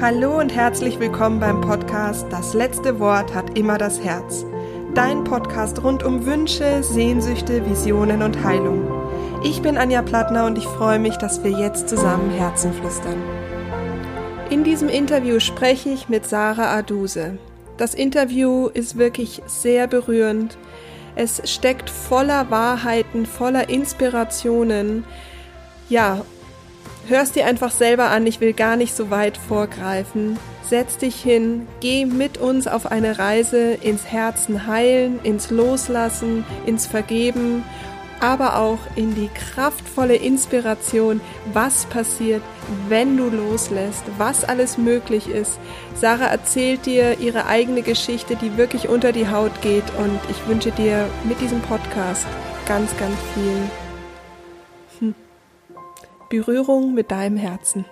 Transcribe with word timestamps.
Hallo 0.00 0.38
und 0.38 0.54
herzlich 0.54 0.98
willkommen 0.98 1.40
beim 1.40 1.60
Podcast 1.60 2.24
Das 2.30 2.54
letzte 2.54 2.98
Wort 3.00 3.34
hat 3.34 3.58
immer 3.58 3.76
das 3.76 4.02
Herz. 4.02 4.46
Dein 4.94 5.24
Podcast 5.24 5.84
rund 5.84 6.02
um 6.02 6.24
Wünsche, 6.24 6.82
Sehnsüchte, 6.82 7.68
Visionen 7.68 8.22
und 8.22 8.42
Heilung. 8.42 8.90
Ich 9.44 9.60
bin 9.60 9.76
Anja 9.76 10.00
Plattner 10.00 10.46
und 10.46 10.56
ich 10.56 10.64
freue 10.64 10.98
mich, 10.98 11.18
dass 11.18 11.44
wir 11.44 11.50
jetzt 11.50 11.90
zusammen 11.90 12.30
Herzen 12.30 12.72
flüstern. 12.72 13.22
In 14.48 14.64
diesem 14.64 14.88
Interview 14.88 15.38
spreche 15.38 15.90
ich 15.90 16.08
mit 16.08 16.24
Sarah 16.24 16.74
Aduse. 16.78 17.36
Das 17.76 17.92
Interview 17.92 18.68
ist 18.68 18.96
wirklich 18.96 19.42
sehr 19.48 19.86
berührend. 19.86 20.56
Es 21.14 21.42
steckt 21.44 21.90
voller 21.90 22.50
Wahrheiten, 22.50 23.26
voller 23.26 23.68
Inspirationen. 23.68 25.04
Ja, 25.90 26.22
Hörst 27.10 27.34
dir 27.34 27.44
einfach 27.44 27.72
selber 27.72 28.10
an, 28.10 28.24
ich 28.24 28.40
will 28.40 28.52
gar 28.52 28.76
nicht 28.76 28.94
so 28.94 29.10
weit 29.10 29.36
vorgreifen. 29.36 30.38
Setz 30.62 30.96
dich 30.96 31.16
hin, 31.16 31.66
geh 31.80 32.06
mit 32.06 32.38
uns 32.38 32.68
auf 32.68 32.86
eine 32.86 33.18
Reise 33.18 33.72
ins 33.72 34.06
Herzen 34.06 34.68
heilen, 34.68 35.18
ins 35.24 35.50
Loslassen, 35.50 36.44
ins 36.66 36.86
Vergeben, 36.86 37.64
aber 38.20 38.58
auch 38.58 38.78
in 38.94 39.16
die 39.16 39.28
kraftvolle 39.34 40.14
Inspiration, 40.14 41.20
was 41.52 41.84
passiert, 41.86 42.42
wenn 42.88 43.16
du 43.16 43.28
loslässt, 43.28 44.04
was 44.16 44.44
alles 44.44 44.78
möglich 44.78 45.28
ist. 45.28 45.58
Sarah 45.96 46.26
erzählt 46.26 46.86
dir 46.86 47.18
ihre 47.18 47.46
eigene 47.46 47.82
Geschichte, 47.82 48.36
die 48.36 48.56
wirklich 48.56 48.88
unter 48.88 49.10
die 49.10 49.28
Haut 49.28 49.62
geht 49.62 49.90
und 49.98 50.20
ich 50.30 50.46
wünsche 50.46 50.70
dir 50.70 51.08
mit 51.24 51.40
diesem 51.40 51.60
Podcast 51.60 52.26
ganz, 52.68 52.96
ganz 52.98 53.16
viel 53.34 53.89
Berührung 56.30 56.94
mit 56.94 57.10
deinem 57.10 57.36
Herzen. 57.36 57.84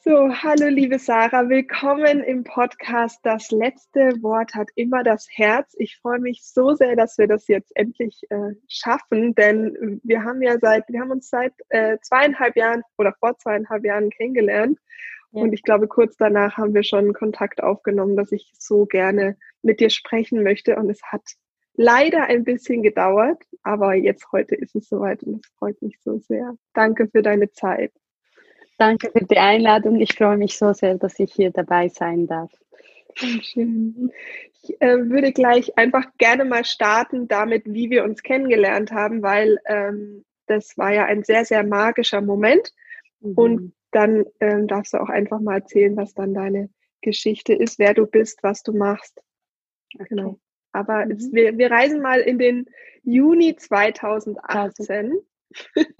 So, 0.00 0.30
hallo 0.34 0.68
liebe 0.68 0.98
Sarah, 0.98 1.50
willkommen 1.50 2.24
im 2.24 2.42
Podcast. 2.42 3.20
Das 3.22 3.50
letzte 3.50 4.00
Wort 4.22 4.54
hat 4.54 4.70
immer 4.76 5.04
das 5.04 5.28
Herz. 5.30 5.74
Ich 5.78 5.98
freue 5.98 6.20
mich 6.20 6.42
so 6.42 6.74
sehr, 6.74 6.96
dass 6.96 7.18
wir 7.18 7.28
das 7.28 7.46
jetzt 7.48 7.70
endlich 7.76 8.22
äh, 8.30 8.54
schaffen, 8.66 9.34
denn 9.34 10.00
wir 10.02 10.24
haben 10.24 10.40
ja 10.40 10.58
seit, 10.58 10.88
wir 10.88 11.00
haben 11.00 11.10
uns 11.10 11.28
seit 11.28 11.52
äh, 11.68 11.98
zweieinhalb 12.00 12.56
Jahren 12.56 12.82
oder 12.96 13.12
vor 13.20 13.36
zweieinhalb 13.36 13.84
Jahren 13.84 14.08
kennengelernt. 14.08 14.78
Ja. 15.32 15.42
Und 15.42 15.52
ich 15.52 15.62
glaube, 15.62 15.86
kurz 15.86 16.16
danach 16.16 16.56
haben 16.56 16.74
wir 16.74 16.82
schon 16.82 17.12
Kontakt 17.12 17.62
aufgenommen, 17.62 18.16
dass 18.16 18.32
ich 18.32 18.52
so 18.58 18.86
gerne 18.86 19.36
mit 19.62 19.80
dir 19.80 19.90
sprechen 19.90 20.42
möchte. 20.42 20.76
Und 20.76 20.90
es 20.90 21.02
hat 21.04 21.22
leider 21.74 22.24
ein 22.24 22.44
bisschen 22.44 22.82
gedauert, 22.82 23.42
aber 23.62 23.94
jetzt 23.94 24.30
heute 24.32 24.54
ist 24.54 24.74
es 24.74 24.88
soweit 24.88 25.22
und 25.22 25.44
es 25.44 25.52
freut 25.58 25.80
mich 25.82 25.98
so 26.00 26.18
sehr. 26.18 26.56
Danke 26.74 27.08
für 27.08 27.22
deine 27.22 27.50
Zeit. 27.50 27.92
Danke 28.78 29.10
für 29.10 29.24
die 29.24 29.38
Einladung. 29.38 30.00
Ich 30.00 30.14
freue 30.14 30.36
mich 30.36 30.58
so 30.58 30.72
sehr, 30.72 30.96
dass 30.96 31.18
ich 31.18 31.32
hier 31.32 31.50
dabei 31.50 31.88
sein 31.88 32.26
darf. 32.26 32.50
Schön. 33.14 34.10
Ich 34.62 34.80
äh, 34.80 35.10
würde 35.10 35.32
gleich 35.32 35.76
einfach 35.76 36.06
gerne 36.18 36.44
mal 36.44 36.64
starten 36.64 37.28
damit, 37.28 37.64
wie 37.66 37.90
wir 37.90 38.04
uns 38.04 38.22
kennengelernt 38.22 38.92
haben, 38.92 39.22
weil 39.22 39.58
ähm, 39.66 40.24
das 40.46 40.76
war 40.78 40.92
ja 40.92 41.04
ein 41.04 41.22
sehr, 41.22 41.44
sehr 41.44 41.64
magischer 41.64 42.20
Moment. 42.20 42.72
Mhm. 43.20 43.34
Und 43.34 43.72
dann 43.90 44.24
ähm, 44.40 44.66
darfst 44.66 44.94
du 44.94 44.98
auch 44.98 45.08
einfach 45.08 45.40
mal 45.40 45.56
erzählen, 45.56 45.96
was 45.96 46.14
dann 46.14 46.34
deine 46.34 46.70
Geschichte 47.02 47.52
ist, 47.52 47.78
wer 47.78 47.94
du 47.94 48.06
bist, 48.06 48.42
was 48.42 48.62
du 48.62 48.72
machst. 48.72 49.20
Okay. 49.94 50.06
Genau. 50.08 50.38
Aber 50.72 51.04
mhm. 51.04 51.12
es, 51.12 51.32
wir, 51.32 51.56
wir 51.58 51.70
reisen 51.70 52.00
mal 52.00 52.20
in 52.20 52.38
den 52.38 52.66
Juni 53.04 53.56
2018. 53.56 55.18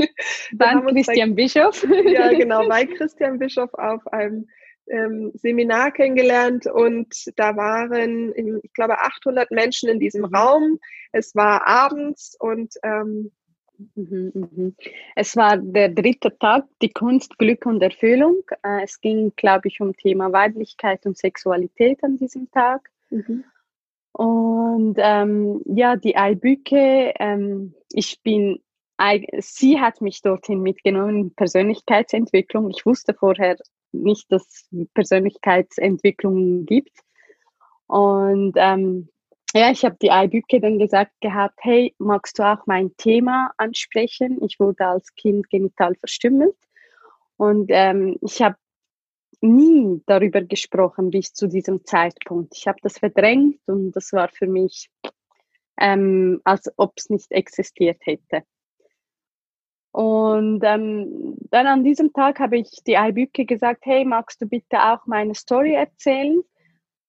Beim 0.54 0.86
Christian 0.86 1.30
bei, 1.30 1.42
Bischof. 1.42 1.86
ja, 2.06 2.32
genau, 2.32 2.66
bei 2.68 2.86
Christian 2.86 3.38
Bischof 3.38 3.72
auf 3.74 4.06
einem 4.08 4.46
ähm, 4.88 5.30
Seminar 5.34 5.92
kennengelernt 5.92 6.66
und 6.66 7.14
da 7.36 7.56
waren, 7.56 8.32
ich 8.34 8.72
glaube, 8.72 8.98
800 8.98 9.50
Menschen 9.50 9.88
in 9.88 9.98
diesem 9.98 10.22
mhm. 10.22 10.34
Raum. 10.34 10.78
Es 11.12 11.34
war 11.34 11.66
abends 11.66 12.36
und 12.40 12.74
ähm, 12.82 13.30
mhm, 13.94 14.32
mhm. 14.34 14.76
es 15.14 15.36
war 15.36 15.56
der 15.56 15.90
dritte 15.90 16.36
Tag, 16.38 16.64
die 16.80 16.90
Kunst, 16.90 17.38
Glück 17.38 17.66
und 17.66 17.82
Erfüllung. 17.82 18.42
Äh, 18.62 18.84
es 18.84 19.00
ging, 19.00 19.32
glaube 19.36 19.68
ich, 19.68 19.80
um 19.80 19.96
Thema 19.96 20.32
Weiblichkeit 20.32 21.06
und 21.06 21.16
Sexualität 21.16 22.02
an 22.02 22.16
diesem 22.16 22.50
Tag. 22.50 22.88
Mhm. 23.10 23.44
Und 24.12 24.96
ähm, 24.98 25.62
ja, 25.64 25.96
die 25.96 26.16
Eibücke, 26.16 27.12
ähm, 27.18 27.74
ich 27.92 28.20
bin, 28.22 28.60
sie 29.38 29.80
hat 29.80 30.00
mich 30.00 30.22
dorthin 30.22 30.60
mitgenommen, 30.60 31.34
Persönlichkeitsentwicklung. 31.34 32.70
Ich 32.70 32.84
wusste 32.84 33.14
vorher 33.14 33.56
nicht, 33.92 34.30
dass 34.30 34.46
es 34.46 34.68
Persönlichkeitsentwicklung 34.94 36.66
gibt. 36.66 36.98
Und 37.86 38.52
ähm, 38.56 39.08
ja, 39.54 39.70
ich 39.70 39.84
habe 39.84 39.96
die 40.00 40.10
Eibücke 40.10 40.60
dann 40.60 40.78
gesagt 40.78 41.12
gehabt, 41.20 41.58
hey, 41.62 41.94
magst 41.98 42.38
du 42.38 42.42
auch 42.42 42.66
mein 42.66 42.96
Thema 42.96 43.50
ansprechen? 43.58 44.42
Ich 44.42 44.58
wurde 44.60 44.86
als 44.86 45.14
Kind 45.14 45.50
genital 45.50 45.94
verstümmelt. 45.96 46.56
Und 47.36 47.66
ähm, 47.68 48.16
ich 48.22 48.40
habe 48.40 48.56
nie 49.42 50.00
darüber 50.06 50.42
gesprochen 50.42 51.10
bis 51.10 51.32
zu 51.32 51.48
diesem 51.48 51.84
Zeitpunkt. 51.84 52.56
Ich 52.56 52.66
habe 52.66 52.78
das 52.82 52.98
verdrängt 52.98 53.60
und 53.66 53.92
das 53.92 54.12
war 54.12 54.28
für 54.28 54.46
mich, 54.46 54.88
ähm, 55.78 56.40
als 56.44 56.72
ob 56.76 56.94
es 56.96 57.10
nicht 57.10 57.30
existiert 57.32 57.98
hätte. 58.02 58.44
Und 59.92 60.62
ähm, 60.64 61.36
dann 61.50 61.66
an 61.66 61.84
diesem 61.84 62.12
Tag 62.14 62.40
habe 62.40 62.56
ich 62.56 62.70
die 62.86 62.96
Eibücke 62.96 63.44
gesagt, 63.44 63.84
hey, 63.84 64.06
magst 64.06 64.40
du 64.40 64.46
bitte 64.46 64.82
auch 64.82 65.06
meine 65.06 65.34
Story 65.34 65.74
erzählen? 65.74 66.42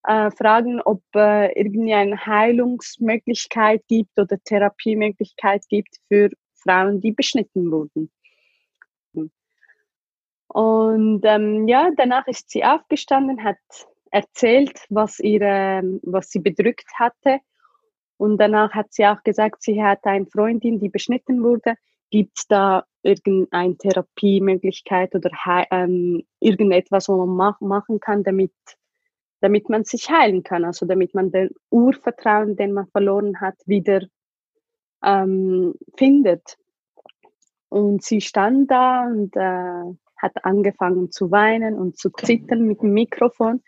Äh, 0.06 0.32
fragen, 0.32 0.82
ob 0.82 1.02
äh, 1.16 1.58
irgendeine 1.58 2.26
Heilungsmöglichkeit 2.26 3.84
gibt 3.88 4.20
oder 4.20 4.38
Therapiemöglichkeit 4.44 5.64
gibt 5.70 5.96
für 6.10 6.30
Frauen, 6.56 7.00
die 7.00 7.14
beschnitten 7.14 7.72
wurden. 7.72 8.12
Und 10.54 11.22
ähm, 11.24 11.68
ja, 11.68 11.90
danach 11.98 12.28
ist 12.28 12.52
sie 12.52 12.64
aufgestanden, 12.64 13.44
hat 13.44 13.58
erzählt, 14.12 14.86
was, 14.90 15.20
ihre, 15.20 15.82
was 16.04 16.30
sie 16.30 16.40
bedrückt 16.40 16.86
hatte. 16.94 17.40
Und 18.18 18.38
danach 18.38 18.72
hat 18.74 18.94
sie 18.94 19.08
auch 19.08 19.24
gesagt, 19.24 19.64
sie 19.64 19.84
hat 19.84 20.06
eine 20.06 20.28
Freundin, 20.28 20.80
die 20.80 20.90
beschnitten 20.90 21.42
wurde. 21.42 21.74
Gibt 22.12 22.38
es 22.38 22.48
da 22.48 22.84
irgendeine 23.02 23.76
Therapiemöglichkeit 23.78 25.16
oder 25.16 25.32
ähm, 25.72 26.24
irgendetwas, 26.40 27.10
was 27.10 27.18
man 27.18 27.30
mach, 27.30 27.60
machen 27.60 28.00
kann, 28.00 28.24
damit, 28.24 28.54
damit 29.42 29.70
man 29.70 29.86
sich 29.86 30.12
heilen 30.12 30.44
kann? 30.44 30.66
Also 30.66 30.86
damit 30.86 31.16
man 31.16 31.32
den 31.32 31.50
Urvertrauen, 31.72 32.56
den 32.56 32.74
man 32.74 32.86
verloren 32.90 33.42
hat, 33.42 33.56
wieder 33.66 34.02
ähm, 35.04 35.74
findet. 35.98 36.58
Und 37.70 38.04
sie 38.04 38.22
stand 38.22 38.70
da 38.70 39.08
und 39.08 39.36
äh, 39.36 39.96
hat 40.24 40.46
angefangen 40.46 41.12
zu 41.12 41.30
weinen 41.30 41.76
und 41.76 41.98
zu 41.98 42.10
zittern 42.10 42.66
mit 42.66 42.82
dem 42.82 42.94
Mikrofon. 42.94 43.62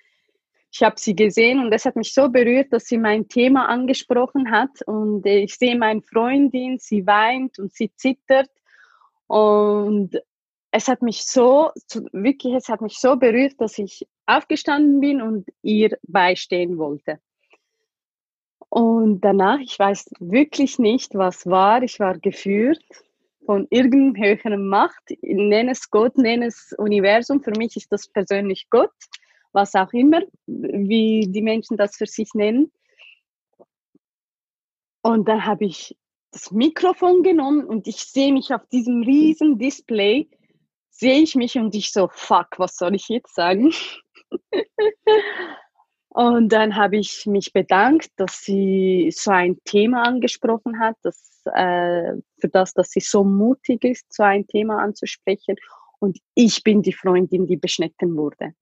Ich 0.71 0.81
habe 0.83 0.95
sie 0.97 1.15
gesehen 1.15 1.59
und 1.59 1.71
es 1.71 1.85
hat 1.85 1.95
mich 1.95 2.13
so 2.13 2.29
berührt, 2.29 2.73
dass 2.73 2.85
sie 2.85 2.97
mein 2.97 3.27
Thema 3.27 3.67
angesprochen 3.67 4.51
hat. 4.51 4.81
Und 4.85 5.25
ich 5.25 5.55
sehe 5.55 5.77
meine 5.77 6.01
Freundin, 6.01 6.79
sie 6.79 7.05
weint 7.05 7.59
und 7.59 7.73
sie 7.73 7.91
zittert. 7.95 8.49
Und 9.27 10.17
es 10.71 10.87
hat 10.87 11.01
mich 11.01 11.25
so, 11.25 11.71
wirklich, 12.11 12.53
es 12.53 12.69
hat 12.69 12.81
mich 12.81 12.99
so 12.99 13.15
berührt, 13.15 13.59
dass 13.59 13.77
ich 13.77 14.07
aufgestanden 14.25 14.99
bin 14.99 15.21
und 15.21 15.47
ihr 15.61 15.97
beistehen 16.03 16.77
wollte. 16.77 17.19
Und 18.69 19.21
danach, 19.21 19.59
ich 19.59 19.77
weiß 19.77 20.11
wirklich 20.19 20.79
nicht, 20.79 21.15
was 21.15 21.45
war. 21.45 21.83
Ich 21.83 21.99
war 21.99 22.17
geführt 22.17 22.83
von 23.45 23.67
irgendeinem 23.69 24.15
höheren 24.15 24.67
Macht, 24.67 25.03
nenne 25.21 25.71
es 25.71 25.89
Gott, 25.89 26.17
nenne 26.17 26.47
es 26.47 26.73
Universum, 26.77 27.41
für 27.41 27.51
mich 27.51 27.75
ist 27.75 27.91
das 27.91 28.07
persönlich 28.07 28.67
Gott, 28.69 28.93
was 29.51 29.75
auch 29.75 29.93
immer, 29.93 30.21
wie 30.47 31.27
die 31.29 31.41
Menschen 31.41 31.77
das 31.77 31.95
für 31.95 32.07
sich 32.07 32.33
nennen. 32.33 32.71
Und 35.01 35.27
dann 35.27 35.45
habe 35.45 35.65
ich 35.65 35.95
das 36.31 36.51
Mikrofon 36.51 37.23
genommen 37.23 37.63
und 37.65 37.87
ich 37.87 37.97
sehe 37.97 38.33
mich 38.33 38.53
auf 38.53 38.67
diesem 38.67 39.03
riesen 39.03 39.57
Display, 39.57 40.27
sehe 40.89 41.21
ich 41.21 41.35
mich 41.35 41.57
und 41.57 41.75
ich 41.75 41.91
so, 41.91 42.09
fuck, 42.11 42.57
was 42.57 42.75
soll 42.75 42.95
ich 42.95 43.07
jetzt 43.07 43.35
sagen? 43.35 43.73
und 46.09 46.49
dann 46.49 46.75
habe 46.75 46.97
ich 46.97 47.25
mich 47.25 47.53
bedankt, 47.53 48.09
dass 48.17 48.41
sie 48.41 49.11
so 49.15 49.31
ein 49.31 49.59
Thema 49.63 50.03
angesprochen 50.03 50.79
hat, 50.79 50.97
das 51.03 51.34
äh, 51.47 52.13
für 52.39 52.49
das, 52.49 52.73
dass 52.73 52.91
sie 52.91 52.99
so 52.99 53.23
mutig 53.23 53.83
ist, 53.83 54.11
so 54.13 54.23
ein 54.23 54.47
Thema 54.47 54.81
anzusprechen. 54.81 55.55
Und 55.99 56.19
ich 56.33 56.63
bin 56.63 56.81
die 56.81 56.93
Freundin, 56.93 57.47
die 57.47 57.57
beschnitten 57.57 58.15
wurde. 58.15 58.53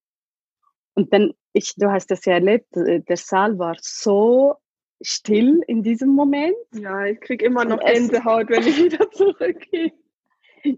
Und 0.94 1.12
dann, 1.12 1.32
ich, 1.52 1.74
du 1.76 1.90
hast 1.90 2.10
das 2.10 2.24
ja 2.24 2.34
erlebt, 2.34 2.76
äh, 2.76 3.00
der 3.00 3.16
Saal 3.16 3.58
war 3.58 3.76
so 3.80 4.56
still 5.02 5.62
in 5.66 5.82
diesem 5.82 6.10
Moment. 6.10 6.56
Ja, 6.72 7.04
ich 7.06 7.20
kriege 7.20 7.44
immer 7.44 7.64
noch 7.64 7.80
Gänsehaut, 7.80 8.48
wenn 8.48 8.66
ich 8.66 8.82
wieder 8.82 9.10
zurückgehe. 9.10 9.92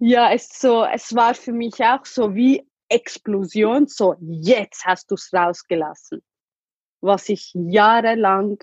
Ja, 0.00 0.32
es, 0.32 0.49
so, 0.58 0.85
es 0.85 1.14
war 1.14 1.35
für 1.35 1.53
mich 1.53 1.75
auch 1.85 2.05
so 2.05 2.35
wie 2.35 2.67
Explosion, 2.88 3.87
so 3.87 4.17
jetzt 4.20 4.85
hast 4.85 5.11
du 5.11 5.14
es 5.14 5.32
rausgelassen, 5.32 6.23
was 7.00 7.29
ich 7.29 7.53
jahrelang 7.55 8.58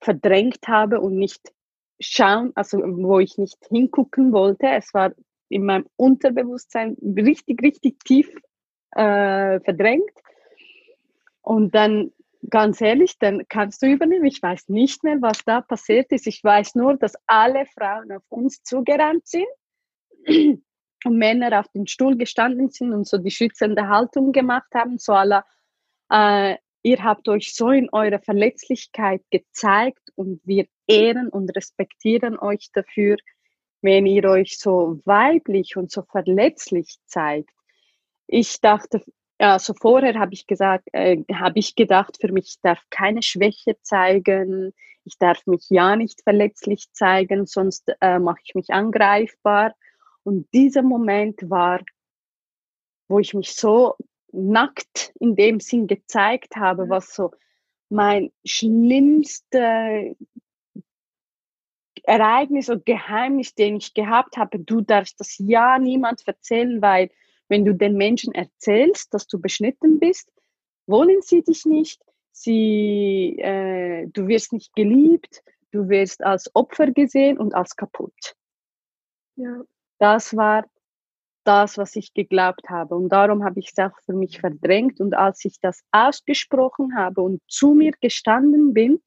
verdrängt 0.00 0.66
habe 0.66 1.00
und 1.00 1.16
nicht 1.16 1.52
schauen, 2.00 2.52
also 2.54 2.78
wo 2.78 3.18
ich 3.18 3.38
nicht 3.38 3.58
hingucken 3.68 4.32
wollte. 4.32 4.66
Es 4.68 4.92
war 4.94 5.12
in 5.48 5.64
meinem 5.64 5.86
Unterbewusstsein 5.96 6.96
richtig, 7.16 7.62
richtig 7.62 7.98
tief 8.04 8.28
äh, 8.92 9.60
verdrängt. 9.60 10.10
Und 11.42 11.74
dann, 11.74 12.12
ganz 12.50 12.80
ehrlich, 12.80 13.18
dann 13.18 13.46
kannst 13.48 13.82
du 13.82 13.86
übernehmen. 13.86 14.26
Ich 14.26 14.42
weiß 14.42 14.68
nicht 14.68 15.04
mehr, 15.04 15.18
was 15.20 15.44
da 15.44 15.60
passiert 15.60 16.10
ist. 16.12 16.26
Ich 16.26 16.42
weiß 16.42 16.74
nur, 16.74 16.96
dass 16.96 17.14
alle 17.26 17.66
Frauen 17.66 18.10
auf 18.12 18.24
uns 18.28 18.62
zugerannt 18.62 19.26
sind 19.26 19.46
und 21.04 21.18
Männer 21.18 21.60
auf 21.60 21.68
dem 21.68 21.86
Stuhl 21.86 22.16
gestanden 22.16 22.70
sind 22.70 22.92
und 22.92 23.06
so 23.06 23.18
die 23.18 23.30
schützende 23.30 23.88
Haltung 23.88 24.32
gemacht 24.32 24.74
haben, 24.74 24.98
so 24.98 25.12
aller, 25.12 25.44
äh, 26.10 26.56
ihr 26.82 27.02
habt 27.02 27.28
euch 27.28 27.54
so 27.54 27.70
in 27.70 27.88
eurer 27.92 28.20
Verletzlichkeit 28.20 29.22
gezeigt 29.30 30.05
und 30.16 30.40
wir 30.44 30.66
ehren 30.86 31.28
und 31.28 31.54
respektieren 31.54 32.38
euch 32.38 32.70
dafür, 32.72 33.16
wenn 33.82 34.06
ihr 34.06 34.24
euch 34.24 34.58
so 34.58 35.00
weiblich 35.04 35.76
und 35.76 35.90
so 35.90 36.02
verletzlich 36.02 36.96
zeigt. 37.06 37.50
Ich 38.26 38.60
dachte, 38.60 39.02
also 39.38 39.74
vorher 39.74 40.18
habe 40.18 40.34
ich 40.34 40.46
gesagt, 40.46 40.88
äh, 40.92 41.22
habe 41.32 41.58
ich 41.58 41.74
gedacht, 41.74 42.16
für 42.20 42.32
mich 42.32 42.56
darf 42.62 42.80
keine 42.90 43.22
Schwäche 43.22 43.76
zeigen, 43.82 44.72
ich 45.04 45.18
darf 45.18 45.46
mich 45.46 45.66
ja 45.68 45.94
nicht 45.94 46.22
verletzlich 46.22 46.90
zeigen, 46.92 47.46
sonst 47.46 47.92
äh, 48.00 48.18
mache 48.18 48.40
ich 48.44 48.54
mich 48.54 48.70
angreifbar. 48.70 49.74
Und 50.24 50.52
dieser 50.52 50.82
Moment 50.82 51.48
war, 51.48 51.80
wo 53.08 53.20
ich 53.20 53.32
mich 53.34 53.54
so 53.54 53.94
nackt 54.32 55.12
in 55.20 55.36
dem 55.36 55.60
Sinn 55.60 55.86
gezeigt 55.86 56.56
habe, 56.56 56.88
was 56.88 57.14
so 57.14 57.30
mein 57.88 58.32
schlimmster 58.44 60.14
Ereignis 62.02 62.68
und 62.68 62.86
Geheimnis, 62.86 63.54
den 63.54 63.76
ich 63.76 63.94
gehabt 63.94 64.36
habe, 64.36 64.58
du 64.60 64.80
darfst 64.80 65.18
das 65.18 65.36
ja 65.38 65.78
niemand 65.78 66.26
erzählen, 66.26 66.80
weil 66.80 67.10
wenn 67.48 67.64
du 67.64 67.74
den 67.74 67.96
Menschen 67.96 68.34
erzählst, 68.34 69.12
dass 69.12 69.26
du 69.26 69.40
beschnitten 69.40 69.98
bist, 69.98 70.30
wollen 70.86 71.20
sie 71.22 71.42
dich 71.42 71.64
nicht, 71.64 72.00
sie, 72.30 73.36
äh, 73.38 74.06
du 74.08 74.28
wirst 74.28 74.52
nicht 74.52 74.74
geliebt, 74.74 75.42
du 75.72 75.88
wirst 75.88 76.22
als 76.22 76.54
Opfer 76.54 76.92
gesehen 76.92 77.38
und 77.38 77.54
als 77.54 77.76
kaputt. 77.76 78.36
Ja. 79.36 79.62
Das 79.98 80.36
war 80.36 80.66
das, 81.46 81.78
was 81.78 81.96
ich 81.96 82.12
geglaubt 82.12 82.68
habe. 82.68 82.94
Und 82.94 83.08
darum 83.10 83.44
habe 83.44 83.60
ich 83.60 83.72
es 83.74 83.78
auch 83.78 83.96
für 84.04 84.12
mich 84.12 84.40
verdrängt. 84.40 85.00
Und 85.00 85.14
als 85.14 85.44
ich 85.44 85.60
das 85.60 85.82
ausgesprochen 85.92 86.96
habe 86.96 87.22
und 87.22 87.40
zu 87.48 87.74
mir 87.74 87.92
gestanden 88.00 88.74
bin, 88.74 89.00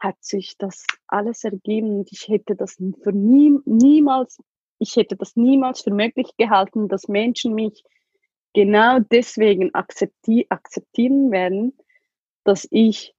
hat 0.00 0.16
sich 0.20 0.56
das 0.58 0.86
alles 1.06 1.44
ergeben 1.44 1.98
und 1.98 2.10
ich 2.10 2.28
hätte 2.28 2.56
das 2.56 2.76
für 3.02 3.12
nie, 3.12 3.58
niemals, 3.66 4.38
ich 4.78 4.96
hätte 4.96 5.14
das 5.14 5.36
niemals 5.36 5.82
für 5.82 5.90
möglich 5.90 6.30
gehalten, 6.38 6.88
dass 6.88 7.06
Menschen 7.06 7.54
mich 7.54 7.84
genau 8.54 8.98
deswegen 8.98 9.74
akzepti 9.74 10.46
akzeptieren 10.48 11.30
werden, 11.30 11.76
dass 12.44 12.66
ich 12.70 13.14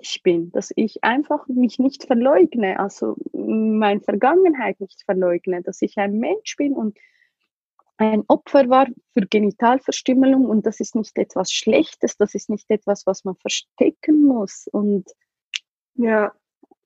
ich 0.00 0.22
bin, 0.22 0.50
dass 0.52 0.72
ich 0.76 1.02
einfach 1.04 1.46
mich 1.48 1.78
nicht 1.78 2.04
verleugne, 2.04 2.78
also 2.78 3.16
meine 3.32 4.00
Vergangenheit 4.00 4.80
nicht 4.80 5.02
verleugne, 5.04 5.62
dass 5.62 5.82
ich 5.82 5.96
ein 5.98 6.18
Mensch 6.18 6.56
bin 6.56 6.72
und 6.72 6.98
ein 7.96 8.24
Opfer 8.28 8.68
war 8.70 8.86
für 9.12 9.26
Genitalverstümmelung 9.26 10.46
und 10.46 10.64
das 10.64 10.80
ist 10.80 10.94
nicht 10.94 11.18
etwas 11.18 11.52
Schlechtes, 11.52 12.16
das 12.16 12.34
ist 12.34 12.48
nicht 12.48 12.70
etwas, 12.70 13.06
was 13.06 13.24
man 13.24 13.36
verstecken 13.36 14.24
muss 14.24 14.68
und 14.72 15.10
ja, 15.94 16.32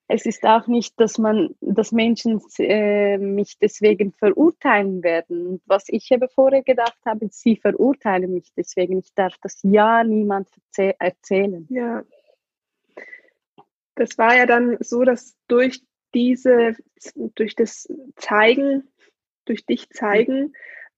es 0.07 0.27
ist 0.27 0.45
auch 0.45 0.67
nicht, 0.67 1.01
dass 1.01 1.17
man, 1.19 1.55
dass 1.61 1.93
Menschen 1.93 2.41
äh, 2.59 3.17
mich 3.17 3.59
deswegen 3.59 4.13
verurteilen 4.13 5.03
werden. 5.03 5.63
Was 5.67 5.85
ich 5.89 6.11
eben 6.11 6.29
vorher 6.29 6.63
gedacht 6.63 6.99
habe, 7.07 7.29
sie 7.31 7.57
verurteilen 7.57 8.35
mich 8.35 8.53
deswegen. 8.55 8.99
Ich 8.99 9.15
darf 9.15 9.35
das 9.41 9.61
ja 9.63 10.05
niemand 10.05 10.49
erzählen. 10.77 11.67
Ja, 11.71 12.03
das 13.97 14.19
war 14.19 14.37
ja 14.37 14.47
dann 14.47 14.77
so, 14.81 15.05
dass 15.05 15.37
durch 15.49 15.83
diese, 16.15 16.77
durch 17.35 17.55
das 17.55 17.89
Zeigen, 18.17 18.89
durch 19.45 19.67
dich 19.67 19.91
zeigen, 19.91 20.55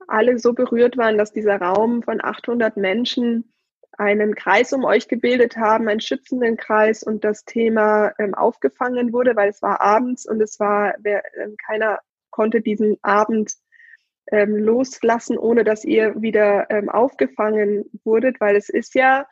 alle 0.08 0.38
so 0.38 0.52
berührt 0.52 0.96
waren, 0.96 1.18
dass 1.18 1.32
dieser 1.32 1.60
Raum 1.60 2.02
von 2.02 2.22
800 2.22 2.76
Menschen 2.76 3.52
einen 3.98 4.34
Kreis 4.34 4.72
um 4.72 4.84
euch 4.84 5.08
gebildet 5.08 5.56
haben, 5.56 5.88
einen 5.88 6.00
schützenden 6.00 6.56
Kreis 6.56 7.02
und 7.02 7.24
das 7.24 7.44
Thema 7.44 8.12
ähm, 8.18 8.34
aufgefangen 8.34 9.12
wurde, 9.12 9.36
weil 9.36 9.48
es 9.48 9.62
war 9.62 9.80
abends 9.80 10.26
und 10.26 10.40
es 10.42 10.60
war, 10.60 10.94
wer, 10.98 11.24
äh, 11.36 11.48
keiner 11.66 12.00
konnte 12.30 12.60
diesen 12.60 12.98
Abend 13.02 13.54
ähm, 14.30 14.56
loslassen, 14.56 15.38
ohne 15.38 15.64
dass 15.64 15.84
ihr 15.84 16.20
wieder 16.20 16.70
ähm, 16.70 16.90
aufgefangen 16.90 17.88
wurdet, 18.04 18.40
weil 18.40 18.56
es 18.56 18.68
ist 18.68 18.94
ja 18.94 19.26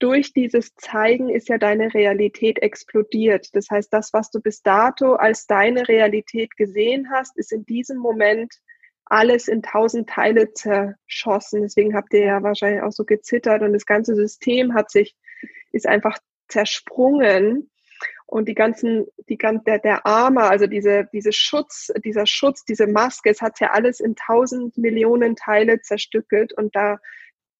durch 0.00 0.32
dieses 0.32 0.74
Zeigen 0.74 1.28
ist 1.28 1.48
ja 1.48 1.58
deine 1.58 1.94
Realität 1.94 2.60
explodiert. 2.60 3.48
Das 3.54 3.70
heißt, 3.70 3.92
das, 3.92 4.12
was 4.12 4.30
du 4.30 4.40
bis 4.40 4.62
dato 4.62 5.14
als 5.14 5.46
deine 5.46 5.86
Realität 5.86 6.56
gesehen 6.56 7.10
hast, 7.10 7.36
ist 7.36 7.52
in 7.52 7.64
diesem 7.66 7.98
Moment 7.98 8.52
alles 9.04 9.48
in 9.48 9.62
tausend 9.62 10.08
Teile 10.08 10.52
zerschossen. 10.52 11.62
Deswegen 11.62 11.94
habt 11.94 12.14
ihr 12.14 12.24
ja 12.24 12.42
wahrscheinlich 12.42 12.82
auch 12.82 12.92
so 12.92 13.04
gezittert 13.04 13.62
und 13.62 13.72
das 13.72 13.86
ganze 13.86 14.14
System 14.14 14.74
hat 14.74 14.90
sich, 14.90 15.16
ist 15.72 15.86
einfach 15.86 16.16
zersprungen 16.48 17.70
und 18.26 18.48
die 18.48 18.54
ganzen, 18.54 19.06
die 19.28 19.36
ganze, 19.36 19.64
der, 19.64 19.78
der 19.80 20.06
Arme, 20.06 20.42
also 20.42 20.66
diese, 20.66 21.08
diese 21.12 21.32
Schutz, 21.32 21.92
dieser 22.04 22.26
Schutz, 22.26 22.64
diese 22.64 22.86
Maske, 22.86 23.30
es 23.30 23.42
hat 23.42 23.60
ja 23.60 23.72
alles 23.72 24.00
in 24.00 24.14
tausend 24.14 24.78
Millionen 24.78 25.36
Teile 25.36 25.80
zerstückelt 25.80 26.52
und 26.52 26.74
da 26.74 26.98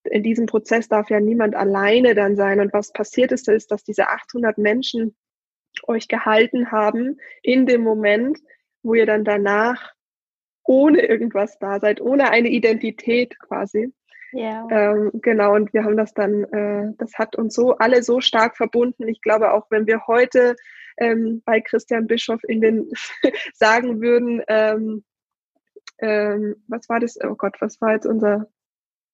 in 0.04 0.22
diesem 0.22 0.46
Prozess 0.46 0.88
darf 0.88 1.10
ja 1.10 1.20
niemand 1.20 1.54
alleine 1.54 2.14
dann 2.14 2.36
sein. 2.36 2.60
Und 2.60 2.72
was 2.72 2.92
passiert 2.92 3.32
ist, 3.32 3.48
ist, 3.48 3.70
dass 3.70 3.84
diese 3.84 4.08
800 4.08 4.58
Menschen 4.58 5.14
euch 5.86 6.08
gehalten 6.08 6.70
haben 6.70 7.18
in 7.42 7.66
dem 7.66 7.82
Moment, 7.82 8.38
wo 8.82 8.94
ihr 8.94 9.06
dann 9.06 9.24
danach 9.24 9.92
ohne 10.64 11.02
irgendwas 11.02 11.58
da 11.58 11.80
seid, 11.80 12.00
ohne 12.00 12.30
eine 12.30 12.48
Identität 12.48 13.38
quasi. 13.40 13.92
Ja. 14.32 14.66
Ähm, 14.70 15.10
genau, 15.14 15.54
und 15.54 15.72
wir 15.74 15.84
haben 15.84 15.96
das 15.96 16.14
dann, 16.14 16.44
äh, 16.44 16.92
das 16.98 17.14
hat 17.14 17.36
uns 17.36 17.54
so 17.54 17.76
alle 17.78 18.02
so 18.02 18.20
stark 18.20 18.56
verbunden. 18.56 19.08
Ich 19.08 19.20
glaube, 19.22 19.52
auch 19.52 19.66
wenn 19.70 19.86
wir 19.86 20.06
heute 20.06 20.54
ähm, 20.98 21.42
bei 21.44 21.60
Christian 21.60 22.06
Bischof 22.06 22.40
in 22.44 22.60
den 22.60 22.88
sagen 23.54 24.00
würden, 24.00 24.42
ähm, 24.46 25.04
ähm, 25.98 26.56
was 26.68 26.88
war 26.88 27.00
das? 27.00 27.18
Oh 27.22 27.34
Gott, 27.34 27.56
was 27.60 27.80
war 27.80 27.92
jetzt 27.92 28.06
unser 28.06 28.48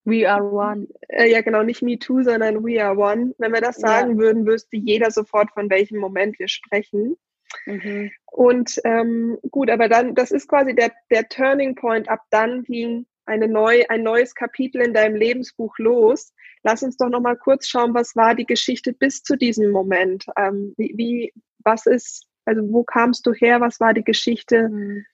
We 0.07 0.25
are 0.25 0.41
one. 0.41 0.87
Äh, 1.09 1.29
ja, 1.29 1.41
genau, 1.41 1.63
nicht 1.63 1.81
me 1.81 1.99
too, 1.99 2.23
sondern 2.23 2.63
we 2.63 2.81
are 2.81 2.97
one. 2.97 3.35
Wenn 3.39 3.51
wir 3.51 3.59
das 3.59 3.75
sagen 3.75 4.11
ja. 4.11 4.17
würden, 4.17 4.47
wüsste 4.47 4.77
jeder 4.77 5.11
sofort, 5.11 5.51
von 5.51 5.69
welchem 5.69 5.99
Moment 5.99 6.39
wir 6.39 6.47
sprechen. 6.47 7.17
Mhm. 7.65 8.11
Und 8.31 8.79
ähm, 8.85 9.37
gut, 9.51 9.69
aber 9.69 9.89
dann, 9.89 10.15
das 10.15 10.31
ist 10.31 10.47
quasi 10.47 10.73
der, 10.73 10.93
der 11.11 11.27
Turning 11.27 11.75
Point. 11.75 12.07
Ab 12.07 12.21
dann 12.29 12.63
ging 12.63 13.05
eine 13.25 13.49
neu, 13.49 13.83
ein 13.89 14.01
neues 14.01 14.33
Kapitel 14.33 14.81
in 14.81 14.93
deinem 14.93 15.17
Lebensbuch 15.17 15.77
los. 15.77 16.33
Lass 16.63 16.83
uns 16.83 16.95
doch 16.95 17.09
noch 17.09 17.19
mal 17.19 17.35
kurz 17.35 17.67
schauen, 17.67 17.93
was 17.93 18.15
war 18.15 18.33
die 18.33 18.45
Geschichte 18.45 18.93
bis 18.93 19.23
zu 19.23 19.35
diesem 19.35 19.71
Moment? 19.71 20.25
Ähm, 20.37 20.73
wie, 20.77 20.93
wie, 20.95 21.33
was 21.65 21.85
ist, 21.85 22.27
also 22.45 22.61
wo 22.71 22.85
kamst 22.85 23.25
du 23.27 23.33
her? 23.33 23.59
Was 23.59 23.81
war 23.81 23.93
die 23.93 24.05
Geschichte 24.05 24.69
mhm. 24.69 25.05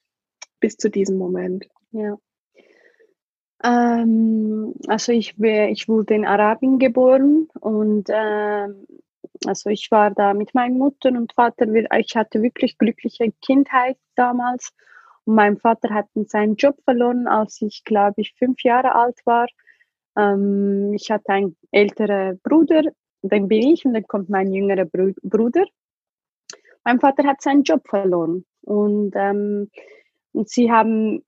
bis 0.60 0.76
zu 0.76 0.88
diesem 0.88 1.18
Moment? 1.18 1.66
Ja. 1.90 2.16
Ähm, 3.64 4.74
also 4.88 5.12
ich, 5.12 5.38
ich 5.38 5.88
wurde 5.88 6.14
in 6.14 6.26
Arabien 6.26 6.78
geboren 6.78 7.48
und 7.60 8.10
äh, 8.10 8.68
also 9.46 9.70
ich 9.70 9.90
war 9.90 10.10
da 10.10 10.34
mit 10.34 10.54
meiner 10.54 10.74
Mutter 10.74 11.08
und 11.10 11.32
Vater. 11.32 11.66
Ich 11.98 12.14
hatte 12.14 12.42
wirklich 12.42 12.78
glückliche 12.78 13.32
Kindheit 13.40 13.96
damals. 14.16 14.72
Und 15.24 15.36
mein 15.36 15.56
Vater 15.56 15.90
hat 15.94 16.06
seinen 16.26 16.56
Job 16.56 16.76
verloren, 16.84 17.26
als 17.26 17.60
ich, 17.62 17.84
glaube 17.84 18.20
ich, 18.20 18.34
fünf 18.38 18.62
Jahre 18.62 18.94
alt 18.94 19.18
war. 19.24 19.46
Ähm, 20.16 20.92
ich 20.94 21.10
hatte 21.10 21.30
einen 21.30 21.56
älteren 21.70 22.38
Bruder, 22.40 22.82
dann 23.22 23.48
bin 23.48 23.62
ich 23.72 23.84
und 23.86 23.94
dann 23.94 24.06
kommt 24.06 24.28
mein 24.28 24.52
jüngerer 24.52 24.84
Bruder. 24.84 25.64
Mein 26.84 27.00
Vater 27.00 27.24
hat 27.24 27.40
seinen 27.40 27.62
Job 27.62 27.88
verloren 27.88 28.44
und, 28.62 29.12
ähm, 29.16 29.70
und 30.32 30.50
sie 30.50 30.70
haben 30.70 31.24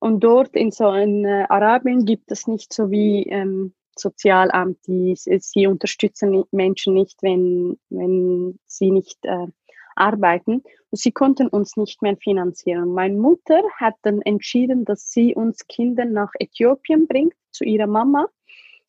und 0.00 0.20
dort 0.20 0.56
in 0.56 0.70
so 0.70 0.90
in 0.92 1.24
äh, 1.24 1.44
Arabien 1.48 2.04
gibt 2.06 2.32
es 2.32 2.46
nicht 2.46 2.72
so 2.72 2.90
wie 2.90 3.24
ähm, 3.24 3.74
Sozialamt, 3.96 4.78
die, 4.86 5.14
sie 5.14 5.66
unterstützen 5.66 6.44
Menschen 6.52 6.94
nicht, 6.94 7.22
wenn, 7.22 7.78
wenn 7.90 8.58
sie 8.66 8.90
nicht 8.90 9.18
äh, 9.24 9.46
arbeiten. 9.94 10.62
Und 10.90 10.98
sie 10.98 11.12
konnten 11.12 11.48
uns 11.48 11.76
nicht 11.76 12.00
mehr 12.00 12.16
finanzieren. 12.16 12.94
Meine 12.94 13.18
Mutter 13.18 13.62
hat 13.76 13.94
dann 14.02 14.22
entschieden, 14.22 14.86
dass 14.86 15.10
sie 15.10 15.34
uns 15.34 15.66
Kinder 15.66 16.06
nach 16.06 16.30
Äthiopien 16.38 17.06
bringt, 17.06 17.34
zu 17.50 17.64
ihrer 17.64 17.86
Mama, 17.86 18.26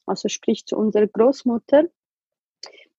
also 0.05 0.29
sprich 0.29 0.65
zu 0.65 0.77
unserer 0.77 1.07
Großmutter, 1.07 1.85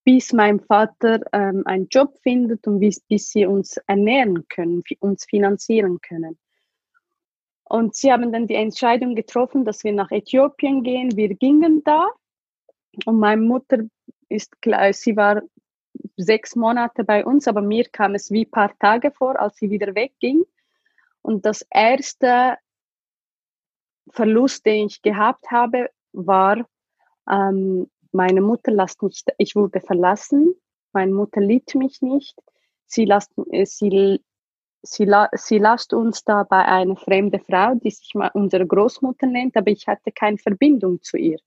bis 0.05 0.33
mein 0.33 0.61
Vater 0.61 1.21
ähm, 1.33 1.63
einen 1.65 1.89
Job 1.89 2.19
findet 2.23 2.67
und 2.67 2.81
bis, 2.81 3.01
bis 3.01 3.31
sie 3.31 3.47
uns 3.47 3.79
ernähren 3.87 4.47
können, 4.49 4.83
uns 5.01 5.25
finanzieren 5.25 6.01
können. 6.01 6.37
Und 7.73 7.95
sie 7.95 8.13
haben 8.13 8.33
dann 8.33 8.47
die 8.47 8.55
Entscheidung 8.55 9.15
getroffen, 9.15 9.65
dass 9.65 9.83
wir 9.83 9.95
nach 9.95 10.11
Äthiopien 10.11 10.83
gehen. 10.83 11.17
Wir 11.17 11.35
gingen 11.35 11.83
da 11.85 12.11
und 13.07 13.19
meine 13.19 13.41
Mutter 13.41 13.79
ist 14.29 14.61
klar, 14.61 14.93
sie 14.93 15.17
war 15.17 15.41
sechs 16.19 16.55
Monate 16.55 17.03
bei 17.03 17.25
uns, 17.25 17.49
aber 17.49 17.63
mir 17.63 17.85
kam 17.85 18.15
es 18.15 18.31
wie 18.31 18.45
ein 18.45 18.51
paar 18.51 18.79
Tage 18.79 19.11
vor, 19.11 19.41
als 19.41 19.57
sie 19.57 19.71
wieder 19.71 19.95
wegging. 19.95 20.45
Und 21.23 21.47
das 21.47 21.67
erste 21.71 22.59
Verlust, 24.11 24.67
den 24.67 24.89
ich 24.89 25.01
gehabt 25.01 25.51
habe, 25.51 25.89
war, 26.13 26.67
ähm, 27.27 27.91
meine 28.11 28.43
Mutter 28.43 28.71
lasst 28.71 29.03
mich, 29.03 29.25
ich 29.39 29.57
wurde 29.57 29.81
verlassen, 29.81 30.55
meine 30.93 31.15
Mutter 31.15 31.41
liebt 31.41 31.75
mich 31.75 32.03
nicht, 32.03 32.39
sie, 32.85 33.07
lasst, 33.07 33.33
sie 33.65 34.21
sie, 34.83 35.05
la 35.05 35.29
sie 35.33 35.59
lasst 35.59 35.93
uns 35.93 36.25
da 36.25 36.43
bei 36.43 36.65
einer 36.65 36.97
fremden 36.97 37.41
Frau, 37.41 37.75
die 37.75 37.91
sich 37.91 38.15
mal 38.15 38.31
unsere 38.35 38.67
Großmutter 38.67 39.27
nennt, 39.27 39.57
aber 39.57 39.71
ich 39.71 39.87
hatte 39.87 40.13
keine 40.13 40.39
Verbindung 40.39 41.01
zu 41.03 41.17
ihr. 41.17 41.39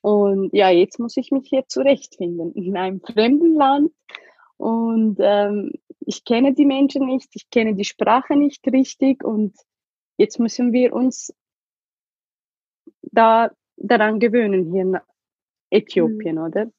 Und 0.00 0.52
ja, 0.52 0.70
jetzt 0.70 0.98
muss 0.98 1.16
ich 1.16 1.30
mich 1.30 1.48
hier 1.48 1.66
zurechtfinden 1.66 2.52
in 2.52 2.76
einem 2.76 3.00
fremden 3.00 3.54
Land. 3.54 3.92
Und 4.56 5.16
ähm, 5.18 5.72
ich 6.00 6.24
kenne 6.24 6.54
die 6.54 6.66
Menschen 6.66 7.06
nicht, 7.06 7.30
ich 7.34 7.50
kenne 7.50 7.74
die 7.74 7.84
Sprache 7.84 8.36
nicht 8.36 8.66
richtig 8.66 9.24
und 9.24 9.56
jetzt 10.16 10.38
müssen 10.38 10.72
wir 10.72 10.92
uns 10.92 11.34
da 13.00 13.50
daran 13.76 14.20
gewöhnen 14.20 14.70
hier 14.70 14.82
in 14.82 14.98
Äthiopien, 15.70 16.36
mhm. 16.36 16.42
oder? 16.42 16.70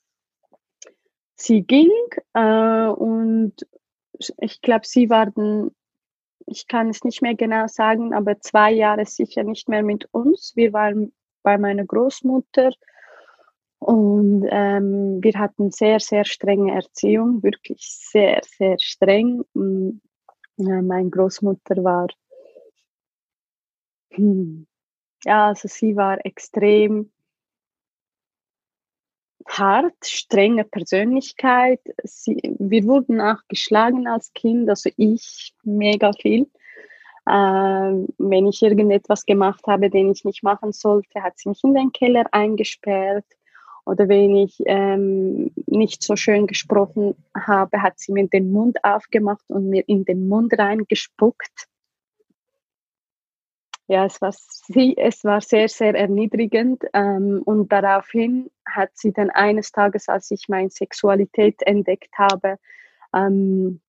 Sie 1.36 1.64
ging 1.64 1.92
äh, 2.34 2.88
und 2.88 3.56
ich 4.38 4.62
glaube, 4.62 4.86
sie 4.86 5.10
waren, 5.10 5.72
ich 6.46 6.68
kann 6.68 6.90
es 6.90 7.04
nicht 7.04 7.22
mehr 7.22 7.36
genau 7.36 7.68
sagen, 7.68 8.14
aber 8.14 8.40
zwei 8.40 8.72
Jahre 8.72 9.06
sicher 9.06 9.44
nicht 9.44 9.70
mehr 9.70 9.84
mit 9.84 10.08
uns. 10.12 10.54
Wir 10.56 10.74
waren 10.74 11.14
bei 11.44 11.58
meiner 11.58 11.86
Großmutter 11.86 12.72
und 13.80 14.48
ähm, 14.50 15.20
wir 15.22 15.34
hatten 15.34 15.72
sehr, 15.72 16.00
sehr 16.00 16.26
strenge 16.26 16.74
Erziehung, 16.74 17.44
wirklich 17.44 17.82
sehr, 17.82 18.42
sehr 18.44 18.78
streng. 18.80 19.44
Und, 19.54 20.02
ja, 20.58 20.82
meine 20.82 21.10
Großmutter 21.10 21.84
war, 21.84 22.08
hm, 24.12 24.66
ja, 25.24 25.48
also 25.48 25.68
sie 25.68 25.96
war 25.96 26.26
extrem 26.26 27.12
hart, 29.46 29.96
strenge 30.04 30.64
Persönlichkeit. 30.64 31.80
Sie, 32.04 32.40
wir 32.60 32.84
wurden 32.86 33.22
auch 33.22 33.40
geschlagen 33.48 34.08
als 34.08 34.34
Kind, 34.34 34.70
also 34.70 34.90
ich 34.98 35.54
mega 35.64 36.12
viel. 36.14 36.48
Ähm, 37.28 38.08
wenn 38.18 38.48
ich 38.48 38.62
irgendetwas 38.62 39.26
gemacht 39.26 39.66
habe, 39.68 39.90
den 39.90 40.12
ich 40.12 40.26
nicht 40.26 40.44
machen 40.44 40.72
sollte, 40.72 41.24
hat 41.24 41.38
sie 41.38 41.50
mich 41.50 41.64
in 41.64 41.74
den 41.74 41.92
Keller 41.92 42.26
eingesperrt. 42.32 43.26
Oder 43.86 44.08
wenn 44.10 44.36
ich 44.36 44.62
ähm, 44.66 45.52
nicht 45.68 46.04
so 46.04 46.16
schön 46.16 46.48
gesprochen 46.48 47.16
habe, 47.36 47.82
hat 47.82 48.00
sie 48.00 48.14
mir 48.14 48.28
den 48.28 48.52
Mund 48.52 48.84
aufgemacht 48.84 49.46
und 49.48 49.70
mir 49.70 49.84
in 49.88 50.06
den 50.06 50.28
Mund 50.28 50.58
reingespuckt 50.58 51.68
ja, 53.88 54.06
es 54.06 54.20
war, 54.22 54.34
sie, 54.34 54.98
es 54.98 55.24
war 55.24 55.42
sehr, 55.42 55.68
sehr 55.70 55.94
erniedrigend. 55.94 56.84
Ähm, 56.94 57.42
und 57.46 57.72
daraufhin 57.72 58.50
hat 58.66 58.90
sie 58.94 59.14
dann 59.14 59.30
eines 59.30 59.72
Tages, 59.72 60.10
als 60.10 60.32
ich 60.32 60.50
meine 60.50 60.70
Sexualität 60.70 61.62
entdeckt 61.62 62.12
habe, 62.18 62.58
ähm, 63.14 63.82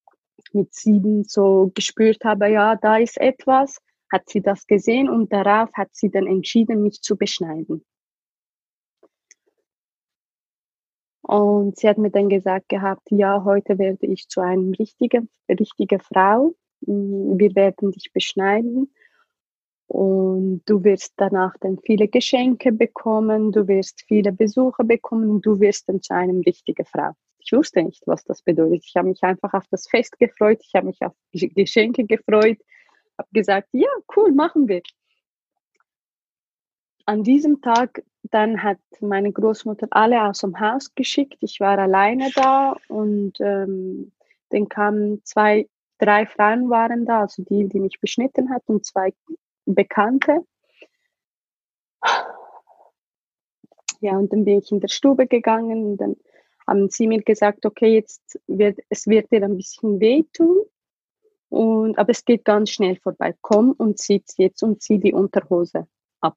mit 0.53 0.75
sieben 0.75 1.25
so 1.25 1.71
gespürt 1.75 2.25
habe, 2.25 2.49
ja, 2.49 2.77
da 2.77 2.99
ist 2.99 3.19
etwas, 3.19 3.81
hat 4.13 4.29
sie 4.29 4.43
das 4.43 4.67
gesehen 4.67 5.09
und 5.09 5.33
darauf 5.33 5.71
hat 5.75 5.89
sie 5.93 6.11
dann 6.11 6.27
entschieden, 6.27 6.83
mich 6.83 7.01
zu 7.03 7.17
beschneiden. 7.17 7.85
Und 11.23 11.77
sie 11.77 11.89
hat 11.89 11.99
mir 11.99 12.11
dann 12.11 12.29
gesagt 12.29 12.69
gehabt, 12.69 13.09
ja, 13.11 13.43
heute 13.43 13.79
werde 13.79 14.07
ich 14.07 14.29
zu 14.29 14.41
einem 14.41 14.73
richtigen, 14.75 15.29
richtige 15.49 15.99
Frau. 15.99 16.55
Wir 16.83 17.55
werden 17.57 17.91
dich 17.91 18.13
beschneiden. 18.13 18.93
Und 19.89 20.63
du 20.67 20.83
wirst 20.83 21.15
danach 21.17 21.55
dann 21.61 21.79
viele 21.79 22.09
Geschenke 22.09 22.73
bekommen, 22.73 23.53
du 23.53 23.69
wirst 23.69 24.03
viele 24.09 24.33
Besucher 24.33 24.83
bekommen 24.85 25.41
du 25.41 25.61
wirst 25.61 25.89
dann 25.89 26.03
zu 26.03 26.13
einem 26.15 26.41
richtigen 26.41 26.85
Frau. 26.85 27.13
Ich 27.39 27.53
wusste 27.53 27.85
nicht, 27.85 28.03
was 28.07 28.25
das 28.25 28.43
bedeutet. 28.43 28.85
Ich 28.85 28.97
habe 28.97 29.09
mich 29.09 29.23
einfach 29.23 29.55
auf 29.55 29.65
das 29.71 29.89
Fest 29.89 30.19
gefreut, 30.19 30.59
ich 30.63 30.75
habe 30.75 30.87
mich 30.87 31.01
auf 31.03 31.13
Geschenke 31.33 32.05
gefreut, 32.05 32.59
habe 33.17 33.29
gesagt, 33.33 33.69
ja, 33.73 33.89
cool, 34.17 34.33
machen 34.33 34.67
wir. 34.67 34.83
An 37.05 37.23
diesem 37.23 37.61
Tag 37.61 38.03
dann 38.25 38.65
hat 38.65 38.81
meine 39.01 39.31
Großmutter 39.33 39.87
alle 39.91 40.25
aus 40.25 40.41
dem 40.41 40.59
Haus 40.59 40.93
geschickt. 40.97 41.39
Ich 41.41 41.61
war 41.61 41.79
alleine 41.79 42.31
da 42.35 42.77
und 42.89 43.35
ähm, 43.41 44.11
dann 44.51 44.69
kamen 44.69 45.23
zwei, 45.25 45.69
drei 45.99 46.27
Frauen 46.27 46.69
waren 46.69 47.07
da, 47.07 47.23
also 47.23 47.45
die, 47.45 47.69
die 47.69 47.79
mich 47.79 48.01
beschnitten 48.01 48.51
hat 48.51 48.63
und 48.67 48.85
zwei 48.85 49.13
Bekannte. 49.67 50.45
Ja, 54.01 54.17
und 54.17 54.33
dann 54.33 54.45
bin 54.45 54.59
ich 54.59 54.71
in 54.73 54.81
der 54.81 54.89
Stube 54.89 55.27
gegangen 55.27 55.85
und 55.85 55.97
dann 55.99 56.17
haben 56.67 56.89
sie 56.91 57.07
mir 57.07 57.23
gesagt, 57.23 57.65
okay, 57.65 57.95
jetzt 57.95 58.41
wird, 58.47 58.79
es 58.89 59.07
wird 59.07 59.31
dir 59.31 59.43
ein 59.43 59.57
bisschen 59.57 60.01
wehtun, 60.01 60.67
und, 61.49 61.99
aber 61.99 62.11
es 62.11 62.25
geht 62.25 62.45
ganz 62.45 62.71
schnell 62.71 62.97
vorbei. 62.97 63.35
Komm 63.41 63.73
und 63.73 63.99
zieh 63.99 64.23
jetzt 64.37 64.63
und 64.63 64.83
zieh 64.83 64.99
die 64.99 65.13
Unterhose 65.13 65.87
ab. 66.21 66.37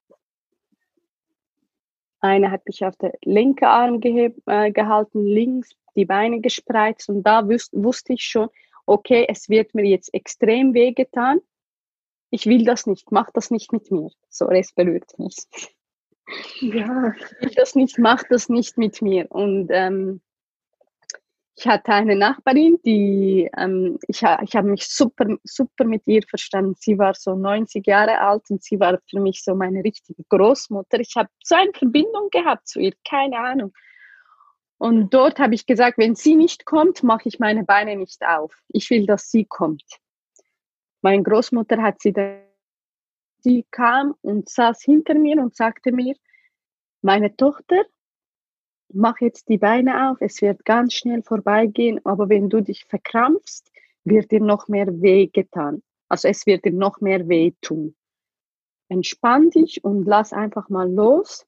Eine 2.21 2.51
hat 2.51 2.65
mich 2.65 2.86
auf 2.86 2.95
der 2.98 3.13
linken 3.24 3.65
Arm 3.65 4.01
äh, 4.01 4.71
gehalten, 4.71 5.25
links 5.25 5.71
die 5.95 6.05
Beine 6.05 6.41
gespreizt 6.41 7.09
und 7.09 7.24
da 7.24 7.48
wus 7.48 7.69
wusste 7.71 8.13
ich 8.13 8.24
schon, 8.24 8.50
okay, 8.86 9.25
es 9.27 9.50
wird 9.50 9.74
mir 9.74 9.86
jetzt 9.86 10.13
extrem 10.13 10.74
wehgetan 10.74 11.39
ich 12.29 12.45
will 12.45 12.63
das 12.63 12.86
nicht, 12.86 13.12
mach 13.12 13.31
das 13.31 13.51
nicht 13.51 13.74
mit 13.74 13.91
mir. 13.91 14.09
So, 14.29 14.50
es 14.50 14.74
berührt 14.74 15.17
mich. 15.17 15.36
Ja. 16.62 17.13
Ich 17.39 17.41
will 17.41 17.53
das 17.55 17.75
nicht, 17.75 17.98
mach 17.98 18.24
das 18.24 18.50
nicht 18.50 18.77
mit 18.77 19.01
mir. 19.01 19.25
Und 19.31 19.69
ähm, 19.71 20.21
ich 21.59 21.67
hatte 21.67 21.91
eine 21.91 22.15
Nachbarin, 22.15 22.79
die, 22.86 23.50
ähm, 23.57 24.00
ich, 24.07 24.21
ich 24.21 24.55
habe 24.55 24.69
mich 24.69 24.88
super, 24.88 25.25
super 25.43 25.83
mit 25.83 26.07
ihr 26.07 26.21
verstanden. 26.24 26.75
Sie 26.77 26.98
war 26.98 27.13
so 27.15 27.36
90 27.36 27.86
Jahre 27.86 28.19
alt 28.19 28.43
und 28.50 28.63
sie 28.63 28.79
war 28.79 29.00
für 29.09 29.19
mich 29.19 29.43
so 29.43 29.55
meine 29.55 29.83
richtige 29.83 30.24
Großmutter. 30.29 31.00
Ich 31.00 31.15
habe 31.17 31.29
so 31.43 31.55
eine 31.55 31.74
Verbindung 31.74 32.29
gehabt 32.31 32.67
zu 32.67 32.79
ihr, 32.79 32.93
keine 33.07 33.39
Ahnung. 33.39 33.74
Und 34.77 35.13
dort 35.13 35.39
habe 35.39 35.53
ich 35.53 35.65
gesagt, 35.65 35.98
wenn 35.98 36.15
sie 36.15 36.36
nicht 36.36 36.65
kommt, 36.65 37.03
mache 37.03 37.27
ich 37.27 37.39
meine 37.39 37.65
Beine 37.65 37.98
nicht 37.98 38.25
auf. 38.25 38.53
Ich 38.69 38.89
will, 38.89 39.05
dass 39.05 39.29
sie 39.29 39.43
kommt. 39.43 39.83
Meine 41.01 41.24
Großmutter 41.24 41.82
hat 41.82 42.01
sie 42.01 42.13
dann, 42.13 42.41
sie 43.39 43.65
kam 43.72 44.15
und 44.22 44.50
saß 44.50 44.82
hinter 44.82 45.15
mir 45.15 45.38
und 45.38 45.56
sagte 45.56 45.91
mir, 45.91 46.15
meine 47.01 47.36
Tochter, 47.36 47.86
mach 48.94 49.20
jetzt 49.22 49.48
die 49.48 49.58
Beine 49.58 50.10
auf, 50.10 50.18
es 50.20 50.41
wird 50.41 50.65
ganz 50.65 50.94
schnell 50.94 51.24
vorbeigehen, 51.24 52.01
aber 52.06 52.27
wenn 52.27 52.50
du 52.50 52.62
dich 52.62 52.86
verkrampfst, 52.86 53.72
wird 54.03 54.32
dir 54.32 54.41
noch 54.41 54.68
mehr 54.68 55.01
weh 55.01 55.27
getan. 55.27 55.82
Also 56.10 56.27
es 56.27 56.46
wird 56.46 56.65
dir 56.65 56.74
noch 56.74 57.00
mehr 57.00 57.27
weh 57.29 57.53
tun. 57.62 57.96
Entspann 58.89 59.51
dich 59.51 59.84
und 59.84 60.06
lass 60.06 60.34
einfach 60.34 60.68
mal 60.70 60.91
los 60.91 61.46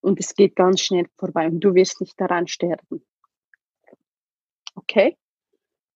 und 0.00 0.20
es 0.20 0.34
geht 0.34 0.56
ganz 0.56 0.80
schnell 0.80 1.06
vorbei 1.16 1.46
und 1.46 1.60
du 1.60 1.74
wirst 1.74 2.00
nicht 2.00 2.20
daran 2.20 2.46
sterben. 2.48 3.06
Okay? 4.74 5.16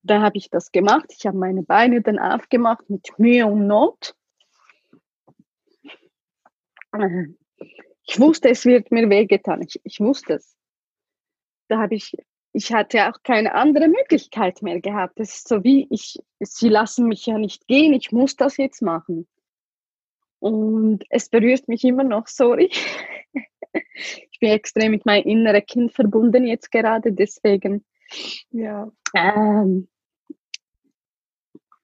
Da 0.02 0.20
habe 0.20 0.38
ich 0.38 0.50
das 0.50 0.72
gemacht. 0.72 1.06
Ich 1.16 1.26
habe 1.26 1.36
meine 1.36 1.62
Beine 1.62 2.00
dann 2.02 2.18
aufgemacht 2.18 2.88
mit 2.88 3.18
Mühe 3.18 3.46
und 3.46 3.66
Not. 3.66 4.14
Ich 8.06 8.18
wusste, 8.18 8.48
es 8.48 8.64
wird 8.64 8.90
mir 8.90 9.10
wehgetan. 9.10 9.62
Ich, 9.62 9.80
ich 9.84 10.00
wusste 10.00 10.34
es. 10.34 10.56
Da 11.68 11.78
habe 11.78 11.94
ich, 11.94 12.16
ich 12.52 12.72
hatte 12.72 13.08
auch 13.08 13.22
keine 13.22 13.54
andere 13.54 13.88
Möglichkeit 13.88 14.62
mehr 14.62 14.80
gehabt. 14.80 15.18
Das 15.18 15.34
ist 15.34 15.48
so 15.48 15.62
wie, 15.64 15.86
ich, 15.90 16.18
sie 16.40 16.68
lassen 16.68 17.06
mich 17.06 17.26
ja 17.26 17.36
nicht 17.36 17.66
gehen, 17.66 17.92
ich 17.92 18.10
muss 18.10 18.36
das 18.36 18.56
jetzt 18.56 18.80
machen. 18.80 19.28
Und 20.38 21.04
es 21.10 21.28
berührt 21.28 21.68
mich 21.68 21.84
immer 21.84 22.04
noch, 22.04 22.28
sorry. 22.28 22.70
ich 23.92 24.38
bin 24.40 24.50
extrem 24.50 24.92
mit 24.92 25.04
meinem 25.04 25.26
inneren 25.26 25.66
Kind 25.66 25.92
verbunden 25.92 26.46
jetzt 26.46 26.70
gerade, 26.70 27.12
deswegen. 27.12 27.84
Ja. 28.50 28.90
Ähm, 29.14 29.88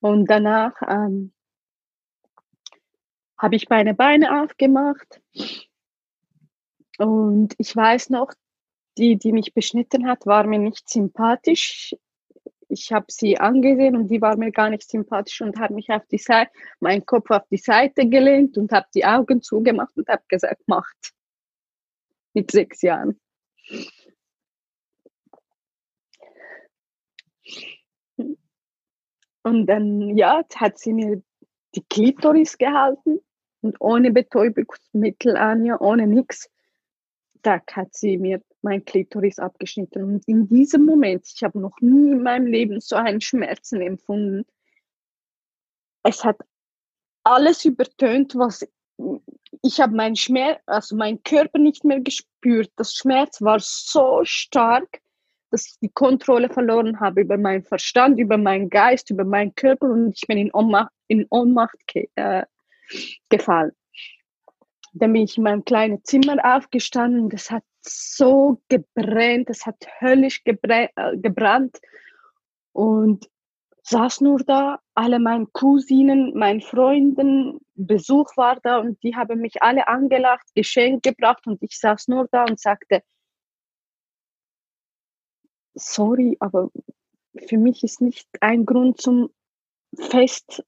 und 0.01 0.27
danach 0.27 0.75
ähm, 0.87 1.33
habe 3.39 3.57
ich 3.57 3.69
meine 3.69 3.95
Beine 3.95 4.43
aufgemacht. 4.43 5.21
Und 6.99 7.55
ich 7.59 7.75
weiß 7.75 8.11
noch, 8.11 8.33
die, 8.97 9.17
die 9.17 9.33
mich 9.33 9.55
beschnitten 9.55 10.07
hat, 10.07 10.27
war 10.27 10.47
mir 10.47 10.59
nicht 10.59 10.89
sympathisch. 10.89 11.95
Ich 12.69 12.93
habe 12.93 13.07
sie 13.09 13.39
angesehen 13.39 13.97
und 13.97 14.09
die 14.09 14.21
war 14.21 14.37
mir 14.37 14.51
gar 14.51 14.71
nicht 14.71 14.89
sympathisch 14.89 15.41
und 15.41 15.59
habe 15.59 15.75
mich 15.75 15.91
auf 15.91 16.07
die 16.07 16.19
Seite, 16.19 16.51
meinen 16.81 17.05
Kopf 17.05 17.31
auf 17.31 17.47
die 17.51 17.59
Seite 17.59 18.09
gelehnt 18.09 18.57
und 18.57 18.73
habe 18.73 18.87
die 18.95 19.05
Augen 19.05 19.43
zugemacht 19.43 19.97
und 19.97 20.09
habe 20.09 20.23
gesagt, 20.29 20.63
macht. 20.67 21.13
Mit 22.33 22.51
sechs 22.51 22.83
Jahren. 22.83 23.21
Und 28.17 29.67
dann, 29.67 30.17
ja, 30.17 30.43
hat 30.55 30.79
sie 30.79 30.93
mir 30.93 31.23
die 31.75 31.85
Klitoris 31.89 32.57
gehalten 32.57 33.21
und 33.61 33.81
ohne 33.81 34.11
Betäubungsmittel, 34.11 35.37
Anja, 35.37 35.81
ohne 35.81 36.07
nichts. 36.07 36.51
Da 37.43 37.61
hat 37.73 37.95
sie 37.95 38.17
mir 38.17 38.43
mein 38.63 38.85
Klitoris 38.85 39.39
abgeschnitten. 39.39 40.03
Und 40.03 40.27
in 40.27 40.49
diesem 40.49 40.87
Moment, 40.87 41.27
ich 41.35 41.43
habe 41.43 41.59
noch 41.61 41.79
nie 41.81 42.13
in 42.13 42.23
meinem 42.23 42.47
Leben 42.47 42.81
so 42.81 42.97
einen 42.97 43.21
Schmerzen 43.21 43.83
empfunden. 43.83 44.47
Es 46.03 46.25
hat 46.25 46.39
alles 47.23 47.65
übertönt, 47.65 48.35
was 48.35 48.67
ich 49.63 49.81
habe 49.81 49.95
meinen 49.95 50.17
Schmerz, 50.17 50.61
also 50.67 50.97
meinen 50.97 51.23
Körper 51.23 51.59
nicht 51.59 51.85
mehr 51.85 52.01
gespürt. 52.01 52.71
Das 52.77 52.95
Schmerz 52.95 53.43
war 53.43 53.59
so 53.61 54.21
stark, 54.25 55.01
dass 55.55 55.67
ich 55.67 55.79
die 55.81 55.89
Kontrolle 55.89 56.49
verloren 56.49 56.99
habe 56.99 57.21
über 57.21 57.39
meinen 57.39 57.63
Verstand, 57.63 58.19
über 58.19 58.37
meinen 58.37 58.69
Geist, 58.69 59.09
über 59.11 59.25
meinen 59.25 59.55
Körper 59.55 59.89
und 59.89 60.13
ich 60.17 60.27
bin 60.27 60.37
in 60.37 60.53
Ohnmacht, 60.53 60.91
in 61.07 61.27
Ohnmacht 61.31 61.77
äh, 62.17 62.43
gefallen. 63.29 63.71
Dann 64.95 65.13
bin 65.13 65.23
ich 65.23 65.37
in 65.37 65.45
meinem 65.45 65.65
kleinen 65.65 66.03
Zimmer 66.03 66.39
aufgestanden. 66.43 67.29
Das 67.29 67.53
hat 67.53 67.63
so 67.83 68.61
gebrannt, 68.69 69.49
das 69.49 69.65
hat 69.65 69.77
höllisch 70.01 70.43
äh, 70.45 70.89
gebrannt. 71.19 71.79
Und 72.73 73.31
saß 73.85 74.23
nur 74.23 74.41
da, 74.41 74.81
alle 74.95 75.21
meine 75.21 75.47
Cousinen, 75.53 76.37
meine 76.37 76.63
Freunden, 76.63 77.61
Besuch 77.77 78.37
war 78.37 78.59
da 78.61 78.79
und 78.79 79.01
die 79.05 79.15
haben 79.15 79.41
mich 79.41 79.63
alle 79.63 79.87
angelacht, 79.87 80.47
Geschenk 80.57 81.05
gebracht 81.05 81.47
und 81.47 81.63
ich 81.63 81.79
saß 81.79 82.09
nur 82.09 82.27
da 82.33 82.45
und 82.45 82.59
sagte, 82.59 83.03
sorry, 85.75 86.37
aber 86.41 86.71
für 87.47 87.59
mich 87.59 87.83
ist 87.83 88.01
nicht 88.01 88.29
ein 88.41 88.65
Grund 88.65 89.01
zum 89.01 89.31
Fest, 89.97 90.65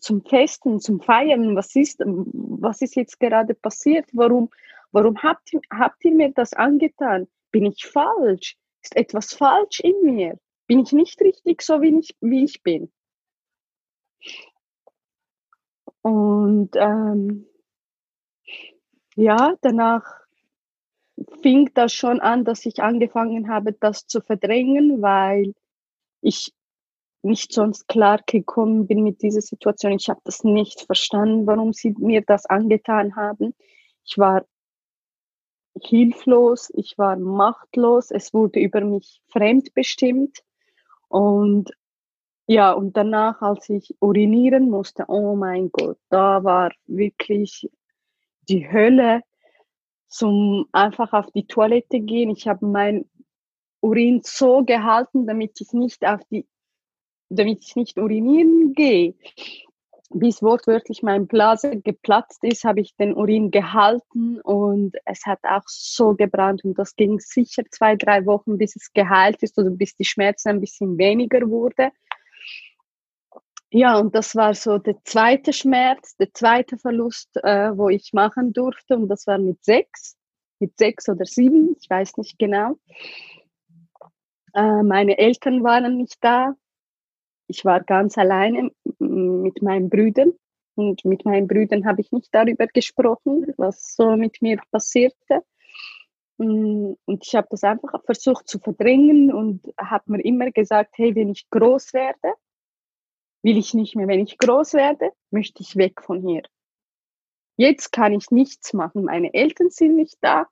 zum 0.00 0.24
Festen, 0.24 0.80
zum 0.80 1.00
Feiern. 1.00 1.56
Was 1.56 1.74
ist, 1.74 2.00
was 2.04 2.82
ist 2.82 2.96
jetzt 2.96 3.18
gerade 3.20 3.54
passiert? 3.54 4.06
Warum, 4.12 4.50
warum 4.92 5.22
habt, 5.22 5.52
ihr, 5.52 5.60
habt 5.70 6.04
ihr 6.04 6.12
mir 6.12 6.32
das 6.32 6.52
angetan? 6.52 7.28
Bin 7.50 7.66
ich 7.66 7.86
falsch? 7.86 8.56
Ist 8.82 8.96
etwas 8.96 9.32
falsch 9.34 9.80
in 9.80 10.02
mir? 10.02 10.38
Bin 10.66 10.80
ich 10.80 10.92
nicht 10.92 11.20
richtig 11.20 11.62
so, 11.62 11.80
wie 11.80 11.98
ich, 11.98 12.14
wie 12.20 12.44
ich 12.44 12.62
bin? 12.62 12.92
Und 16.02 16.70
ähm, 16.74 17.46
ja, 19.16 19.56
danach 19.60 20.27
fing 21.42 21.70
das 21.74 21.92
schon 21.92 22.20
an, 22.20 22.44
dass 22.44 22.66
ich 22.66 22.82
angefangen 22.82 23.48
habe, 23.48 23.72
das 23.72 24.06
zu 24.06 24.20
verdrängen, 24.20 25.02
weil 25.02 25.54
ich 26.20 26.52
nicht 27.22 27.52
sonst 27.52 27.88
klar 27.88 28.20
gekommen 28.26 28.86
bin 28.86 29.02
mit 29.02 29.22
dieser 29.22 29.40
Situation. 29.40 29.92
Ich 29.92 30.08
habe 30.08 30.20
das 30.24 30.44
nicht 30.44 30.82
verstanden, 30.82 31.46
warum 31.46 31.72
sie 31.72 31.94
mir 31.98 32.22
das 32.22 32.46
angetan 32.46 33.16
haben. 33.16 33.54
Ich 34.04 34.18
war 34.18 34.44
hilflos, 35.82 36.70
ich 36.74 36.96
war 36.98 37.16
machtlos, 37.16 38.10
es 38.10 38.32
wurde 38.34 38.60
über 38.60 38.80
mich 38.80 39.20
fremdbestimmt 39.28 40.42
und 41.08 41.70
ja, 42.50 42.72
und 42.72 42.96
danach, 42.96 43.42
als 43.42 43.68
ich 43.68 43.94
urinieren 44.00 44.70
musste, 44.70 45.04
oh 45.08 45.36
mein 45.36 45.70
Gott, 45.70 45.98
da 46.08 46.42
war 46.44 46.72
wirklich 46.86 47.70
die 48.48 48.70
Hölle 48.72 49.20
zum 50.08 50.66
einfach 50.72 51.12
auf 51.12 51.30
die 51.32 51.46
Toilette 51.46 52.00
gehen. 52.00 52.30
Ich 52.30 52.48
habe 52.48 52.66
mein 52.66 53.04
Urin 53.80 54.20
so 54.24 54.64
gehalten, 54.64 55.26
damit 55.26 55.60
ich 55.60 55.72
nicht 55.72 56.04
auf 56.04 56.20
die, 56.30 56.46
damit 57.28 57.64
ich 57.64 57.76
nicht 57.76 57.98
urinieren 57.98 58.72
gehe. 58.72 59.14
Bis 60.10 60.42
wortwörtlich 60.42 61.02
mein 61.02 61.26
Blase 61.26 61.80
geplatzt 61.80 62.42
ist, 62.42 62.64
habe 62.64 62.80
ich 62.80 62.96
den 62.96 63.14
Urin 63.14 63.50
gehalten 63.50 64.40
und 64.40 64.96
es 65.04 65.26
hat 65.26 65.40
auch 65.42 65.64
so 65.66 66.14
gebrannt 66.14 66.64
und 66.64 66.78
das 66.78 66.96
ging 66.96 67.20
sicher 67.20 67.62
zwei, 67.70 67.94
drei 67.94 68.24
Wochen, 68.24 68.56
bis 68.56 68.74
es 68.74 68.90
geheilt 68.94 69.42
ist 69.42 69.58
oder 69.58 69.68
bis 69.68 69.94
die 69.96 70.06
Schmerzen 70.06 70.48
ein 70.48 70.60
bisschen 70.60 70.96
weniger 70.96 71.46
wurde. 71.50 71.92
Ja, 73.70 73.98
und 73.98 74.14
das 74.14 74.34
war 74.34 74.54
so 74.54 74.78
der 74.78 74.96
zweite 75.04 75.52
Schmerz, 75.52 76.16
der 76.16 76.32
zweite 76.32 76.78
Verlust, 76.78 77.28
äh, 77.42 77.76
wo 77.76 77.90
ich 77.90 78.12
machen 78.14 78.52
durfte. 78.54 78.96
Und 78.96 79.08
das 79.08 79.26
war 79.26 79.38
mit 79.38 79.62
sechs, 79.62 80.16
mit 80.58 80.78
sechs 80.78 81.08
oder 81.08 81.26
sieben, 81.26 81.76
ich 81.78 81.88
weiß 81.90 82.16
nicht 82.16 82.38
genau. 82.38 82.78
Äh, 84.54 84.82
meine 84.82 85.18
Eltern 85.18 85.62
waren 85.64 85.98
nicht 85.98 86.16
da. 86.22 86.54
Ich 87.46 87.64
war 87.64 87.82
ganz 87.82 88.16
alleine 88.16 88.70
mit 88.98 89.62
meinen 89.62 89.90
Brüdern. 89.90 90.32
Und 90.74 91.04
mit 91.04 91.24
meinen 91.24 91.48
Brüdern 91.48 91.84
habe 91.86 92.00
ich 92.00 92.12
nicht 92.12 92.32
darüber 92.32 92.66
gesprochen, 92.68 93.52
was 93.56 93.94
so 93.96 94.16
mit 94.16 94.40
mir 94.40 94.60
passierte. 94.70 95.42
Mm, 96.38 96.92
und 97.04 97.26
ich 97.26 97.34
habe 97.34 97.48
das 97.50 97.64
einfach 97.64 98.02
versucht 98.04 98.48
zu 98.48 98.60
verdrängen 98.60 99.32
und 99.32 99.62
habe 99.78 100.12
mir 100.12 100.24
immer 100.24 100.50
gesagt, 100.52 100.94
hey, 100.96 101.14
wenn 101.14 101.30
ich 101.30 101.50
groß 101.50 101.92
werde, 101.94 102.34
will 103.48 103.56
ich 103.56 103.72
nicht 103.72 103.96
mehr. 103.96 104.06
Wenn 104.06 104.20
ich 104.20 104.36
groß 104.36 104.74
werde, 104.74 105.10
möchte 105.30 105.62
ich 105.62 105.76
weg 105.76 106.02
von 106.02 106.20
hier. 106.20 106.42
Jetzt 107.56 107.92
kann 107.92 108.12
ich 108.12 108.30
nichts 108.30 108.74
machen. 108.74 109.04
Meine 109.04 109.32
Eltern 109.32 109.70
sind 109.70 109.96
nicht 109.96 110.18
da. 110.20 110.46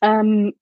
Ähm, 0.00 0.54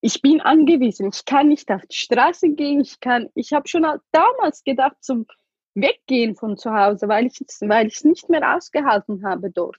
ich 0.00 0.20
bin 0.20 0.40
angewiesen. 0.40 1.08
Ich 1.08 1.24
kann 1.24 1.48
nicht 1.48 1.70
auf 1.70 1.82
die 1.86 1.96
Straße 1.96 2.50
gehen. 2.50 2.80
Ich 2.80 2.98
kann, 2.98 3.28
ich 3.34 3.52
habe 3.52 3.68
schon 3.68 3.86
damals 4.10 4.64
gedacht 4.64 4.96
zum 5.00 5.26
Weggehen 5.74 6.34
von 6.34 6.56
zu 6.56 6.72
Hause, 6.72 7.06
weil 7.06 7.26
ich 7.26 7.38
weil 7.60 7.86
ich 7.86 7.96
es 7.96 8.04
nicht 8.04 8.28
mehr 8.28 8.56
ausgehalten 8.56 9.24
habe 9.24 9.50
dort. 9.50 9.76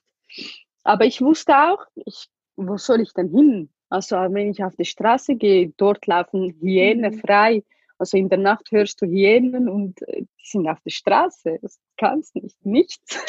Aber 0.84 1.06
ich 1.06 1.22
wusste 1.22 1.54
auch, 1.56 1.86
ich, 1.96 2.30
wo 2.56 2.78
soll 2.78 3.02
ich 3.02 3.14
denn 3.14 3.30
hin? 3.30 3.70
Also 3.90 4.16
wenn 4.16 4.52
ich 4.52 4.64
auf 4.64 4.76
die 4.78 4.86
Straße 4.86 5.36
gehe, 5.36 5.74
dort 5.76 6.08
laufen 6.08 6.56
Hyänen 6.62 7.16
mhm. 7.16 7.20
Also 8.02 8.18
in 8.18 8.30
der 8.30 8.40
Nacht 8.40 8.72
hörst 8.72 9.00
du 9.04 9.06
Hyänen 9.06 9.70
und 9.70 10.02
äh, 10.08 10.24
die 10.24 10.44
sind 10.44 10.68
auf 10.68 10.80
der 10.82 10.90
Straße. 10.90 11.60
Das 11.62 11.80
kannst 11.98 12.34
nicht. 12.36 12.58
Nichts. 12.66 13.24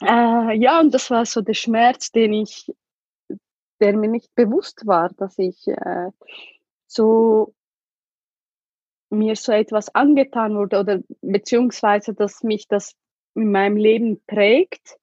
äh, 0.02 0.56
ja, 0.56 0.80
und 0.80 0.94
das 0.94 1.10
war 1.10 1.26
so 1.26 1.42
der 1.42 1.52
Schmerz, 1.52 2.10
den 2.10 2.32
ich, 2.32 2.72
der 3.80 3.94
mir 3.98 4.08
nicht 4.08 4.34
bewusst 4.34 4.86
war, 4.86 5.10
dass 5.10 5.38
ich 5.38 5.68
äh, 5.68 6.10
so 6.86 7.54
mir 9.10 9.36
so 9.36 9.52
etwas 9.52 9.94
angetan 9.94 10.56
wurde 10.56 10.80
oder 10.80 11.00
beziehungsweise, 11.20 12.14
dass 12.14 12.42
mich 12.42 12.66
das 12.66 12.96
in 13.34 13.52
meinem 13.52 13.76
Leben 13.76 14.22
prägt 14.26 14.96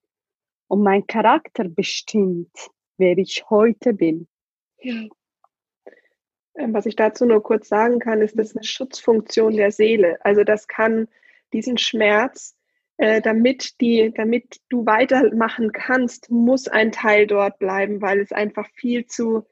und 0.67 0.81
mein 0.81 1.05
Charakter 1.05 1.65
bestimmt, 1.65 2.71
wer 2.97 3.19
ich 3.19 3.47
heute 3.51 3.93
bin. 3.93 4.27
Ja. 4.81 5.09
Ähm, 6.59 6.73
was 6.73 6.85
ich 6.85 6.95
dazu 6.95 7.25
nur 7.25 7.41
kurz 7.41 7.69
sagen 7.69 7.99
kann, 7.99 8.21
ist, 8.21 8.37
das 8.37 8.55
eine 8.55 8.63
Schutzfunktion 8.63 9.55
der 9.55 9.71
Seele. 9.71 10.17
Also 10.23 10.43
das 10.43 10.67
kann 10.67 11.07
diesen 11.53 11.77
Schmerz, 11.77 12.55
äh, 12.97 13.21
damit, 13.21 13.79
die, 13.79 14.11
damit 14.13 14.59
du 14.69 14.85
weitermachen 14.85 15.71
kannst, 15.71 16.29
muss 16.29 16.67
ein 16.67 16.91
Teil 16.91 17.27
dort 17.27 17.57
bleiben, 17.57 18.01
weil 18.01 18.19
es 18.19 18.33
einfach 18.33 18.67
viel 18.75 19.05
zu, 19.05 19.45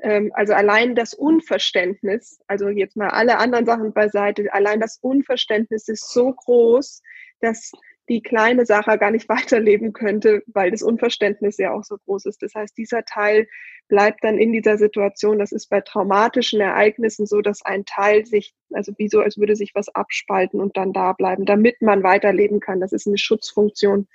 ähm, 0.00 0.30
also 0.34 0.54
allein 0.54 0.94
das 0.94 1.12
Unverständnis, 1.12 2.40
also 2.46 2.68
jetzt 2.68 2.96
mal 2.96 3.08
alle 3.08 3.38
anderen 3.38 3.66
Sachen 3.66 3.92
beiseite, 3.92 4.54
allein 4.54 4.78
das 4.78 4.98
Unverständnis 4.98 5.88
ist 5.88 6.12
so 6.12 6.32
groß, 6.32 7.02
dass 7.40 7.72
die 8.08 8.22
kleine 8.22 8.66
Sache 8.66 8.98
gar 8.98 9.10
nicht 9.10 9.28
weiterleben 9.28 9.92
könnte, 9.92 10.42
weil 10.46 10.70
das 10.70 10.82
Unverständnis 10.82 11.58
ja 11.58 11.72
auch 11.72 11.84
so 11.84 11.96
groß 12.04 12.26
ist. 12.26 12.42
Das 12.42 12.54
heißt, 12.54 12.76
dieser 12.76 13.04
Teil 13.04 13.46
bleibt 13.88 14.24
dann 14.24 14.38
in 14.38 14.52
dieser 14.52 14.78
Situation. 14.78 15.38
Das 15.38 15.52
ist 15.52 15.68
bei 15.68 15.80
traumatischen 15.80 16.60
Ereignissen 16.60 17.26
so, 17.26 17.40
dass 17.40 17.64
ein 17.64 17.84
Teil 17.84 18.24
sich, 18.26 18.54
also 18.72 18.92
wie 18.98 19.08
so, 19.08 19.20
als 19.20 19.38
würde 19.38 19.56
sich 19.56 19.74
was 19.74 19.88
abspalten 19.94 20.60
und 20.60 20.76
dann 20.76 20.92
da 20.92 21.12
bleiben, 21.12 21.44
damit 21.44 21.82
man 21.82 22.02
weiterleben 22.02 22.60
kann. 22.60 22.80
Das 22.80 22.92
ist 22.92 23.06
eine 23.06 23.18
Schutzfunktion. 23.18 24.08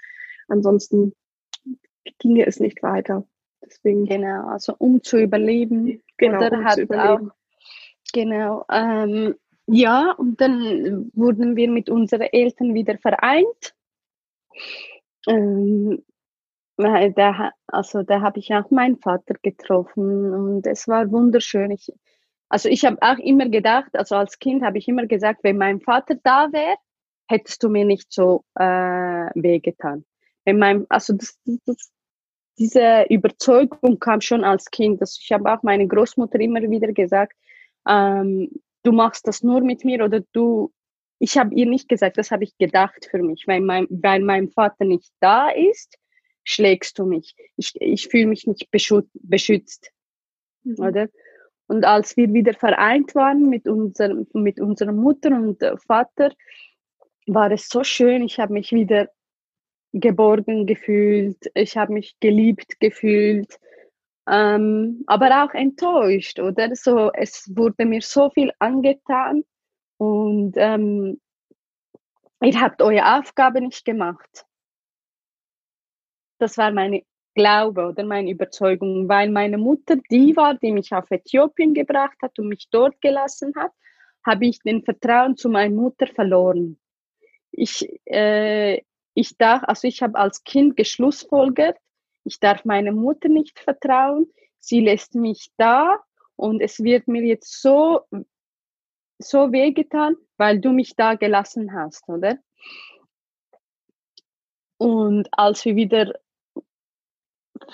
Ansonsten 0.48 1.14
ginge 2.20 2.46
es 2.46 2.60
nicht 2.60 2.82
weiter. 2.82 3.28
Deswegen. 3.64 4.06
Genau, 4.06 4.48
also 4.48 4.74
um 4.78 5.04
zu 5.04 5.18
überleben. 5.18 6.02
Genau, 6.18 6.46
oder 6.46 6.58
um 6.58 6.68
zu 6.70 6.82
überleben. 6.82 7.30
Auch, 7.30 7.36
genau. 8.14 8.66
Ähm, 8.72 9.36
ja, 9.68 10.12
und 10.14 10.42
dann 10.42 11.12
wurden 11.14 11.56
wir 11.56 11.70
mit 11.70 11.90
unseren 11.90 12.22
Eltern 12.22 12.74
wieder 12.74 12.98
vereint. 12.98 13.76
Ähm, 15.28 16.04
da, 16.78 17.52
also 17.68 18.04
da 18.04 18.22
habe 18.22 18.40
ich 18.40 18.54
auch 18.54 18.72
meinen 18.72 18.98
Vater 18.98 19.36
getroffen 19.42 20.34
und 20.34 20.66
es 20.66 20.88
war 20.88 21.12
wunderschön. 21.12 21.72
Ich, 21.72 21.92
also 22.48 22.70
ich 22.70 22.86
habe 22.86 22.98
auch 23.02 23.18
immer 23.18 23.50
gedacht, 23.50 23.90
also 23.94 24.16
als 24.16 24.40
Kind 24.40 24.64
habe 24.64 24.78
ich 24.78 24.88
immer 24.88 25.06
gesagt, 25.06 25.44
wenn 25.44 25.58
mein 25.58 25.82
Vater 25.82 26.16
da 26.24 26.48
wäre, 26.52 26.78
hättest 27.28 27.62
du 27.64 27.70
mir 27.70 27.86
nicht 27.86 28.12
so 28.12 28.44
äh, 28.56 28.64
wehgetan. 28.64 30.06
Wenn 30.46 30.58
mein, 30.58 30.86
also 30.90 31.14
das, 31.14 31.38
das, 31.66 31.92
diese 32.58 33.06
Überzeugung 33.10 34.00
kam 34.00 34.22
schon 34.22 34.44
als 34.44 34.66
Kind. 34.72 35.02
Also 35.02 35.20
ich 35.22 35.32
habe 35.32 35.52
auch 35.52 35.64
meine 35.64 35.88
Großmutter 35.88 36.40
immer 36.40 36.62
wieder 36.62 36.92
gesagt, 36.92 37.34
ähm, 37.88 38.50
du 38.84 38.92
machst 38.92 39.28
das 39.28 39.44
nur 39.44 39.62
mit 39.62 39.86
mir 39.86 40.04
oder 40.04 40.22
du, 40.34 40.72
ich 41.20 41.38
habe 41.38 41.54
ihr 41.54 41.66
nicht 41.66 41.90
gesagt, 41.90 42.18
das 42.18 42.32
habe 42.32 42.46
ich 42.46 42.58
gedacht 42.58 43.08
für 43.12 43.22
mich, 43.22 43.46
weil 43.46 43.62
mein, 43.62 43.88
weil 43.90 44.22
mein 44.22 44.50
Vater 44.50 44.86
nicht 44.86 45.12
da 45.20 45.50
ist, 45.50 45.98
schlägst 46.44 46.98
du 46.98 47.06
mich. 47.06 47.36
Ich, 47.58 47.74
ich 47.80 48.08
fühle 48.08 48.28
mich 48.28 48.48
nicht 48.48 48.70
beschützt. 48.72 49.92
Mhm. 50.64 50.80
Oder? 50.80 51.10
Und 51.68 51.86
als 51.86 52.18
wir 52.18 52.34
wieder 52.34 52.54
vereint 52.54 53.14
waren 53.14 53.50
mit, 53.50 53.68
unser, 53.68 54.16
mit 54.34 54.60
unserer 54.60 54.94
Mutter 54.94 55.30
und 55.30 55.62
Vater, 55.86 56.34
war 57.28 57.52
es 57.52 57.68
so 57.68 57.84
schön. 57.84 58.24
Ich 58.24 58.40
habe 58.40 58.54
mich 58.54 58.72
wieder 58.72 59.10
geborgen 59.92 60.66
gefühlt. 60.66 61.52
Ich 61.54 61.78
habe 61.78 61.94
mich 61.94 62.16
geliebt 62.20 62.80
gefühlt. 62.80 63.60
Ähm, 64.28 65.04
aber 65.06 65.44
auch 65.44 65.54
enttäuscht, 65.54 66.40
oder? 66.40 66.76
So, 66.76 67.12
es 67.14 67.52
wurde 67.56 67.86
mir 67.86 68.02
so 68.02 68.30
viel 68.30 68.52
angetan 68.60 69.44
und 70.00 70.54
ähm, 70.56 71.20
ihr 72.42 72.62
habt 72.62 72.82
eure 72.82 73.20
Aufgabe 73.20 73.60
nicht 73.60 73.84
gemacht. 73.84 74.46
Das 76.40 76.58
war 76.58 76.72
meine 76.72 77.04
Glaube 77.36 77.88
oder 77.88 78.06
meine 78.06 78.32
Überzeugung, 78.32 79.10
weil 79.10 79.30
meine 79.30 79.58
Mutter 79.58 79.98
die 80.10 80.36
war, 80.38 80.56
die 80.56 80.72
mich 80.72 80.94
auf 80.94 81.12
Äthiopien 81.12 81.74
gebracht 81.74 82.18
hat 82.22 82.40
und 82.40 82.48
mich 82.48 82.70
dort 82.72 83.00
gelassen 83.02 83.54
hat, 83.58 83.72
habe 84.26 84.46
ich 84.46 84.60
den 84.60 84.84
Vertrauen 84.84 85.36
zu 85.36 85.50
meiner 85.50 85.76
Mutter 85.76 86.08
verloren. 86.08 86.80
Ich, 87.52 87.86
äh, 88.06 88.82
ich 89.16 89.38
darf, 89.38 89.64
also 89.64 89.88
ich 89.88 90.02
habe 90.02 90.18
als 90.18 90.46
Kind 90.46 90.78
geschlussfolgert, 90.78 91.78
ich 92.24 92.40
darf 92.40 92.64
meiner 92.64 92.94
Mutter 92.94 93.28
nicht 93.28 93.60
vertrauen, 93.60 94.32
sie 94.60 94.80
lässt 94.80 95.14
mich 95.16 95.52
da 95.58 96.00
und 96.38 96.62
es 96.62 96.82
wird 96.82 97.10
mir 97.10 97.24
jetzt 97.24 97.62
so, 97.62 98.02
so 99.20 99.52
wehgetan, 99.52 100.16
weil 100.38 100.60
du 100.60 100.72
mich 100.72 100.96
da 100.96 101.16
gelassen 101.16 101.74
hast, 101.74 102.08
oder? 102.08 102.38
Und 104.78 105.28
als 105.32 105.66
wir 105.66 105.76
wieder 105.76 106.14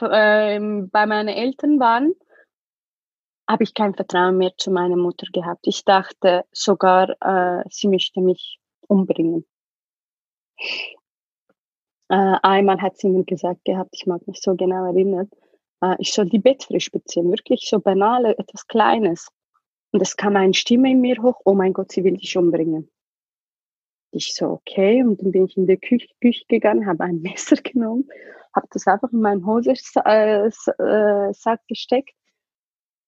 ähm, 0.01 0.89
bei 0.89 1.05
meinen 1.05 1.29
Eltern 1.29 1.79
waren, 1.79 2.13
habe 3.47 3.63
ich 3.63 3.73
kein 3.75 3.93
Vertrauen 3.93 4.37
mehr 4.37 4.53
zu 4.57 4.71
meiner 4.71 4.97
Mutter 4.97 5.27
gehabt. 5.31 5.67
Ich 5.67 5.85
dachte 5.85 6.45
sogar, 6.51 7.15
äh, 7.21 7.63
sie 7.69 7.87
möchte 7.87 8.21
mich 8.21 8.59
umbringen. 8.87 9.45
Äh, 12.09 12.37
einmal 12.41 12.81
hat 12.81 12.97
sie 12.97 13.09
mir 13.09 13.23
gesagt 13.23 13.65
gehabt, 13.65 13.91
ich 13.93 14.05
mag 14.05 14.27
mich 14.27 14.41
so 14.41 14.55
genau 14.55 14.85
erinnern, 14.85 15.29
äh, 15.81 15.95
ich 15.99 16.13
soll 16.13 16.29
die 16.29 16.39
Bettfrisch 16.39 16.91
beziehen, 16.91 17.29
wirklich 17.31 17.67
so 17.69 17.79
banal, 17.79 18.25
etwas 18.25 18.67
Kleines. 18.67 19.29
Und 19.95 20.01
es 20.01 20.17
kam 20.17 20.35
eine 20.35 20.53
Stimme 20.53 20.91
in 20.91 20.99
mir 20.99 21.21
hoch, 21.21 21.39
oh 21.45 21.53
mein 21.53 21.71
Gott, 21.71 21.93
sie 21.93 22.03
will 22.03 22.17
dich 22.17 22.35
umbringen. 22.35 22.91
Ich 24.11 24.33
so, 24.33 24.47
okay, 24.47 25.01
und 25.01 25.21
dann 25.21 25.31
bin 25.31 25.45
ich 25.45 25.55
in 25.55 25.67
die 25.67 25.77
Küche, 25.77 26.09
Küche 26.19 26.43
gegangen, 26.49 26.85
habe 26.85 27.05
ein 27.05 27.21
Messer 27.21 27.55
genommen, 27.55 28.09
habe 28.53 28.67
das 28.71 28.87
einfach 28.87 29.13
in 29.13 29.21
meinen 29.21 29.45
Hosensack 29.45 30.05
äh, 30.05 30.47
äh 30.49 31.57
gesteckt 31.69 32.13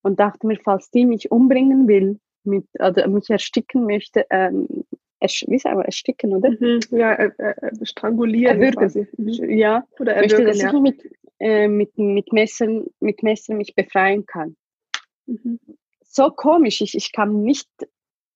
und 0.02 0.18
dachte 0.22 0.48
mir, 0.48 0.58
falls 0.64 0.90
die 0.90 1.06
mich 1.06 1.30
umbringen 1.30 1.90
will, 1.90 2.22
mit, 2.46 2.66
oder 2.80 3.06
mich 3.10 3.30
ersticken 3.30 3.84
möchte, 3.84 4.26
ähm, 4.30 4.86
wie 5.20 5.60
sagen 5.60 5.80
wir, 5.80 5.86
ersticken, 5.88 6.38
oder? 6.38 6.52
Mhm, 6.52 6.80
ja, 6.92 7.16
äh, 7.16 7.32
äh, 7.38 7.86
strangulieren. 7.86 8.62
Erwürgen. 8.62 9.10
Mhm. 9.18 9.50
Ja, 9.50 9.86
oder 10.00 10.14
erwürgen, 10.14 10.46
möchte, 10.46 10.46
dass 10.46 10.62
ja. 10.62 10.74
ich 10.74 10.80
mit, 10.80 11.18
äh, 11.40 11.68
mit, 11.68 11.98
mit, 11.98 12.32
Messern, 12.32 12.86
mit 13.02 13.24
Messern 13.24 13.58
mich 13.58 13.76
befreien 13.76 14.26
kann. 14.26 14.56
Mhm. 15.26 15.60
So 16.18 16.32
komisch, 16.32 16.82
ich, 16.82 16.96
ich 16.96 17.12
kam 17.12 17.44
nicht, 17.44 17.70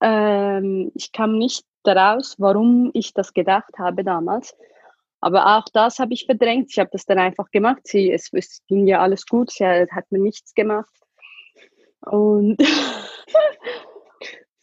ähm, 0.01 0.91
ich 0.93 1.11
kam 1.11 1.39
nicht 1.39 1.65
daraus, 1.81 2.35
warum 2.37 2.91
ich 2.93 3.11
das 3.15 3.33
gedacht 3.33 3.73
habe 3.79 4.03
damals. 4.03 4.55
Aber 5.19 5.57
auch 5.57 5.65
das 5.73 5.97
habe 5.97 6.13
ich 6.13 6.27
verdrängt. 6.27 6.67
Ich 6.69 6.77
habe 6.77 6.91
das 6.91 7.05
dann 7.05 7.17
einfach 7.17 7.49
gemacht. 7.49 7.81
Sie, 7.85 8.11
es, 8.11 8.29
es 8.33 8.61
ging 8.67 8.85
ja 8.85 8.99
alles 9.01 9.25
gut. 9.25 9.49
Sie 9.49 9.65
hat 9.65 10.11
mir 10.11 10.19
nichts 10.19 10.53
gemacht. 10.53 10.93
Und 12.01 12.57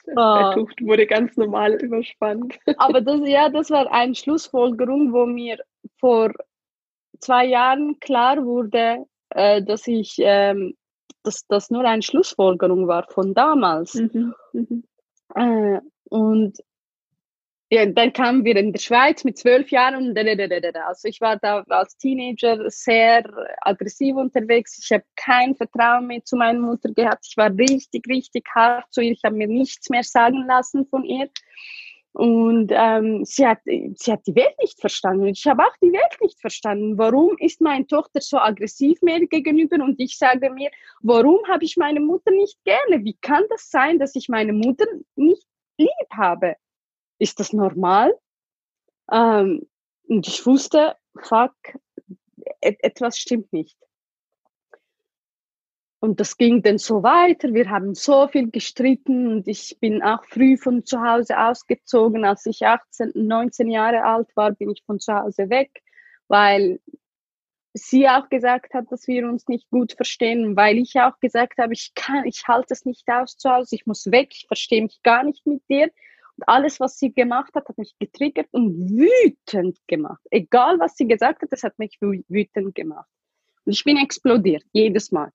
Der 0.06 0.52
Tuch 0.54 0.70
wurde 0.80 1.04
ganz 1.06 1.36
normal 1.36 1.74
überspannt. 1.74 2.56
Aber 2.78 3.00
das, 3.00 3.20
ja, 3.24 3.48
das 3.48 3.68
war 3.70 3.90
eine 3.90 4.14
Schlussfolgerung, 4.14 5.12
wo 5.12 5.26
mir 5.26 5.58
vor 5.98 6.32
zwei 7.18 7.46
Jahren 7.46 7.98
klar 7.98 8.44
wurde, 8.44 9.04
äh, 9.30 9.60
dass 9.60 9.88
ich, 9.88 10.14
ähm, 10.20 10.77
dass 11.28 11.46
das 11.46 11.70
nur 11.70 11.84
eine 11.84 12.02
Schlussfolgerung 12.02 12.88
war 12.88 13.06
von 13.08 13.34
damals. 13.34 13.94
Mhm, 13.94 14.34
mhm. 14.52 14.84
Äh, 15.34 15.80
und 16.08 16.58
ja, 17.70 17.84
dann 17.84 18.14
kamen 18.14 18.46
wir 18.46 18.56
in 18.56 18.72
der 18.72 18.80
Schweiz 18.80 19.24
mit 19.24 19.36
zwölf 19.36 19.70
Jahren 19.70 20.16
also 20.16 21.06
ich 21.06 21.20
war 21.20 21.36
da 21.36 21.62
als 21.68 21.98
Teenager 21.98 22.64
sehr 22.70 23.24
aggressiv 23.60 24.16
unterwegs. 24.16 24.78
Ich 24.82 24.90
habe 24.90 25.04
kein 25.16 25.54
Vertrauen 25.54 26.06
mehr 26.06 26.24
zu 26.24 26.36
meiner 26.36 26.60
Mutter 26.60 26.90
gehabt. 26.94 27.26
Ich 27.28 27.36
war 27.36 27.50
richtig, 27.50 28.08
richtig 28.08 28.46
hart 28.54 28.86
zu 28.90 29.02
ihr. 29.02 29.12
Ich 29.12 29.22
habe 29.22 29.36
mir 29.36 29.48
nichts 29.48 29.90
mehr 29.90 30.02
sagen 30.02 30.46
lassen 30.46 30.86
von 30.86 31.04
ihr. 31.04 31.28
Und 32.18 32.72
ähm, 32.74 33.24
sie, 33.24 33.46
hat, 33.46 33.60
sie 33.64 34.12
hat 34.12 34.26
die 34.26 34.34
Welt 34.34 34.54
nicht 34.60 34.80
verstanden. 34.80 35.26
Ich 35.26 35.46
habe 35.46 35.62
auch 35.62 35.76
die 35.80 35.92
Welt 35.92 36.20
nicht 36.20 36.40
verstanden. 36.40 36.98
Warum 36.98 37.36
ist 37.38 37.60
meine 37.60 37.86
Tochter 37.86 38.20
so 38.20 38.38
aggressiv 38.38 39.00
mir 39.02 39.24
gegenüber? 39.28 39.76
Und 39.76 40.00
ich 40.00 40.18
sage 40.18 40.50
mir, 40.50 40.70
warum 41.00 41.38
habe 41.46 41.64
ich 41.64 41.76
meine 41.76 42.00
Mutter 42.00 42.32
nicht 42.32 42.58
gerne? 42.64 43.04
Wie 43.04 43.16
kann 43.20 43.44
das 43.50 43.70
sein, 43.70 44.00
dass 44.00 44.16
ich 44.16 44.28
meine 44.28 44.52
Mutter 44.52 44.86
nicht 45.14 45.46
lieb 45.76 46.10
habe? 46.12 46.56
ist 47.18 47.40
das 47.40 47.52
normal? 47.52 48.14
Ähm, 49.10 49.66
und 50.08 50.26
ich 50.26 50.44
wusste, 50.46 50.96
fuck, 51.18 51.54
et 52.60 52.82
etwas 52.82 53.18
stimmt 53.18 53.52
nicht. 53.52 53.76
Und 56.00 56.20
das 56.20 56.36
ging 56.36 56.62
dann 56.62 56.78
so 56.78 57.02
weiter. 57.02 57.52
Wir 57.52 57.70
haben 57.70 57.94
so 57.94 58.28
viel 58.28 58.50
gestritten 58.50 59.26
und 59.26 59.48
ich 59.48 59.76
bin 59.80 60.02
auch 60.02 60.24
früh 60.26 60.56
von 60.56 60.84
zu 60.84 61.00
Hause 61.00 61.38
ausgezogen. 61.38 62.24
Als 62.24 62.46
ich 62.46 62.64
18, 62.64 63.12
19 63.14 63.68
Jahre 63.68 64.04
alt 64.04 64.28
war, 64.36 64.52
bin 64.52 64.70
ich 64.70 64.82
von 64.84 65.00
zu 65.00 65.12
Hause 65.12 65.50
weg, 65.50 65.82
weil 66.28 66.78
sie 67.74 68.08
auch 68.08 68.28
gesagt 68.28 68.74
hat, 68.74 68.90
dass 68.90 69.08
wir 69.08 69.28
uns 69.28 69.48
nicht 69.48 69.68
gut 69.70 69.92
verstehen, 69.92 70.56
weil 70.56 70.78
ich 70.78 70.94
auch 71.00 71.18
gesagt 71.20 71.58
habe, 71.58 71.72
ich 71.72 71.92
kann, 71.94 72.24
ich 72.26 72.46
halte 72.46 72.74
es 72.74 72.84
nicht 72.84 73.08
aus 73.08 73.36
zu 73.36 73.50
Hause, 73.50 73.74
ich 73.74 73.86
muss 73.86 74.06
weg, 74.10 74.28
ich 74.32 74.46
verstehe 74.46 74.82
mich 74.82 75.02
gar 75.02 75.24
nicht 75.24 75.46
mit 75.46 75.62
dir 75.68 75.90
alles, 76.46 76.80
was 76.80 76.98
sie 76.98 77.12
gemacht 77.12 77.54
hat, 77.54 77.68
hat 77.68 77.78
mich 77.78 77.94
getriggert 77.98 78.48
und 78.52 78.90
wütend 78.90 79.78
gemacht. 79.86 80.20
Egal, 80.30 80.78
was 80.78 80.96
sie 80.96 81.06
gesagt 81.06 81.42
hat, 81.42 81.52
das 81.52 81.62
hat 81.62 81.78
mich 81.78 81.98
wütend 82.00 82.74
gemacht. 82.74 83.08
Und 83.64 83.72
ich 83.72 83.84
bin 83.84 83.96
explodiert, 83.96 84.64
jedes 84.72 85.10
Mal. 85.10 85.30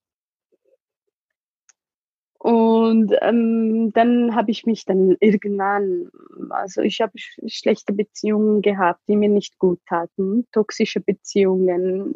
Und 2.43 3.13
ähm, 3.21 3.93
dann 3.93 4.35
habe 4.35 4.51
ich 4.51 4.65
mich 4.65 4.83
dann 4.83 5.15
irgendwann, 5.21 6.09
also 6.49 6.81
ich 6.81 6.99
habe 6.99 7.13
schlechte 7.47 7.93
Beziehungen 7.93 8.61
gehabt, 8.61 8.99
die 9.07 9.15
mir 9.15 9.29
nicht 9.29 9.57
gut 9.59 9.79
taten, 9.85 10.45
toxische 10.51 10.99
Beziehungen, 10.99 12.15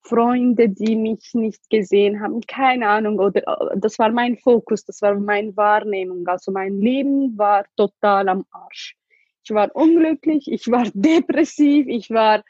Freunde, 0.00 0.70
die 0.70 0.96
mich 0.96 1.34
nicht 1.34 1.68
gesehen 1.68 2.22
haben, 2.22 2.40
keine 2.40 2.88
Ahnung, 2.88 3.18
oder 3.18 3.42
äh, 3.46 3.76
das 3.76 3.98
war 3.98 4.10
mein 4.10 4.38
Fokus, 4.38 4.86
das 4.86 5.02
war 5.02 5.20
meine 5.20 5.54
Wahrnehmung. 5.54 6.26
Also 6.28 6.50
mein 6.50 6.80
Leben 6.80 7.36
war 7.36 7.66
total 7.76 8.30
am 8.30 8.46
Arsch. 8.52 8.96
Ich 9.44 9.50
war 9.50 9.68
unglücklich, 9.76 10.50
ich 10.50 10.70
war 10.70 10.84
depressiv, 10.94 11.88
ich 11.88 12.08
war, 12.08 12.42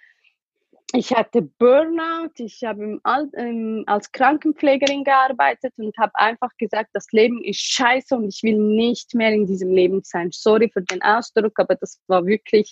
ich 0.94 1.12
hatte 1.12 1.42
Burnout, 1.42 2.32
ich 2.36 2.62
habe 2.64 3.00
im, 3.34 3.84
als 3.86 4.12
Krankenpflegerin 4.12 5.04
gearbeitet 5.04 5.72
und 5.76 5.96
habe 5.96 6.12
einfach 6.14 6.50
gesagt, 6.58 6.90
das 6.92 7.06
Leben 7.12 7.42
ist 7.42 7.60
scheiße 7.60 8.14
und 8.14 8.28
ich 8.28 8.42
will 8.42 8.58
nicht 8.58 9.14
mehr 9.14 9.32
in 9.32 9.46
diesem 9.46 9.70
Leben 9.70 10.02
sein. 10.04 10.30
Sorry 10.32 10.70
für 10.70 10.82
den 10.82 11.02
Ausdruck, 11.02 11.58
aber 11.58 11.76
das 11.76 11.98
war 12.08 12.26
wirklich, 12.26 12.70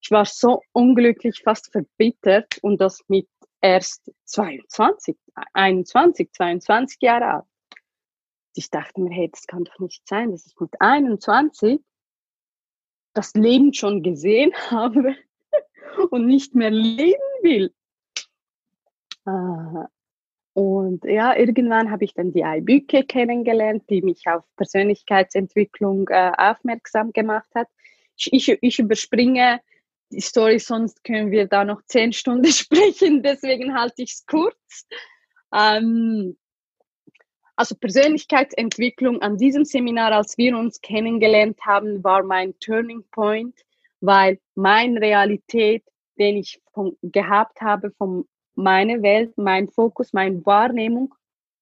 ich 0.00 0.10
war 0.10 0.24
so 0.24 0.62
unglücklich, 0.72 1.40
fast 1.42 1.72
verbittert 1.72 2.58
und 2.62 2.80
das 2.80 3.00
mit 3.08 3.28
erst 3.60 4.10
22, 4.26 5.16
21, 5.52 6.32
22 6.32 6.98
Jahre 7.00 7.24
alt. 7.24 7.44
Ich 8.54 8.70
dachte 8.70 9.00
mir, 9.00 9.10
hey, 9.10 9.28
das 9.30 9.46
kann 9.46 9.64
doch 9.64 9.78
nicht 9.80 10.06
sein, 10.08 10.30
dass 10.30 10.46
ich 10.46 10.54
mit 10.58 10.80
21 10.80 11.80
das 13.12 13.34
Leben 13.34 13.72
schon 13.74 14.02
gesehen 14.02 14.52
habe 14.70 15.16
und 16.10 16.26
nicht 16.26 16.54
mehr 16.54 16.70
leben 16.70 17.29
will. 17.42 17.72
Ah, 19.24 19.88
und 20.52 21.04
ja, 21.04 21.36
irgendwann 21.36 21.90
habe 21.90 22.04
ich 22.04 22.14
dann 22.14 22.32
die 22.32 22.44
Eibücke 22.44 23.04
kennengelernt, 23.04 23.84
die 23.88 24.02
mich 24.02 24.26
auf 24.26 24.44
Persönlichkeitsentwicklung 24.56 26.08
äh, 26.08 26.32
aufmerksam 26.36 27.12
gemacht 27.12 27.48
hat. 27.54 27.68
Ich, 28.16 28.48
ich, 28.48 28.78
überspringe 28.78 29.60
die 30.10 30.20
Story, 30.20 30.58
sonst 30.58 31.04
können 31.04 31.30
wir 31.30 31.46
da 31.46 31.64
noch 31.64 31.82
zehn 31.86 32.12
Stunden 32.12 32.52
sprechen, 32.52 33.22
deswegen 33.22 33.74
halte 33.74 34.02
ich 34.02 34.12
es 34.12 34.26
kurz. 34.26 34.86
Ähm, 35.54 36.36
also 37.56 37.74
Persönlichkeitsentwicklung 37.76 39.22
an 39.22 39.36
diesem 39.36 39.64
Seminar, 39.64 40.12
als 40.12 40.36
wir 40.36 40.56
uns 40.56 40.80
kennengelernt 40.80 41.58
haben, 41.60 42.02
war 42.02 42.22
mein 42.22 42.58
Turning 42.58 43.04
Point, 43.12 43.54
weil 44.00 44.40
meine 44.54 45.00
Realität, 45.00 45.84
den 46.20 46.36
ich 46.36 46.60
von, 46.72 46.96
gehabt 47.02 47.60
habe 47.62 47.90
von 47.92 48.28
meine 48.54 49.02
Welt, 49.02 49.36
mein 49.38 49.68
Fokus, 49.68 50.12
meine 50.12 50.44
Wahrnehmung 50.44 51.14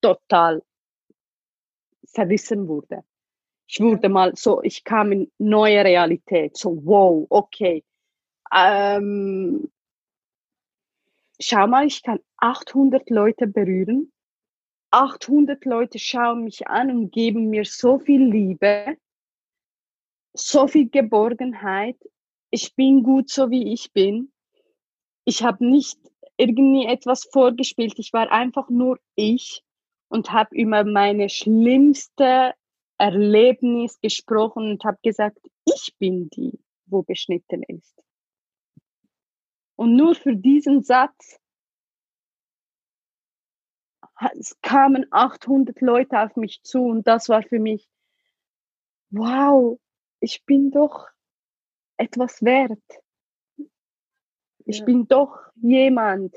total 0.03 0.62
verrissen 2.07 2.66
wurde. 2.66 3.05
Ich 3.68 3.81
wurde 3.81 4.09
mal 4.09 4.35
so, 4.35 4.62
ich 4.62 4.83
kam 4.83 5.12
in 5.12 5.31
neue 5.38 5.85
Realität, 5.85 6.57
so 6.57 6.85
wow, 6.85 7.27
okay. 7.29 7.85
Ähm, 8.53 9.71
schau 11.38 11.66
mal, 11.66 11.87
ich 11.87 12.03
kann 12.03 12.18
800 12.38 13.11
Leute 13.11 13.47
berühren. 13.47 14.11
800 14.90 15.64
Leute 15.66 15.99
schauen 15.99 16.44
mich 16.44 16.66
an 16.66 16.90
und 16.90 17.12
geben 17.12 17.51
mir 17.51 17.66
so 17.66 17.99
viel 17.99 18.25
Liebe, 18.25 18.97
so 20.33 20.66
viel 20.66 20.88
Geborgenheit. 20.88 21.99
Ich 22.51 22.75
bin 22.75 23.03
gut 23.03 23.29
so, 23.29 23.51
wie 23.51 23.75
ich 23.75 23.92
bin. 23.92 24.33
Ich 25.29 25.43
habe 25.43 25.62
nicht 25.62 25.99
irgendwie 26.38 26.87
etwas 26.87 27.25
vorgespielt. 27.31 27.99
Ich 27.99 28.14
war 28.14 28.33
einfach 28.33 28.71
nur 28.71 28.99
ich 29.14 29.62
und 30.09 30.33
habe 30.33 30.57
über 30.57 30.85
meine 30.85 31.29
schlimmste 31.29 32.55
Erlebnis 32.97 34.01
gesprochen 34.01 34.71
und 34.71 34.85
habe 34.85 34.97
gesagt, 35.03 35.38
ich 35.67 35.95
bin 35.99 36.31
die, 36.31 36.59
wo 36.87 37.03
beschnitten 37.03 37.62
ist. 37.64 38.03
Und 39.77 39.97
nur 39.97 40.14
für 40.14 40.35
diesen 40.35 40.83
Satz 40.83 41.38
kamen 44.62 45.05
800 45.11 45.79
Leute 45.83 46.21
auf 46.23 46.37
mich 46.37 46.62
zu 46.62 46.85
und 46.85 47.07
das 47.07 47.29
war 47.29 47.43
für 47.43 47.59
mich, 47.59 47.87
wow, 49.11 49.79
ich 50.21 50.43
bin 50.47 50.71
doch 50.71 51.07
etwas 51.99 52.43
wert. 52.43 52.81
Ich 54.68 54.81
ja. 54.81 54.85
bin 54.85 55.09
doch 55.09 55.38
jemand. 55.57 56.37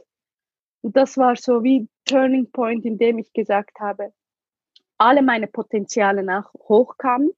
Und 0.82 0.96
das 0.96 1.18
war 1.18 1.36
so 1.36 1.64
wie 1.64 1.90
Turning 2.06 2.50
Point, 2.50 2.86
in 2.86 2.98
dem 2.98 3.18
ich 3.18 3.34
gesagt 3.34 3.82
habe, 3.82 4.14
alle 4.98 5.22
meine 5.22 5.48
Potenziale 5.48 6.24
nach 6.24 6.54
hochkamen 6.54 7.32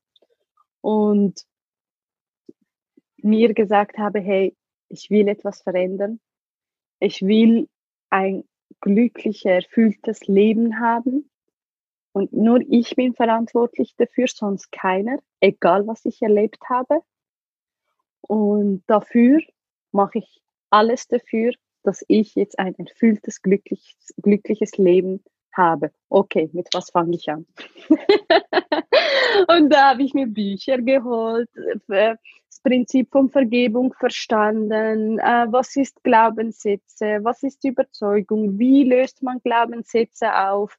und 0.81 1.45
mir 3.17 3.55
gesagt 3.55 3.97
habe, 3.97 4.19
hey, 4.19 4.55
ich 4.87 5.09
will 5.09 5.27
etwas 5.27 5.63
verändern. 5.63 6.19
Ich 6.99 7.23
will 7.23 7.67
ein 8.11 8.43
glückliches, 8.79 9.45
erfülltes 9.45 10.27
Leben 10.27 10.79
haben. 10.79 11.27
Und 12.11 12.33
nur 12.33 12.59
ich 12.69 12.95
bin 12.95 13.15
verantwortlich 13.15 13.95
dafür, 13.95 14.27
sonst 14.27 14.71
keiner, 14.71 15.17
egal 15.39 15.87
was 15.87 16.05
ich 16.05 16.21
erlebt 16.21 16.69
habe. 16.69 17.01
Und 18.21 18.83
dafür 18.85 19.41
mache 19.91 20.19
ich 20.19 20.43
alles 20.73 21.07
dafür, 21.07 21.53
dass 21.83 22.03
ich 22.07 22.35
jetzt 22.35 22.57
ein 22.57 22.75
erfülltes, 22.75 23.41
glückliches, 23.41 24.13
glückliches 24.17 24.77
Leben 24.77 25.23
habe. 25.51 25.91
Okay, 26.09 26.49
mit 26.53 26.67
was 26.73 26.89
fange 26.89 27.15
ich 27.15 27.29
an? 27.29 27.45
und 29.47 29.69
da 29.69 29.91
habe 29.91 30.03
ich 30.03 30.13
mir 30.15 30.25
Bücher 30.25 30.79
geholt, 30.79 31.49
äh, 31.89 32.15
das 32.49 32.59
Prinzip 32.63 33.11
von 33.11 33.29
Vergebung 33.29 33.93
verstanden, 33.93 35.19
äh, 35.19 35.45
was 35.49 35.75
ist 35.75 36.03
Glaubenssätze, 36.03 37.19
was 37.21 37.43
ist 37.43 37.63
Überzeugung, 37.63 38.57
wie 38.57 38.83
löst 38.83 39.21
man 39.21 39.39
Glaubenssätze 39.43 40.33
auf, 40.49 40.75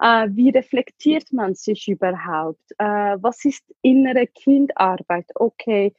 äh, 0.00 0.28
wie 0.30 0.50
reflektiert 0.50 1.32
man 1.32 1.54
sich 1.54 1.88
überhaupt, 1.88 2.72
was 2.78 3.44
ist 3.44 3.64
innere 3.82 4.26
Kindarbeit, 4.26 5.26
okay, 5.34 5.94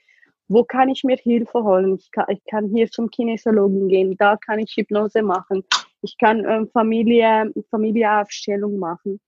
wo 0.54 0.64
kann 0.64 0.90
ich 0.90 1.04
mir 1.04 1.18
Hilfe 1.18 1.64
holen? 1.64 1.96
Ich 1.96 2.12
kann, 2.12 2.26
ich 2.30 2.44
kann 2.46 2.68
hier 2.68 2.90
zum 2.90 3.10
Kinesiologen 3.10 3.88
gehen, 3.88 4.16
da 4.18 4.38
kann 4.38 4.60
ich 4.60 4.76
Hypnose 4.76 5.22
machen, 5.22 5.64
ich 6.02 6.18
kann 6.18 6.46
ähm, 6.46 6.70
Familie, 6.72 7.52
Familieaufstellung 7.70 8.78
machen. 8.78 9.20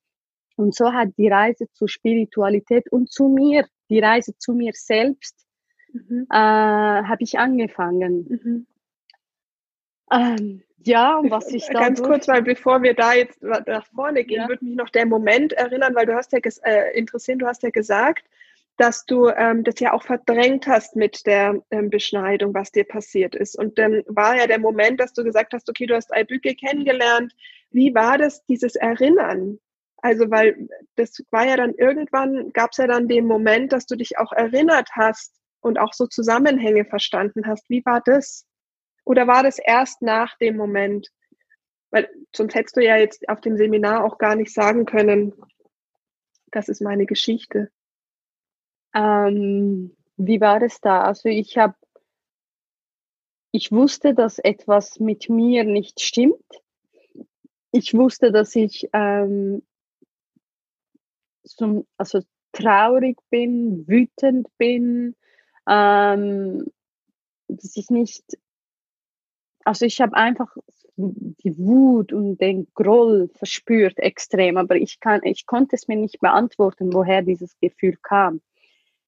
Und 0.58 0.74
so 0.74 0.94
hat 0.94 1.10
die 1.18 1.28
Reise 1.28 1.68
zur 1.74 1.90
Spiritualität 1.90 2.92
und 2.92 3.12
zu 3.12 3.28
mir, 3.28 3.66
die 3.90 4.00
Reise 4.00 4.38
zu 4.38 4.54
mir 4.54 4.72
selbst, 4.74 5.46
mhm. 5.92 6.28
äh, 6.30 6.36
habe 6.36 7.24
ich 7.24 7.38
angefangen. 7.38 8.26
Mhm. 8.30 8.68
Ähm, 10.12 10.64
ja, 10.86 11.18
und 11.18 11.32
was 11.32 11.52
ich 11.52 11.68
da. 11.68 11.80
Ganz 11.80 12.02
kurz, 12.02 12.28
weil 12.28 12.44
bevor 12.44 12.84
wir 12.84 12.94
da 12.94 13.14
jetzt 13.14 13.42
nach 13.42 13.88
vorne 13.88 14.24
gehen, 14.24 14.44
ja. 14.44 14.48
würde 14.48 14.64
mich 14.64 14.76
noch 14.76 14.90
der 14.90 15.08
Moment 15.08 15.54
erinnern, 15.54 15.96
weil 15.96 16.06
du 16.06 16.14
hast 16.14 16.32
ja 16.32 16.40
äh, 16.64 16.98
interessiert, 16.98 17.42
du 17.42 17.48
hast 17.48 17.64
ja 17.64 17.72
gesagt, 17.72 18.24
dass 18.78 19.06
du 19.06 19.30
ähm, 19.30 19.64
das 19.64 19.80
ja 19.80 19.94
auch 19.94 20.04
verdrängt 20.04 20.68
hast 20.68 20.96
mit 20.96 21.26
der 21.26 21.62
ähm, 21.72 21.90
Beschneidung, 21.90 22.54
was 22.54 22.72
dir 22.72 22.84
passiert 22.84 23.36
ist. 23.36 23.58
Und 23.58 23.78
dann 23.78 24.04
war 24.08 24.38
ja 24.38 24.48
der 24.48 24.60
Moment, 24.60 25.00
dass 25.00 25.14
du 25.14 25.24
gesagt 25.24 25.54
hast, 25.54 25.70
okay, 25.70 25.86
du 25.86 25.96
hast 25.96 26.14
Albüke 26.14 26.56
kennengelernt. 26.56 27.34
Wie 27.72 27.96
war 27.96 28.18
das, 28.18 28.44
dieses 28.46 28.76
Erinnern? 28.76 29.60
Also, 29.98 30.30
weil 30.30 30.68
das 30.96 31.24
war 31.32 31.48
ja 31.48 31.58
dann 31.58 31.74
irgendwann, 31.74 32.52
gab 32.52 32.72
es 32.72 32.78
ja 32.78 32.88
dann 32.88 33.08
den 33.08 33.26
Moment, 33.26 33.72
dass 33.72 33.86
du 33.86 33.96
dich 33.96 34.18
auch 34.18 34.34
erinnert 34.34 34.90
hast 34.92 35.34
und 35.62 35.80
auch 35.80 35.94
so 35.94 36.06
Zusammenhänge 36.06 36.86
verstanden 36.86 37.48
hast. 37.48 37.70
Wie 37.70 37.84
war 37.86 38.02
das? 38.06 38.46
Oder 39.06 39.26
war 39.26 39.42
das 39.42 39.58
erst 39.58 40.02
nach 40.02 40.38
dem 40.38 40.58
Moment? 40.58 41.10
Weil 41.92 42.10
sonst 42.36 42.56
hättest 42.56 42.76
du 42.76 42.84
ja 42.84 42.98
jetzt 42.98 43.28
auf 43.30 43.40
dem 43.40 43.56
Seminar 43.56 44.04
auch 44.04 44.18
gar 44.18 44.36
nicht 44.36 44.54
sagen 44.54 44.86
können, 44.86 45.34
das 46.52 46.70
ist 46.70 46.82
meine 46.82 47.06
Geschichte. 47.06 47.70
Ähm, 48.96 49.94
wie 50.16 50.40
war 50.40 50.62
es 50.62 50.80
da? 50.80 51.04
Also 51.04 51.28
ich 51.28 51.58
habe, 51.58 51.76
ich 53.52 53.72
wusste, 53.72 54.16
dass 54.16 54.40
etwas 54.40 55.00
mit 55.00 55.30
mir 55.30 55.66
nicht 55.66 56.00
stimmt. 56.00 56.46
Ich 57.72 57.94
wusste, 57.94 58.32
dass 58.32 58.56
ich 58.56 58.88
ähm, 58.94 59.64
so, 61.44 61.86
also 61.98 62.22
traurig 62.54 63.18
bin, 63.30 63.86
wütend 63.86 64.48
bin, 64.58 65.16
ähm, 65.68 66.66
dass 67.50 67.76
ich 67.76 67.90
nicht, 67.90 68.24
also 69.66 69.86
ich 69.86 70.00
habe 70.00 70.16
einfach 70.16 70.56
die 70.98 71.58
Wut 71.58 72.14
und 72.14 72.38
den 72.38 72.68
Groll 72.74 73.30
verspürt 73.34 74.00
extrem, 74.00 74.56
aber 74.56 74.78
ich 74.78 75.02
kann, 75.02 75.22
ich 75.24 75.46
konnte 75.46 75.76
es 75.76 75.90
mir 75.90 75.98
nicht 75.98 76.22
beantworten, 76.22 76.94
woher 76.94 77.22
dieses 77.22 77.60
Gefühl 77.60 77.98
kam 78.02 78.40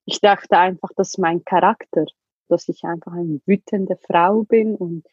ich 0.08 0.22
dachte 0.22 0.58
einfach, 0.58 0.89
das 0.96 1.10
ist 1.10 1.20
mein 1.20 1.43
Charakter, 1.43 2.06
dass 2.48 2.70
ich 2.70 2.84
einfach 2.86 3.12
eine 3.12 3.41
wütende 3.46 3.98
Frau 3.98 4.43
bin 4.43 4.76
und 4.76 5.06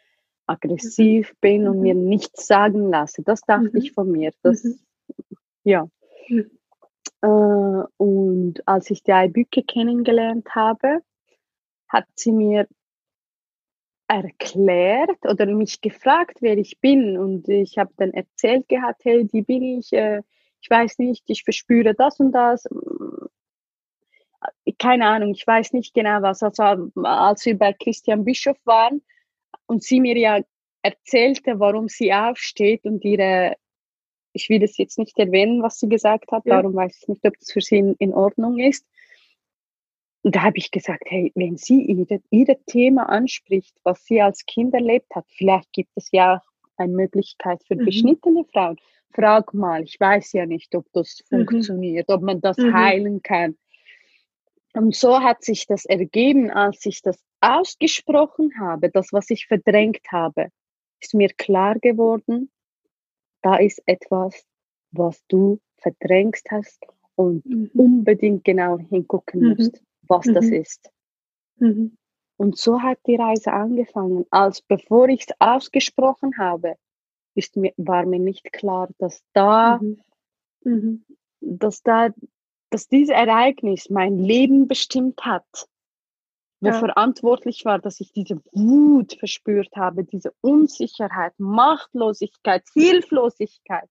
aggressiv 0.46 1.32
mhm. 1.32 1.38
bin 1.40 1.68
und 1.68 1.76
mhm. 1.78 1.82
mir 1.82 1.94
nichts 1.94 2.46
sagen 2.46 2.88
lasse. 2.90 3.22
Das 3.22 3.40
dachte 3.40 3.70
mhm. 3.72 3.76
ich 3.76 3.92
von 3.92 4.10
mir. 4.10 4.32
Das, 4.42 4.62
mhm. 4.62 4.78
ja. 5.64 5.88
Mhm. 6.28 6.50
Äh, 7.22 7.84
und 7.96 8.66
als 8.66 8.88
ich 8.90 9.02
die 9.02 9.12
Eibücke 9.12 9.64
kennengelernt 9.64 10.54
habe, 10.54 11.00
hat 11.88 12.06
sie 12.14 12.32
mir 12.32 12.68
erklärt 14.06 15.26
oder 15.28 15.46
mich 15.46 15.80
gefragt, 15.80 16.38
wer 16.40 16.56
ich 16.56 16.78
bin. 16.80 17.18
Und 17.18 17.48
ich 17.48 17.78
habe 17.78 17.92
dann 17.96 18.12
erzählt 18.12 18.68
gehabt, 18.68 19.04
hey, 19.04 19.26
die 19.26 19.42
bin 19.42 19.64
ich, 19.64 19.92
äh, 19.92 20.22
ich 20.60 20.70
weiß 20.70 20.98
nicht, 20.98 21.24
ich 21.26 21.42
verspüre 21.42 21.94
das 21.94 22.20
und 22.20 22.30
das 22.30 22.64
keine 24.78 25.06
Ahnung, 25.06 25.32
ich 25.32 25.46
weiß 25.46 25.72
nicht 25.72 25.94
genau 25.94 26.22
was. 26.22 26.42
Also 26.42 26.90
als 27.02 27.44
wir 27.46 27.58
bei 27.58 27.72
Christian 27.72 28.24
Bischof 28.24 28.58
waren 28.64 29.02
und 29.66 29.82
sie 29.82 30.00
mir 30.00 30.16
ja 30.16 30.40
erzählte, 30.82 31.58
warum 31.58 31.88
sie 31.88 32.12
aufsteht 32.12 32.84
und 32.84 33.04
ihre, 33.04 33.56
ich 34.32 34.48
will 34.50 34.60
das 34.60 34.76
jetzt 34.76 34.98
nicht 34.98 35.18
erwähnen, 35.18 35.62
was 35.62 35.78
sie 35.78 35.88
gesagt 35.88 36.30
hat, 36.30 36.44
ja. 36.44 36.56
darum 36.56 36.74
weiß 36.74 36.98
ich 37.02 37.08
nicht, 37.08 37.26
ob 37.26 37.38
das 37.38 37.50
für 37.50 37.60
sie 37.60 37.78
in, 37.78 37.94
in 37.98 38.12
Ordnung 38.12 38.58
ist. 38.58 38.86
Und 40.22 40.36
da 40.36 40.42
habe 40.42 40.56
ich 40.56 40.70
gesagt, 40.70 41.04
hey, 41.06 41.32
wenn 41.34 41.56
sie 41.56 41.82
ihre, 41.82 42.20
ihre 42.30 42.58
Thema 42.66 43.08
anspricht, 43.08 43.76
was 43.82 44.04
sie 44.04 44.22
als 44.22 44.46
Kind 44.46 44.72
erlebt 44.72 45.14
hat, 45.14 45.26
vielleicht 45.28 45.70
gibt 45.72 45.90
es 45.96 46.10
ja 46.12 46.36
auch 46.36 46.54
eine 46.76 46.92
Möglichkeit 46.92 47.62
für 47.66 47.76
mhm. 47.76 47.84
beschnittene 47.84 48.44
Frauen. 48.44 48.76
Frag 49.14 49.54
mal, 49.54 49.82
ich 49.82 49.98
weiß 50.00 50.32
ja 50.32 50.46
nicht, 50.46 50.74
ob 50.74 50.86
das 50.92 51.22
mhm. 51.30 51.46
funktioniert, 51.46 52.08
ob 52.08 52.22
man 52.22 52.40
das 52.40 52.56
mhm. 52.56 52.74
heilen 52.74 53.22
kann. 53.22 53.56
Und 54.74 54.94
so 54.94 55.20
hat 55.20 55.44
sich 55.44 55.66
das 55.66 55.84
ergeben, 55.84 56.50
als 56.50 56.84
ich 56.84 57.00
das 57.00 57.16
ausgesprochen 57.40 58.50
habe, 58.58 58.90
das, 58.90 59.12
was 59.12 59.30
ich 59.30 59.46
verdrängt 59.46 60.06
habe, 60.10 60.48
ist 61.00 61.14
mir 61.14 61.28
klar 61.28 61.78
geworden, 61.78 62.50
da 63.42 63.56
ist 63.56 63.82
etwas, 63.86 64.44
was 64.90 65.22
du 65.28 65.60
verdrängt 65.76 66.42
hast 66.50 66.84
und 67.14 67.44
mhm. 67.46 67.70
unbedingt 67.74 68.44
genau 68.44 68.78
hingucken 68.78 69.40
mhm. 69.40 69.48
musst, 69.50 69.82
was 70.08 70.26
das 70.26 70.46
mhm. 70.46 70.52
ist. 70.54 70.90
Mhm. 71.56 71.96
Und 72.36 72.58
so 72.58 72.82
hat 72.82 72.98
die 73.06 73.16
Reise 73.16 73.52
angefangen. 73.52 74.24
Als 74.30 74.60
bevor 74.60 75.08
ich 75.08 75.26
es 75.28 75.34
ausgesprochen 75.38 76.36
habe, 76.38 76.74
ist 77.34 77.56
mir, 77.56 77.72
war 77.76 78.06
mir 78.06 78.18
nicht 78.18 78.52
klar, 78.52 78.88
dass 78.98 79.22
da, 79.34 79.78
mhm. 79.78 80.00
Mhm. 80.64 81.04
dass 81.40 81.82
da, 81.82 82.10
dass 82.74 82.88
dieses 82.88 83.10
Ereignis 83.10 83.88
mein 83.88 84.18
Leben 84.18 84.66
bestimmt 84.66 85.24
hat, 85.24 85.68
wo 86.58 86.70
ja. 86.70 86.72
verantwortlich 86.72 87.64
war, 87.64 87.78
dass 87.78 88.00
ich 88.00 88.10
diese 88.12 88.42
Wut 88.50 89.14
verspürt 89.16 89.76
habe, 89.76 90.02
diese 90.02 90.32
Unsicherheit, 90.40 91.34
Machtlosigkeit, 91.38 92.64
Hilflosigkeit, 92.72 93.88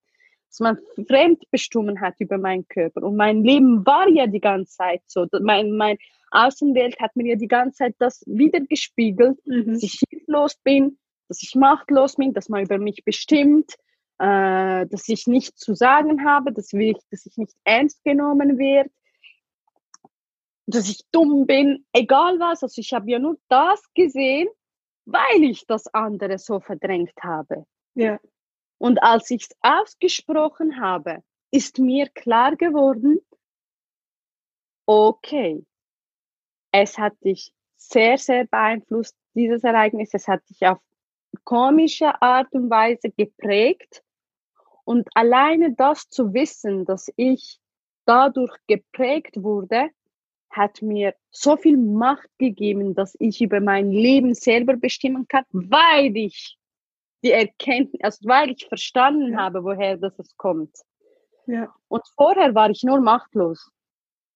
dass 0.50 0.60
man 0.60 0.78
fremdbestimmen 1.06 2.02
hat 2.02 2.16
über 2.18 2.36
meinen 2.36 2.68
Körper. 2.68 3.04
Und 3.04 3.16
mein 3.16 3.42
Leben 3.42 3.86
war 3.86 4.06
ja 4.10 4.26
die 4.26 4.40
ganze 4.40 4.76
Zeit 4.76 5.00
so. 5.06 5.26
Mein, 5.40 5.78
mein 5.78 5.96
Außenwelt 6.30 7.00
hat 7.00 7.16
mir 7.16 7.28
ja 7.28 7.36
die 7.36 7.48
ganze 7.48 7.78
Zeit 7.78 7.94
das 8.00 8.22
wiedergespiegelt, 8.26 9.38
mhm. 9.46 9.64
dass 9.64 9.82
ich 9.82 9.98
hilflos 10.10 10.56
bin, 10.62 10.98
dass 11.28 11.42
ich 11.42 11.54
machtlos 11.54 12.16
bin, 12.16 12.34
dass 12.34 12.50
man 12.50 12.64
über 12.64 12.76
mich 12.76 13.02
bestimmt, 13.02 13.76
äh, 14.18 14.86
dass 14.86 15.08
ich 15.08 15.26
nichts 15.26 15.60
zu 15.60 15.74
sagen 15.74 16.24
habe, 16.24 16.52
dass 16.52 16.72
ich, 16.72 16.96
dass 17.10 17.26
ich 17.26 17.36
nicht 17.36 17.54
ernst 17.64 18.02
genommen 18.04 18.58
werde, 18.58 18.90
dass 20.66 20.88
ich 20.88 21.00
dumm 21.10 21.46
bin, 21.46 21.84
egal 21.92 22.38
was. 22.38 22.62
Also 22.62 22.80
ich 22.80 22.92
habe 22.92 23.10
ja 23.10 23.18
nur 23.18 23.38
das 23.48 23.82
gesehen, 23.94 24.48
weil 25.04 25.42
ich 25.42 25.66
das 25.66 25.86
andere 25.88 26.38
so 26.38 26.60
verdrängt 26.60 27.14
habe. 27.22 27.66
Ja. 27.94 28.18
Und 28.78 29.02
als 29.02 29.30
ich 29.30 29.42
es 29.44 29.56
ausgesprochen 29.60 30.80
habe, 30.80 31.22
ist 31.50 31.78
mir 31.78 32.08
klar 32.08 32.56
geworden, 32.56 33.20
okay, 34.86 35.64
es 36.72 36.98
hat 36.98 37.14
dich 37.24 37.52
sehr, 37.76 38.18
sehr 38.18 38.46
beeinflusst, 38.46 39.16
dieses 39.34 39.62
Ereignis. 39.62 40.10
Es 40.12 40.26
hat 40.26 40.48
dich 40.48 40.66
auf 40.66 40.78
komische 41.44 42.20
Art 42.22 42.52
und 42.52 42.70
Weise 42.70 43.10
geprägt. 43.10 44.02
Und 44.84 45.08
alleine 45.14 45.72
das 45.74 46.08
zu 46.08 46.34
wissen, 46.34 46.84
dass 46.84 47.10
ich 47.16 47.58
dadurch 48.04 48.54
geprägt 48.66 49.42
wurde, 49.42 49.90
hat 50.50 50.82
mir 50.82 51.14
so 51.30 51.56
viel 51.56 51.76
Macht 51.76 52.28
gegeben, 52.38 52.94
dass 52.94 53.16
ich 53.18 53.40
über 53.40 53.60
mein 53.60 53.90
Leben 53.90 54.34
selber 54.34 54.76
bestimmen 54.76 55.26
kann, 55.26 55.44
weil 55.50 56.16
ich 56.16 56.56
die 57.24 57.32
Erkenntnis, 57.32 58.02
also 58.02 58.28
weil 58.28 58.50
ich 58.50 58.66
verstanden 58.66 59.32
ja. 59.32 59.38
habe, 59.38 59.64
woher 59.64 59.96
das 59.96 60.14
kommt. 60.36 60.76
Ja. 61.46 61.74
Und 61.88 62.02
vorher 62.16 62.54
war 62.54 62.70
ich 62.70 62.82
nur 62.82 63.00
machtlos. 63.00 63.70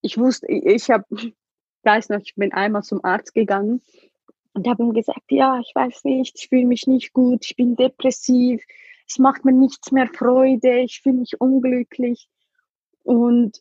Ich 0.00 0.18
wusste, 0.18 0.46
ich, 0.48 0.64
ich 0.64 0.90
habe, 0.90 1.04
weiß 1.84 2.08
noch, 2.08 2.20
ich 2.20 2.34
bin 2.34 2.52
einmal 2.52 2.82
zum 2.82 3.04
Arzt 3.04 3.34
gegangen 3.34 3.82
und 4.58 4.68
habe 4.68 4.82
ihm 4.82 4.92
gesagt, 4.92 5.30
ja, 5.30 5.58
ich 5.60 5.72
weiß 5.74 6.04
nicht, 6.04 6.38
ich 6.38 6.48
fühle 6.48 6.66
mich 6.66 6.86
nicht 6.86 7.12
gut, 7.12 7.44
ich 7.44 7.56
bin 7.56 7.76
depressiv, 7.76 8.62
es 9.06 9.18
macht 9.18 9.44
mir 9.44 9.52
nichts 9.52 9.90
mehr 9.92 10.08
Freude, 10.08 10.80
ich 10.80 11.00
fühle 11.00 11.16
mich 11.16 11.40
unglücklich. 11.40 12.28
Und 13.04 13.60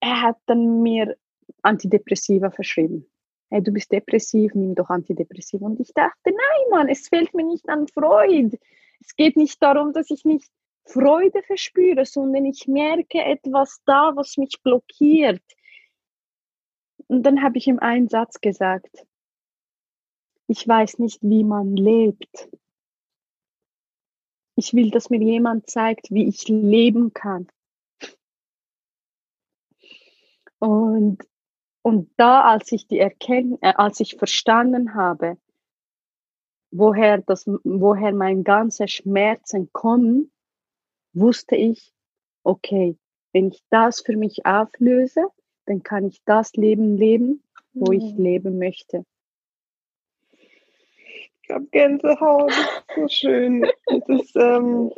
er 0.00 0.20
hat 0.22 0.36
dann 0.46 0.82
mir 0.82 1.16
Antidepressiva 1.62 2.50
verschrieben 2.50 3.06
hey, 3.54 3.62
du 3.62 3.70
bist 3.70 3.92
depressiv, 3.92 4.52
nimm 4.54 4.74
doch 4.74 4.90
Antidepressiva. 4.90 5.64
Und 5.64 5.78
ich 5.78 5.92
dachte, 5.94 6.24
nein, 6.24 6.70
Mann, 6.70 6.88
es 6.88 7.08
fehlt 7.08 7.32
mir 7.34 7.44
nicht 7.44 7.68
an 7.68 7.86
Freude. 7.86 8.58
Es 9.00 9.14
geht 9.14 9.36
nicht 9.36 9.62
darum, 9.62 9.92
dass 9.92 10.10
ich 10.10 10.24
nicht 10.24 10.50
Freude 10.86 11.40
verspüre, 11.42 12.04
sondern 12.04 12.46
ich 12.46 12.66
merke 12.66 13.22
etwas 13.24 13.80
da, 13.86 14.10
was 14.16 14.36
mich 14.38 14.60
blockiert. 14.60 15.42
Und 17.06 17.22
dann 17.22 17.42
habe 17.42 17.58
ich 17.58 17.68
ihm 17.68 17.78
einen 17.78 18.08
Satz 18.08 18.40
gesagt. 18.40 19.06
Ich 20.46 20.66
weiß 20.66 20.98
nicht, 20.98 21.22
wie 21.22 21.44
man 21.44 21.76
lebt. 21.76 22.48
Ich 24.56 24.74
will, 24.74 24.90
dass 24.90 25.10
mir 25.10 25.20
jemand 25.20 25.68
zeigt, 25.68 26.10
wie 26.10 26.28
ich 26.28 26.48
leben 26.48 27.12
kann. 27.12 27.48
Und 30.58 31.26
und 31.86 32.10
da, 32.16 32.40
als 32.40 32.72
ich 32.72 32.86
die 32.86 32.98
erkenn 32.98 33.58
äh, 33.60 33.74
als 33.76 34.00
ich 34.00 34.16
verstanden 34.16 34.94
habe, 34.94 35.36
woher 36.70 37.18
das, 37.18 37.44
woher 37.62 38.12
mein 38.14 38.42
ganzer 38.42 38.88
Schmerzen 38.88 39.70
kommen, 39.72 40.32
wusste 41.12 41.56
ich, 41.56 41.92
okay, 42.42 42.96
wenn 43.32 43.48
ich 43.48 43.62
das 43.68 44.00
für 44.00 44.16
mich 44.16 44.46
auflöse, 44.46 45.26
dann 45.66 45.82
kann 45.82 46.06
ich 46.06 46.22
das 46.24 46.54
Leben 46.54 46.96
leben, 46.96 47.42
wo 47.74 47.92
mhm. 47.92 47.98
ich 47.98 48.14
leben 48.16 48.58
möchte. 48.58 49.04
Ich 51.46 51.54
habe 51.54 51.66
Gänsehaut, 51.72 52.52
so 52.96 53.06
schön. 53.08 53.64
Es 53.86 54.08
ist, 54.08 54.36
ähm, 54.36 54.90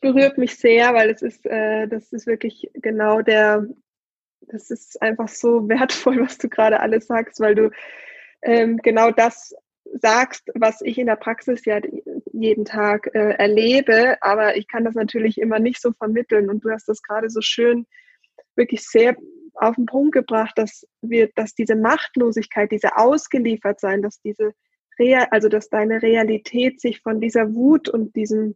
berührt 0.00 0.38
mich 0.38 0.56
sehr, 0.56 0.94
weil 0.94 1.10
es 1.10 1.20
ist, 1.20 1.44
äh, 1.44 1.86
das 1.88 2.10
ist 2.12 2.26
wirklich 2.26 2.70
genau 2.74 3.20
der, 3.20 3.66
das 4.40 4.70
ist 4.70 5.00
einfach 5.02 5.28
so 5.28 5.68
wertvoll, 5.68 6.20
was 6.20 6.38
du 6.38 6.48
gerade 6.48 6.80
alles 6.80 7.06
sagst, 7.06 7.38
weil 7.38 7.54
du 7.54 7.70
ähm, 8.42 8.78
genau 8.78 9.10
das 9.10 9.54
sagst, 9.92 10.50
was 10.54 10.80
ich 10.80 10.96
in 10.96 11.06
der 11.06 11.16
Praxis 11.16 11.66
ja 11.66 11.80
jeden 12.32 12.64
Tag 12.64 13.10
äh, 13.14 13.34
erlebe, 13.34 14.16
aber 14.22 14.56
ich 14.56 14.68
kann 14.68 14.84
das 14.84 14.94
natürlich 14.94 15.36
immer 15.38 15.58
nicht 15.58 15.82
so 15.82 15.92
vermitteln 15.92 16.48
und 16.48 16.64
du 16.64 16.70
hast 16.70 16.88
das 16.88 17.02
gerade 17.02 17.28
so 17.28 17.42
schön 17.42 17.86
wirklich 18.56 18.86
sehr 18.86 19.16
auf 19.54 19.74
den 19.74 19.84
Punkt 19.84 20.12
gebracht, 20.12 20.56
dass 20.56 20.86
wir, 21.02 21.28
dass 21.34 21.54
diese 21.54 21.76
Machtlosigkeit, 21.76 22.72
diese 22.72 22.96
Ausgeliefertsein, 22.96 24.00
dass 24.00 24.22
diese 24.22 24.54
Real, 25.00 25.26
also 25.30 25.48
dass 25.48 25.68
deine 25.68 26.02
Realität 26.02 26.80
sich 26.80 27.00
von 27.00 27.20
dieser 27.20 27.54
Wut 27.54 27.88
und 27.88 28.14
diesem, 28.14 28.54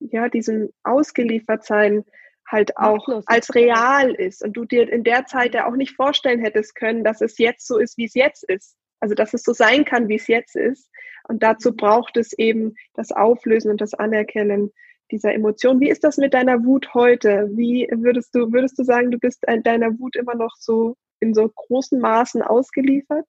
ja, 0.00 0.28
diesem 0.28 0.70
Ausgeliefertsein 0.82 2.04
halt 2.46 2.76
auch 2.76 3.08
als 3.26 3.54
real 3.54 4.14
ist 4.14 4.44
und 4.44 4.52
du 4.54 4.64
dir 4.66 4.92
in 4.92 5.04
der 5.04 5.24
Zeit 5.24 5.54
ja 5.54 5.66
auch 5.66 5.76
nicht 5.76 5.96
vorstellen 5.96 6.40
hättest 6.40 6.74
können, 6.74 7.02
dass 7.02 7.22
es 7.22 7.38
jetzt 7.38 7.66
so 7.66 7.78
ist, 7.78 7.96
wie 7.96 8.04
es 8.04 8.14
jetzt 8.14 8.44
ist. 8.44 8.76
Also 9.00 9.14
dass 9.14 9.34
es 9.34 9.42
so 9.42 9.52
sein 9.52 9.84
kann, 9.84 10.08
wie 10.08 10.16
es 10.16 10.26
jetzt 10.26 10.56
ist. 10.56 10.90
Und 11.28 11.42
dazu 11.42 11.74
braucht 11.74 12.16
es 12.16 12.32
eben 12.34 12.74
das 12.94 13.12
Auflösen 13.12 13.70
und 13.70 13.80
das 13.80 13.94
Anerkennen 13.94 14.72
dieser 15.10 15.32
Emotion. 15.32 15.80
Wie 15.80 15.90
ist 15.90 16.04
das 16.04 16.16
mit 16.16 16.34
deiner 16.34 16.64
Wut 16.64 16.92
heute? 16.94 17.48
Wie 17.52 17.88
würdest 17.90 18.34
du, 18.34 18.52
würdest 18.52 18.78
du 18.78 18.84
sagen, 18.84 19.10
du 19.10 19.18
bist 19.18 19.44
deiner 19.46 19.98
Wut 19.98 20.16
immer 20.16 20.34
noch 20.34 20.54
so 20.58 20.96
in 21.20 21.34
so 21.34 21.48
großen 21.48 22.00
Maßen 22.00 22.42
ausgeliefert? 22.42 23.26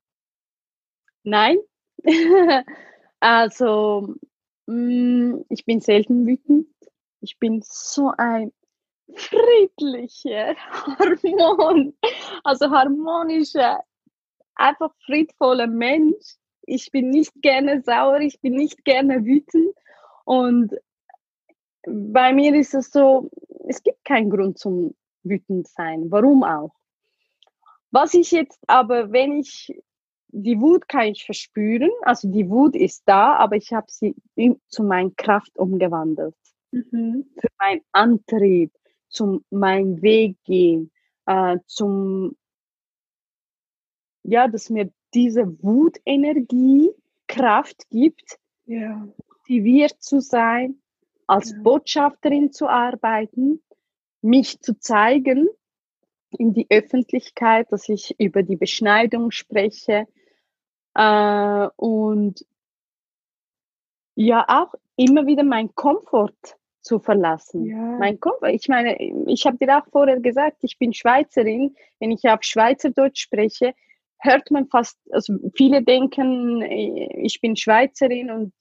Nein. 1.24 1.58
also, 3.20 4.16
mm, 4.68 5.42
ich 5.50 5.66
bin 5.66 5.80
selten 5.82 6.26
wütend. 6.26 6.68
Ich 7.22 7.40
bin 7.40 7.62
so 7.64 8.12
ein 8.18 8.52
friedliche, 9.14 10.56
harmon, 11.00 11.94
also 12.44 12.70
harmonische, 12.70 13.78
einfach 14.56 14.92
friedvoller 15.06 15.68
Mensch. 15.68 16.36
Ich 16.64 16.92
bin 16.92 17.10
nicht 17.10 17.34
gerne 17.42 17.82
sauer, 17.84 18.20
ich 18.22 18.40
bin 18.42 18.56
nicht 18.56 18.84
gerne 18.86 19.24
wütend 19.24 19.76
und 20.26 20.74
bei 21.88 22.34
mir 22.34 22.56
ist 22.56 22.74
es 22.74 22.90
so, 22.90 23.30
es 23.68 23.84
gibt 23.84 24.04
keinen 24.06 24.32
Grund 24.32 24.58
zum 24.58 24.96
wütend 25.24 25.68
sein. 25.68 26.10
Warum 26.10 26.44
auch? 26.44 26.74
Was 27.92 28.14
ich 28.16 28.32
jetzt 28.32 28.60
aber, 28.68 29.12
wenn 29.12 29.40
ich 29.40 29.72
die 30.38 30.60
Wut 30.60 30.90
kann 30.90 31.08
ich 31.08 31.24
verspüren, 31.24 31.92
also 32.02 32.30
die 32.30 32.50
Wut 32.50 32.76
ist 32.76 33.04
da, 33.06 33.36
aber 33.36 33.56
ich 33.56 33.72
habe 33.72 33.88
sie 33.90 34.16
zu 34.68 34.84
meiner 34.84 35.12
Kraft 35.16 35.58
umgewandelt. 35.58 36.36
Mhm. 36.72 37.26
Für 37.40 37.48
meinen 37.58 37.82
Antrieb, 37.94 38.74
zum 39.08 39.46
meinen 39.50 40.02
Weg 40.02 40.36
gehen, 40.44 40.92
äh, 41.26 41.58
zum, 41.68 42.36
ja, 44.24 44.50
dass 44.50 44.70
mir 44.70 44.92
diese 45.14 45.46
Wutenergie 45.64 46.90
Kraft 47.28 47.90
gibt, 47.90 48.38
ja. 48.66 49.08
motiviert 49.30 49.96
zu 50.00 50.20
sein, 50.20 50.82
als 51.28 51.52
ja. 51.52 51.62
Botschafterin 51.64 52.52
zu 52.52 52.68
arbeiten, 52.68 53.64
mich 54.22 54.60
zu 54.60 54.78
zeigen 54.78 55.48
in 56.32 56.54
die 56.54 56.68
Öffentlichkeit, 56.70 57.72
dass 57.72 57.88
ich 57.88 58.20
über 58.20 58.44
die 58.44 58.58
Beschneidung 58.58 59.32
spreche 59.32 60.08
äh, 60.96 61.68
und 61.76 62.46
ja 64.16 64.46
auch 64.48 64.74
immer 64.96 65.26
wieder 65.28 65.44
mein 65.44 65.74
Komfort 65.76 66.58
zu 66.82 67.00
verlassen. 67.00 67.66
Ja. 67.66 67.98
Mein 68.00 68.20
Komfort. 68.20 68.50
Ich 68.50 68.68
meine, 68.70 68.98
ich 69.28 69.46
habe 69.46 69.58
dir 69.58 69.78
auch 69.78 69.88
vorher 69.92 70.20
gesagt, 70.20 70.58
ich 70.62 70.78
bin 70.78 70.94
Schweizerin. 70.94 71.76
Wenn 72.00 72.12
ich 72.12 72.24
auf 72.26 72.44
Schweizerdeutsch 72.44 73.22
spreche, 73.22 73.74
hört 74.20 74.52
man 74.52 74.68
fast, 74.68 74.98
also 75.12 75.34
viele 75.56 75.84
denken, 75.84 76.62
ich 76.62 77.42
bin 77.42 77.56
Schweizerin 77.56 78.32
und 78.32 78.54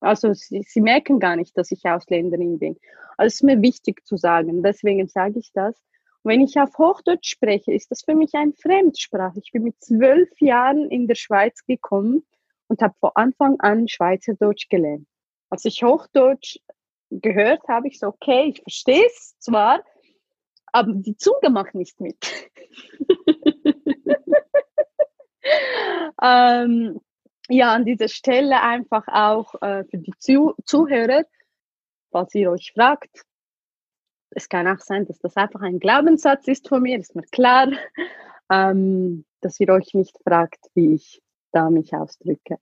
also 0.00 0.32
sie, 0.32 0.62
sie 0.62 0.80
merken 0.80 1.18
gar 1.18 1.36
nicht, 1.36 1.56
dass 1.56 1.70
ich 1.70 1.84
Ausländerin 1.84 2.58
bin. 2.58 2.76
Also 3.16 3.26
es 3.26 3.34
ist 3.34 3.42
mir 3.42 3.60
wichtig 3.62 4.06
zu 4.06 4.16
sagen, 4.16 4.62
deswegen 4.62 5.08
sage 5.08 5.38
ich 5.38 5.50
das. 5.52 5.76
Wenn 6.28 6.42
ich 6.42 6.60
auf 6.60 6.76
Hochdeutsch 6.76 7.30
spreche, 7.30 7.72
ist 7.72 7.90
das 7.90 8.02
für 8.02 8.14
mich 8.14 8.34
ein 8.34 8.52
Fremdsprache. 8.52 9.40
Ich 9.42 9.50
bin 9.50 9.62
mit 9.62 9.82
zwölf 9.82 10.28
Jahren 10.40 10.90
in 10.90 11.06
der 11.06 11.14
Schweiz 11.14 11.64
gekommen 11.64 12.22
und 12.66 12.82
habe 12.82 12.94
von 13.00 13.12
Anfang 13.14 13.58
an 13.60 13.88
Schweizerdeutsch 13.88 14.68
gelernt. 14.68 15.06
Als 15.48 15.64
ich 15.64 15.82
Hochdeutsch 15.82 16.58
gehört 17.08 17.66
habe, 17.66 17.88
ich 17.88 17.98
so, 17.98 18.08
okay, 18.08 18.50
ich 18.50 18.60
verstehe 18.60 19.06
es 19.06 19.38
zwar, 19.38 19.82
aber 20.66 20.92
die 20.92 21.16
Zunge 21.16 21.48
macht 21.48 21.74
nicht 21.74 21.98
mit. 21.98 22.18
ähm, 26.22 27.00
ja, 27.48 27.72
an 27.72 27.86
dieser 27.86 28.08
Stelle 28.08 28.60
einfach 28.60 29.08
auch 29.08 29.54
äh, 29.62 29.84
für 29.84 29.96
die 29.96 30.12
Zuh 30.18 30.52
Zuhörer, 30.66 31.24
falls 32.10 32.34
ihr 32.34 32.50
euch 32.50 32.72
fragt, 32.74 33.24
es 34.38 34.48
kann 34.48 34.68
auch 34.68 34.80
sein, 34.80 35.04
dass 35.04 35.18
das 35.18 35.36
einfach 35.36 35.60
ein 35.62 35.80
Glaubenssatz 35.80 36.46
ist 36.48 36.68
von 36.68 36.82
mir, 36.82 36.98
ist 36.98 37.16
mir 37.16 37.22
klar, 37.22 37.70
ähm, 38.50 39.24
dass 39.40 39.58
ihr 39.60 39.68
euch 39.68 39.94
nicht 39.94 40.16
fragt, 40.24 40.64
wie 40.74 40.94
ich 40.94 41.20
da 41.52 41.70
mich 41.70 41.92
ausdrücke. 41.92 42.58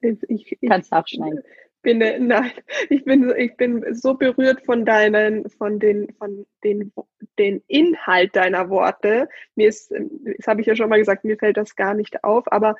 Ich, 0.00 0.22
ich, 0.28 0.58
Kannst 0.66 0.92
auch 0.92 1.06
schneiden. 1.06 1.42
Bin, 1.82 1.98
nein, 1.98 2.52
ich 2.90 3.04
bin, 3.04 3.32
ich 3.36 3.56
bin 3.56 3.94
so 3.94 4.14
berührt 4.14 4.64
von 4.64 4.84
deinen, 4.84 5.48
von 5.50 5.78
den, 5.78 6.12
von 6.18 6.46
den, 6.62 6.92
den 7.38 7.62
Inhalt 7.68 8.36
deiner 8.36 8.68
Worte. 8.68 9.28
Mir 9.54 9.68
ist, 9.68 9.90
das 9.90 10.46
habe 10.46 10.60
ich 10.60 10.66
ja 10.66 10.76
schon 10.76 10.90
mal 10.90 10.98
gesagt, 10.98 11.24
mir 11.24 11.38
fällt 11.38 11.56
das 11.56 11.76
gar 11.76 11.94
nicht 11.94 12.22
auf, 12.22 12.52
aber 12.52 12.76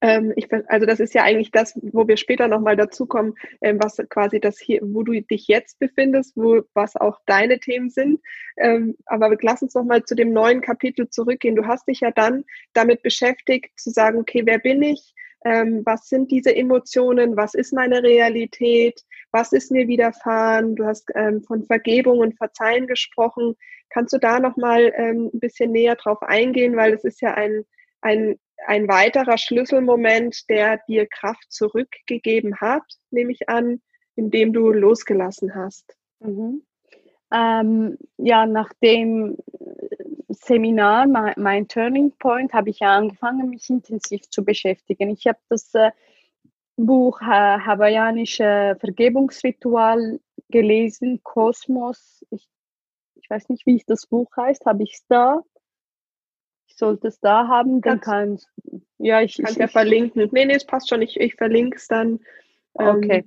ähm, 0.00 0.32
ich, 0.36 0.48
also 0.68 0.86
das 0.86 1.00
ist 1.00 1.14
ja 1.14 1.22
eigentlich 1.22 1.50
das, 1.50 1.78
wo 1.82 2.06
wir 2.06 2.16
später 2.16 2.48
nochmal 2.48 2.76
dazukommen, 2.76 3.34
ähm, 3.60 3.78
was 3.80 3.96
quasi 4.08 4.40
das 4.40 4.58
hier, 4.58 4.80
wo 4.82 5.02
du 5.02 5.20
dich 5.20 5.48
jetzt 5.48 5.78
befindest, 5.78 6.36
wo 6.36 6.62
was 6.74 6.96
auch 6.96 7.18
deine 7.26 7.58
Themen 7.60 7.90
sind. 7.90 8.20
Ähm, 8.56 8.96
aber 9.06 9.36
lass 9.40 9.62
uns 9.62 9.74
nochmal 9.74 10.04
zu 10.04 10.14
dem 10.14 10.32
neuen 10.32 10.60
Kapitel 10.60 11.08
zurückgehen. 11.08 11.56
Du 11.56 11.66
hast 11.66 11.86
dich 11.88 12.00
ja 12.00 12.10
dann 12.10 12.44
damit 12.72 13.02
beschäftigt, 13.02 13.78
zu 13.78 13.90
sagen, 13.90 14.18
okay, 14.18 14.42
wer 14.44 14.58
bin 14.58 14.82
ich? 14.82 15.14
Ähm, 15.44 15.82
was 15.84 16.08
sind 16.08 16.30
diese 16.30 16.54
Emotionen? 16.54 17.36
Was 17.36 17.54
ist 17.54 17.72
meine 17.72 18.02
Realität? 18.02 19.00
Was 19.32 19.52
ist 19.52 19.72
mir 19.72 19.88
widerfahren? 19.88 20.76
Du 20.76 20.84
hast 20.84 21.10
ähm, 21.14 21.42
von 21.42 21.64
Vergebung 21.64 22.18
und 22.18 22.36
Verzeihen 22.36 22.86
gesprochen. 22.86 23.56
Kannst 23.90 24.12
du 24.12 24.18
da 24.18 24.38
nochmal 24.38 24.92
ähm, 24.96 25.30
ein 25.32 25.40
bisschen 25.40 25.72
näher 25.72 25.96
drauf 25.96 26.22
eingehen? 26.22 26.76
Weil 26.76 26.92
es 26.92 27.04
ist 27.04 27.20
ja 27.20 27.34
ein, 27.34 27.64
ein 28.00 28.38
ein 28.66 28.88
weiterer 28.88 29.38
Schlüsselmoment, 29.38 30.48
der 30.48 30.78
dir 30.88 31.06
Kraft 31.06 31.52
zurückgegeben 31.52 32.56
hat, 32.60 32.84
nehme 33.10 33.32
ich 33.32 33.48
an, 33.48 33.80
indem 34.14 34.52
du 34.52 34.70
losgelassen 34.72 35.54
hast. 35.54 35.96
Mhm. 36.20 36.62
Ähm, 37.32 37.98
ja, 38.18 38.46
nach 38.46 38.70
dem 38.82 39.38
Seminar, 40.28 41.06
mein, 41.06 41.68
Turning 41.68 42.12
Point, 42.18 42.52
habe 42.52 42.70
ich 42.70 42.80
ja 42.80 42.96
angefangen, 42.96 43.50
mich 43.50 43.68
intensiv 43.70 44.28
zu 44.28 44.44
beschäftigen. 44.44 45.10
Ich 45.10 45.26
habe 45.26 45.38
das 45.48 45.72
äh, 45.74 45.90
Buch 46.76 47.20
äh, 47.22 47.24
Hawaiianische 47.24 48.76
Vergebungsritual 48.80 50.20
gelesen, 50.48 51.20
Kosmos. 51.22 52.24
Ich, 52.30 52.48
ich 53.14 53.30
weiß 53.30 53.48
nicht, 53.48 53.66
wie 53.66 53.76
ich 53.76 53.86
das 53.86 54.06
Buch 54.06 54.30
heißt, 54.36 54.66
habe 54.66 54.82
ich 54.82 54.94
es 54.94 55.06
da? 55.06 55.42
Ich 56.82 56.86
sollte 56.88 57.06
es 57.06 57.20
da 57.20 57.46
haben, 57.46 57.80
dann 57.80 58.00
kann 58.00 58.40
ja 58.98 59.22
ich 59.22 59.36
kann 59.36 59.54
ja 59.54 59.68
verlinken. 59.68 60.28
Nee, 60.32 60.46
nee, 60.46 60.54
es 60.54 60.66
passt 60.66 60.88
schon. 60.88 61.00
Ich, 61.00 61.16
ich 61.16 61.36
verlinke 61.36 61.76
es 61.76 61.86
dann. 61.86 62.18
Ähm, 62.76 62.96
okay. 62.96 63.24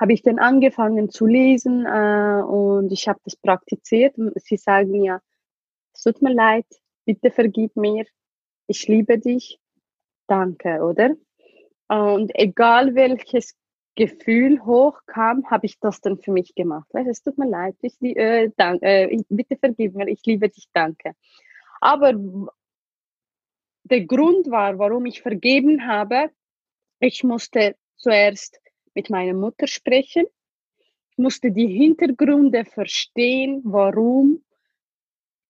Habe 0.00 0.14
ich 0.14 0.22
dann 0.22 0.38
angefangen 0.38 1.10
zu 1.10 1.26
lesen 1.26 1.84
äh, 1.84 2.42
und 2.42 2.90
ich 2.90 3.06
habe 3.06 3.20
das 3.24 3.36
praktiziert. 3.36 4.14
Sie 4.36 4.56
sagen 4.56 5.04
ja, 5.04 5.20
es 5.92 6.04
tut 6.04 6.22
mir 6.22 6.32
leid, 6.32 6.64
bitte 7.04 7.30
vergib 7.30 7.76
mir, 7.76 8.06
ich 8.66 8.88
liebe 8.88 9.18
dich, 9.18 9.60
danke, 10.26 10.80
oder? 10.82 11.16
Und 11.88 12.30
egal 12.34 12.94
welches 12.94 13.54
Gefühl 13.94 14.64
hochkam, 14.64 15.50
habe 15.50 15.66
ich 15.66 15.78
das 15.80 16.00
dann 16.00 16.16
für 16.16 16.32
mich 16.32 16.54
gemacht. 16.54 16.88
Weißt, 16.92 17.10
es 17.10 17.22
tut 17.22 17.36
mir 17.36 17.48
leid, 17.48 17.76
ich, 17.82 18.00
äh, 18.00 18.50
dank, 18.56 18.82
äh, 18.82 19.14
bitte 19.28 19.56
vergib 19.56 19.94
mir, 19.94 20.08
ich 20.08 20.24
liebe 20.24 20.48
dich, 20.48 20.68
danke. 20.72 21.12
Aber 21.86 22.14
der 23.84 24.06
Grund 24.06 24.50
war, 24.50 24.76
warum 24.76 25.06
ich 25.06 25.22
vergeben 25.22 25.86
habe, 25.86 26.30
ich 26.98 27.22
musste 27.22 27.76
zuerst 27.94 28.60
mit 28.94 29.08
meiner 29.08 29.34
Mutter 29.34 29.68
sprechen, 29.68 30.26
musste 31.16 31.52
die 31.52 31.68
Hintergründe 31.68 32.64
verstehen, 32.64 33.60
warum 33.62 34.44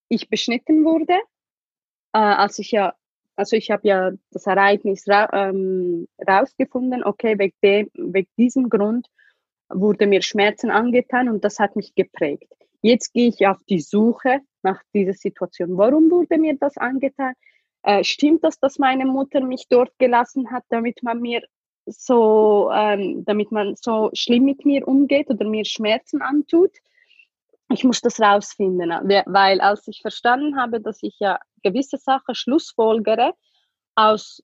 ich 0.09 0.29
beschnitten 0.29 0.85
wurde. 0.85 1.15
Äh, 2.13 2.19
als 2.19 2.59
ich 2.59 2.69
ja, 2.69 2.93
also 3.35 3.55
ich 3.55 3.71
habe 3.71 3.87
ja 3.87 4.11
das 4.29 4.45
Ereignis 4.45 5.07
ra 5.07 5.29
ähm, 5.33 6.07
rausgefunden, 6.19 7.03
okay, 7.03 7.39
wegen, 7.39 7.57
dem, 7.63 7.89
wegen 8.13 8.29
diesem 8.37 8.69
Grund 8.69 9.07
wurde 9.69 10.05
mir 10.05 10.21
Schmerzen 10.21 10.69
angetan 10.69 11.29
und 11.29 11.43
das 11.43 11.57
hat 11.57 11.75
mich 11.75 11.95
geprägt. 11.95 12.53
Jetzt 12.87 13.11
gehe 13.11 13.27
ich 13.27 13.45
auf 13.45 13.61
die 13.65 13.81
Suche 13.81 14.39
nach 14.63 14.81
dieser 14.93 15.11
Situation. 15.11 15.77
Warum 15.77 16.09
wurde 16.09 16.37
mir 16.37 16.55
das 16.57 16.77
angetan? 16.77 17.33
Äh, 17.83 18.01
stimmt 18.05 18.45
das, 18.45 18.61
dass 18.61 18.79
meine 18.79 19.05
Mutter 19.05 19.41
mich 19.41 19.65
dort 19.69 19.91
gelassen 19.99 20.51
hat, 20.51 20.63
damit 20.69 21.03
man 21.03 21.19
mir 21.19 21.41
so, 21.85 22.71
ähm, 22.73 23.25
damit 23.25 23.51
man 23.51 23.75
so 23.75 24.09
schlimm 24.13 24.45
mit 24.45 24.63
mir 24.63 24.87
umgeht 24.87 25.29
oder 25.29 25.45
mir 25.45 25.65
Schmerzen 25.65 26.21
antut? 26.21 26.71
Ich 27.73 27.83
muss 27.83 27.99
das 27.99 28.21
rausfinden, 28.21 28.89
weil 29.25 29.59
als 29.59 29.85
ich 29.89 30.01
verstanden 30.01 30.57
habe, 30.57 30.79
dass 30.79 31.03
ich 31.03 31.17
ja 31.19 31.39
gewisse 31.63 31.97
Sachen 31.97 32.35
schlussfolgere 32.35 33.33
aus 33.95 34.41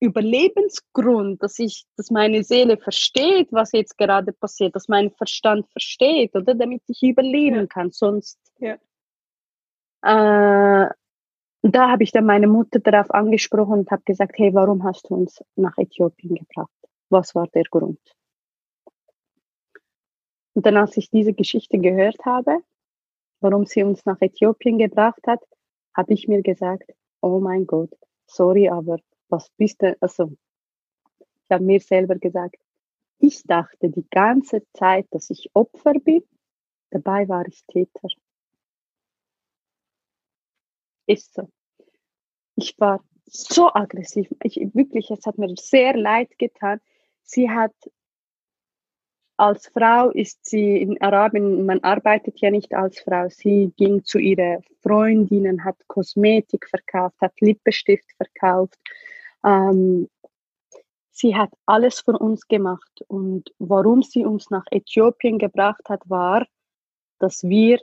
Überlebensgrund, 0.00 1.42
dass 1.42 1.58
ich, 1.58 1.86
dass 1.96 2.10
meine 2.10 2.44
Seele 2.44 2.76
versteht, 2.76 3.48
was 3.50 3.72
jetzt 3.72 3.96
gerade 3.96 4.32
passiert, 4.32 4.74
dass 4.74 4.88
mein 4.88 5.10
Verstand 5.12 5.68
versteht, 5.70 6.34
oder 6.34 6.54
damit 6.54 6.82
ich 6.86 7.02
überleben 7.02 7.56
ja. 7.56 7.66
kann. 7.66 7.90
Sonst 7.90 8.38
ja. 8.58 8.76
Äh, 10.02 10.90
da 11.62 11.90
habe 11.90 12.04
ich 12.04 12.12
dann 12.12 12.26
meine 12.26 12.46
Mutter 12.46 12.78
darauf 12.78 13.10
angesprochen 13.10 13.80
und 13.80 13.90
habe 13.90 14.02
gesagt, 14.04 14.38
hey, 14.38 14.54
warum 14.54 14.84
hast 14.84 15.08
du 15.08 15.14
uns 15.14 15.42
nach 15.56 15.76
Äthiopien 15.78 16.36
gebracht? 16.36 16.70
Was 17.10 17.34
war 17.34 17.48
der 17.48 17.64
Grund? 17.64 17.98
Und 20.54 20.64
dann, 20.64 20.76
als 20.76 20.96
ich 20.96 21.10
diese 21.10 21.32
Geschichte 21.32 21.78
gehört 21.78 22.24
habe, 22.24 22.58
warum 23.40 23.66
sie 23.66 23.82
uns 23.82 24.04
nach 24.06 24.20
Äthiopien 24.20 24.78
gebracht 24.78 25.20
hat, 25.26 25.40
habe 25.94 26.12
ich 26.14 26.28
mir 26.28 26.42
gesagt, 26.42 26.92
oh 27.20 27.40
mein 27.40 27.66
Gott, 27.66 27.92
sorry, 28.26 28.68
aber 28.68 28.98
was 29.28 29.50
bist 29.56 29.82
du, 29.82 29.96
also 30.00 30.32
ich 31.18 31.50
habe 31.50 31.64
mir 31.64 31.80
selber 31.80 32.16
gesagt, 32.16 32.56
ich 33.18 33.42
dachte 33.44 33.90
die 33.90 34.06
ganze 34.10 34.62
Zeit, 34.72 35.06
dass 35.10 35.30
ich 35.30 35.50
Opfer 35.54 35.94
bin, 35.94 36.22
dabei 36.90 37.28
war 37.28 37.46
ich 37.46 37.64
Täter. 37.66 38.08
Ist 41.06 41.34
so. 41.34 41.48
Ich 42.56 42.78
war 42.78 43.02
so 43.26 43.72
aggressiv. 43.72 44.28
Ich, 44.42 44.56
wirklich, 44.74 45.10
es 45.10 45.24
hat 45.24 45.38
mir 45.38 45.54
sehr 45.56 45.96
leid 45.96 46.38
getan. 46.38 46.80
Sie 47.22 47.50
hat 47.50 47.74
als 49.38 49.68
Frau 49.68 50.10
ist 50.10 50.46
sie 50.46 50.80
in 50.80 51.00
Arabien, 51.02 51.66
man 51.66 51.80
arbeitet 51.80 52.40
ja 52.40 52.50
nicht 52.50 52.72
als 52.72 53.00
Frau. 53.00 53.28
Sie 53.28 53.72
ging 53.76 54.02
zu 54.02 54.18
ihren 54.18 54.62
Freundinnen, 54.80 55.62
hat 55.62 55.76
Kosmetik 55.88 56.66
verkauft, 56.68 57.20
hat 57.20 57.38
Lippenstift 57.40 58.10
verkauft. 58.16 58.78
Ähm, 59.46 60.08
sie 61.12 61.36
hat 61.36 61.50
alles 61.64 62.00
für 62.00 62.18
uns 62.18 62.46
gemacht. 62.48 63.04
Und 63.08 63.54
warum 63.58 64.02
sie 64.02 64.26
uns 64.26 64.50
nach 64.50 64.64
Äthiopien 64.70 65.38
gebracht 65.38 65.88
hat, 65.88 66.02
war, 66.10 66.46
dass 67.18 67.44
wir 67.44 67.80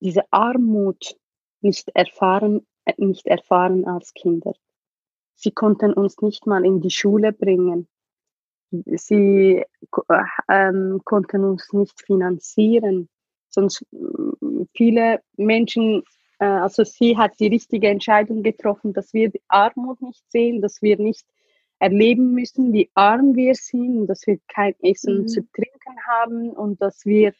diese 0.00 0.22
Armut 0.30 1.16
nicht 1.60 1.88
erfahren, 1.94 2.66
äh, 2.84 2.94
nicht 2.96 3.26
erfahren 3.26 3.84
als 3.86 4.14
Kinder. 4.14 4.54
Sie 5.34 5.50
konnten 5.50 5.92
uns 5.92 6.18
nicht 6.22 6.46
mal 6.46 6.64
in 6.64 6.80
die 6.80 6.90
Schule 6.90 7.32
bringen. 7.32 7.88
Sie 8.70 9.62
äh, 10.08 10.24
ähm, 10.48 11.02
konnten 11.04 11.44
uns 11.44 11.72
nicht 11.72 12.00
finanzieren. 12.00 13.08
Sonst 13.48 13.84
viele 14.74 15.20
Menschen, 15.36 16.02
also 16.44 16.84
sie 16.84 17.16
hat 17.16 17.38
die 17.40 17.48
richtige 17.48 17.88
Entscheidung 17.88 18.42
getroffen, 18.42 18.92
dass 18.92 19.12
wir 19.14 19.30
die 19.30 19.42
Armut 19.48 20.02
nicht 20.02 20.22
sehen, 20.30 20.60
dass 20.60 20.82
wir 20.82 20.98
nicht 20.98 21.26
erleben 21.78 22.32
müssen, 22.32 22.72
wie 22.72 22.90
arm 22.94 23.34
wir 23.34 23.54
sind 23.54 24.00
und 24.00 24.06
dass 24.06 24.26
wir 24.26 24.38
kein 24.48 24.74
Essen 24.82 25.22
mhm. 25.22 25.28
zu 25.28 25.40
trinken 25.52 25.96
haben 26.06 26.50
und 26.50 26.80
dass 26.80 27.04
wir 27.04 27.32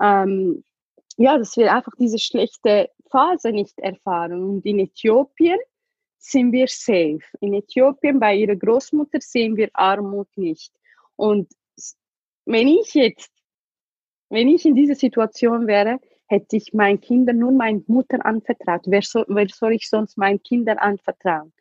ähm, 0.00 0.64
ja, 1.20 1.36
dass 1.36 1.56
wir 1.58 1.74
einfach 1.74 1.92
diese 1.98 2.18
schlechte 2.18 2.90
Phase 3.10 3.52
nicht 3.52 3.78
erfahren. 3.78 4.42
Und 4.42 4.64
in 4.64 4.78
Äthiopien 4.78 5.58
sind 6.16 6.52
wir 6.52 6.66
safe. 6.66 7.20
In 7.40 7.52
Äthiopien 7.52 8.18
bei 8.18 8.36
ihrer 8.36 8.56
Großmutter 8.56 9.20
sehen 9.20 9.54
wir 9.56 9.68
Armut 9.74 10.28
nicht. 10.36 10.72
Und 11.16 11.52
wenn 12.46 12.68
ich 12.68 12.94
jetzt, 12.94 13.30
wenn 14.30 14.48
ich 14.48 14.64
in 14.64 14.74
dieser 14.74 14.94
Situation 14.94 15.66
wäre, 15.66 15.98
hätte 16.30 16.56
ich 16.56 16.72
meinen 16.72 17.00
Kindern 17.00 17.38
nur 17.38 17.50
meine 17.50 17.82
Mutter 17.88 18.24
anvertraut. 18.24 18.82
Wer 18.86 19.02
soll, 19.02 19.24
wer 19.28 19.48
soll 19.48 19.72
ich 19.72 19.88
sonst 19.88 20.16
meinen 20.16 20.40
Kindern 20.40 20.78
anvertrauen? 20.78 21.52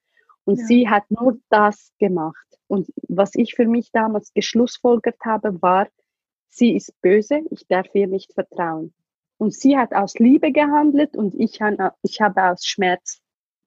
Und 0.46 0.60
ja. 0.60 0.66
sie 0.66 0.88
hat 0.88 1.10
nur 1.10 1.40
das 1.50 1.92
gemacht. 1.98 2.46
Und 2.68 2.88
was 3.08 3.34
ich 3.34 3.56
für 3.56 3.66
mich 3.66 3.92
damals 3.92 4.32
geschlussfolgert 4.32 5.20
habe, 5.26 5.60
war, 5.64 5.88
sie 6.50 6.76
ist 6.76 6.94
böse, 7.02 7.42
ich 7.50 7.66
darf 7.68 7.88
ihr 7.96 8.08
nicht 8.08 8.34
vertrauen. 8.34 8.94
Und 9.40 9.56
sie 9.56 9.76
hat 9.76 9.94
aus 9.94 10.20
Liebe 10.20 10.52
gehandelt 10.52 11.18
und 11.18 11.34
ich, 11.34 11.60
ich 12.04 12.22
habe 12.22 12.44
aus 12.44 12.64
Schmerz 12.64 13.22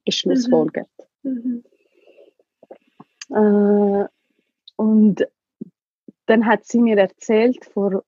geschlussfolgert. 0.05 0.89
Mhm. 1.25 1.65
Mhm. 3.29 3.37
Äh, 3.37 4.07
und 4.77 5.27
dann 6.27 6.47
hat 6.47 6.65
sie 6.65 6.79
mir 6.79 6.97
erzählt 6.97 7.65
vor 7.65 8.05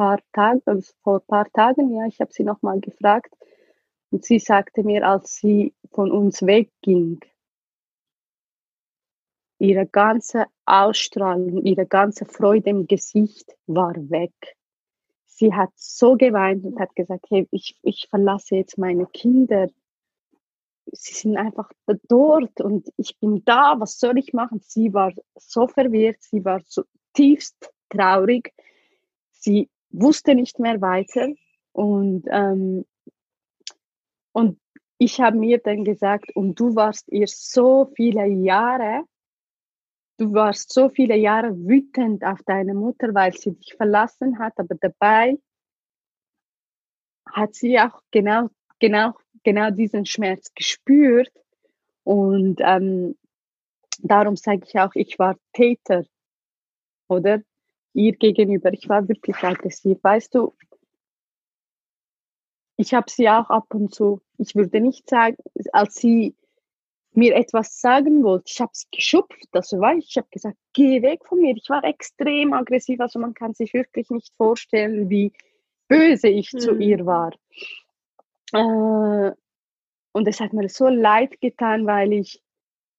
paar 0.00 0.20
Tagen, 0.32 0.62
also 0.66 0.92
vor 1.02 1.20
paar 1.20 1.50
Tagen, 1.52 1.94
ja, 1.94 2.06
ich 2.06 2.20
habe 2.20 2.32
sie 2.32 2.44
nochmal 2.44 2.80
gefragt, 2.80 3.34
und 4.10 4.24
sie 4.24 4.38
sagte 4.38 4.82
mir, 4.82 5.06
als 5.06 5.36
sie 5.36 5.74
von 5.92 6.10
uns 6.10 6.42
wegging, 6.42 7.20
ihre 9.58 9.86
ganze 9.86 10.46
Ausstrahlung, 10.64 11.64
ihre 11.64 11.86
ganze 11.86 12.24
Freude 12.24 12.70
im 12.70 12.86
Gesicht 12.86 13.54
war 13.66 13.94
weg 14.10 14.32
sie 15.40 15.54
hat 15.54 15.70
so 15.74 16.16
geweint 16.16 16.64
und 16.64 16.78
hat 16.78 16.94
gesagt, 16.94 17.24
hey, 17.30 17.48
ich, 17.50 17.78
ich 17.82 18.08
verlasse 18.10 18.56
jetzt 18.56 18.76
meine 18.76 19.06
Kinder. 19.06 19.68
Sie 20.92 21.14
sind 21.14 21.38
einfach 21.38 21.70
dort 22.08 22.60
und 22.60 22.92
ich 22.98 23.18
bin 23.18 23.42
da, 23.44 23.76
was 23.78 23.98
soll 23.98 24.18
ich 24.18 24.34
machen? 24.34 24.60
Sie 24.62 24.92
war 24.92 25.12
so 25.36 25.66
verwirrt, 25.66 26.18
sie 26.20 26.44
war 26.44 26.60
so 26.66 26.82
tiefst 27.14 27.72
traurig. 27.88 28.52
Sie 29.30 29.70
wusste 29.90 30.34
nicht 30.34 30.58
mehr 30.58 30.80
weiter 30.80 31.28
und, 31.72 32.24
ähm, 32.30 32.84
und 34.32 34.58
ich 34.98 35.20
habe 35.20 35.36
mir 35.36 35.58
dann 35.58 35.84
gesagt, 35.84 36.34
und 36.34 36.58
du 36.58 36.74
warst 36.76 37.08
ihr 37.08 37.26
so 37.26 37.90
viele 37.96 38.26
Jahre 38.26 39.04
du 40.20 40.34
warst 40.34 40.70
so 40.72 40.90
viele 40.90 41.16
Jahre 41.16 41.56
wütend 41.56 42.22
auf 42.24 42.42
deine 42.44 42.74
Mutter, 42.74 43.14
weil 43.14 43.32
sie 43.32 43.52
dich 43.52 43.74
verlassen 43.74 44.38
hat, 44.38 44.52
aber 44.58 44.74
dabei 44.74 45.38
hat 47.26 47.54
sie 47.54 47.80
auch 47.80 48.02
genau, 48.10 48.50
genau, 48.78 49.14
genau 49.44 49.70
diesen 49.70 50.04
Schmerz 50.04 50.52
gespürt. 50.54 51.32
Und 52.04 52.60
ähm, 52.60 53.16
darum 54.00 54.36
sage 54.36 54.66
ich 54.66 54.78
auch, 54.78 54.94
ich 54.94 55.18
war 55.18 55.38
Täter, 55.54 56.04
oder? 57.08 57.40
Ihr 57.92 58.12
gegenüber. 58.12 58.72
Ich 58.72 58.88
war 58.88 59.08
wirklich 59.08 59.36
aggressiv. 59.42 59.98
Weißt 60.02 60.34
du, 60.34 60.54
ich 62.76 62.94
habe 62.94 63.10
sie 63.10 63.28
auch 63.28 63.50
ab 63.50 63.74
und 63.74 63.94
zu, 63.94 64.22
ich 64.38 64.54
würde 64.54 64.80
nicht 64.80 65.08
sagen, 65.08 65.36
als 65.72 65.96
sie 65.96 66.34
mir 67.12 67.34
etwas 67.34 67.80
sagen 67.80 68.22
wollte, 68.22 68.44
ich 68.46 68.60
habe 68.60 68.70
es 68.72 68.88
geschupft, 68.90 69.48
also 69.52 69.80
war 69.80 69.94
ich, 69.94 70.08
ich 70.10 70.16
habe 70.16 70.28
gesagt, 70.30 70.56
geh 70.72 71.02
weg 71.02 71.26
von 71.26 71.40
mir. 71.40 71.54
Ich 71.56 71.68
war 71.68 71.84
extrem 71.84 72.52
aggressiv, 72.52 73.00
also 73.00 73.18
man 73.18 73.34
kann 73.34 73.52
sich 73.52 73.74
wirklich 73.74 74.08
nicht 74.10 74.32
vorstellen, 74.36 75.10
wie 75.10 75.32
böse 75.88 76.28
ich 76.28 76.52
mhm. 76.52 76.58
zu 76.58 76.76
ihr 76.76 77.04
war. 77.04 77.32
Äh, 78.52 79.32
und 80.12 80.28
es 80.28 80.40
hat 80.40 80.52
mir 80.52 80.68
so 80.68 80.88
leid 80.88 81.40
getan, 81.40 81.86
weil 81.86 82.12
ich 82.12 82.42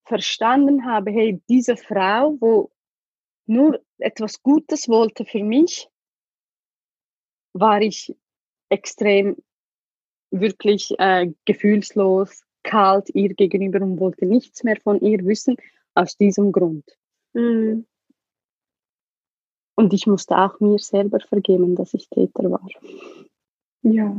verstanden 0.05 0.85
habe, 0.85 1.11
hey, 1.11 1.41
diese 1.49 1.77
Frau, 1.77 2.35
wo 2.39 2.71
nur 3.45 3.81
etwas 3.97 4.41
Gutes 4.41 4.87
wollte 4.87 5.25
für 5.25 5.43
mich, 5.43 5.89
war 7.53 7.81
ich 7.81 8.15
extrem 8.69 9.37
wirklich 10.31 10.93
äh, 10.97 11.31
gefühlslos, 11.45 12.43
kalt 12.63 13.09
ihr 13.13 13.33
gegenüber 13.33 13.81
und 13.81 13.99
wollte 13.99 14.25
nichts 14.25 14.63
mehr 14.63 14.79
von 14.81 14.99
ihr 15.01 15.25
wissen, 15.25 15.57
aus 15.93 16.15
diesem 16.15 16.51
Grund. 16.51 16.85
Mhm. 17.33 17.85
Und 19.75 19.93
ich 19.93 20.07
musste 20.07 20.37
auch 20.37 20.59
mir 20.59 20.77
selber 20.79 21.19
vergeben, 21.19 21.75
dass 21.75 21.93
ich 21.93 22.07
Täter 22.09 22.49
war. 22.51 22.67
Ja, 23.81 24.15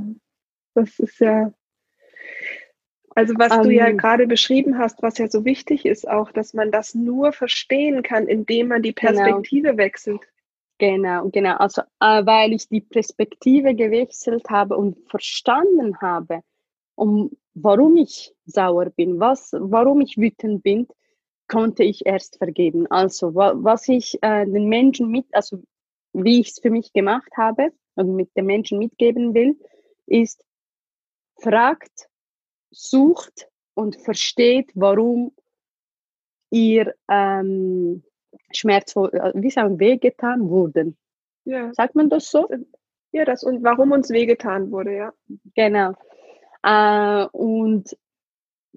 das 0.74 0.98
ist 0.98 1.20
ja, 1.20 1.52
also 3.14 3.34
was 3.36 3.56
um, 3.56 3.62
du 3.64 3.70
ja 3.70 3.88
ähm. 3.88 3.98
gerade 3.98 4.26
beschrieben 4.26 4.78
hast, 4.78 5.02
was 5.02 5.18
ja 5.18 5.28
so 5.28 5.44
wichtig 5.44 5.86
ist, 5.86 6.08
auch, 6.08 6.32
dass 6.32 6.54
man 6.54 6.70
das 6.70 6.94
nur 6.94 7.32
verstehen 7.32 8.02
kann, 8.02 8.26
indem 8.26 8.68
man 8.68 8.82
die 8.82 8.94
genau. 8.94 9.12
Perspektive 9.12 9.68
genau. 9.68 9.78
wechselt. 9.78 10.20
Genau, 10.78 11.28
genau. 11.30 11.56
Also 11.56 11.82
äh, 12.00 12.26
weil 12.26 12.52
ich 12.52 12.68
die 12.68 12.80
Perspektive 12.80 13.74
gewechselt 13.74 14.50
habe 14.50 14.76
und 14.76 14.98
verstanden 15.08 16.00
habe, 16.00 16.42
um 16.94 17.30
warum 17.54 17.96
ich 17.96 18.34
sauer 18.46 18.90
bin, 18.90 19.20
was, 19.20 19.52
warum 19.52 20.00
ich 20.00 20.16
wütend 20.16 20.62
bin, 20.62 20.88
konnte 21.48 21.84
ich 21.84 22.06
erst 22.06 22.38
vergeben. 22.38 22.86
Also 22.90 23.34
was 23.34 23.88
ich 23.88 24.18
äh, 24.22 24.46
den 24.46 24.68
Menschen 24.68 25.08
mit, 25.08 25.26
also 25.32 25.62
wie 26.12 26.40
ich 26.40 26.48
es 26.48 26.58
für 26.60 26.70
mich 26.70 26.92
gemacht 26.92 27.30
habe 27.36 27.72
und 27.94 28.16
mit 28.16 28.34
den 28.36 28.46
Menschen 28.46 28.78
mitgeben 28.78 29.34
will, 29.34 29.58
ist 30.06 30.42
fragt, 31.36 32.08
sucht 32.72 33.48
und 33.74 33.96
versteht, 33.96 34.70
warum 34.74 35.32
ihr 36.50 36.94
ähm, 37.08 38.02
schmerzvoll, 38.52 39.10
äh, 39.12 39.32
wie 39.34 39.50
sagen, 39.50 39.78
wehgetan 39.78 40.48
wurden. 40.48 40.96
Ja. 41.44 41.72
Sagt 41.74 41.94
man 41.94 42.10
das 42.10 42.30
so? 42.30 42.48
Ja, 43.12 43.24
das 43.24 43.44
und 43.44 43.62
warum 43.62 43.92
uns 43.92 44.10
wehgetan 44.10 44.70
wurde, 44.70 44.96
ja. 44.96 45.12
Genau 45.54 45.94
äh, 46.62 47.26
und 47.32 47.96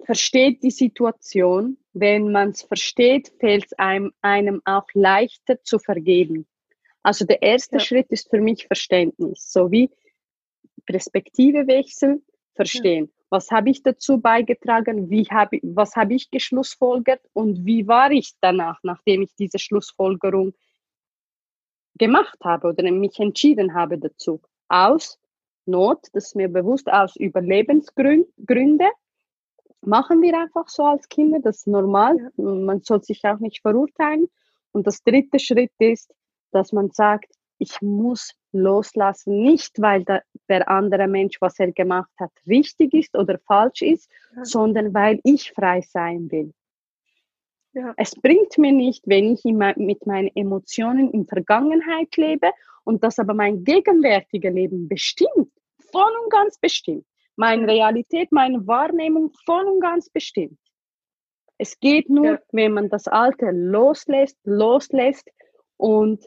versteht 0.04 0.62
die 0.62 0.70
Situation. 0.70 1.78
Wenn 1.92 2.30
man 2.30 2.50
es 2.50 2.62
versteht, 2.62 3.32
fällt 3.40 3.66
es 3.66 3.72
einem, 3.74 4.12
einem 4.20 4.60
auch 4.64 4.86
leichter 4.92 5.62
zu 5.62 5.78
vergeben. 5.78 6.46
Also 7.02 7.24
der 7.24 7.42
erste 7.42 7.76
ja. 7.76 7.80
Schritt 7.80 8.10
ist 8.10 8.28
für 8.28 8.40
mich 8.40 8.66
Verständnis, 8.66 9.50
so 9.50 9.70
wie 9.70 9.90
Perspektive 10.84 11.66
wechseln, 11.66 12.22
verstehen. 12.54 13.10
Was 13.28 13.50
habe 13.50 13.70
ich 13.70 13.82
dazu 13.82 14.20
beigetragen? 14.20 15.10
Wie 15.10 15.24
habe, 15.24 15.58
was 15.62 15.96
habe 15.96 16.14
ich 16.14 16.30
geschlussfolgert? 16.30 17.20
Und 17.32 17.64
wie 17.64 17.88
war 17.88 18.10
ich 18.10 18.34
danach, 18.40 18.78
nachdem 18.82 19.22
ich 19.22 19.34
diese 19.34 19.58
Schlussfolgerung 19.58 20.54
gemacht 21.98 22.38
habe 22.44 22.68
oder 22.68 22.90
mich 22.92 23.18
entschieden 23.18 23.74
habe 23.74 23.98
dazu? 23.98 24.40
Aus 24.68 25.18
Not, 25.66 26.06
das 26.12 26.26
ist 26.26 26.36
mir 26.36 26.48
bewusst, 26.48 26.88
aus 26.90 27.16
Überlebensgründen. 27.16 28.90
Machen 29.80 30.22
wir 30.22 30.38
einfach 30.38 30.68
so 30.68 30.84
als 30.84 31.08
Kinder, 31.08 31.40
das 31.40 31.58
ist 31.58 31.66
normal. 31.66 32.30
Man 32.36 32.82
soll 32.82 33.02
sich 33.02 33.24
auch 33.24 33.38
nicht 33.40 33.62
verurteilen. 33.62 34.28
Und 34.70 34.86
das 34.86 35.02
dritte 35.02 35.40
Schritt 35.40 35.72
ist, 35.78 36.14
dass 36.52 36.72
man 36.72 36.90
sagt, 36.90 37.32
ich 37.58 37.80
muss 37.80 38.34
loslassen, 38.52 39.42
nicht 39.42 39.80
weil 39.80 40.04
der, 40.04 40.22
der 40.48 40.68
andere 40.68 41.06
Mensch, 41.06 41.40
was 41.40 41.58
er 41.58 41.72
gemacht 41.72 42.12
hat, 42.18 42.32
richtig 42.46 42.94
ist 42.94 43.16
oder 43.16 43.38
falsch 43.46 43.82
ist, 43.82 44.10
ja. 44.34 44.44
sondern 44.44 44.94
weil 44.94 45.20
ich 45.24 45.52
frei 45.52 45.80
sein 45.80 46.30
will. 46.30 46.52
Ja. 47.72 47.92
Es 47.96 48.14
bringt 48.14 48.56
mir 48.56 48.72
nicht, 48.72 49.06
wenn 49.06 49.34
ich 49.34 49.44
mit 49.44 50.06
meinen 50.06 50.30
Emotionen 50.34 51.10
in 51.10 51.26
Vergangenheit 51.26 52.16
lebe 52.16 52.50
und 52.84 53.04
das 53.04 53.18
aber 53.18 53.34
mein 53.34 53.64
gegenwärtiges 53.64 54.52
Leben 54.52 54.88
bestimmt, 54.88 55.52
voll 55.92 56.12
und 56.24 56.30
ganz 56.30 56.58
bestimmt. 56.58 57.04
Meine 57.36 57.66
Realität, 57.66 58.32
meine 58.32 58.66
Wahrnehmung 58.66 59.30
voll 59.44 59.66
und 59.66 59.80
ganz 59.80 60.08
bestimmt. 60.08 60.58
Es 61.58 61.78
geht 61.78 62.08
nur, 62.08 62.26
ja. 62.26 62.38
wenn 62.52 62.72
man 62.72 62.88
das 62.88 63.08
Alte 63.08 63.50
loslässt, 63.50 64.38
loslässt 64.44 65.28
und 65.76 66.26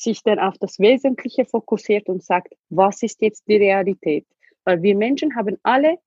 sich 0.00 0.22
dann 0.22 0.38
auf 0.38 0.56
das 0.58 0.78
Wesentliche 0.78 1.44
fokussiert 1.44 2.08
und 2.08 2.22
sagt, 2.22 2.54
was 2.68 3.02
ist 3.02 3.20
jetzt 3.20 3.46
die 3.48 3.56
Realität? 3.56 4.26
Weil 4.64 4.82
wir 4.82 4.96
Menschen 4.96 5.34
haben 5.36 5.58
alle 5.62 5.98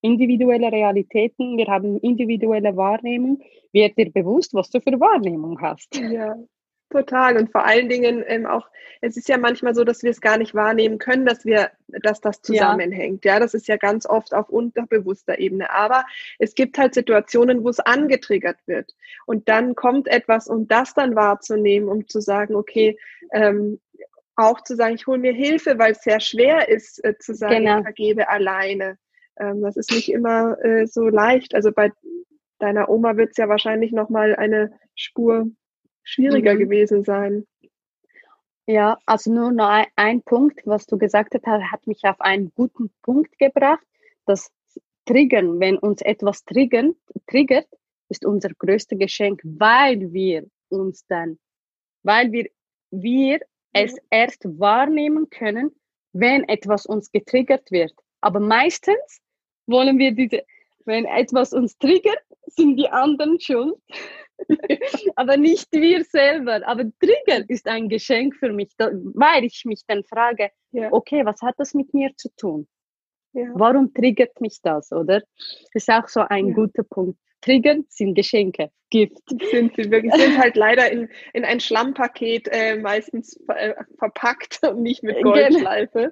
individuelle 0.00 0.70
Realitäten, 0.70 1.56
wir 1.56 1.66
haben 1.66 1.98
individuelle 1.98 2.76
Wahrnehmung. 2.76 3.42
Wird 3.72 3.98
dir 3.98 4.10
bewusst, 4.12 4.54
was 4.54 4.70
du 4.70 4.80
für 4.80 4.98
Wahrnehmung 5.00 5.60
hast? 5.60 5.96
Ja, 5.96 6.36
Total. 6.90 7.36
Und 7.36 7.52
vor 7.52 7.64
allen 7.64 7.88
Dingen 7.88 8.24
ähm, 8.26 8.46
auch, 8.46 8.66
es 9.02 9.16
ist 9.16 9.28
ja 9.28 9.36
manchmal 9.36 9.74
so, 9.74 9.84
dass 9.84 10.02
wir 10.02 10.10
es 10.10 10.20
gar 10.20 10.38
nicht 10.38 10.54
wahrnehmen 10.54 10.98
können, 10.98 11.26
dass 11.26 11.44
wir, 11.44 11.70
dass 11.88 12.20
das 12.20 12.40
zusammenhängt. 12.40 13.24
Ja. 13.24 13.34
ja, 13.34 13.40
das 13.40 13.52
ist 13.52 13.68
ja 13.68 13.76
ganz 13.76 14.06
oft 14.06 14.32
auf 14.32 14.48
unterbewusster 14.48 15.38
Ebene. 15.38 15.70
Aber 15.70 16.04
es 16.38 16.54
gibt 16.54 16.78
halt 16.78 16.94
Situationen, 16.94 17.62
wo 17.62 17.68
es 17.68 17.80
angetriggert 17.80 18.56
wird. 18.66 18.94
Und 19.26 19.48
dann 19.48 19.74
kommt 19.74 20.08
etwas, 20.08 20.48
um 20.48 20.66
das 20.66 20.94
dann 20.94 21.14
wahrzunehmen, 21.14 21.88
um 21.88 22.08
zu 22.08 22.20
sagen, 22.20 22.54
okay, 22.54 22.98
ähm, 23.32 23.78
auch 24.34 24.62
zu 24.62 24.74
sagen, 24.74 24.94
ich 24.94 25.06
hole 25.06 25.18
mir 25.18 25.32
Hilfe, 25.32 25.78
weil 25.78 25.92
es 25.92 26.02
sehr 26.02 26.20
schwer 26.20 26.68
ist, 26.68 27.04
äh, 27.04 27.18
zu 27.18 27.34
sagen, 27.34 27.64
genau. 27.64 27.78
ich 27.78 27.82
vergebe 27.82 28.28
alleine. 28.28 28.96
Ähm, 29.38 29.60
das 29.60 29.76
ist 29.76 29.90
nicht 29.90 30.10
immer 30.10 30.56
äh, 30.64 30.86
so 30.86 31.08
leicht. 31.08 31.54
Also 31.54 31.70
bei 31.72 31.92
deiner 32.58 32.88
Oma 32.88 33.16
wird 33.16 33.32
es 33.32 33.36
ja 33.36 33.48
wahrscheinlich 33.48 33.92
nochmal 33.92 34.36
eine 34.36 34.72
Spur 34.94 35.50
schwieriger 36.08 36.54
mhm. 36.54 36.58
gewesen 36.58 37.04
sein. 37.04 37.46
Ja, 38.66 38.98
also 39.06 39.32
nur 39.32 39.52
noch 39.52 39.68
ein, 39.68 39.86
ein, 39.96 40.22
Punkt, 40.22 40.60
was 40.66 40.86
du 40.86 40.98
gesagt 40.98 41.34
hast, 41.34 41.46
hat 41.46 41.86
mich 41.86 42.04
auf 42.04 42.20
einen 42.20 42.52
guten 42.54 42.90
Punkt 43.02 43.38
gebracht. 43.38 43.86
Das 44.26 44.50
Triggern, 45.06 45.58
wenn 45.58 45.78
uns 45.78 46.02
etwas 46.02 46.44
triggern, 46.44 46.94
triggert, 47.26 47.66
ist 48.10 48.26
unser 48.26 48.50
größtes 48.50 48.98
Geschenk, 48.98 49.40
weil 49.42 50.12
wir 50.12 50.46
uns 50.68 51.06
dann, 51.06 51.38
weil 52.02 52.30
wir, 52.32 52.50
wir 52.90 53.40
es 53.72 53.96
erst 54.10 54.44
wahrnehmen 54.44 55.30
können, 55.30 55.70
wenn 56.12 56.46
etwas 56.48 56.84
uns 56.84 57.10
getriggert 57.10 57.70
wird. 57.70 57.94
Aber 58.20 58.40
meistens 58.40 59.20
wollen 59.66 59.98
wir 59.98 60.12
diese, 60.12 60.42
wenn 60.84 61.04
etwas 61.06 61.52
uns 61.52 61.76
triggert, 61.78 62.22
sind 62.46 62.76
die 62.76 62.88
anderen 62.88 63.40
schuld. 63.40 63.76
aber 65.16 65.36
nicht 65.36 65.68
wir 65.72 66.04
selber. 66.04 66.66
Aber 66.66 66.84
Trigger 67.00 67.48
ist 67.48 67.66
ein 67.66 67.88
Geschenk 67.88 68.36
für 68.36 68.52
mich, 68.52 68.70
weil 68.78 69.44
ich 69.44 69.64
mich 69.64 69.82
dann 69.86 70.04
frage, 70.04 70.50
ja. 70.72 70.92
okay, 70.92 71.24
was 71.24 71.40
hat 71.42 71.54
das 71.58 71.74
mit 71.74 71.92
mir 71.94 72.10
zu 72.16 72.28
tun? 72.36 72.66
Ja. 73.32 73.50
Warum 73.54 73.92
triggert 73.92 74.40
mich 74.40 74.58
das, 74.62 74.90
oder? 74.92 75.20
Das 75.72 75.74
ist 75.74 75.90
auch 75.90 76.08
so 76.08 76.20
ein 76.20 76.48
ja. 76.48 76.54
guter 76.54 76.82
Punkt. 76.82 77.18
Triggern 77.40 77.84
sind 77.88 78.14
Geschenke, 78.14 78.70
Gift. 78.90 79.22
Sind 79.50 79.76
sie 79.76 79.90
wirklich, 79.90 80.12
sind 80.14 80.38
halt 80.38 80.56
leider 80.56 80.90
in, 80.90 81.08
in 81.32 81.44
ein 81.44 81.60
Schlammpaket 81.60 82.48
äh, 82.50 82.76
meistens 82.76 83.38
äh, 83.54 83.74
verpackt 83.98 84.60
und 84.68 84.82
nicht 84.82 85.02
mit 85.02 85.16
genau. 85.18 85.32
Goldschleife. 85.32 86.10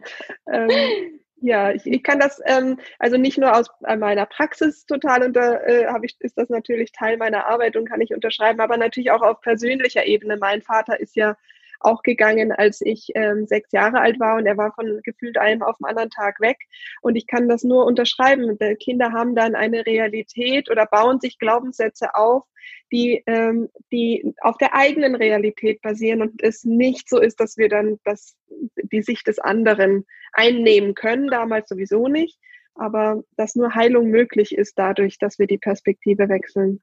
Ähm, 0.53 1.21
ja, 1.47 1.71
ich, 1.71 1.87
ich 1.87 2.03
kann 2.03 2.19
das 2.19 2.41
ähm, 2.45 2.79
also 2.99 3.17
nicht 3.17 3.39
nur 3.39 3.57
aus 3.57 3.69
äh, 3.85 3.97
meiner 3.97 4.27
Praxis 4.27 4.85
total 4.85 5.23
unter, 5.23 5.67
äh, 5.67 5.87
habe 5.87 6.07
ich, 6.07 6.17
ist 6.21 6.37
das 6.37 6.49
natürlich 6.49 6.91
Teil 6.93 7.17
meiner 7.17 7.47
Arbeit 7.47 7.77
und 7.77 7.89
kann 7.89 8.01
ich 8.01 8.13
unterschreiben, 8.13 8.61
aber 8.61 8.77
natürlich 8.77 9.13
auch 9.13 9.23
auf 9.23 9.41
persönlicher 9.41 10.07
Ebene. 10.07 10.37
Mein 10.39 10.61
Vater 10.63 10.99
ist 10.99 11.15
ja 11.15 11.37
auch 11.81 12.03
gegangen, 12.03 12.53
als 12.53 12.81
ich 12.81 13.09
ähm, 13.15 13.47
sechs 13.47 13.73
Jahre 13.73 14.01
alt 14.01 14.19
war 14.21 14.37
und 14.37 14.47
er 14.47 14.57
war 14.57 14.73
von 14.75 15.01
gefühlt 15.03 15.39
einem 15.39 15.63
auf 15.63 15.77
den 15.79 15.87
anderen 15.87 16.11
Tag 16.11 16.41
weg. 16.41 16.59
Und 17.03 17.17
ich 17.17 17.27
kann 17.27 17.49
das 17.49 17.63
nur 17.63 17.87
unterschreiben. 17.87 18.59
Kinder 18.81 19.13
haben 19.13 19.35
dann 19.35 19.55
eine 19.55 19.85
Realität 19.87 20.71
oder 20.71 20.87
bauen 20.87 21.21
sich 21.21 21.39
Glaubenssätze 21.39 22.15
auf, 22.15 22.45
die, 22.93 23.23
ähm, 23.27 23.69
die 23.93 24.35
auf 24.41 24.57
der 24.59 24.75
eigenen 24.75 25.15
Realität 25.15 25.83
basieren 25.83 26.23
und 26.23 26.43
es 26.43 26.65
nicht 26.65 27.09
so 27.09 27.21
ist, 27.21 27.41
dass 27.41 27.57
wir 27.57 27.69
dann 27.69 27.99
das, 28.05 28.37
die 28.77 29.03
Sicht 29.03 29.27
des 29.27 29.39
anderen 29.39 30.05
einnehmen 30.33 30.95
können, 30.95 31.29
damals 31.29 31.69
sowieso 31.69 32.09
nicht, 32.09 32.39
aber 32.75 33.23
dass 33.37 33.55
nur 33.55 33.75
Heilung 33.75 34.11
möglich 34.11 34.57
ist 34.57 34.79
dadurch, 34.79 35.19
dass 35.19 35.39
wir 35.39 35.47
die 35.47 35.59
Perspektive 35.59 36.29
wechseln. 36.29 36.83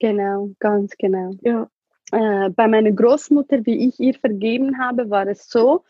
Genau, 0.00 0.50
ganz 0.60 0.96
genau. 0.96 1.32
Ja 1.40 1.68
äh, 2.12 2.50
bei 2.50 2.68
meiner 2.68 2.92
Großmutter, 2.92 3.64
wie 3.66 3.88
ich 3.88 4.00
ihr 4.00 4.14
vergeben 4.14 4.78
habe, 4.78 5.10
war 5.10 5.26
es 5.26 5.48
so, 5.48 5.84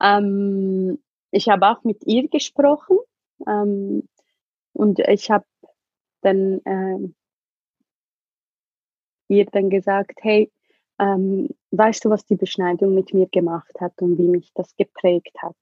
ähm, 0.00 0.98
ich 1.30 1.48
habe 1.48 1.68
auch 1.68 1.84
mit 1.84 2.04
ihr 2.04 2.28
gesprochen 2.28 2.98
ähm, 3.46 4.08
und 4.72 4.98
ich 5.00 5.30
habe 5.30 5.44
dann 6.22 6.60
äh, 6.64 7.08
ihr 9.28 9.46
dann 9.46 9.70
gesagt, 9.70 10.18
hey, 10.22 10.52
ähm, 10.98 11.48
weißt 11.70 12.04
du, 12.04 12.10
was 12.10 12.24
die 12.26 12.36
Beschneidung 12.36 12.94
mit 12.94 13.14
mir 13.14 13.28
gemacht 13.28 13.80
hat 13.80 14.00
und 14.02 14.18
wie 14.18 14.28
mich 14.28 14.52
das 14.54 14.76
geprägt 14.76 15.36
hat? 15.40 15.56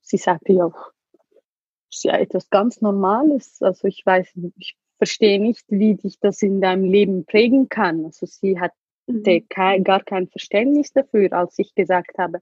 Sie 0.00 0.18
sagte, 0.18 0.52
ja, 0.52 0.72
ist 1.90 2.04
ja 2.04 2.18
etwas 2.18 2.50
ganz 2.50 2.80
Normales. 2.80 3.62
Also 3.62 3.86
ich 3.88 4.04
weiß, 4.04 4.32
ich 4.56 4.76
verstehe 5.04 5.38
nicht, 5.38 5.66
wie 5.68 5.96
dich 5.96 6.18
das 6.18 6.40
in 6.40 6.62
deinem 6.62 6.84
Leben 6.84 7.26
prägen 7.26 7.68
kann. 7.68 8.06
Also 8.06 8.24
sie 8.24 8.58
hatte 8.58 8.74
mhm. 9.06 9.46
kein, 9.50 9.84
gar 9.84 10.02
kein 10.02 10.28
Verständnis 10.28 10.94
dafür, 10.94 11.30
als 11.34 11.58
ich 11.58 11.74
gesagt 11.74 12.16
habe, 12.16 12.40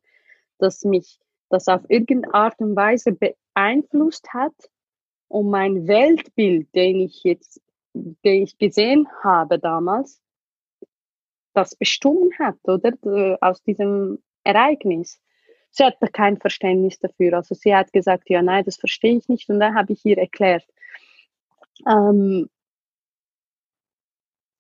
dass 0.59 0.85
mich 0.85 1.19
das 1.51 1.67
auf 1.67 1.83
irgendeine 1.89 2.33
Art 2.33 2.61
und 2.61 2.77
Weise 2.77 3.19
beeinflusst 3.19 4.29
hat 4.33 4.55
und 5.27 5.51
mein 5.51 5.89
Weltbild, 5.89 6.73
den 6.73 7.01
ich 7.01 7.25
jetzt, 7.25 7.61
den 7.95 8.45
ich 8.45 8.57
gesehen 8.59 9.09
habe 9.25 9.59
damals, 9.59 10.23
das 11.55 11.75
bestimmt 11.75 12.39
hat, 12.39 12.59
oder? 12.63 12.93
Aus 13.41 13.61
diesem 13.65 14.23
Ereignis. 14.45 15.21
Sie 15.71 15.83
hatte 15.83 16.07
kein 16.07 16.39
Verständnis 16.39 17.01
dafür. 17.01 17.35
Also 17.39 17.57
sie 17.57 17.75
hat 17.75 17.93
gesagt, 17.93 18.31
ja, 18.31 18.41
nein, 18.41 18.65
das 18.65 18.77
verstehe 18.77 19.17
ich 19.17 19.29
nicht. 19.29 19.49
Und 19.51 19.59
dann 19.59 19.75
habe 19.75 19.93
ich 19.95 20.05
ihr 20.05 20.19
erklärt, 20.19 20.65
ähm, 21.87 22.49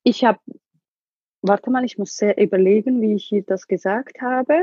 ich 0.04 0.24
habe, 0.24 0.40
warte 1.42 1.70
mal, 1.70 1.84
ich 1.84 1.98
muss 1.98 2.16
sehr 2.16 2.36
überlegen, 2.38 3.00
wie 3.00 3.14
ich 3.14 3.24
hier 3.24 3.42
das 3.44 3.66
gesagt 3.66 4.20
habe. 4.20 4.60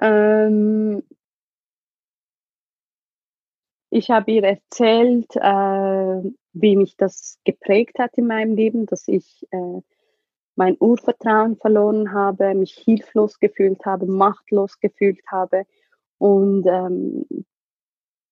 Ähm, 0.00 1.02
ich 3.90 4.10
habe 4.10 4.32
ihr 4.32 4.44
erzählt, 4.44 5.36
äh, 5.36 6.32
wie 6.54 6.76
mich 6.76 6.96
das 6.96 7.38
geprägt 7.44 7.98
hat 7.98 8.16
in 8.18 8.26
meinem 8.26 8.56
Leben, 8.56 8.86
dass 8.86 9.06
ich 9.06 9.46
äh, 9.50 9.80
mein 10.56 10.76
Urvertrauen 10.80 11.56
verloren 11.56 12.12
habe, 12.12 12.54
mich 12.54 12.74
hilflos 12.74 13.38
gefühlt 13.38 13.84
habe, 13.84 14.06
machtlos 14.06 14.80
gefühlt 14.80 15.20
habe 15.30 15.64
und 16.18 16.66
ähm, 16.66 17.26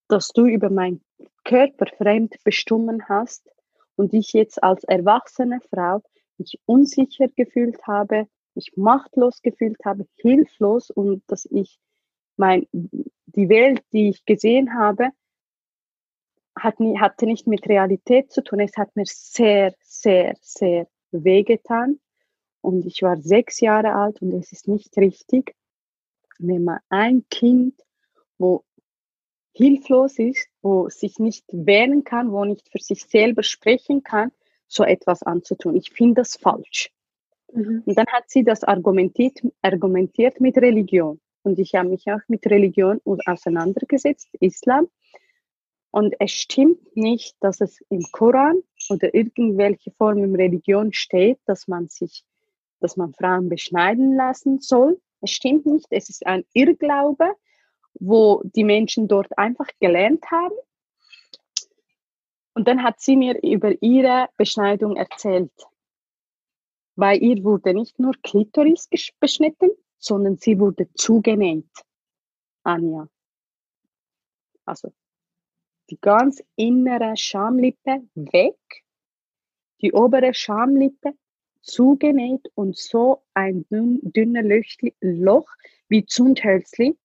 dass 0.09 0.29
du 0.29 0.47
über 0.47 0.71
meinen 0.71 1.03
Körper 1.45 1.87
fremd 1.97 2.37
bestimmen 2.45 3.09
hast 3.09 3.49
und 3.97 4.15
ich 4.15 4.33
jetzt 4.33 4.63
als 4.63 4.85
erwachsene 4.85 5.61
Frau 5.71 6.03
mich 6.39 6.59
unsicher 6.67 7.29
gefühlt 7.29 7.87
habe, 7.87 8.27
mich 8.55 8.73
machtlos 8.77 9.43
gefühlt 9.43 9.85
habe, 9.85 10.07
hilflos 10.17 10.91
und 10.91 11.23
dass 11.27 11.47
ich 11.47 11.79
mein, 12.37 12.67
die 12.73 13.49
Welt, 13.49 13.83
die 13.93 14.09
ich 14.09 14.25
gesehen 14.25 14.75
habe, 14.75 15.11
hat 16.59 16.81
nie, 16.81 16.99
hatte 16.99 17.27
nicht 17.27 17.47
mit 17.47 17.69
Realität 17.69 18.33
zu 18.33 18.43
tun. 18.43 18.61
Es 18.61 18.77
hat 18.77 18.95
mir 18.97 19.05
sehr, 19.07 19.75
sehr, 19.83 20.37
sehr 20.41 20.89
wehgetan. 21.11 22.01
Und 22.61 22.85
ich 22.87 23.03
war 23.03 23.17
sechs 23.17 23.61
Jahre 23.61 23.95
alt 23.95 24.21
und 24.21 24.33
es 24.35 24.53
ist 24.53 24.69
nicht 24.69 24.97
richtig, 24.99 25.55
wenn 26.39 26.65
man 26.65 26.81
ein 26.89 27.25
Kind, 27.31 27.81
wo 28.39 28.65
hilflos 29.53 30.19
ist, 30.19 30.50
wo 30.63 30.89
sich 30.89 31.19
nicht 31.19 31.45
wehren 31.53 32.05
kann, 32.05 32.33
wo 32.33 32.45
nicht 32.45 32.69
für 32.71 32.79
sich 32.79 33.05
selber 33.05 33.43
sprechen 33.43 34.03
kann, 34.03 34.31
so 34.67 34.85
etwas 34.85 35.23
anzutun. 35.23 35.77
Ich 35.77 35.91
finde 35.91 36.23
das 36.23 36.37
falsch. 36.37 36.91
Mhm. 37.53 37.83
Und 37.85 37.99
dann 37.99 38.07
hat 38.07 38.25
sie 38.29 38.45
das 38.45 38.63
argumentiert, 38.65 39.41
argumentiert 39.63 40.41
mit 40.41 40.57
Religion. 40.59 41.21
Und 41.43 41.59
ich 41.59 41.75
habe 41.75 41.89
mich 41.89 42.07
auch 42.07 42.21
mit 42.29 42.47
Religion 42.47 43.01
auseinandergesetzt, 43.05 44.29
Islam. 44.41 44.89
Und 45.91 46.15
es 46.21 46.31
stimmt 46.31 46.97
nicht, 46.97 47.35
dass 47.41 47.61
es 47.61 47.81
im 47.89 48.03
Koran 48.13 48.63
oder 48.91 49.13
irgendwelche 49.13 49.91
Form 49.93 50.19
in 50.23 50.37
Religion 50.37 50.93
steht, 50.93 51.39
dass 51.47 51.67
man 51.67 51.89
sich, 51.89 52.23
dass 52.79 52.97
man 52.97 53.13
Frauen 53.13 53.49
beschneiden 53.49 54.15
lassen 54.15 54.61
soll. 54.61 55.01
Es 55.21 55.31
stimmt 55.31 55.67
nicht. 55.67 55.87
Es 55.91 56.09
ist 56.09 56.27
ein 56.27 56.45
Irrglaube 56.53 57.33
wo 57.95 58.43
die 58.45 58.65
Menschen 58.65 59.09
dort 59.09 59.37
einfach 59.39 59.69
gelernt 59.81 60.31
haben. 60.31 60.55
Und 62.55 62.69
dann 62.69 62.83
hat 62.83 63.01
sie 63.01 63.17
mir 63.17 63.43
über 63.43 63.81
ihre 63.83 64.29
Beschneidung 64.37 64.97
erzählt. 64.97 65.53
Bei 66.97 67.17
ihr 67.17 67.43
wurde 67.45 67.73
nicht 67.73 67.99
nur 67.99 68.15
Klitoris 68.23 68.89
beschnitten, 69.19 69.71
sondern 69.99 70.37
sie 70.37 70.59
wurde 70.59 70.93
zugenäht. 70.95 71.71
Anja. 72.63 73.09
Also 74.65 74.93
die 75.89 75.99
ganz 76.01 76.43
innere 76.57 77.17
Schamlippe 77.17 78.07
weg, 78.15 78.85
die 79.81 79.93
obere 79.93 80.35
Schamlippe 80.35 81.15
zugenäht 81.63 82.51
und 82.55 82.77
so 82.77 83.23
ein 83.35 83.67
dünn, 83.69 84.01
dünner 84.03 84.43
Loch 85.01 85.49
wie 85.89 86.05
Zundhölzli 86.07 86.97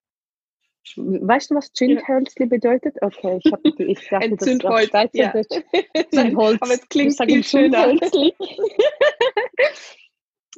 Weißt 0.96 1.50
du, 1.50 1.56
was 1.56 1.74
Zündhölzli 1.74 2.46
bedeutet? 2.46 2.98
Okay, 3.02 3.40
ich, 3.44 3.52
hab, 3.52 3.60
ich 3.66 4.08
dachte, 4.08 4.26
Ein 4.26 4.40
Zündholz, 4.40 4.92
das 4.92 5.10
ja. 5.14 5.34
Zündholz. 6.12 6.58
Aber 6.62 6.74
es 6.74 6.88
klingt 6.90 7.18
viel 7.18 7.44
schöner. 7.44 7.98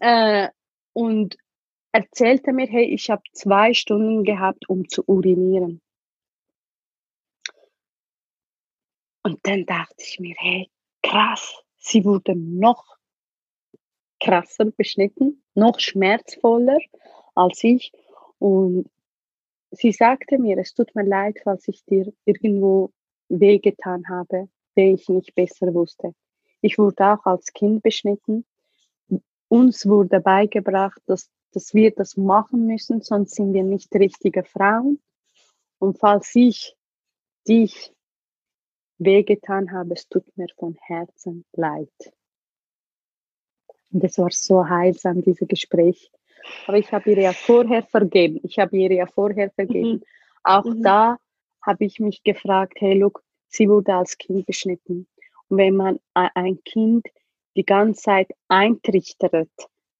äh, 0.01 0.49
und 0.93 1.37
erzählte 1.93 2.51
mir, 2.51 2.67
hey, 2.67 2.85
ich 2.85 3.09
habe 3.09 3.23
zwei 3.33 3.73
Stunden 3.73 4.23
gehabt, 4.23 4.67
um 4.69 4.87
zu 4.89 5.03
urinieren. 5.07 5.81
Und 9.23 9.39
dann 9.43 9.65
dachte 9.65 9.95
ich 9.99 10.19
mir, 10.19 10.35
hey, 10.37 10.69
krass, 11.01 11.63
sie 11.77 12.03
wurde 12.03 12.35
noch 12.35 12.97
krasser 14.19 14.65
beschnitten, 14.65 15.43
noch 15.53 15.79
schmerzvoller 15.79 16.79
als 17.35 17.63
ich. 17.63 17.91
Und 18.39 18.89
sie 19.71 19.91
sagte 19.91 20.37
mir, 20.37 20.57
es 20.57 20.73
tut 20.73 20.93
mir 20.95 21.03
leid, 21.03 21.39
falls 21.43 21.67
ich 21.67 21.83
dir 21.85 22.11
irgendwo 22.25 22.91
wehgetan 23.29 24.07
habe, 24.09 24.49
den 24.75 24.95
ich 24.95 25.09
nicht 25.09 25.35
besser 25.35 25.73
wusste. 25.73 26.13
Ich 26.61 26.77
wurde 26.77 27.13
auch 27.13 27.25
als 27.25 27.53
Kind 27.53 27.83
beschnitten. 27.83 28.45
Uns 29.47 29.85
wurde 29.85 30.19
beigebracht, 30.19 31.01
dass, 31.05 31.29
dass 31.51 31.73
wir 31.73 31.91
das 31.91 32.17
machen 32.17 32.67
müssen, 32.67 33.01
sonst 33.01 33.35
sind 33.35 33.53
wir 33.53 33.63
nicht 33.63 33.93
richtige 33.95 34.43
Frauen. 34.43 34.99
Und 35.79 35.99
falls 35.99 36.35
ich 36.35 36.75
dich 37.47 37.93
wehgetan 38.97 39.71
habe, 39.71 39.93
es 39.93 40.07
tut 40.07 40.25
mir 40.37 40.47
von 40.57 40.75
Herzen 40.81 41.45
leid. 41.53 42.13
Und 43.91 44.03
es 44.03 44.17
war 44.17 44.31
so 44.31 44.67
heilsam, 44.67 45.21
dieses 45.21 45.47
Gespräch. 45.47 46.11
Aber 46.67 46.77
ich 46.77 46.91
habe 46.91 47.11
ihr 47.11 47.19
ja 47.19 47.33
vorher 47.33 47.83
vergeben. 47.83 48.39
Ich 48.43 48.59
habe 48.59 48.77
ihr 48.77 48.91
ja 48.91 49.05
vorher 49.07 49.51
vergeben. 49.51 49.93
Mhm. 49.93 50.03
Auch 50.43 50.65
mhm. 50.65 50.83
da 50.83 51.17
habe 51.61 51.85
ich 51.85 51.99
mich 51.99 52.23
gefragt, 52.23 52.75
hey, 52.79 52.97
look, 52.97 53.23
sie 53.47 53.67
wurde 53.67 53.93
als 53.93 54.17
Kind 54.17 54.45
beschnitten. 54.45 55.07
Und 55.49 55.57
wenn 55.57 55.75
man 55.75 55.99
ein 56.13 56.63
Kind 56.63 57.07
die 57.55 57.65
ganze 57.65 58.03
Zeit 58.03 58.29
eintrichtert, 58.47 59.49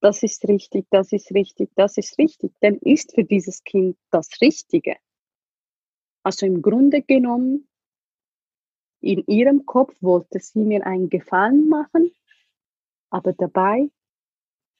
das 0.00 0.22
ist 0.22 0.46
richtig, 0.46 0.86
das 0.90 1.12
ist 1.12 1.32
richtig, 1.32 1.70
das 1.74 1.98
ist 1.98 2.18
richtig, 2.18 2.52
dann 2.60 2.76
ist 2.76 3.14
für 3.14 3.24
dieses 3.24 3.64
Kind 3.64 3.96
das 4.10 4.40
Richtige. 4.40 4.96
Also 6.22 6.46
im 6.46 6.62
Grunde 6.62 7.02
genommen, 7.02 7.68
in 9.00 9.24
ihrem 9.26 9.66
Kopf 9.66 9.94
wollte 10.00 10.40
sie 10.40 10.60
mir 10.60 10.86
einen 10.86 11.08
Gefallen 11.08 11.68
machen, 11.68 12.10
aber 13.10 13.32
dabei 13.32 13.90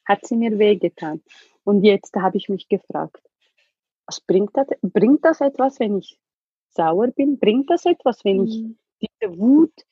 hat 0.09 0.25
sie 0.25 0.35
mir 0.35 0.57
wehgetan. 0.57 1.21
Und 1.63 1.83
jetzt 1.83 2.15
habe 2.15 2.37
ich 2.37 2.49
mich 2.49 2.67
gefragt, 2.67 3.21
was 4.07 4.19
bringt 4.19 4.57
das, 4.57 4.67
bringt 4.81 5.23
das 5.23 5.39
etwas, 5.39 5.79
wenn 5.79 5.99
ich 5.99 6.19
sauer 6.71 7.09
bin? 7.09 7.37
Bringt 7.37 7.69
das 7.69 7.85
etwas, 7.85 8.25
wenn 8.25 8.47
ich 8.47 8.59
mhm. 8.59 8.77
diese 8.99 9.37
Wut 9.37 9.85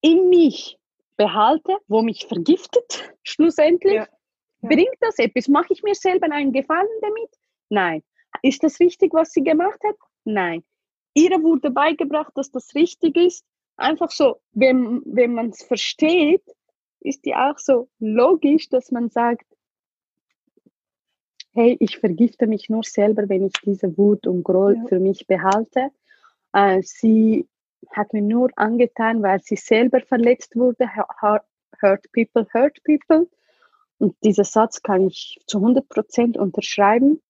in 0.00 0.28
mich 0.28 0.78
behalte, 1.16 1.76
wo 1.88 2.02
mich 2.02 2.26
vergiftet, 2.26 3.12
schlussendlich? 3.24 3.94
Ja. 3.94 4.08
Ja. 4.62 4.68
Bringt 4.68 4.96
das 5.00 5.18
etwas? 5.18 5.48
Mache 5.48 5.72
ich 5.72 5.82
mir 5.82 5.94
selber 5.96 6.30
einen 6.30 6.52
Gefallen 6.52 6.88
damit? 7.02 7.30
Nein. 7.68 8.02
Ist 8.42 8.62
das 8.62 8.78
richtig, 8.78 9.12
was 9.12 9.32
sie 9.32 9.42
gemacht 9.42 9.80
hat? 9.84 9.96
Nein. 10.24 10.62
Ihr 11.14 11.42
wurde 11.42 11.70
beigebracht, 11.70 12.32
dass 12.36 12.50
das 12.50 12.74
richtig 12.74 13.16
ist. 13.16 13.44
Einfach 13.76 14.10
so, 14.10 14.40
wenn, 14.52 15.02
wenn 15.04 15.34
man 15.34 15.50
es 15.50 15.64
versteht, 15.64 16.42
ist 17.04 17.26
ja 17.26 17.50
auch 17.50 17.58
so 17.58 17.88
logisch, 17.98 18.68
dass 18.68 18.90
man 18.90 19.10
sagt, 19.10 19.46
hey, 21.52 21.76
ich 21.78 21.98
vergifte 21.98 22.46
mich 22.46 22.68
nur 22.68 22.82
selber, 22.82 23.28
wenn 23.28 23.46
ich 23.46 23.52
diese 23.64 23.96
Wut 23.96 24.26
und 24.26 24.42
Groll 24.42 24.76
ja. 24.76 24.86
für 24.88 24.98
mich 24.98 25.26
behalte. 25.26 25.90
Äh, 26.52 26.82
sie 26.82 27.48
hat 27.92 28.12
mir 28.12 28.22
nur 28.22 28.50
angetan, 28.56 29.22
weil 29.22 29.40
sie 29.40 29.56
selber 29.56 30.00
verletzt 30.00 30.56
wurde. 30.56 30.88
Hurt 31.22 32.12
people, 32.12 32.46
hurt 32.52 32.82
people. 32.84 33.28
Und 33.98 34.16
dieser 34.24 34.44
Satz 34.44 34.82
kann 34.82 35.06
ich 35.06 35.38
zu 35.46 35.58
100 35.58 35.88
Prozent 35.88 36.36
unterschreiben. 36.36 37.22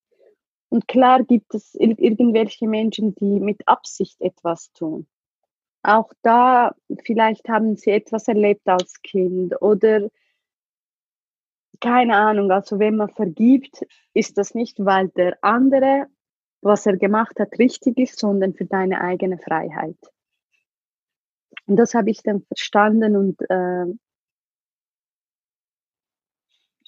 Und 0.69 0.87
klar 0.87 1.23
gibt 1.23 1.53
es 1.53 1.75
irgendwelche 1.75 2.67
Menschen, 2.67 3.13
die 3.15 3.39
mit 3.39 3.67
Absicht 3.67 4.19
etwas 4.21 4.71
tun. 4.73 5.07
Auch 5.87 6.11
da, 6.23 6.73
vielleicht 7.03 7.47
haben 7.47 7.75
sie 7.75 7.91
etwas 7.91 8.27
erlebt 8.27 8.67
als 8.67 9.01
Kind 9.03 9.61
oder 9.61 10.09
keine 11.79 12.15
Ahnung, 12.15 12.49
also 12.51 12.79
wenn 12.79 12.95
man 12.95 13.09
vergibt, 13.09 13.85
ist 14.13 14.39
das 14.39 14.55
nicht, 14.55 14.83
weil 14.83 15.09
der 15.09 15.37
andere, 15.43 16.07
was 16.61 16.87
er 16.87 16.97
gemacht 16.97 17.39
hat, 17.39 17.59
richtig 17.59 17.99
ist, 17.99 18.17
sondern 18.17 18.55
für 18.55 18.65
deine 18.65 19.01
eigene 19.01 19.37
Freiheit. 19.37 19.97
Und 21.67 21.75
das 21.75 21.93
habe 21.93 22.09
ich 22.09 22.23
dann 22.23 22.41
verstanden 22.41 23.15
und 23.15 23.39
äh, 23.47 23.85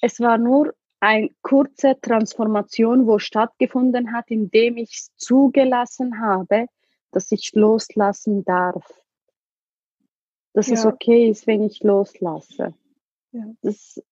es 0.00 0.18
war 0.18 0.38
nur 0.38 0.74
eine 0.98 1.30
kurze 1.42 2.00
Transformation, 2.00 3.06
wo 3.06 3.20
stattgefunden 3.20 4.12
hat, 4.12 4.28
indem 4.28 4.76
ich 4.76 4.90
es 4.94 5.16
zugelassen 5.16 6.20
habe, 6.20 6.66
dass 7.12 7.32
ich 7.32 7.52
loslassen 7.54 8.44
darf. 8.44 8.84
Dass 10.52 10.68
ja. 10.68 10.74
es 10.74 10.86
okay 10.86 11.28
ist, 11.28 11.46
wenn 11.46 11.62
ich 11.62 11.82
loslasse. 11.82 12.74
Ja. 13.32 13.44
Das, 13.62 14.02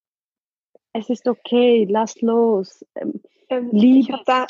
es 0.93 1.11
ist 1.11 1.27
okay, 1.27 1.87
lass 1.89 2.21
los. 2.21 2.85
Ähm, 2.95 3.21
ähm, 3.49 3.71
ich 3.73 4.11
habe 4.11 4.23
da, 4.27 4.47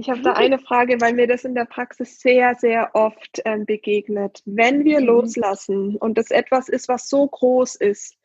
hab 0.00 0.22
da 0.22 0.32
eine 0.34 0.58
Frage, 0.58 1.00
weil 1.00 1.14
mir 1.14 1.26
das 1.26 1.44
in 1.44 1.54
der 1.54 1.64
Praxis 1.64 2.20
sehr, 2.20 2.54
sehr 2.54 2.90
oft 2.94 3.40
ähm, 3.44 3.66
begegnet. 3.66 4.42
Wenn 4.44 4.84
wir 4.84 5.00
mhm. 5.00 5.06
loslassen 5.06 5.96
und 5.96 6.18
das 6.18 6.30
etwas 6.30 6.68
ist, 6.68 6.88
was 6.88 7.08
so 7.08 7.26
groß 7.26 7.76
ist, 7.76 8.16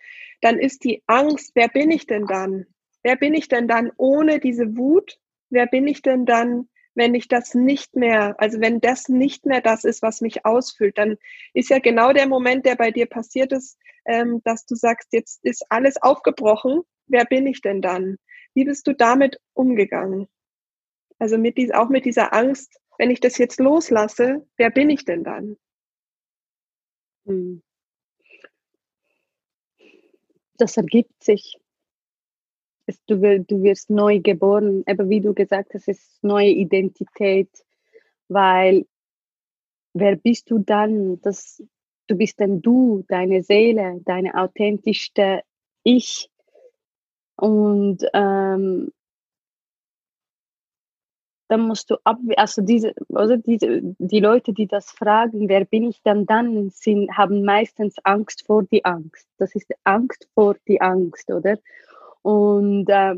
dann 0.41 0.59
ist 0.59 0.84
die 0.84 1.03
Angst, 1.07 1.51
wer 1.55 1.70
bin 1.70 1.89
ich 1.91 2.05
denn 2.05 2.26
dann? 2.28 2.66
Wer 3.01 3.16
bin 3.16 3.34
ich 3.34 3.47
denn 3.47 3.68
dann 3.68 3.91
ohne 3.97 4.39
diese 4.39 4.78
Wut? 4.78 5.18
Wer 5.49 5.68
bin 5.68 5.88
ich 5.88 6.01
denn 6.01 6.26
dann, 6.26 6.70
wenn 6.96 7.16
ich 7.16 7.28
das 7.28 7.54
nicht 7.54 7.96
mehr, 7.96 8.36
also 8.39 8.60
wenn 8.60 8.80
das 8.80 9.10
nicht 9.10 9.46
mehr 9.46 9.62
das 9.62 9.84
ist, 9.84 10.02
was 10.02 10.22
mich 10.22 10.46
ausfüllt, 10.46 10.98
dann 10.98 11.18
ist 11.54 11.70
ja 11.70 11.80
genau 11.80 12.14
der 12.14 12.28
Moment, 12.28 12.66
der 12.66 12.76
bei 12.76 12.91
dir 12.91 13.08
passiert 13.08 13.52
ist, 13.52 13.78
ähm, 14.06 14.41
dass 14.44 14.66
du 14.66 14.76
sagst, 14.76 15.10
jetzt 15.12 15.44
ist 15.44 15.66
alles 15.70 16.02
aufgebrochen. 16.02 16.82
Wer 17.08 17.26
bin 17.26 17.48
ich 17.48 17.62
denn 17.62 17.82
dann? 17.82 18.18
Wie 18.54 18.66
bist 18.66 18.88
du 18.88 18.94
damit 18.94 19.39
umgegangen? 19.54 20.28
Also 21.20 21.38
mit 21.38 21.58
dies, 21.58 21.72
auch 21.72 21.89
mit 21.89 22.06
dieser 22.06 22.34
Angst, 22.34 22.80
wenn 22.98 23.10
ich 23.10 23.20
das 23.20 23.38
jetzt 23.38 23.60
loslasse, 23.60 24.46
wer 24.58 24.70
bin 24.70 24.89
ich 24.89 25.06
denn 25.06 25.24
dann? 25.24 25.58
Hm. 27.26 27.64
Das 30.58 30.78
ergibt 30.78 31.24
sich 31.24 31.58
es, 32.86 33.03
du, 33.05 33.17
du 33.17 33.63
wirst 33.63 33.89
neu 33.89 34.19
geboren, 34.19 34.84
aber 34.86 35.09
wie 35.09 35.21
du 35.21 35.34
gesagt 35.34 35.73
hast, 35.73 35.88
es 35.88 35.99
ist 35.99 36.23
neue 36.23 36.49
Identität, 36.49 37.49
weil 38.27 38.86
wer 39.93 40.15
bist 40.15 40.49
du 40.51 40.59
dann? 40.59 41.21
Das, 41.21 41.63
du 42.07 42.15
bist 42.15 42.39
dann 42.39 42.61
du, 42.61 43.05
deine 43.07 43.43
Seele, 43.43 44.01
deine 44.05 44.36
authentischste 44.36 45.41
Ich. 45.84 46.29
Und 47.36 48.03
ähm, 48.13 48.91
dann 51.47 51.61
musst 51.67 51.91
du 51.91 51.97
ab, 52.03 52.17
also 52.38 52.61
diese, 52.61 52.93
also 53.13 53.36
diese, 53.38 53.81
die 53.99 54.19
Leute, 54.19 54.53
die 54.53 54.67
das 54.67 54.89
fragen, 54.91 55.49
wer 55.49 55.65
bin 55.65 55.84
ich 55.84 56.01
dann 56.01 56.25
dann, 56.25 56.69
sind, 56.71 57.15
haben 57.15 57.43
meistens 57.43 57.95
Angst 58.03 58.45
vor 58.45 58.63
die 58.63 58.84
Angst. 58.86 59.27
Das 59.38 59.53
ist 59.53 59.71
Angst 59.84 60.27
vor 60.34 60.55
die 60.67 60.81
Angst, 60.81 61.29
oder? 61.29 61.59
Und 62.24 62.89
äh, 62.89 63.15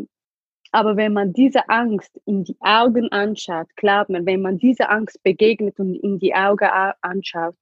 aber 0.72 0.98
wenn 0.98 1.14
man 1.14 1.32
diese 1.32 1.70
Angst 1.70 2.20
in 2.26 2.44
die 2.44 2.58
Augen 2.60 3.10
anschaut, 3.14 3.68
glaubt 3.78 4.10
man, 4.10 4.26
wenn 4.26 4.42
man 4.42 4.58
diese 4.58 4.90
Angst 4.90 5.24
begegnet 5.24 5.80
und 5.80 5.96
in 5.96 6.20
die 6.20 6.36
Augen 6.36 6.68
anschaut, 7.00 7.56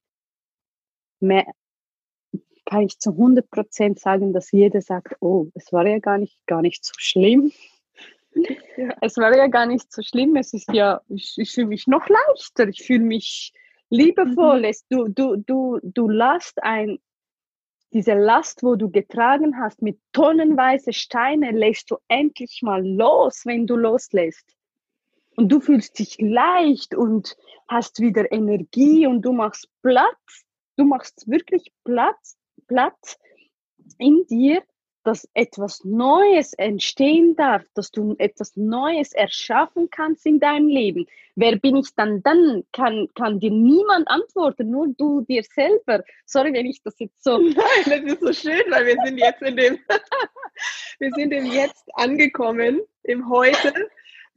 mehr, 1.19 1.45
kann 2.65 2.81
ich 2.81 2.97
zu 2.97 3.11
100 3.11 3.47
Prozent 3.51 3.99
sagen, 3.99 4.33
dass 4.33 4.51
jeder 4.51 4.81
sagt, 4.81 5.15
oh, 5.19 5.47
es 5.53 5.71
war 5.71 5.85
ja 5.85 5.99
gar 5.99 6.17
nicht, 6.17 6.39
gar 6.47 6.63
nicht 6.63 6.83
so 6.83 6.93
schlimm. 6.97 7.51
Ja. 8.77 8.95
Es 9.01 9.17
war 9.17 9.35
ja 9.37 9.45
gar 9.45 9.67
nicht 9.67 9.91
so 9.91 10.01
schlimm. 10.01 10.35
Es 10.35 10.53
ist 10.53 10.73
ja, 10.73 11.01
ich, 11.07 11.35
ich 11.37 11.51
fühle 11.51 11.67
mich 11.67 11.85
noch 11.85 12.09
leichter. 12.09 12.67
Ich 12.67 12.81
fühle 12.81 13.03
mich 13.03 13.53
liebevoll. 13.89 14.61
Mhm. 14.61 14.73
Du, 14.89 15.07
du, 15.07 15.35
du, 15.35 15.79
du 15.83 16.09
lässt 16.09 16.63
ein 16.63 16.97
diese 17.93 18.13
Last, 18.13 18.63
wo 18.63 18.75
du 18.75 18.89
getragen 18.89 19.57
hast 19.59 19.81
mit 19.81 19.99
tonnenweise 20.11 20.93
Steine, 20.93 21.51
lässt 21.51 21.91
du 21.91 21.97
endlich 22.07 22.61
mal 22.63 22.85
los, 22.85 23.43
wenn 23.45 23.67
du 23.67 23.75
loslässt. 23.75 24.55
Und 25.35 25.49
du 25.51 25.59
fühlst 25.59 25.97
dich 25.99 26.17
leicht 26.19 26.95
und 26.95 27.35
hast 27.67 27.99
wieder 27.99 28.31
Energie 28.31 29.07
und 29.07 29.21
du 29.21 29.31
machst 29.31 29.69
Platz. 29.81 30.45
Du 30.75 30.85
machst 30.85 31.27
wirklich 31.27 31.71
Platz, 31.83 32.37
Platz 32.67 33.17
in 33.97 34.25
dir 34.27 34.63
dass 35.03 35.27
etwas 35.33 35.83
Neues 35.83 36.53
entstehen 36.53 37.35
darf, 37.35 37.63
dass 37.73 37.91
du 37.91 38.15
etwas 38.17 38.55
Neues 38.55 39.13
erschaffen 39.13 39.89
kannst 39.89 40.25
in 40.25 40.39
deinem 40.39 40.67
Leben. 40.67 41.07
Wer 41.35 41.57
bin 41.57 41.77
ich 41.77 41.93
dann 41.95 42.21
dann? 42.21 42.63
Kann, 42.71 43.09
kann 43.15 43.39
dir 43.39 43.51
niemand 43.51 44.07
antworten, 44.07 44.69
nur 44.69 44.87
du 44.97 45.21
dir 45.21 45.43
selber. 45.43 46.03
Sorry, 46.25 46.53
wenn 46.53 46.65
ich 46.65 46.81
das 46.83 46.99
jetzt 46.99 47.23
so. 47.23 47.37
Nein, 47.39 47.55
das 47.85 48.01
ist 48.01 48.21
so 48.21 48.33
schön, 48.33 48.63
weil 48.69 48.85
wir 48.85 48.97
sind 49.03 49.17
jetzt 49.17 49.41
in 49.41 49.57
dem, 49.57 49.79
wir 50.99 51.11
sind 51.11 51.31
im 51.31 51.45
Jetzt 51.47 51.85
angekommen, 51.95 52.81
im 53.03 53.29
Heute. 53.29 53.73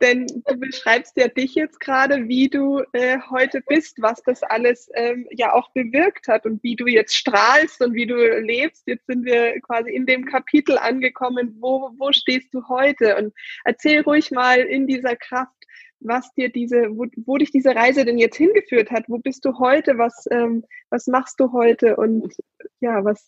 Denn 0.00 0.26
du 0.26 0.56
beschreibst 0.58 1.16
ja 1.16 1.28
dich 1.28 1.54
jetzt 1.54 1.80
gerade, 1.80 2.28
wie 2.28 2.48
du 2.48 2.82
äh, 2.92 3.18
heute 3.30 3.62
bist, 3.62 4.02
was 4.02 4.22
das 4.22 4.42
alles 4.42 4.90
ähm, 4.94 5.26
ja 5.30 5.54
auch 5.54 5.70
bewirkt 5.72 6.28
hat 6.28 6.44
und 6.44 6.62
wie 6.62 6.76
du 6.76 6.86
jetzt 6.86 7.14
strahlst 7.14 7.80
und 7.82 7.94
wie 7.94 8.06
du 8.06 8.16
lebst. 8.40 8.86
Jetzt 8.86 9.06
sind 9.06 9.24
wir 9.24 9.58
quasi 9.60 9.90
in 9.90 10.04
dem 10.04 10.26
Kapitel 10.26 10.76
angekommen, 10.76 11.56
wo, 11.60 11.90
wo 11.96 12.12
stehst 12.12 12.52
du 12.52 12.68
heute? 12.68 13.16
Und 13.16 13.32
erzähl 13.64 14.02
ruhig 14.02 14.30
mal 14.30 14.58
in 14.58 14.86
dieser 14.86 15.16
Kraft, 15.16 15.56
was 16.00 16.32
dir 16.34 16.50
diese, 16.50 16.96
wo, 16.96 17.06
wo 17.24 17.38
dich 17.38 17.50
diese 17.50 17.74
Reise 17.74 18.04
denn 18.04 18.18
jetzt 18.18 18.36
hingeführt 18.36 18.90
hat. 18.90 19.04
Wo 19.08 19.18
bist 19.18 19.44
du 19.46 19.58
heute? 19.58 19.96
Was, 19.96 20.26
ähm, 20.30 20.64
was 20.90 21.06
machst 21.06 21.40
du 21.40 21.52
heute? 21.52 21.96
Und 21.96 22.34
ja, 22.80 23.02
was, 23.02 23.26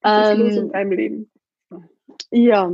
was 0.00 0.32
ist 0.32 0.38
los 0.38 0.56
in 0.56 0.62
ähm, 0.64 0.72
deinem 0.72 0.92
Leben? 0.92 1.30
Ja, 2.30 2.72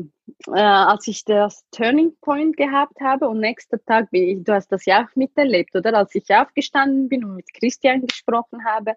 äh, 0.48 0.60
als 0.60 1.06
ich 1.06 1.24
das 1.24 1.64
Turning 1.70 2.16
Point 2.20 2.56
gehabt 2.56 3.00
habe 3.00 3.28
und 3.28 3.40
nächster 3.40 3.82
Tag, 3.84 4.08
wie 4.10 4.42
du 4.42 4.52
hast 4.52 4.68
das 4.72 4.84
ja 4.86 5.04
auch 5.04 5.16
miterlebt, 5.16 5.74
oder? 5.76 5.94
Als 5.94 6.14
ich 6.14 6.28
aufgestanden 6.30 7.08
bin 7.08 7.24
und 7.24 7.36
mit 7.36 7.52
Christian 7.54 8.06
gesprochen 8.06 8.64
habe 8.64 8.96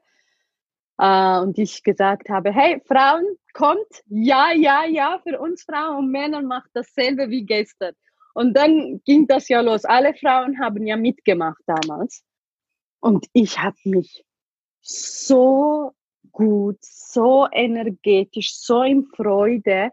äh, 0.97 1.39
und 1.39 1.57
ich 1.57 1.83
gesagt 1.83 2.29
habe, 2.29 2.51
hey 2.51 2.81
Frauen, 2.85 3.25
kommt, 3.53 4.03
ja, 4.07 4.51
ja, 4.53 4.85
ja, 4.85 5.19
für 5.23 5.39
uns 5.39 5.63
Frauen 5.63 5.97
und 5.97 6.11
Männer 6.11 6.41
macht 6.41 6.69
dasselbe 6.73 7.29
wie 7.29 7.45
gestern. 7.45 7.93
Und 8.33 8.55
dann 8.55 9.01
ging 9.05 9.27
das 9.27 9.47
ja 9.47 9.61
los. 9.61 9.85
Alle 9.85 10.13
Frauen 10.15 10.59
haben 10.59 10.87
ja 10.87 10.97
mitgemacht 10.97 11.61
damals. 11.67 12.23
Und 12.99 13.27
ich 13.33 13.59
habe 13.59 13.77
mich 13.83 14.25
so 14.81 15.91
gut, 16.31 16.77
so 16.81 17.47
energetisch, 17.51 18.55
so 18.55 18.81
in 18.81 19.05
Freude 19.05 19.91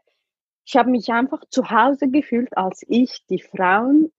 ich 0.70 0.76
habe 0.76 0.90
mich 0.90 1.08
einfach 1.08 1.44
zu 1.50 1.68
Hause 1.68 2.08
gefühlt, 2.08 2.56
als 2.56 2.84
ich 2.86 3.26
die 3.26 3.42
Frauen 3.42 4.12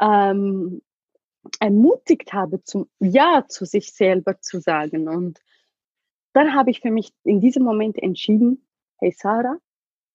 ähm, 0.00 0.82
ermutigt 1.58 2.32
habe, 2.32 2.62
zum 2.62 2.88
Ja 3.00 3.46
zu 3.48 3.64
sich 3.64 3.92
selber 3.92 4.40
zu 4.40 4.60
sagen. 4.60 5.08
Und 5.08 5.40
dann 6.32 6.54
habe 6.54 6.70
ich 6.70 6.78
für 6.80 6.92
mich 6.92 7.12
in 7.24 7.40
diesem 7.40 7.64
Moment 7.64 7.98
entschieden, 7.98 8.64
hey 8.98 9.10
Sarah, 9.10 9.58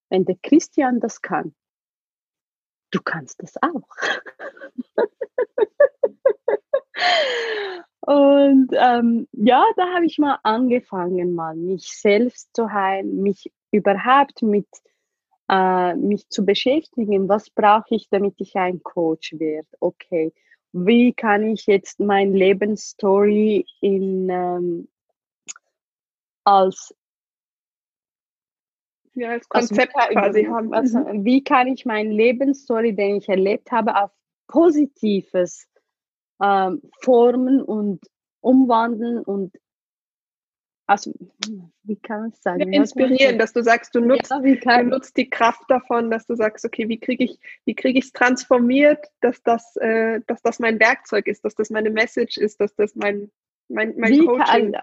wenn 0.09 0.23
der 0.23 0.37
Christian 0.41 1.01
das 1.01 1.21
kann, 1.21 1.53
du 2.91 3.01
kannst 3.01 3.43
das 3.43 3.55
auch. 3.61 3.89
Und 7.99 8.69
ähm, 8.71 9.27
ja, 9.33 9.65
da 9.75 9.93
habe 9.93 10.05
ich 10.05 10.19
mal 10.19 10.39
angefangen, 10.43 11.35
mal 11.35 11.57
mich 11.57 11.87
selbst 11.97 12.55
zu 12.55 12.71
heilen, 12.71 13.21
mich 13.21 13.51
überhaupt 13.75 14.41
mit 14.41 14.67
äh, 15.49 15.95
mich 15.95 16.27
zu 16.29 16.45
beschäftigen. 16.45 17.29
Was 17.29 17.49
brauche 17.49 17.95
ich, 17.95 18.07
damit 18.09 18.35
ich 18.39 18.55
ein 18.55 18.81
Coach 18.81 19.33
werde? 19.37 19.67
Okay, 19.79 20.33
wie 20.71 21.13
kann 21.13 21.43
ich 21.43 21.67
jetzt 21.67 21.99
mein 21.99 22.33
Lebensstory 22.33 23.65
in 23.81 24.29
ähm, 24.29 24.87
als 26.43 26.93
ja, 29.13 29.31
als 29.31 29.47
Konzept 29.47 29.95
also, 29.95 30.13
quasi 30.13 30.43
haben. 30.43 30.73
Also, 30.73 30.99
wie 30.99 31.41
kann 31.41 31.67
ich 31.67 31.85
mein 31.85 32.11
Lebensstory, 32.11 32.93
den 32.93 33.15
ich 33.15 33.29
erlebt 33.29 33.71
habe, 33.71 33.95
auf 33.95 34.11
Positives 34.47 35.67
ähm, 36.43 36.81
formen 37.01 37.61
und 37.61 38.01
umwandeln 38.41 39.19
und 39.19 39.55
also, 40.87 41.11
wie 41.83 41.95
kann 41.95 42.21
man 42.21 42.29
es 42.29 42.41
sagen? 42.41 42.71
Ja, 42.71 42.81
inspirieren, 42.81 43.39
dass 43.39 43.53
du 43.53 43.63
sagst, 43.63 43.95
du 43.95 44.01
nutzt, 44.01 44.31
ja, 44.31 44.83
du 44.83 44.89
nutzt 44.89 45.17
die 45.17 45.29
Kraft 45.29 45.63
davon, 45.67 46.11
dass 46.11 46.27
du 46.27 46.35
sagst, 46.35 46.63
okay, 46.63 46.87
wie 46.87 46.99
kriege 46.99 47.23
ich, 47.23 47.39
wie 47.65 47.73
kriege 47.73 47.97
ich 47.97 48.05
es 48.05 48.11
transformiert, 48.11 49.03
dass 49.21 49.41
das, 49.41 49.75
äh, 49.77 50.21
dass 50.27 50.41
das 50.43 50.59
mein 50.59 50.79
Werkzeug 50.79 51.27
ist, 51.27 51.43
dass 51.43 51.55
das 51.55 51.71
meine 51.71 51.89
Message 51.89 52.37
ist, 52.37 52.61
dass 52.61 52.75
das 52.75 52.95
mein, 52.95 53.31
mein, 53.67 53.95
mein 53.97 54.11
wie 54.11 54.25
Coaching. 54.25 54.73
Kann, 54.73 54.75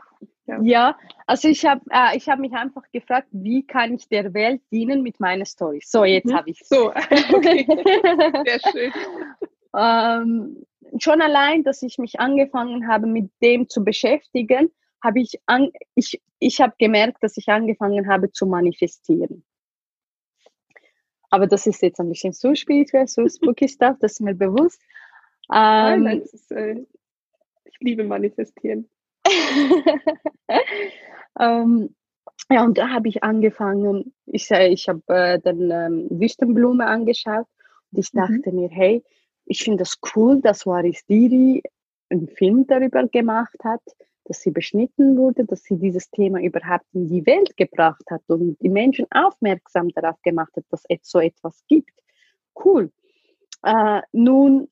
ja. 0.46 0.60
ja. 0.62 0.98
also 1.26 1.46
ich 1.46 1.64
habe 1.64 1.82
äh, 1.90 2.16
ich 2.16 2.28
hab 2.28 2.40
mich 2.40 2.52
einfach 2.52 2.82
gefragt, 2.92 3.28
wie 3.30 3.64
kann 3.64 3.94
ich 3.94 4.08
der 4.08 4.34
Welt 4.34 4.60
dienen 4.72 5.02
mit 5.02 5.20
meiner 5.20 5.44
Story? 5.44 5.80
So, 5.84 6.04
jetzt 6.04 6.26
mhm. 6.26 6.34
habe 6.34 6.50
ich 6.50 6.60
So, 6.64 6.90
okay. 7.32 7.64
Sehr 8.44 8.60
schön. 8.72 8.92
ähm, 9.76 10.66
schon 10.98 11.22
allein, 11.22 11.62
dass 11.62 11.82
ich 11.82 11.98
mich 11.98 12.18
angefangen 12.18 12.88
habe, 12.88 13.06
mit 13.06 13.30
dem 13.40 13.68
zu 13.68 13.84
beschäftigen, 13.84 14.72
habe 15.02 15.20
ich, 15.20 15.40
an, 15.46 15.70
ich, 15.94 16.20
ich 16.38 16.60
habe 16.60 16.74
gemerkt, 16.78 17.22
dass 17.22 17.36
ich 17.36 17.48
angefangen 17.48 18.08
habe 18.08 18.30
zu 18.30 18.46
manifestieren. 18.46 19.44
Aber 21.30 21.46
das 21.46 21.66
ist 21.66 21.82
jetzt 21.82 21.98
ein 21.98 22.08
bisschen 22.08 22.32
so 22.32 22.54
spirituell, 22.54 23.06
so 23.06 23.26
spooky 23.28 23.68
stuff, 23.68 23.96
das 24.00 24.12
ist 24.12 24.20
mir 24.20 24.34
bewusst. 24.34 24.80
Ähm, 25.52 26.02
Nein, 26.04 26.20
ist, 26.20 26.52
äh, 26.52 26.84
ich 27.64 27.76
liebe 27.80 28.04
manifestieren. 28.04 28.88
ähm, 31.40 31.94
ja, 32.50 32.64
und 32.64 32.76
da 32.76 32.90
habe 32.90 33.08
ich 33.08 33.22
angefangen, 33.22 34.12
ich, 34.26 34.50
ich 34.50 34.88
habe 34.88 35.02
äh, 35.08 35.40
dann 35.40 35.70
ähm, 35.70 36.06
Wüstenblume 36.10 36.86
angeschaut 36.86 37.46
und 37.90 37.98
ich 37.98 38.12
mhm. 38.12 38.18
dachte 38.18 38.52
mhm. 38.52 38.60
mir, 38.60 38.68
hey, 38.68 39.02
ich 39.46 39.62
finde 39.62 39.78
das 39.78 39.98
cool, 40.14 40.40
dass 40.40 40.66
Waris 40.66 41.04
Diri 41.06 41.62
einen 42.10 42.28
Film 42.28 42.66
darüber 42.66 43.06
gemacht 43.08 43.56
hat, 43.64 43.82
dass 44.24 44.40
sie 44.40 44.50
beschnitten 44.50 45.16
wurde, 45.16 45.44
dass 45.44 45.62
sie 45.64 45.76
dieses 45.76 46.10
Thema 46.10 46.40
überhaupt 46.40 46.86
in 46.92 47.08
die 47.08 47.24
Welt 47.26 47.56
gebracht 47.56 48.04
hat 48.10 48.22
und 48.28 48.56
die 48.60 48.68
Menschen 48.68 49.06
aufmerksam 49.10 49.88
darauf 49.90 50.20
gemacht 50.22 50.52
hat, 50.56 50.64
dass 50.70 50.84
es 50.88 51.00
so 51.02 51.20
etwas 51.20 51.64
gibt. 51.68 51.92
Cool. 52.54 52.90
Äh, 53.62 54.02
nun, 54.12 54.68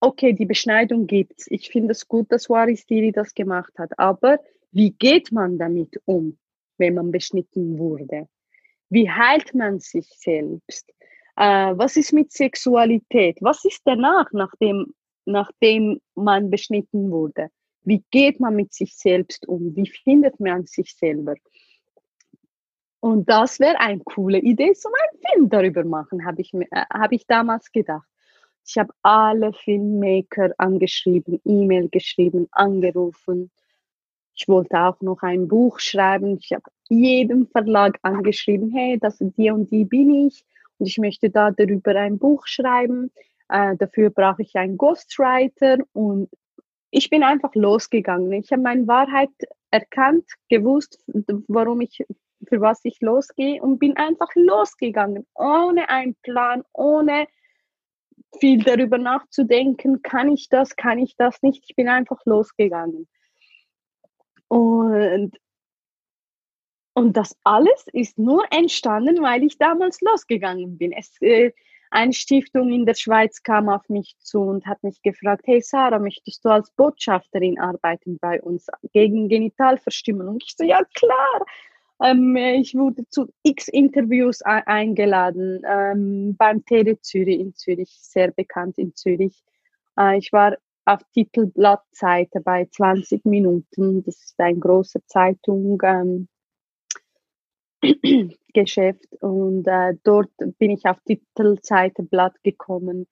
okay, 0.00 0.32
die 0.32 0.46
Beschneidung 0.46 1.06
gibt's. 1.06 1.46
Ich 1.48 1.70
finde 1.70 1.92
es 1.92 2.08
gut, 2.08 2.30
dass 2.32 2.50
Waris 2.50 2.86
Diri 2.86 3.12
das 3.12 3.34
gemacht 3.34 3.72
hat. 3.78 3.90
Aber 3.98 4.38
wie 4.72 4.90
geht 4.90 5.32
man 5.32 5.58
damit 5.58 6.00
um, 6.04 6.38
wenn 6.78 6.94
man 6.94 7.12
beschnitten 7.12 7.78
wurde? 7.78 8.28
Wie 8.88 9.10
heilt 9.10 9.54
man 9.54 9.80
sich 9.80 10.06
selbst? 10.06 10.90
Äh, 11.36 11.72
was 11.76 11.96
ist 11.96 12.12
mit 12.12 12.32
Sexualität? 12.32 13.38
Was 13.40 13.64
ist 13.64 13.82
danach, 13.84 14.30
nachdem, 14.32 14.92
nachdem 15.24 16.00
man 16.14 16.50
beschnitten 16.50 17.10
wurde? 17.10 17.48
Wie 17.84 18.02
geht 18.10 18.40
man 18.40 18.56
mit 18.56 18.72
sich 18.72 18.94
selbst 18.94 19.48
um? 19.48 19.74
Wie 19.74 19.88
findet 19.88 20.38
man 20.38 20.66
sich 20.66 20.94
selber? 20.94 21.34
Und 23.00 23.28
das 23.28 23.58
wäre 23.58 23.80
eine 23.80 24.00
coole 24.04 24.38
Idee, 24.38 24.74
so 24.74 24.88
einen 24.88 25.20
Film 25.20 25.48
darüber 25.48 25.84
machen, 25.84 26.24
habe 26.24 26.40
ich, 26.40 26.54
äh, 26.54 26.66
hab 26.70 27.10
ich 27.10 27.26
damals 27.26 27.72
gedacht. 27.72 28.06
Ich 28.64 28.78
habe 28.78 28.92
alle 29.02 29.52
Filmmaker 29.52 30.52
angeschrieben, 30.58 31.40
E-Mail 31.44 31.88
geschrieben, 31.88 32.46
angerufen. 32.52 33.50
Ich 34.34 34.46
wollte 34.46 34.80
auch 34.80 35.00
noch 35.00 35.22
ein 35.22 35.48
Buch 35.48 35.80
schreiben. 35.80 36.38
Ich 36.40 36.52
habe 36.52 36.62
jedem 36.88 37.48
Verlag 37.48 37.98
angeschrieben, 38.02 38.70
hey, 38.70 38.98
das 39.00 39.20
und 39.20 39.36
die 39.36 39.50
und 39.50 39.70
die 39.72 39.84
bin 39.84 40.28
ich 40.28 40.44
und 40.78 40.86
ich 40.86 40.98
möchte 40.98 41.28
da 41.28 41.50
darüber 41.50 41.96
ein 41.96 42.18
Buch 42.18 42.46
schreiben. 42.46 43.10
Äh, 43.52 43.76
dafür 43.76 44.08
brauche 44.08 44.40
ich 44.40 44.56
einen 44.56 44.78
Ghostwriter 44.78 45.76
und 45.92 46.30
ich 46.90 47.10
bin 47.10 47.22
einfach 47.22 47.54
losgegangen. 47.54 48.32
Ich 48.32 48.50
habe 48.50 48.62
meine 48.62 48.86
Wahrheit 48.86 49.28
erkannt, 49.70 50.24
gewusst, 50.48 51.04
warum 51.48 51.82
ich, 51.82 52.02
für 52.48 52.62
was 52.62 52.80
ich 52.84 52.98
losgehe 53.02 53.60
und 53.60 53.78
bin 53.78 53.98
einfach 53.98 54.30
losgegangen, 54.34 55.26
ohne 55.34 55.90
einen 55.90 56.14
Plan, 56.22 56.64
ohne 56.72 57.26
viel 58.40 58.62
darüber 58.64 58.96
nachzudenken, 58.96 60.00
kann 60.00 60.30
ich 60.30 60.48
das, 60.48 60.74
kann 60.74 60.98
ich 60.98 61.14
das 61.16 61.42
nicht. 61.42 61.62
Ich 61.68 61.76
bin 61.76 61.90
einfach 61.90 62.24
losgegangen. 62.24 63.06
Und 64.48 65.38
und 66.94 67.16
das 67.16 67.36
alles 67.44 67.86
ist 67.92 68.18
nur 68.18 68.44
entstanden, 68.50 69.22
weil 69.22 69.42
ich 69.42 69.58
damals 69.58 70.00
losgegangen 70.00 70.76
bin. 70.76 70.92
Es, 70.92 71.16
äh, 71.20 71.52
eine 71.92 72.14
Stiftung 72.14 72.72
in 72.72 72.86
der 72.86 72.94
Schweiz 72.94 73.42
kam 73.42 73.68
auf 73.68 73.86
mich 73.88 74.16
zu 74.18 74.40
und 74.40 74.66
hat 74.66 74.82
mich 74.82 75.02
gefragt, 75.02 75.42
hey 75.46 75.60
Sarah, 75.60 75.98
möchtest 75.98 76.42
du 76.44 76.48
als 76.48 76.70
Botschafterin 76.70 77.60
arbeiten 77.60 78.18
bei 78.18 78.40
uns 78.40 78.66
gegen 78.92 79.28
Genitalverstümmelung? 79.28 80.38
Ich 80.42 80.54
so, 80.56 80.64
ja 80.64 80.80
klar. 80.94 81.44
Ähm, 82.02 82.34
ich 82.36 82.74
wurde 82.74 83.06
zu 83.08 83.28
x 83.42 83.68
Interviews 83.68 84.40
eingeladen 84.42 85.62
ähm, 85.68 86.34
beim 86.36 86.64
TD 86.64 86.98
Zürich 87.02 87.38
in 87.38 87.54
Zürich, 87.54 87.90
sehr 88.00 88.30
bekannt 88.30 88.78
in 88.78 88.94
Zürich. 88.94 89.44
Äh, 89.98 90.16
ich 90.16 90.32
war 90.32 90.56
auf 90.86 91.00
Titelblattseite 91.12 92.40
bei 92.40 92.64
20 92.70 93.26
Minuten. 93.26 94.02
Das 94.02 94.16
ist 94.16 94.40
ein 94.40 94.60
großer 94.60 95.00
Zeitung. 95.06 95.78
Ähm, 95.84 96.28
Geschäft 98.54 99.06
und 99.20 99.66
äh, 99.66 99.94
dort 100.04 100.30
bin 100.58 100.70
ich 100.70 100.84
auf 100.86 100.98
Titelseite 101.04 102.02
Blatt 102.02 102.34
gekommen. 102.42 103.06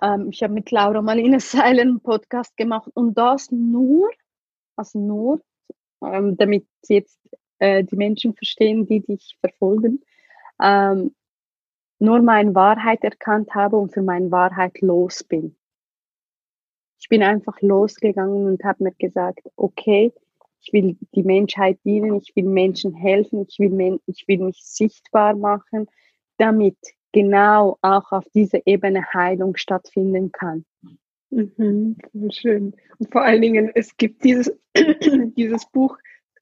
Ähm, 0.00 0.28
ich 0.30 0.42
habe 0.42 0.52
mit 0.52 0.70
Laura 0.70 1.02
Marlene 1.02 1.40
Seilen 1.40 1.88
einen 1.88 2.00
Podcast 2.00 2.56
gemacht 2.56 2.90
und 2.94 3.16
das 3.18 3.50
nur, 3.50 4.10
also 4.76 4.98
nur, 4.98 5.40
ähm, 6.04 6.36
damit 6.36 6.66
jetzt 6.88 7.18
äh, 7.58 7.82
die 7.84 7.96
Menschen 7.96 8.34
verstehen, 8.34 8.86
die 8.86 9.00
dich 9.00 9.36
verfolgen, 9.40 10.00
ähm, 10.62 11.14
nur 11.98 12.20
meine 12.22 12.54
Wahrheit 12.54 13.02
erkannt 13.04 13.54
habe 13.54 13.76
und 13.76 13.92
für 13.92 14.02
meine 14.02 14.30
Wahrheit 14.30 14.80
los 14.80 15.24
bin. 15.24 15.56
Ich 17.00 17.08
bin 17.08 17.22
einfach 17.22 17.60
losgegangen 17.60 18.46
und 18.46 18.64
habe 18.64 18.84
mir 18.84 18.92
gesagt, 18.92 19.48
okay, 19.56 20.12
ich 20.62 20.72
will 20.72 20.96
die 21.14 21.22
Menschheit 21.22 21.78
dienen, 21.84 22.16
ich 22.16 22.34
will 22.36 22.44
Menschen 22.44 22.94
helfen, 22.94 23.46
ich 23.48 23.58
will, 23.58 24.00
ich 24.06 24.24
will 24.28 24.38
mich 24.38 24.60
sichtbar 24.62 25.34
machen, 25.34 25.88
damit 26.38 26.76
genau 27.12 27.78
auch 27.82 28.12
auf 28.12 28.24
dieser 28.34 28.60
Ebene 28.66 29.04
Heilung 29.12 29.56
stattfinden 29.56 30.32
kann. 30.32 30.64
Mhm, 31.30 31.96
schön. 32.30 32.74
Und 32.98 33.10
vor 33.10 33.22
allen 33.22 33.42
Dingen, 33.42 33.70
es 33.74 33.96
gibt 33.96 34.22
dieses, 34.22 34.52
dieses 35.36 35.66
Buch 35.70 35.96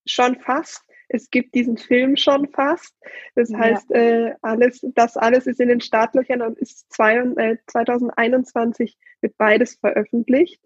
schon 0.04 0.36
fast. 0.40 0.84
Es 1.08 1.30
gibt 1.30 1.54
diesen 1.54 1.76
Film 1.76 2.16
schon 2.16 2.48
fast. 2.48 2.94
Das 3.34 3.52
heißt, 3.52 3.90
äh, 3.92 4.34
alles, 4.42 4.84
das 4.94 5.16
alles 5.16 5.46
ist 5.46 5.60
in 5.60 5.68
den 5.68 5.80
Startlöchern 5.80 6.42
und 6.42 6.58
ist 6.58 6.92
zwei, 6.92 7.16
äh, 7.16 7.56
2021 7.66 8.96
wird 9.20 9.36
beides 9.36 9.74
veröffentlicht. 9.76 10.62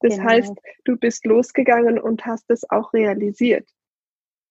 Das 0.00 0.16
genau. 0.16 0.30
heißt, 0.30 0.54
du 0.84 0.96
bist 0.96 1.26
losgegangen 1.26 1.98
und 1.98 2.24
hast 2.24 2.50
es 2.50 2.68
auch 2.70 2.92
realisiert. 2.92 3.68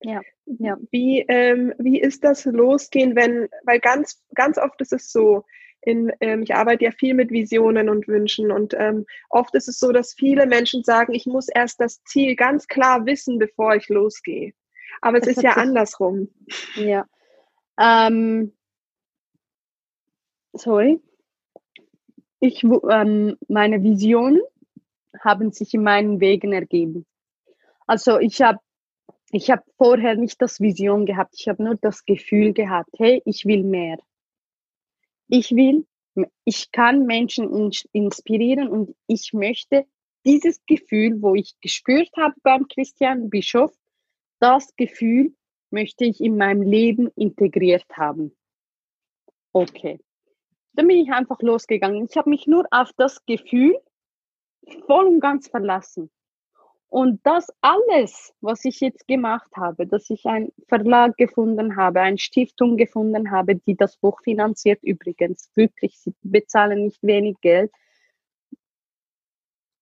Ja, 0.02 0.22
ja. 0.46 0.78
Wie, 0.92 1.26
ähm, 1.28 1.74
wie 1.80 2.00
ist 2.00 2.24
das 2.24 2.46
Losgehen, 2.46 3.16
wenn, 3.16 3.48
weil 3.64 3.80
ganz, 3.80 4.24
ganz 4.36 4.58
oft 4.58 4.80
ist 4.82 4.94
es 4.94 5.12
so, 5.12 5.44
in, 5.82 6.12
ähm, 6.20 6.44
ich 6.44 6.54
arbeite 6.54 6.86
ja 6.86 6.92
viel 6.92 7.14
mit 7.14 7.32
Visionen 7.32 7.90
und 7.90 8.08
Wünschen 8.08 8.52
und 8.52 8.74
ähm, 8.78 9.06
oft 9.30 9.56
ist 9.56 9.68
es 9.68 9.80
so, 9.80 9.92
dass 9.92 10.14
viele 10.14 10.46
Menschen 10.46 10.84
sagen, 10.84 11.14
ich 11.14 11.26
muss 11.26 11.48
erst 11.48 11.80
das 11.80 12.04
Ziel 12.04 12.36
ganz 12.36 12.68
klar 12.68 13.06
wissen, 13.06 13.40
bevor 13.40 13.76
ich 13.76 13.88
losgehe. 13.88 14.54
Aber 15.02 15.20
es 15.20 15.28
ist 15.28 15.42
ja 15.42 15.52
andersrum. 15.52 16.30
Ja. 16.76 17.06
Ähm, 17.80 18.54
sorry. 20.54 21.00
Ich, 22.40 22.64
ähm, 22.64 23.38
meine 23.48 23.82
Vision 23.84 24.42
haben 25.20 25.52
sich 25.52 25.74
in 25.74 25.84
meinen 25.84 26.20
Wegen 26.20 26.54
ergeben. 26.54 27.06
Also 27.86 28.20
ich 28.20 28.42
habe 28.42 28.60
ich 29.32 29.52
hab 29.52 29.64
vorher 29.78 30.16
nicht 30.16 30.42
das 30.42 30.60
Vision 30.60 31.06
gehabt, 31.06 31.36
ich 31.38 31.48
habe 31.48 31.64
nur 31.64 31.76
das 31.76 32.06
Gefühl 32.06 32.54
gehabt, 32.54 32.92
hey, 32.98 33.22
ich 33.26 33.46
will 33.46 33.64
mehr. 33.64 33.98
Ich 35.28 35.52
will, 35.52 35.86
ich 36.46 36.72
kann 36.72 37.06
Menschen 37.06 37.72
inspirieren 37.92 38.70
und 38.70 38.96
ich 39.08 39.34
möchte 39.34 39.86
dieses 40.26 40.66
Gefühl, 40.66 41.22
wo 41.22 41.36
ich 41.36 41.56
gespürt 41.62 42.10
habe 42.18 42.36
beim 42.44 42.68
Christian 42.68 43.30
Bischof, 43.30 43.72
das 44.40 44.76
Gefühl 44.76 45.34
möchte 45.70 46.06
ich 46.06 46.22
in 46.22 46.38
meinem 46.38 46.62
Leben 46.62 47.10
integriert 47.16 47.86
haben. 47.94 48.36
Okay. 49.52 50.00
Dann 50.74 50.88
bin 50.88 50.98
ich 50.98 51.12
einfach 51.12 51.42
losgegangen. 51.42 52.08
Ich 52.10 52.16
habe 52.18 52.30
mich 52.30 52.46
nur 52.46 52.66
auf 52.72 52.92
das 52.98 53.26
Gefühl 53.26 53.78
voll 54.86 55.06
und 55.08 55.20
ganz 55.20 55.48
verlassen. 55.48 56.10
Und 56.90 57.20
das 57.26 57.48
alles, 57.62 58.34
was 58.40 58.64
ich 58.64 58.80
jetzt 58.80 59.08
gemacht 59.08 59.50
habe, 59.58 59.86
dass 59.86 60.10
ich 60.10 60.26
einen 60.26 60.54
Verlag 60.70 61.18
gefunden 61.18 61.76
habe, 61.76 62.00
eine 62.00 62.18
Stiftung 62.18 62.78
gefunden 62.78 63.30
habe, 63.30 63.56
die 63.56 63.76
das 63.76 63.98
Buch 63.98 64.22
finanziert, 64.24 64.82
übrigens 64.84 65.52
wirklich, 65.56 66.00
sie 66.00 66.14
bezahlen 66.22 66.86
nicht 66.86 67.04
wenig 67.04 67.42
Geld. 67.42 67.72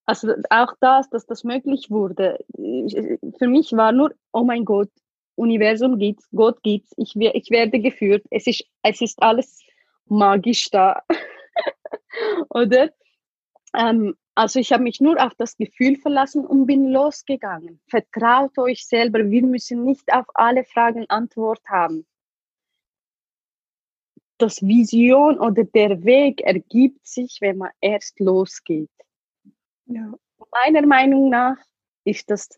Also 0.08 0.34
auch 0.50 0.74
das, 0.80 1.10
dass 1.10 1.26
das 1.26 1.44
möglich 1.44 1.90
wurde, 1.90 2.40
für 2.58 3.48
mich 3.48 3.72
war 3.74 3.92
nur, 3.92 4.14
oh 4.32 4.44
mein 4.44 4.66
Gott, 4.66 4.90
Universum 5.36 6.00
gibt's, 6.00 6.28
Gott 6.32 6.62
gibt's, 6.64 6.92
ich, 6.98 7.16
ich 7.16 7.50
werde 7.52 7.80
geführt, 7.80 8.24
es 8.32 8.48
ist, 8.48 8.66
es 8.84 9.02
ist 9.02 9.22
alles 9.22 9.62
magisch 10.06 10.70
da. 10.72 11.04
Oder? 12.50 12.90
Ähm, 13.76 14.16
also 14.36 14.60
ich 14.60 14.74
habe 14.74 14.84
mich 14.84 15.00
nur 15.00 15.24
auf 15.26 15.34
das 15.36 15.56
Gefühl 15.56 15.96
verlassen 15.96 16.46
und 16.46 16.66
bin 16.66 16.92
losgegangen. 16.92 17.80
Vertraut 17.88 18.58
euch 18.58 18.86
selber. 18.86 19.30
Wir 19.30 19.44
müssen 19.44 19.86
nicht 19.86 20.12
auf 20.12 20.26
alle 20.34 20.66
Fragen 20.66 21.10
Antwort 21.10 21.62
haben. 21.70 22.06
Das 24.38 24.62
Vision 24.62 25.40
oder 25.40 25.64
der 25.64 26.04
Weg 26.04 26.42
ergibt 26.42 27.08
sich, 27.08 27.38
wenn 27.40 27.60
man 27.60 27.72
erst 27.80 28.20
losgeht. 28.20 28.92
Ja. 29.86 30.14
Meiner 30.52 30.86
Meinung 30.86 31.30
nach 31.30 31.58
ist 32.04 32.30
das 32.30 32.50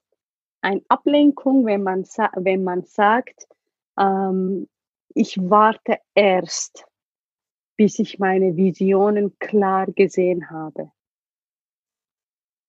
eine 0.61 0.82
Ablenkung, 0.88 1.67
wenn 1.67 1.84
man, 1.84 2.05
wenn 2.38 2.63
man 2.63 2.86
sagt, 2.86 3.47
ähm, 3.99 4.67
ich 5.13 5.38
warte 5.38 5.99
erst, 6.15 6.86
bis 7.75 7.99
ich 7.99 8.17
meine 8.17 8.55
Visionen 8.57 9.38
klar 9.38 9.86
gesehen 9.86 10.49
habe 10.49 10.91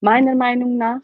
meiner 0.01 0.35
Meinung 0.35 0.77
nach, 0.77 1.01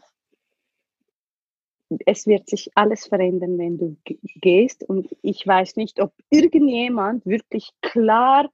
es 2.05 2.25
wird 2.27 2.49
sich 2.49 2.71
alles 2.75 3.07
verändern, 3.07 3.57
wenn 3.57 3.77
du 3.77 3.97
gehst. 4.41 4.83
Und 4.83 5.15
ich 5.21 5.45
weiß 5.45 5.75
nicht, 5.75 6.01
ob 6.01 6.13
irgendjemand 6.29 7.25
wirklich 7.25 7.69
klar 7.81 8.49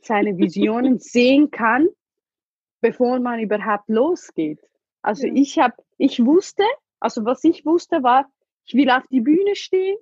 seine 0.00 0.36
Visionen 0.36 0.98
sehen 0.98 1.50
kann, 1.50 1.88
bevor 2.80 3.20
man 3.20 3.40
überhaupt 3.40 3.88
losgeht. 3.88 4.60
Also 5.02 5.26
ja. 5.26 5.32
ich 5.34 5.58
habe, 5.58 5.74
ich 5.98 6.24
wusste, 6.24 6.64
also 7.00 7.24
was 7.24 7.44
ich 7.44 7.64
wusste 7.64 8.02
war, 8.02 8.30
ich 8.64 8.74
will 8.74 8.90
auf 8.90 9.06
die 9.10 9.20
Bühne 9.20 9.56
stehen, 9.56 9.96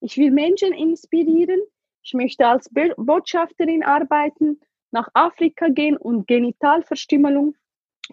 ich 0.00 0.16
will 0.16 0.30
Menschen 0.30 0.72
inspirieren, 0.72 1.60
ich 2.02 2.14
möchte 2.14 2.46
als 2.46 2.70
Botschafterin 2.96 3.84
arbeiten, 3.84 4.60
nach 4.90 5.08
Afrika 5.14 5.68
gehen 5.68 5.96
und 5.96 6.26
Genitalverstümmelung 6.26 7.54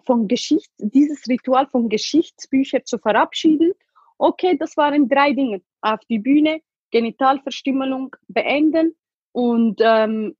von 0.04 0.28
Geschichts, 0.28 0.72
dieses 0.78 1.26
Ritual 1.28 1.66
von 1.66 1.88
Geschichtsbüchern 1.88 2.84
zu 2.84 2.98
verabschieden. 2.98 3.72
Okay, 4.18 4.56
das 4.56 4.76
waren 4.76 5.08
drei 5.08 5.32
Dinge. 5.32 5.62
Auf 5.80 6.00
die 6.08 6.18
Bühne, 6.18 6.60
Genitalverstümmelung 6.90 8.16
beenden 8.28 8.94
und 9.32 9.80
ähm, 9.82 10.36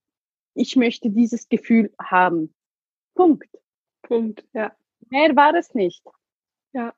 ich 0.53 0.75
möchte 0.75 1.09
dieses 1.09 1.47
Gefühl 1.49 1.93
haben. 1.99 2.53
Punkt. 3.15 3.49
Punkt, 4.01 4.45
ja. 4.53 4.71
Mehr 5.09 5.35
war 5.35 5.53
es 5.55 5.73
nicht. 5.73 6.03
Ja. 6.73 6.93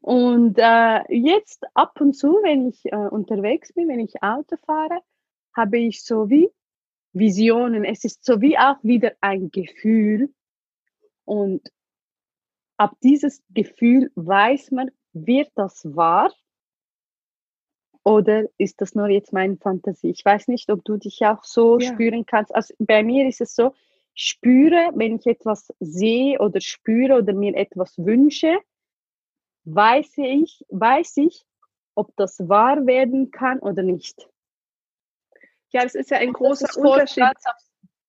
Und 0.00 0.56
äh, 0.58 1.02
jetzt 1.12 1.64
ab 1.74 2.00
und 2.00 2.14
zu, 2.14 2.38
wenn 2.42 2.68
ich 2.68 2.84
äh, 2.86 2.96
unterwegs 2.96 3.72
bin, 3.72 3.88
wenn 3.88 4.00
ich 4.00 4.22
Auto 4.22 4.56
fahre, 4.64 5.00
habe 5.54 5.78
ich 5.78 6.04
so 6.04 6.30
wie 6.30 6.48
Visionen. 7.12 7.84
Es 7.84 8.04
ist 8.04 8.24
so 8.24 8.40
wie 8.40 8.56
auch 8.58 8.76
wieder 8.82 9.12
ein 9.20 9.50
Gefühl, 9.50 10.32
und 11.26 11.70
ab 12.78 12.96
dieses 13.02 13.42
Gefühl 13.50 14.10
weiß 14.14 14.70
man, 14.70 14.90
wird 15.12 15.50
das 15.54 15.84
wahr 15.84 16.32
oder 18.06 18.44
ist 18.56 18.80
das 18.80 18.94
nur 18.94 19.08
jetzt 19.08 19.32
meine 19.32 19.56
Fantasie? 19.56 20.10
Ich 20.10 20.24
weiß 20.24 20.48
nicht, 20.48 20.70
ob 20.70 20.84
du 20.84 20.96
dich 20.96 21.26
auch 21.26 21.42
so 21.42 21.78
ja. 21.78 21.92
spüren 21.92 22.24
kannst. 22.24 22.54
Also 22.54 22.72
bei 22.78 23.02
mir 23.02 23.26
ist 23.26 23.40
es 23.40 23.54
so, 23.54 23.74
spüre, 24.14 24.92
wenn 24.94 25.16
ich 25.16 25.26
etwas 25.26 25.72
sehe 25.80 26.38
oder 26.38 26.60
spüre 26.60 27.18
oder 27.18 27.32
mir 27.32 27.56
etwas 27.56 27.98
wünsche, 27.98 28.58
weiß 29.64 30.18
ich, 30.18 30.64
weiß 30.68 31.16
ich, 31.16 31.44
ob 31.96 32.14
das 32.16 32.48
wahr 32.48 32.86
werden 32.86 33.32
kann 33.32 33.58
oder 33.58 33.82
nicht. 33.82 34.28
Ja, 35.72 35.82
das 35.82 35.94
ist 35.96 36.10
ja 36.10 36.18
ein 36.18 36.32
großer 36.32 36.78
Unterschied. 36.78 37.24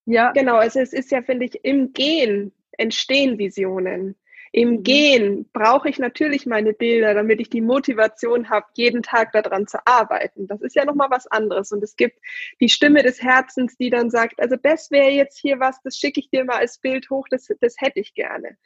Ja. 0.05 0.31
Genau, 0.31 0.57
also 0.57 0.79
es 0.79 0.93
ist 0.93 1.11
ja, 1.11 1.21
finde 1.21 1.45
ich, 1.45 1.65
im 1.65 1.91
Gehen 1.91 2.53
entstehen 2.77 3.37
Visionen. 3.37 4.15
Im 4.51 4.69
mhm. 4.69 4.83
Gehen 4.83 5.49
brauche 5.51 5.89
ich 5.89 5.99
natürlich 5.99 6.45
meine 6.45 6.73
Bilder, 6.73 7.13
damit 7.13 7.41
ich 7.41 7.49
die 7.49 7.61
Motivation 7.61 8.49
habe, 8.49 8.65
jeden 8.75 9.03
Tag 9.03 9.31
daran 9.33 9.67
zu 9.67 9.77
arbeiten. 9.85 10.47
Das 10.47 10.61
ist 10.61 10.75
ja 10.75 10.85
nochmal 10.85 11.09
was 11.11 11.27
anderes. 11.27 11.71
Und 11.71 11.83
es 11.83 11.95
gibt 11.95 12.19
die 12.59 12.69
Stimme 12.69 13.03
des 13.03 13.21
Herzens, 13.21 13.77
die 13.77 13.89
dann 13.89 14.09
sagt, 14.09 14.39
also 14.39 14.55
das 14.55 14.89
wäre 14.89 15.09
jetzt 15.09 15.37
hier 15.37 15.59
was, 15.59 15.81
das 15.83 15.97
schicke 15.97 16.19
ich 16.19 16.29
dir 16.29 16.45
mal 16.45 16.57
als 16.57 16.79
Bild 16.79 17.09
hoch, 17.09 17.27
das, 17.29 17.47
das 17.59 17.75
hätte 17.77 17.99
ich 17.99 18.13
gerne. 18.13 18.57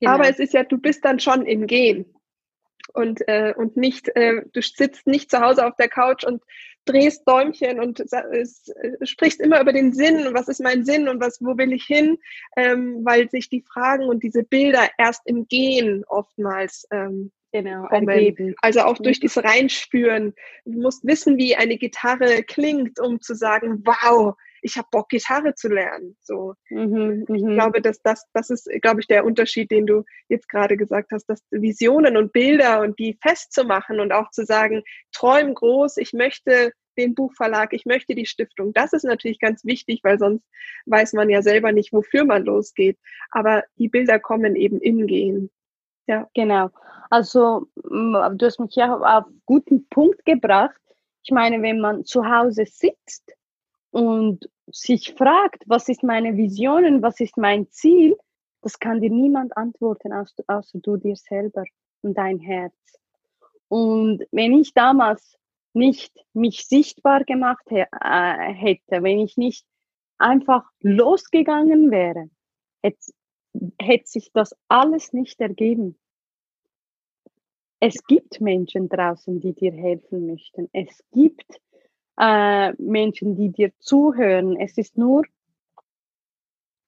Genau. 0.00 0.12
Aber 0.12 0.28
es 0.28 0.38
ist 0.38 0.52
ja, 0.52 0.64
du 0.64 0.78
bist 0.78 1.04
dann 1.04 1.18
schon 1.18 1.46
im 1.46 1.66
Gehen 1.66 2.14
und, 2.92 3.26
äh, 3.26 3.54
und 3.56 3.76
nicht, 3.76 4.14
äh, 4.14 4.42
du 4.52 4.60
sitzt 4.60 5.06
nicht 5.06 5.30
zu 5.30 5.40
Hause 5.40 5.66
auf 5.66 5.76
der 5.76 5.88
Couch 5.88 6.24
und 6.24 6.42
drehst 6.84 7.26
Däumchen 7.26 7.80
und 7.80 8.00
äh, 8.00 8.46
sprichst 9.02 9.40
immer 9.40 9.60
über 9.60 9.72
den 9.72 9.92
Sinn 9.92 10.26
und 10.26 10.34
was 10.34 10.48
ist 10.48 10.60
mein 10.60 10.84
Sinn 10.84 11.08
und 11.08 11.20
was, 11.20 11.40
wo 11.40 11.56
will 11.56 11.72
ich 11.72 11.84
hin, 11.84 12.18
ähm, 12.56 13.00
weil 13.04 13.30
sich 13.30 13.48
die 13.48 13.62
Fragen 13.62 14.04
und 14.04 14.22
diese 14.22 14.42
Bilder 14.42 14.88
erst 14.98 15.22
im 15.26 15.46
Gehen 15.48 16.04
oftmals 16.08 16.86
ähm, 16.90 17.32
genau, 17.52 17.86
kommen. 17.86 18.54
Also 18.60 18.80
auch 18.80 18.98
durch 18.98 19.20
mhm. 19.20 19.26
das 19.26 19.38
Reinspüren. 19.38 20.34
Du 20.64 20.82
musst 20.82 21.04
wissen, 21.04 21.38
wie 21.38 21.56
eine 21.56 21.78
Gitarre 21.78 22.42
klingt, 22.42 23.00
um 23.00 23.20
zu 23.20 23.34
sagen, 23.34 23.82
wow, 23.84 24.34
ich 24.64 24.78
habe 24.78 24.88
Bock, 24.90 25.10
Gitarre 25.10 25.54
zu 25.54 25.68
lernen. 25.68 26.16
So, 26.22 26.54
mhm, 26.70 27.26
ich 27.28 27.42
mhm. 27.42 27.54
glaube, 27.54 27.82
dass 27.82 28.00
das, 28.00 28.26
das 28.32 28.48
ist, 28.48 28.68
glaube 28.80 29.00
ich, 29.00 29.06
der 29.06 29.26
Unterschied, 29.26 29.70
den 29.70 29.86
du 29.86 30.04
jetzt 30.28 30.48
gerade 30.48 30.78
gesagt 30.78 31.12
hast, 31.12 31.26
dass 31.26 31.42
Visionen 31.50 32.16
und 32.16 32.32
Bilder 32.32 32.80
und 32.80 32.98
die 32.98 33.18
festzumachen 33.22 34.00
und 34.00 34.12
auch 34.12 34.30
zu 34.30 34.44
sagen, 34.46 34.82
träum 35.12 35.54
groß, 35.54 35.98
ich 35.98 36.14
möchte 36.14 36.72
den 36.96 37.14
Buchverlag, 37.14 37.74
ich 37.74 37.84
möchte 37.84 38.14
die 38.14 38.24
Stiftung. 38.24 38.72
Das 38.72 38.94
ist 38.94 39.04
natürlich 39.04 39.38
ganz 39.38 39.64
wichtig, 39.66 40.00
weil 40.02 40.18
sonst 40.18 40.44
weiß 40.86 41.12
man 41.12 41.28
ja 41.28 41.42
selber 41.42 41.70
nicht, 41.70 41.92
wofür 41.92 42.24
man 42.24 42.44
losgeht. 42.44 42.98
Aber 43.30 43.64
die 43.76 43.88
Bilder 43.88 44.18
kommen 44.18 44.56
eben 44.56 44.80
im 44.80 45.06
Gehen. 45.06 45.50
Ja. 46.06 46.28
Genau. 46.34 46.70
Also, 47.10 47.66
du 47.74 48.38
hast 48.40 48.60
mich 48.60 48.76
ja 48.76 48.94
auf 48.94 49.26
einen 49.26 49.42
guten 49.44 49.88
Punkt 49.88 50.24
gebracht. 50.24 50.80
Ich 51.22 51.32
meine, 51.32 51.60
wenn 51.60 51.80
man 51.80 52.04
zu 52.04 52.24
Hause 52.24 52.64
sitzt 52.64 53.34
und 53.94 54.50
sich 54.66 55.14
fragt, 55.14 55.62
was 55.66 55.88
ist 55.88 56.02
meine 56.02 56.36
Vision 56.36 56.84
und 56.84 57.02
was 57.02 57.20
ist 57.20 57.36
mein 57.36 57.70
Ziel, 57.70 58.16
das 58.60 58.80
kann 58.80 59.00
dir 59.00 59.10
niemand 59.10 59.56
antworten, 59.56 60.12
außer 60.12 60.78
du 60.80 60.96
dir 60.96 61.14
selber 61.14 61.62
und 62.02 62.18
dein 62.18 62.40
Herz. 62.40 62.74
Und 63.68 64.24
wenn 64.32 64.52
ich 64.52 64.74
damals 64.74 65.38
nicht 65.74 66.12
mich 66.32 66.66
sichtbar 66.66 67.22
gemacht 67.22 67.64
äh, 67.70 67.84
hätte, 68.52 69.04
wenn 69.04 69.20
ich 69.20 69.36
nicht 69.36 69.64
einfach 70.18 70.64
losgegangen 70.80 71.92
wäre, 71.92 72.30
hätte, 72.82 73.12
hätte 73.80 74.06
sich 74.06 74.32
das 74.32 74.56
alles 74.66 75.12
nicht 75.12 75.40
ergeben. 75.40 75.96
Es 77.78 78.04
gibt 78.08 78.40
Menschen 78.40 78.88
draußen, 78.88 79.38
die 79.38 79.52
dir 79.52 79.72
helfen 79.72 80.26
möchten. 80.26 80.68
Es 80.72 81.04
gibt 81.12 81.60
äh, 82.18 82.72
Menschen, 82.74 83.36
die 83.36 83.50
dir 83.50 83.72
zuhören. 83.78 84.58
Es 84.58 84.78
ist 84.78 84.96
nur, 84.96 85.24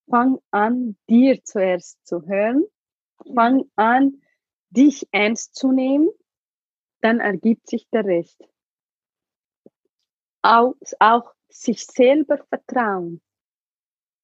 fang 0.08 0.38
an, 0.50 0.96
dir 1.08 1.42
zuerst 1.44 2.06
zu 2.06 2.26
hören. 2.26 2.64
Fang 3.34 3.64
an, 3.76 4.22
dich 4.70 5.08
ernst 5.10 5.54
zu 5.54 5.72
nehmen. 5.72 6.08
Dann 7.00 7.20
ergibt 7.20 7.68
sich 7.68 7.88
der 7.90 8.04
Rest. 8.04 8.42
Auch, 10.42 10.74
auch 11.00 11.32
sich 11.48 11.84
selber 11.86 12.38
vertrauen. 12.48 13.20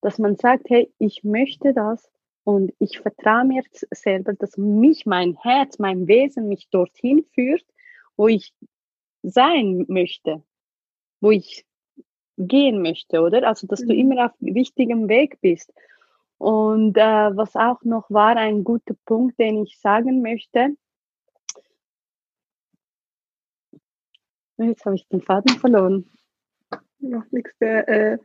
Dass 0.01 0.19
man 0.19 0.37
sagt, 0.37 0.69
hey, 0.69 0.93
ich 0.99 1.25
möchte 1.25 1.73
das 1.75 2.11
und 2.45 2.73
ich 2.79 3.01
vertraue 3.01 3.45
mir 3.45 3.63
selber, 3.93 4.33
dass 4.35 4.57
mich 4.57 5.07
mein 5.07 5.35
Herz, 5.35 5.79
mein 5.79 6.09
Wesen 6.09 6.49
mich 6.49 6.69
dorthin 6.71 7.25
führt, 7.35 7.65
wo 8.17 8.29
ich 8.29 8.53
sein 9.23 9.85
möchte 9.89 10.43
wo 11.23 11.31
ich 11.31 11.65
gehen 12.37 12.83
möchte, 12.83 13.21
oder? 13.23 13.47
Also, 13.49 13.67
dass 13.67 13.81
du 13.81 13.93
mhm. 13.95 13.99
immer 13.99 14.27
auf 14.27 14.33
richtigem 14.43 15.09
Weg 15.09 15.41
bist. 15.41 15.73
Und 16.37 16.97
äh, 16.97 17.37
was 17.37 17.55
auch 17.55 17.83
noch 17.85 18.11
war, 18.11 18.37
ein 18.37 18.65
guter 18.65 18.95
Punkt, 19.07 19.39
den 19.39 19.63
ich 19.63 19.79
sagen 19.79 20.21
möchte. 20.21 20.77
Jetzt 24.59 24.85
habe 24.85 24.97
ich 24.97 25.07
den 25.09 25.23
Faden 25.23 25.57
verloren. 25.59 26.11
Noch 26.99 27.25
nichts, 27.31 27.57
der, 27.59 27.89
äh, 27.89 28.19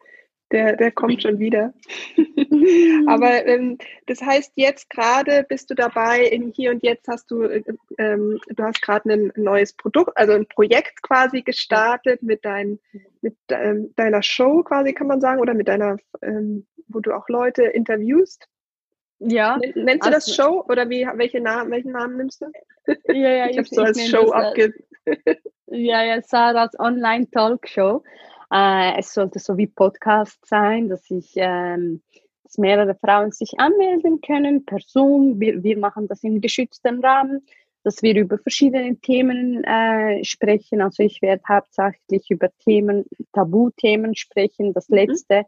der, 0.51 0.75
der 0.75 0.91
kommt 0.91 1.21
schon 1.21 1.39
wieder. 1.39 1.73
Aber 3.07 3.45
ähm, 3.45 3.77
das 4.05 4.21
heißt, 4.21 4.53
jetzt 4.55 4.89
gerade 4.89 5.45
bist 5.47 5.69
du 5.69 5.75
dabei, 5.75 6.21
in 6.23 6.51
hier 6.51 6.71
und 6.71 6.83
jetzt 6.83 7.07
hast 7.07 7.29
du, 7.31 7.43
äh, 7.43 7.63
ähm, 7.97 8.39
du 8.47 8.63
hast 8.63 8.81
gerade 8.81 9.11
ein 9.11 9.33
neues 9.35 9.73
Produkt, 9.73 10.15
also 10.15 10.33
ein 10.33 10.47
Projekt 10.47 11.01
quasi 11.01 11.41
gestartet 11.41 12.23
mit, 12.23 12.45
dein, 12.45 12.79
mit 13.21 13.35
ähm, 13.49 13.93
deiner 13.95 14.23
Show 14.23 14.63
quasi, 14.63 14.93
kann 14.93 15.07
man 15.07 15.21
sagen, 15.21 15.41
oder 15.41 15.53
mit 15.53 15.67
deiner, 15.67 15.97
ähm, 16.21 16.65
wo 16.87 16.99
du 16.99 17.13
auch 17.13 17.27
Leute 17.27 17.63
interviewst. 17.63 18.47
Ja. 19.19 19.57
Nennst 19.75 20.05
du 20.05 20.11
das 20.11 20.27
also 20.27 20.33
Show 20.33 20.65
oder 20.69 20.89
wie, 20.89 21.07
welche 21.15 21.41
Namen, 21.41 21.71
welchen 21.71 21.91
Namen 21.91 22.17
nimmst 22.17 22.41
du? 22.41 22.45
Ja, 23.07 23.29
ja, 23.29 23.45
ich 23.49 23.57
habe 23.57 23.67
so 23.67 23.81
als 23.81 24.07
Show 24.07 24.31
abge. 24.31 24.73
ja, 25.67 26.03
ja, 26.03 26.21
Sarahs 26.21 26.77
Online-Talkshow. 26.79 28.03
Äh, 28.51 28.99
es 28.99 29.13
sollte 29.13 29.39
so 29.39 29.57
wie 29.57 29.67
Podcast 29.67 30.39
sein, 30.45 30.89
dass 30.89 31.09
ich 31.09 31.33
ähm, 31.35 32.01
dass 32.47 32.57
mehrere 32.57 32.95
Frauen 32.95 33.31
sich 33.31 33.59
anmelden 33.59 34.21
können 34.21 34.65
per 34.65 34.79
Zoom. 34.79 35.39
Wir, 35.39 35.61
wir 35.63 35.77
machen 35.77 36.07
das 36.07 36.23
im 36.23 36.39
geschützten 36.39 37.03
Rahmen, 37.03 37.45
dass 37.83 38.01
wir 38.01 38.15
über 38.15 38.37
verschiedene 38.37 38.95
Themen 38.97 39.63
äh, 39.65 40.23
sprechen. 40.23 40.81
Also 40.81 41.03
ich 41.03 41.21
werde 41.21 41.43
hauptsächlich 41.47 42.31
über 42.31 42.49
Themen, 42.59 43.05
Tabuthemen 43.33 44.15
sprechen. 44.15 44.73
Das 44.73 44.87
mhm. 44.87 44.95
letzte, 44.95 45.43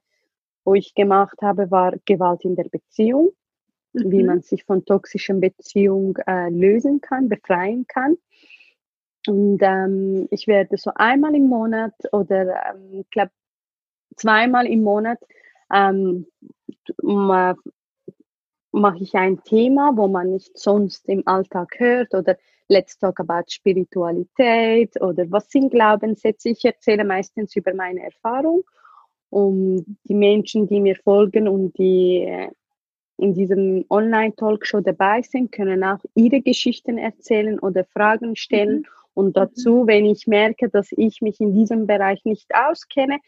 wo 0.65 0.75
ich 0.75 0.93
gemacht 0.93 1.37
habe, 1.41 1.71
war 1.71 1.93
Gewalt 2.05 2.43
in 2.43 2.57
der 2.57 2.67
Beziehung, 2.69 3.29
mhm. 3.93 4.11
wie 4.11 4.23
man 4.23 4.41
sich 4.41 4.65
von 4.65 4.83
toxischen 4.83 5.39
Beziehungen 5.39 6.15
äh, 6.27 6.49
lösen 6.49 6.99
kann, 6.99 7.29
befreien 7.29 7.85
kann. 7.87 8.17
Und 9.29 9.59
ähm, 9.61 10.27
ich 10.31 10.47
werde 10.47 10.75
so 10.77 10.89
einmal 10.95 11.35
im 11.35 11.45
Monat 11.45 11.93
oder 12.11 12.73
ähm, 12.73 13.01
ich 13.01 13.09
glaube 13.11 13.29
zweimal 14.15 14.65
im 14.65 14.81
Monat 14.81 15.19
ähm, 15.71 16.25
mache 18.71 18.97
ich 19.03 19.13
ein 19.13 19.43
Thema, 19.43 19.91
wo 19.93 20.07
man 20.07 20.31
nicht 20.31 20.57
sonst 20.57 21.07
im 21.07 21.21
Alltag 21.27 21.75
hört 21.77 22.15
oder 22.15 22.37
Let's 22.69 22.97
Talk 22.97 23.19
about 23.19 23.43
Spiritualität 23.49 24.99
oder 24.99 25.29
was 25.29 25.47
sind 25.51 25.69
Glaubenssätze. 25.69 26.49
Ich 26.49 26.65
erzähle 26.65 27.03
meistens 27.03 27.55
über 27.55 27.75
meine 27.75 28.01
Erfahrung 28.01 28.63
und 29.29 29.85
die 30.05 30.15
Menschen, 30.15 30.65
die 30.65 30.79
mir 30.79 30.95
folgen 30.95 31.47
und 31.47 31.77
die 31.77 32.23
äh, 32.23 32.49
in 33.17 33.35
diesem 33.35 33.85
Online-Talkshow 33.91 34.81
dabei 34.81 35.21
sind, 35.21 35.51
können 35.51 35.83
auch 35.83 35.99
ihre 36.15 36.41
Geschichten 36.41 36.97
erzählen 36.97 37.59
oder 37.59 37.85
Fragen 37.85 38.35
stellen. 38.35 38.79
Mhm. 38.79 38.98
Und 39.13 39.35
dazu, 39.35 39.85
wenn 39.87 40.05
ich 40.05 40.27
merke, 40.27 40.69
dass 40.69 40.89
ich 40.91 41.21
mich 41.21 41.39
in 41.39 41.53
diesem 41.53 41.87
Bereich 41.87 42.23
nicht 42.25 42.47
auskenne, 42.53 43.19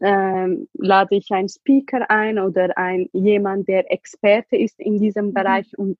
ähm, 0.00 0.68
lade 0.74 1.16
ich 1.16 1.30
einen 1.30 1.48
Speaker 1.48 2.10
ein 2.10 2.38
oder 2.38 2.76
ein, 2.76 3.08
jemand, 3.12 3.68
der 3.68 3.90
Experte 3.90 4.56
ist 4.56 4.78
in 4.80 4.98
diesem 4.98 5.28
mhm. 5.28 5.34
Bereich 5.34 5.78
und 5.78 5.98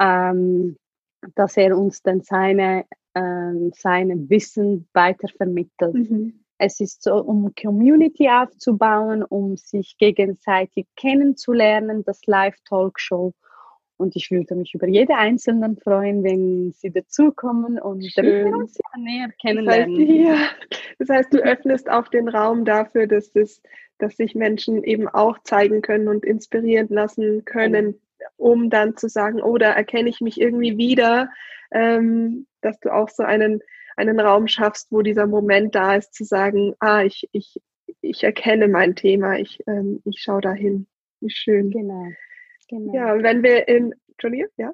ähm, 0.00 0.76
dass 1.34 1.56
er 1.56 1.78
uns 1.78 2.02
dann 2.02 2.20
seine, 2.20 2.84
ähm, 3.14 3.72
seine 3.74 4.28
Wissen 4.28 4.86
weitervermittelt. 4.92 6.10
Mhm. 6.10 6.44
Es 6.58 6.80
ist 6.80 7.02
so, 7.02 7.16
um 7.16 7.52
Community 7.54 8.28
aufzubauen, 8.28 9.22
um 9.22 9.56
sich 9.56 9.96
gegenseitig 9.98 10.86
kennenzulernen, 10.96 12.04
das 12.04 12.20
Live-Talkshow. 12.26 13.32
Und 13.96 14.16
ich 14.16 14.30
würde 14.30 14.56
mich 14.56 14.74
über 14.74 14.88
jede 14.88 15.14
Einzelnen 15.14 15.76
freuen, 15.76 16.24
wenn 16.24 16.72
sie 16.72 16.90
dazukommen 16.90 17.78
und 17.78 18.04
damit 18.16 18.44
wir 18.46 18.56
uns 18.56 18.76
ja 18.76 19.00
näher 19.00 19.28
kennenlernen. 19.40 19.94
Das 19.96 20.08
heißt, 20.08 20.26
ja, 20.26 20.48
das 20.98 21.08
heißt, 21.08 21.34
du 21.34 21.38
öffnest 21.38 21.90
auch 21.90 22.08
den 22.08 22.28
Raum 22.28 22.64
dafür, 22.64 23.06
dass, 23.06 23.32
das, 23.32 23.62
dass 23.98 24.16
sich 24.16 24.34
Menschen 24.34 24.82
eben 24.82 25.06
auch 25.06 25.38
zeigen 25.44 25.80
können 25.80 26.08
und 26.08 26.24
inspirieren 26.24 26.88
lassen 26.88 27.44
können, 27.44 28.00
um 28.36 28.68
dann 28.68 28.96
zu 28.96 29.08
sagen, 29.08 29.40
oh, 29.40 29.58
da 29.58 29.70
erkenne 29.70 30.08
ich 30.08 30.20
mich 30.20 30.40
irgendwie 30.40 30.76
wieder, 30.76 31.30
ähm, 31.70 32.46
dass 32.62 32.80
du 32.80 32.92
auch 32.92 33.08
so 33.08 33.22
einen, 33.22 33.60
einen 33.96 34.18
Raum 34.18 34.48
schaffst, 34.48 34.90
wo 34.90 35.02
dieser 35.02 35.28
Moment 35.28 35.76
da 35.76 35.94
ist, 35.94 36.14
zu 36.14 36.24
sagen, 36.24 36.74
ah, 36.80 37.04
ich, 37.04 37.28
ich, 37.30 37.60
ich 38.00 38.24
erkenne 38.24 38.66
mein 38.66 38.96
Thema, 38.96 39.38
ich, 39.38 39.60
ähm, 39.68 40.02
ich 40.04 40.20
schaue 40.20 40.40
dahin. 40.40 40.88
Wie 41.20 41.30
schön. 41.30 41.70
Genau. 41.70 42.08
Genau. 42.68 42.94
Ja, 42.94 43.22
wenn 43.22 43.42
wir 43.42 43.68
in, 43.68 43.94
Entschuldigung, 44.08 44.48
ja? 44.56 44.72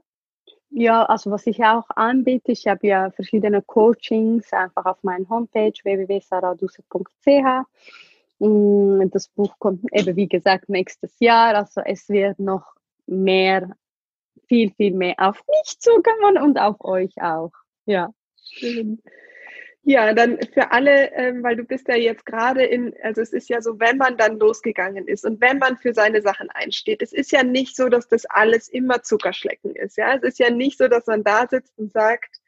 Ja, 0.71 1.05
also 1.05 1.33
was 1.33 1.47
ich 1.47 1.65
auch 1.65 1.91
anbiete, 1.97 2.53
ich 2.53 2.69
habe 2.69 2.87
ja 2.87 3.11
verschiedene 3.11 3.61
Coachings 3.61 4.53
einfach 4.53 4.87
auf 4.87 5.03
meiner 5.03 5.29
Homepage 5.29 5.73
www.saraduse.ch. 5.83 7.67
Mm, 8.39 9.09
das 9.11 9.29
Buch 9.29 9.59
kommt 9.59 9.85
eben, 9.93 10.15
wie 10.15 10.29
gesagt, 10.29 10.69
nächstes 10.69 11.19
Jahr. 11.19 11.57
Also 11.57 11.81
es 11.85 12.09
wird 12.09 12.39
noch 12.39 12.75
mehr, 13.07 13.71
viel, 14.47 14.71
viel 14.71 14.95
mehr 14.95 15.17
auf 15.19 15.43
mich 15.49 15.79
zukommen 15.81 16.39
und 16.41 16.59
auf 16.59 16.77
euch 16.85 17.21
auch. 17.21 17.53
Ja. 17.87 18.11
Schön. 18.41 19.03
Ja, 19.83 20.13
dann 20.13 20.39
für 20.53 20.73
alle, 20.73 21.11
ähm, 21.15 21.43
weil 21.43 21.57
du 21.57 21.65
bist 21.65 21.89
ja 21.89 21.97
jetzt 21.97 22.27
gerade 22.27 22.65
in, 22.65 22.95
also 23.03 23.23
es 23.23 23.33
ist 23.33 23.49
ja 23.49 23.63
so, 23.63 23.81
wenn 23.81 23.97
man 23.97 24.19
dann 24.19 24.39
losgegangen 24.39 25.09
ist 25.09 25.25
und 25.25 25.41
wenn 25.41 25.59
man 25.59 25.79
für 25.79 25.95
seine 25.95 26.21
Sachen 26.21 26.51
einsteht, 26.51 27.01
es 27.01 27.15
ist 27.15 27.33
ja 27.33 27.43
nicht 27.43 27.77
so, 27.77 27.89
dass 27.89 28.07
das 28.07 28.27
alles 28.27 28.69
immer 28.69 29.03
Zuckerschlecken 29.03 29.75
ist. 29.75 29.97
Ja, 29.97 30.15
es 30.15 30.23
ist 30.23 30.39
ja 30.39 30.51
nicht 30.51 30.77
so, 30.77 30.87
dass 30.89 31.07
man 31.07 31.25
da 31.25 31.47
sitzt 31.49 31.79
und 31.79 31.93
sagt, 31.93 32.41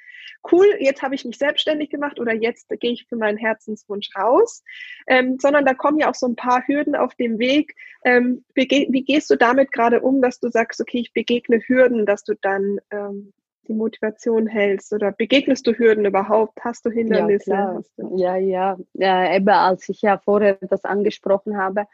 cool, 0.50 0.66
jetzt 0.78 1.02
habe 1.02 1.14
ich 1.14 1.24
mich 1.24 1.38
selbstständig 1.38 1.88
gemacht 1.88 2.20
oder 2.20 2.34
jetzt 2.34 2.68
gehe 2.68 2.92
ich 2.92 3.06
für 3.09 3.16
meinen 3.16 3.38
Herzenswunsch 3.38 4.10
raus, 4.16 4.62
ähm, 5.06 5.38
sondern 5.40 5.64
da 5.64 5.72
kommen 5.72 5.98
ja 5.98 6.10
auch 6.10 6.14
so 6.14 6.26
ein 6.26 6.36
paar 6.36 6.66
Hürden 6.66 6.94
auf 6.96 7.14
dem 7.14 7.38
Weg. 7.38 7.74
Ähm, 8.04 8.44
wie 8.54 8.66
gehst 8.66 9.30
du 9.30 9.36
damit 9.36 9.72
gerade 9.72 10.00
um, 10.00 10.20
dass 10.20 10.38
du 10.38 10.50
sagst, 10.50 10.80
okay, 10.80 10.98
ich 10.98 11.12
begegne 11.12 11.60
Hürden, 11.66 12.04
dass 12.04 12.24
du 12.24 12.34
dann 12.34 12.78
ähm, 12.90 13.32
die 13.68 13.74
Motivation 13.74 14.47
hältst 14.47 14.93
oder 14.93 15.12
begegnest 15.12 15.66
du 15.66 15.72
Hürden 15.72 16.05
überhaupt? 16.05 16.59
Hast 16.62 16.84
du 16.84 16.90
Hindernisse? 16.90 17.51
Ja, 17.51 17.80
du? 17.97 18.16
ja, 18.16 18.36
ja, 18.36 18.78
ja. 18.94 19.34
Eben 19.34 19.48
als 19.48 19.89
ich 19.89 20.02
ja 20.02 20.18
vorher 20.18 20.59
das 20.60 20.84
angesprochen 20.84 21.56
habe, 21.56 21.86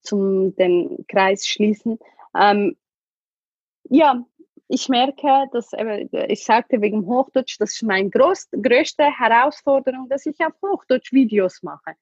zum 0.00 0.54
den 0.56 1.04
Kreis 1.08 1.46
schließen. 1.46 1.98
Ähm, 2.34 2.76
ja, 3.84 4.24
ich 4.68 4.88
merke, 4.88 5.48
dass 5.52 5.72
ich 6.28 6.44
sagte 6.44 6.80
wegen 6.80 7.06
Hochdeutsch, 7.06 7.56
das 7.60 7.74
ist 7.74 7.82
meine 7.82 8.08
groß, 8.10 8.48
größte 8.52 9.04
Herausforderung, 9.04 10.08
dass 10.08 10.24
ich 10.26 10.40
auf 10.40 10.54
Hochdeutsch 10.62 11.12
Videos 11.12 11.62
mache. 11.62 11.94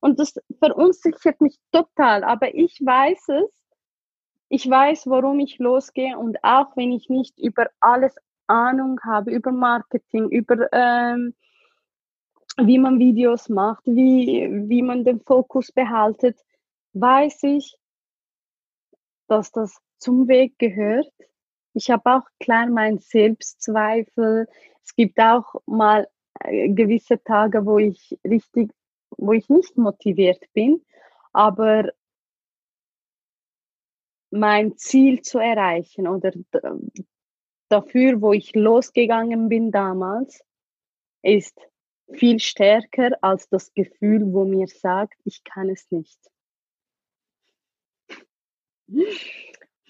Und 0.00 0.18
das 0.20 0.34
verunsichert 0.58 1.40
mich 1.40 1.58
total, 1.72 2.24
aber 2.24 2.54
ich 2.54 2.80
weiß 2.84 3.28
es. 3.30 3.64
Ich 4.50 4.68
weiß, 4.68 5.06
warum 5.08 5.40
ich 5.40 5.58
losgehe 5.58 6.16
und 6.18 6.42
auch 6.42 6.74
wenn 6.76 6.92
ich 6.92 7.08
nicht 7.08 7.38
über 7.38 7.68
alles 7.80 8.14
Ahnung 8.48 9.00
habe, 9.04 9.30
über 9.30 9.52
Marketing, 9.52 10.28
über 10.30 10.68
ähm, 10.72 11.34
wie 12.56 12.78
man 12.78 12.98
Videos 12.98 13.48
macht, 13.48 13.84
wie, 13.86 14.48
wie 14.68 14.82
man 14.82 15.04
den 15.04 15.20
Fokus 15.20 15.70
behaltet, 15.70 16.38
weiß 16.94 17.44
ich, 17.44 17.78
dass 19.28 19.52
das 19.52 19.78
zum 19.98 20.28
Weg 20.28 20.58
gehört. 20.58 21.12
Ich 21.74 21.90
habe 21.90 22.16
auch 22.16 22.26
klein 22.40 22.72
meinen 22.72 22.98
Selbstzweifel. 22.98 24.48
Es 24.82 24.94
gibt 24.94 25.20
auch 25.20 25.54
mal 25.66 26.08
äh, 26.40 26.68
gewisse 26.70 27.22
Tage, 27.22 27.64
wo 27.64 27.78
ich 27.78 28.18
richtig, 28.24 28.72
wo 29.16 29.32
ich 29.32 29.48
nicht 29.48 29.76
motiviert 29.76 30.42
bin, 30.52 30.84
aber 31.32 31.92
mein 34.30 34.76
Ziel 34.76 35.22
zu 35.22 35.38
erreichen 35.38 36.06
oder 36.08 36.32
dafür, 37.68 38.20
wo 38.20 38.32
ich 38.32 38.54
losgegangen 38.54 39.48
bin 39.48 39.70
damals, 39.70 40.42
ist 41.22 41.58
viel 42.12 42.40
stärker 42.40 43.10
als 43.20 43.48
das 43.48 43.72
Gefühl, 43.74 44.32
wo 44.32 44.44
mir 44.44 44.66
sagt, 44.66 45.18
ich 45.24 45.44
kann 45.44 45.68
es 45.68 45.90
nicht. 45.90 46.18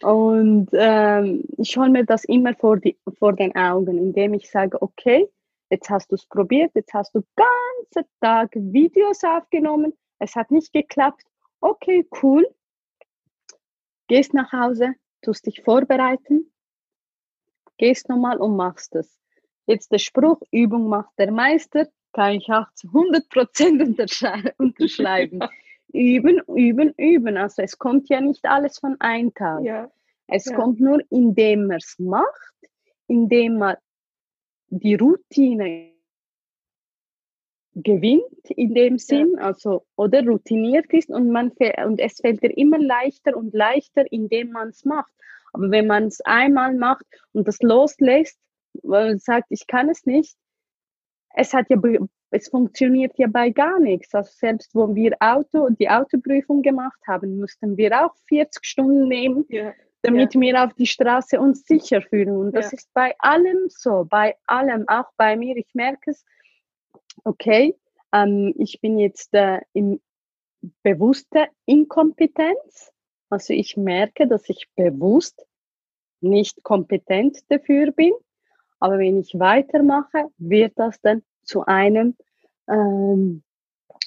Und 0.02 0.68
ähm, 0.72 1.44
ich 1.56 1.76
hole 1.76 1.90
mir 1.90 2.04
das 2.04 2.24
immer 2.24 2.54
vor, 2.54 2.78
die, 2.78 2.96
vor 3.18 3.32
den 3.32 3.54
Augen, 3.56 3.98
indem 3.98 4.34
ich 4.34 4.50
sage, 4.50 4.80
okay, 4.80 5.28
jetzt 5.70 5.90
hast 5.90 6.10
du 6.10 6.14
es 6.14 6.26
probiert, 6.26 6.72
jetzt 6.74 6.94
hast 6.94 7.14
du 7.14 7.22
ganze 7.36 8.08
Tag 8.20 8.50
Videos 8.54 9.22
aufgenommen, 9.24 9.92
es 10.18 10.34
hat 10.36 10.50
nicht 10.50 10.72
geklappt, 10.72 11.24
okay, 11.60 12.06
cool, 12.22 12.48
gehst 14.08 14.34
nach 14.34 14.52
Hause, 14.52 14.94
tust 15.22 15.46
dich 15.46 15.62
vorbereiten, 15.62 16.52
gehst 17.78 18.08
nochmal 18.08 18.38
und 18.38 18.56
machst 18.56 18.94
es. 18.94 19.18
Jetzt 19.66 19.92
der 19.92 19.98
Spruch, 19.98 20.40
Übung 20.50 20.88
macht 20.88 21.10
der 21.18 21.32
Meister, 21.32 21.88
kann 22.12 22.34
ich 22.34 22.48
auch 22.48 22.66
zu 22.74 22.88
100 22.88 23.28
Prozent 23.28 23.82
unterschreiben. 24.58 25.40
üben, 25.92 26.40
üben, 26.54 26.92
üben. 26.96 27.36
Also 27.36 27.62
es 27.62 27.78
kommt 27.78 28.08
ja 28.08 28.20
nicht 28.20 28.44
alles 28.44 28.78
von 28.78 28.96
einem 29.00 29.32
Tag. 29.34 29.64
Ja. 29.64 29.90
Es 30.26 30.46
ja. 30.46 30.56
kommt 30.56 30.80
nur, 30.80 31.00
indem 31.10 31.66
man 31.66 31.78
es 31.78 31.98
macht, 31.98 32.54
indem 33.06 33.58
man 33.58 33.76
die 34.68 34.94
Routine 34.94 35.92
gewinnt 37.74 38.50
in 38.50 38.74
dem 38.74 38.98
Sinn, 38.98 39.34
ja. 39.36 39.44
also 39.44 39.86
oder 39.96 40.26
routiniert 40.26 40.92
ist 40.92 41.10
und 41.10 41.30
man 41.30 41.52
und 41.86 42.00
es 42.00 42.20
fällt 42.20 42.42
dir 42.42 42.56
immer 42.56 42.78
leichter 42.78 43.36
und 43.36 43.54
leichter, 43.54 44.10
indem 44.10 44.50
man 44.50 44.68
es 44.68 44.84
macht. 44.84 45.12
Aber 45.52 45.70
wenn 45.70 45.86
man 45.86 46.04
es 46.04 46.20
einmal 46.22 46.74
macht 46.74 47.04
und 47.32 47.48
das 47.48 47.58
loslässt, 47.60 48.38
weil 48.82 49.08
man 49.08 49.18
sagt, 49.18 49.46
ich 49.50 49.66
kann 49.66 49.88
es 49.88 50.04
nicht, 50.06 50.36
es 51.34 51.52
hat 51.54 51.66
ja 51.70 51.76
es 52.30 52.48
funktioniert 52.48 53.12
ja 53.16 53.26
bei 53.26 53.50
gar 53.50 53.78
nichts. 53.80 54.14
Also 54.14 54.30
selbst 54.34 54.74
wo 54.74 54.94
wir 54.94 55.16
Auto, 55.20 55.68
die 55.70 55.88
Autoprüfung 55.88 56.62
gemacht 56.62 57.00
haben, 57.06 57.38
mussten 57.40 57.76
wir 57.76 58.04
auch 58.04 58.14
40 58.28 58.64
Stunden 58.64 59.08
nehmen, 59.08 59.44
ja. 59.48 59.72
damit 60.02 60.34
ja. 60.34 60.40
wir 60.40 60.64
auf 60.64 60.74
die 60.74 60.86
Straße 60.86 61.40
uns 61.40 61.64
sicher 61.64 62.02
fühlen. 62.02 62.36
Und 62.36 62.54
das 62.54 62.72
ja. 62.72 62.78
ist 62.78 62.92
bei 62.92 63.14
allem 63.18 63.68
so, 63.68 64.04
bei 64.08 64.36
allem, 64.46 64.86
auch 64.88 65.10
bei 65.16 65.36
mir. 65.36 65.56
Ich 65.56 65.74
merke 65.74 66.10
es, 66.10 66.24
okay, 67.24 67.74
ähm, 68.12 68.54
ich 68.58 68.80
bin 68.80 68.98
jetzt 68.98 69.32
äh, 69.34 69.60
in 69.72 70.00
bewusster 70.82 71.48
Inkompetenz. 71.66 72.92
Also 73.30 73.52
ich 73.52 73.76
merke, 73.76 74.26
dass 74.26 74.48
ich 74.48 74.68
bewusst 74.76 75.46
nicht 76.20 76.62
kompetent 76.62 77.38
dafür 77.48 77.92
bin. 77.92 78.12
Aber 78.80 78.98
wenn 78.98 79.18
ich 79.18 79.38
weitermache, 79.38 80.26
wird 80.38 80.72
das 80.76 81.00
dann 81.00 81.22
zu 81.42 81.64
einem 81.66 82.16
ähm, 82.68 83.42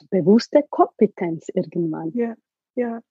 bewusste 0.10 0.64
Kompetenz 0.70 1.48
irgendwann. 1.54 2.12
Ja, 2.14 2.36
ja. 2.76 3.02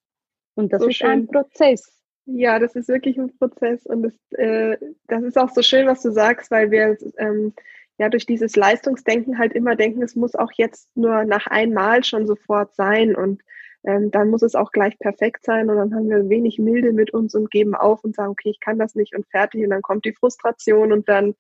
Und 0.55 0.73
das 0.73 0.83
so 0.83 0.89
ist 0.89 0.97
schön. 0.97 1.11
ein 1.11 1.27
Prozess. 1.27 2.01
Ja, 2.27 2.59
das 2.59 2.77
ist 2.77 2.89
wirklich 2.89 3.19
ein 3.19 3.37
Prozess 3.39 3.85
und 3.87 4.03
das, 4.03 4.15
äh, 4.39 4.77
das 5.09 5.23
ist 5.23 5.39
auch 5.39 5.51
so 5.51 5.63
schön, 5.63 5.87
was 5.87 6.03
du 6.03 6.13
sagst, 6.13 6.51
weil 6.51 6.71
wir 6.71 6.97
ähm, 7.19 7.55
ja 7.99 8.09
durch 8.09 8.25
dieses 8.25 8.57
Leistungsdenken 8.57 9.39
halt 9.39 9.53
immer 9.53 9.75
denken, 9.75 10.03
es 10.03 10.15
muss 10.15 10.35
auch 10.35 10.53
jetzt 10.55 10.95
nur 10.97 11.25
nach 11.25 11.47
einmal 11.47 12.05
schon 12.05 12.27
sofort 12.27 12.75
sein 12.77 13.17
und 13.17 13.43
ähm, 13.85 14.11
dann 14.11 14.31
muss 14.31 14.43
es 14.43 14.55
auch 14.55 14.73
gleich 14.73 14.99
perfekt 14.99 15.45
sein 15.45 15.71
und 15.71 15.77
dann 15.77 15.95
haben 15.95 16.09
wir 16.09 16.29
wenig 16.29 16.59
Milde 16.59 16.93
mit 16.93 17.13
uns 17.13 17.35
und 17.35 17.51
geben 17.51 17.75
auf 17.75 18.05
und 18.05 18.15
sagen, 18.15 18.31
okay, 18.31 18.51
ich 18.51 18.61
kann 18.61 18.79
das 18.79 18.95
nicht 18.95 19.15
und 19.15 19.27
fertig 19.29 19.65
und 19.65 19.71
dann 19.71 19.83
kommt 19.83 20.05
die 20.05 20.15
Frustration 20.15 20.93
und 20.93 21.09
dann 21.09 21.35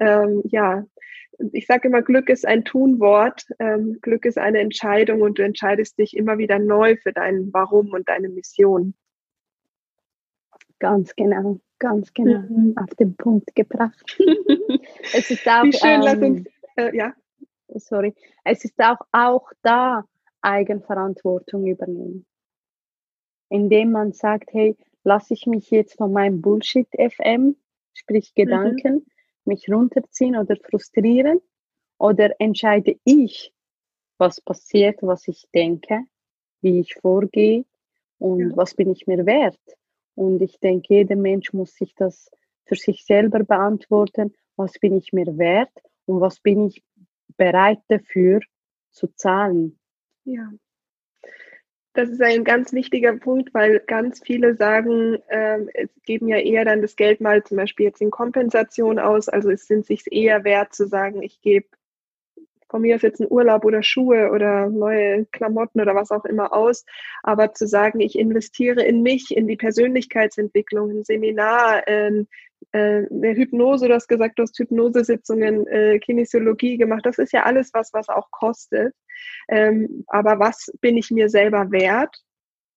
ähm, 0.00 0.42
ja, 0.44 0.84
ich 1.52 1.66
sage 1.66 1.88
immer, 1.88 2.02
Glück 2.02 2.28
ist 2.28 2.46
ein 2.46 2.64
Tunwort, 2.64 3.46
ähm, 3.58 3.98
Glück 4.02 4.24
ist 4.24 4.38
eine 4.38 4.58
Entscheidung 4.58 5.22
und 5.22 5.38
du 5.38 5.44
entscheidest 5.44 5.98
dich 5.98 6.16
immer 6.16 6.38
wieder 6.38 6.58
neu 6.58 6.96
für 6.96 7.12
dein 7.12 7.52
Warum 7.52 7.92
und 7.92 8.08
deine 8.08 8.28
Mission. 8.28 8.94
Ganz 10.80 11.14
genau, 11.16 11.60
ganz 11.78 12.12
genau, 12.12 12.40
mhm. 12.40 12.74
auf 12.76 12.94
den 12.96 13.16
Punkt 13.16 13.54
gebracht. 13.54 14.18
es 15.14 15.30
ist 15.30 15.46
auch, 15.46 15.64
Wie 15.64 15.72
schön, 15.72 15.90
ähm, 15.90 16.00
lass 16.02 16.18
uns, 16.18 16.48
äh, 16.76 16.96
ja. 16.96 17.14
Sorry, 17.74 18.14
es 18.44 18.64
ist 18.64 18.80
auch, 18.80 19.00
auch 19.12 19.50
da 19.62 20.04
Eigenverantwortung 20.42 21.66
übernehmen. 21.66 22.26
Indem 23.50 23.92
man 23.92 24.12
sagt, 24.12 24.52
hey, 24.52 24.76
lasse 25.04 25.34
ich 25.34 25.46
mich 25.46 25.70
jetzt 25.70 25.96
von 25.96 26.12
meinem 26.12 26.40
Bullshit 26.40 26.88
FM, 26.92 27.56
sprich 27.94 28.32
mhm. 28.36 28.42
Gedanken, 28.42 28.94
mhm 28.94 29.06
mich 29.48 29.68
runterziehen 29.68 30.36
oder 30.36 30.54
frustrieren? 30.56 31.40
Oder 31.98 32.40
entscheide 32.40 32.96
ich, 33.02 33.52
was 34.18 34.40
passiert, 34.40 34.98
was 35.02 35.26
ich 35.26 35.48
denke, 35.52 36.04
wie 36.60 36.78
ich 36.78 36.94
vorgehe 36.94 37.64
und 38.18 38.50
ja. 38.50 38.56
was 38.56 38.74
bin 38.74 38.92
ich 38.92 39.08
mir 39.08 39.26
wert? 39.26 39.58
Und 40.14 40.40
ich 40.42 40.60
denke, 40.60 40.94
jeder 40.94 41.16
Mensch 41.16 41.52
muss 41.52 41.74
sich 41.74 41.94
das 41.96 42.30
für 42.66 42.76
sich 42.76 43.04
selber 43.04 43.42
beantworten, 43.42 44.34
was 44.54 44.78
bin 44.78 44.96
ich 44.96 45.12
mir 45.12 45.38
wert 45.38 45.72
und 46.06 46.20
was 46.20 46.38
bin 46.38 46.68
ich 46.68 46.84
bereit 47.36 47.80
dafür 47.88 48.40
zu 48.90 49.08
zahlen. 49.08 49.78
Ja, 50.28 50.50
das 51.94 52.10
ist 52.10 52.22
ein 52.22 52.44
ganz 52.44 52.72
wichtiger 52.72 53.16
Punkt, 53.16 53.52
weil 53.54 53.80
ganz 53.80 54.20
viele 54.24 54.54
sagen, 54.54 55.18
äh, 55.28 55.88
geben 56.04 56.28
ja 56.28 56.36
eher 56.36 56.64
dann 56.64 56.82
das 56.82 56.94
Geld 56.96 57.20
mal 57.20 57.42
zum 57.42 57.56
Beispiel 57.56 57.86
jetzt 57.86 58.00
in 58.00 58.10
Kompensation 58.10 58.98
aus. 58.98 59.28
Also 59.28 59.50
es 59.50 59.66
sind 59.66 59.86
sich 59.86 60.04
eher 60.12 60.44
wert 60.44 60.74
zu 60.74 60.86
sagen, 60.86 61.22
ich 61.22 61.40
gebe 61.40 61.66
von 62.68 62.82
mir 62.82 62.94
aus 62.94 63.02
jetzt 63.02 63.20
einen 63.20 63.32
Urlaub 63.32 63.64
oder 63.64 63.82
Schuhe 63.82 64.30
oder 64.30 64.68
neue 64.68 65.24
Klamotten 65.32 65.80
oder 65.80 65.94
was 65.94 66.12
auch 66.12 66.24
immer 66.24 66.52
aus, 66.52 66.84
aber 67.22 67.54
zu 67.54 67.66
sagen, 67.66 67.98
ich 68.00 68.18
investiere 68.18 68.84
in 68.84 69.02
mich, 69.02 69.36
in 69.36 69.48
die 69.48 69.56
Persönlichkeitsentwicklung, 69.56 70.90
ein 70.90 71.04
Seminar, 71.04 71.88
äh, 71.88 72.24
eine 72.72 73.34
Hypnose, 73.34 73.88
du 73.88 73.94
hast 73.94 74.08
gesagt, 74.08 74.38
du 74.38 74.42
hast 74.42 74.58
Hypnosesitzungen, 74.58 75.66
äh, 75.66 75.98
Kinesiologie 75.98 76.76
gemacht, 76.76 77.06
das 77.06 77.18
ist 77.18 77.32
ja 77.32 77.44
alles 77.44 77.70
was, 77.72 77.92
was 77.92 78.08
auch 78.08 78.30
kostet. 78.30 78.94
Ähm, 79.48 80.04
aber 80.08 80.38
was 80.38 80.72
bin 80.80 80.96
ich 80.96 81.10
mir 81.10 81.28
selber 81.28 81.70
wert, 81.70 82.14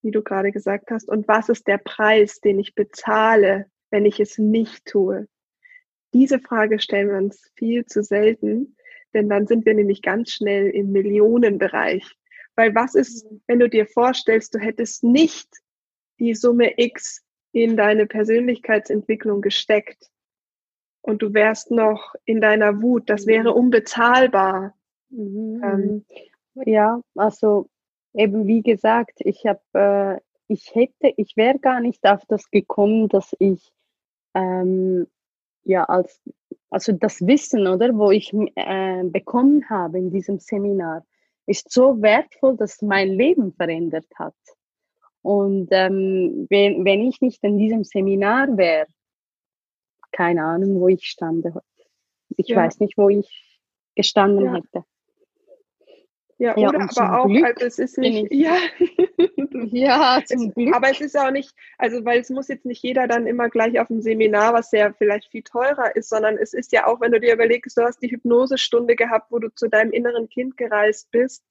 wie 0.01 0.11
du 0.11 0.21
gerade 0.23 0.51
gesagt 0.51 0.91
hast, 0.91 1.09
und 1.09 1.27
was 1.27 1.49
ist 1.49 1.67
der 1.67 1.77
Preis, 1.77 2.39
den 2.39 2.59
ich 2.59 2.75
bezahle, 2.75 3.65
wenn 3.89 4.05
ich 4.05 4.19
es 4.19 4.37
nicht 4.37 4.85
tue? 4.85 5.27
Diese 6.13 6.39
Frage 6.39 6.79
stellen 6.79 7.09
wir 7.09 7.17
uns 7.17 7.51
viel 7.55 7.85
zu 7.85 8.03
selten, 8.03 8.75
denn 9.13 9.29
dann 9.29 9.47
sind 9.47 9.65
wir 9.65 9.73
nämlich 9.73 10.01
ganz 10.01 10.31
schnell 10.31 10.69
im 10.69 10.91
Millionenbereich. 10.91 12.05
Weil 12.55 12.75
was 12.75 12.95
ist, 12.95 13.29
mhm. 13.29 13.41
wenn 13.47 13.59
du 13.59 13.69
dir 13.69 13.85
vorstellst, 13.85 14.53
du 14.55 14.59
hättest 14.59 15.03
nicht 15.03 15.49
die 16.19 16.35
Summe 16.35 16.73
X 16.77 17.21
in 17.53 17.75
deine 17.77 18.05
Persönlichkeitsentwicklung 18.07 19.41
gesteckt? 19.41 20.11
und 21.01 21.21
du 21.21 21.33
wärst 21.33 21.71
noch 21.71 22.15
in 22.25 22.41
deiner 22.41 22.81
Wut. 22.81 23.09
Das 23.09 23.25
wäre 23.25 23.51
mhm. 23.51 23.57
unbezahlbar. 23.57 24.75
Mhm. 25.09 25.61
Ähm, 25.63 26.05
ja, 26.55 27.01
also 27.15 27.67
eben 28.13 28.47
wie 28.47 28.61
gesagt, 28.61 29.19
ich 29.19 29.45
habe, 29.45 29.61
äh, 29.73 30.19
ich 30.47 30.73
hätte, 30.75 31.13
ich 31.17 31.37
wäre 31.37 31.59
gar 31.59 31.79
nicht 31.79 32.05
auf 32.05 32.25
das 32.27 32.49
gekommen, 32.51 33.07
dass 33.09 33.35
ich 33.39 33.71
ähm, 34.33 35.07
ja 35.63 35.83
als 35.85 36.21
also 36.71 36.93
das 36.93 37.19
Wissen, 37.27 37.67
oder, 37.67 37.95
wo 37.97 38.11
ich 38.11 38.33
äh, 38.55 39.03
bekommen 39.03 39.69
habe 39.69 39.99
in 39.99 40.09
diesem 40.09 40.39
Seminar, 40.39 41.05
ist 41.45 41.71
so 41.71 42.01
wertvoll, 42.01 42.55
dass 42.55 42.81
mein 42.81 43.09
Leben 43.09 43.53
verändert 43.53 44.07
hat. 44.15 44.35
Und 45.21 45.67
ähm, 45.71 46.47
wenn, 46.49 46.85
wenn 46.85 47.01
ich 47.01 47.19
nicht 47.21 47.43
in 47.43 47.57
diesem 47.57 47.83
Seminar 47.83 48.57
wäre, 48.57 48.87
keine 50.11 50.43
Ahnung, 50.43 50.79
wo 50.79 50.87
ich 50.87 51.05
stande. 51.05 51.53
Ich 52.37 52.47
ja. 52.47 52.57
weiß 52.57 52.79
nicht, 52.79 52.97
wo 52.97 53.09
ich 53.09 53.59
gestanden 53.95 54.45
ja. 54.45 54.53
hätte. 54.55 54.85
Ja, 56.41 56.57
ja 56.57 56.69
oder 56.69 56.89
aber 56.89 57.19
auch, 57.19 57.27
Glück 57.27 57.45
also 57.45 57.65
es 57.67 57.77
ist 57.77 57.99
nicht, 57.99 58.33
ja, 58.33 58.57
ja 59.71 60.23
zum 60.25 60.51
Glück. 60.51 60.75
aber 60.75 60.89
es 60.89 60.99
ist 60.99 61.15
auch 61.15 61.29
nicht, 61.29 61.53
also 61.77 62.03
weil 62.03 62.21
es 62.21 62.31
muss 62.31 62.47
jetzt 62.47 62.65
nicht 62.65 62.81
jeder 62.81 63.07
dann 63.07 63.27
immer 63.27 63.47
gleich 63.47 63.79
auf 63.79 63.91
ein 63.91 64.01
Seminar, 64.01 64.51
was 64.55 64.71
ja 64.71 64.91
vielleicht 64.91 65.29
viel 65.29 65.43
teurer 65.43 65.95
ist, 65.95 66.09
sondern 66.09 66.39
es 66.39 66.55
ist 66.55 66.71
ja 66.71 66.87
auch, 66.87 66.99
wenn 66.99 67.11
du 67.11 67.19
dir 67.19 67.35
überlegst, 67.35 67.77
du 67.77 67.83
hast 67.83 68.01
die 68.01 68.09
Hypnosestunde 68.09 68.95
gehabt, 68.95 69.31
wo 69.31 69.37
du 69.37 69.49
zu 69.53 69.67
deinem 69.67 69.91
inneren 69.91 70.29
Kind 70.29 70.57
gereist 70.57 71.11
bist, 71.11 71.45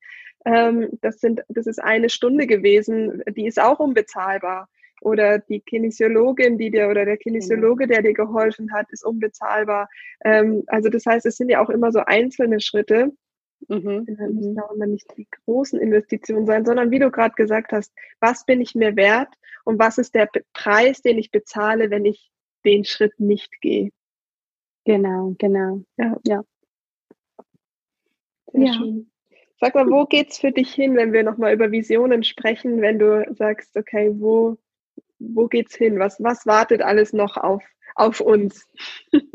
ähm, 0.45 0.89
das 1.03 1.21
sind, 1.21 1.43
das 1.49 1.69
ist 1.69 1.81
eine 1.81 2.09
Stunde 2.09 2.49
gewesen, 2.49 3.23
die 3.37 3.47
ist 3.47 3.61
auch 3.61 3.79
unbezahlbar 3.79 4.69
oder 5.03 5.39
die 5.39 5.61
Kinesiologin, 5.61 6.59
die 6.59 6.73
dir 6.73 6.89
oder 6.89 7.05
der 7.05 7.17
Kinesiologe, 7.17 7.87
der 7.87 8.03
dir 8.03 8.13
geholfen 8.13 8.73
hat, 8.73 8.91
ist 8.91 9.07
unbezahlbar. 9.07 9.89
Ähm, 10.25 10.65
also 10.67 10.89
das 10.89 11.07
heißt, 11.07 11.27
es 11.27 11.37
sind 11.37 11.49
ja 11.49 11.63
auch 11.63 11.71
immer 11.71 11.93
so 11.93 12.01
einzelne 12.01 12.59
Schritte. 12.59 13.13
Mhm. 13.69 14.07
Dann 14.07 14.35
müssen 14.35 14.61
auch 14.61 14.73
immer 14.73 14.87
nicht 14.87 15.07
die 15.17 15.29
großen 15.45 15.81
Investitionen 15.81 16.47
sein, 16.47 16.65
sondern 16.65 16.91
wie 16.91 16.99
du 16.99 17.11
gerade 17.11 17.35
gesagt 17.35 17.73
hast, 17.73 17.93
was 18.21 18.45
bin 18.45 18.61
ich 18.61 18.75
mir 18.75 18.97
wert 18.97 19.29
und 19.65 19.79
was 19.79 19.99
ist 19.99 20.15
der 20.15 20.29
Preis, 20.53 21.03
den 21.03 21.19
ich 21.19 21.31
bezahle, 21.31 21.91
wenn 21.91 22.05
ich 22.05 22.31
den 22.65 22.85
Schritt 22.85 23.19
nicht 23.19 23.61
gehe. 23.61 23.91
Genau, 24.85 25.35
genau. 25.39 25.83
Ja. 25.97 26.17
ja. 26.27 26.43
Sehr 28.53 28.67
ja. 28.67 28.73
schön. 28.73 29.11
Sag 29.61 29.75
mal, 29.75 29.87
wo 29.91 30.07
geht's 30.07 30.39
für 30.39 30.53
dich 30.53 30.73
hin, 30.73 30.97
wenn 30.97 31.13
wir 31.13 31.23
nochmal 31.23 31.53
über 31.53 31.71
Visionen 31.71 32.25
sprechen, 32.25 32.81
wenn 32.81 32.99
du 32.99 33.27
sagst, 33.35 33.77
okay, 33.77 34.11
wo, 34.15 34.57
wo 35.19 35.49
geht's 35.49 35.75
hin? 35.75 35.99
Was, 35.99 36.19
was 36.23 36.47
wartet 36.47 36.81
alles 36.81 37.13
noch 37.13 37.37
auf, 37.37 37.63
auf 37.95 38.21
uns? 38.21 38.67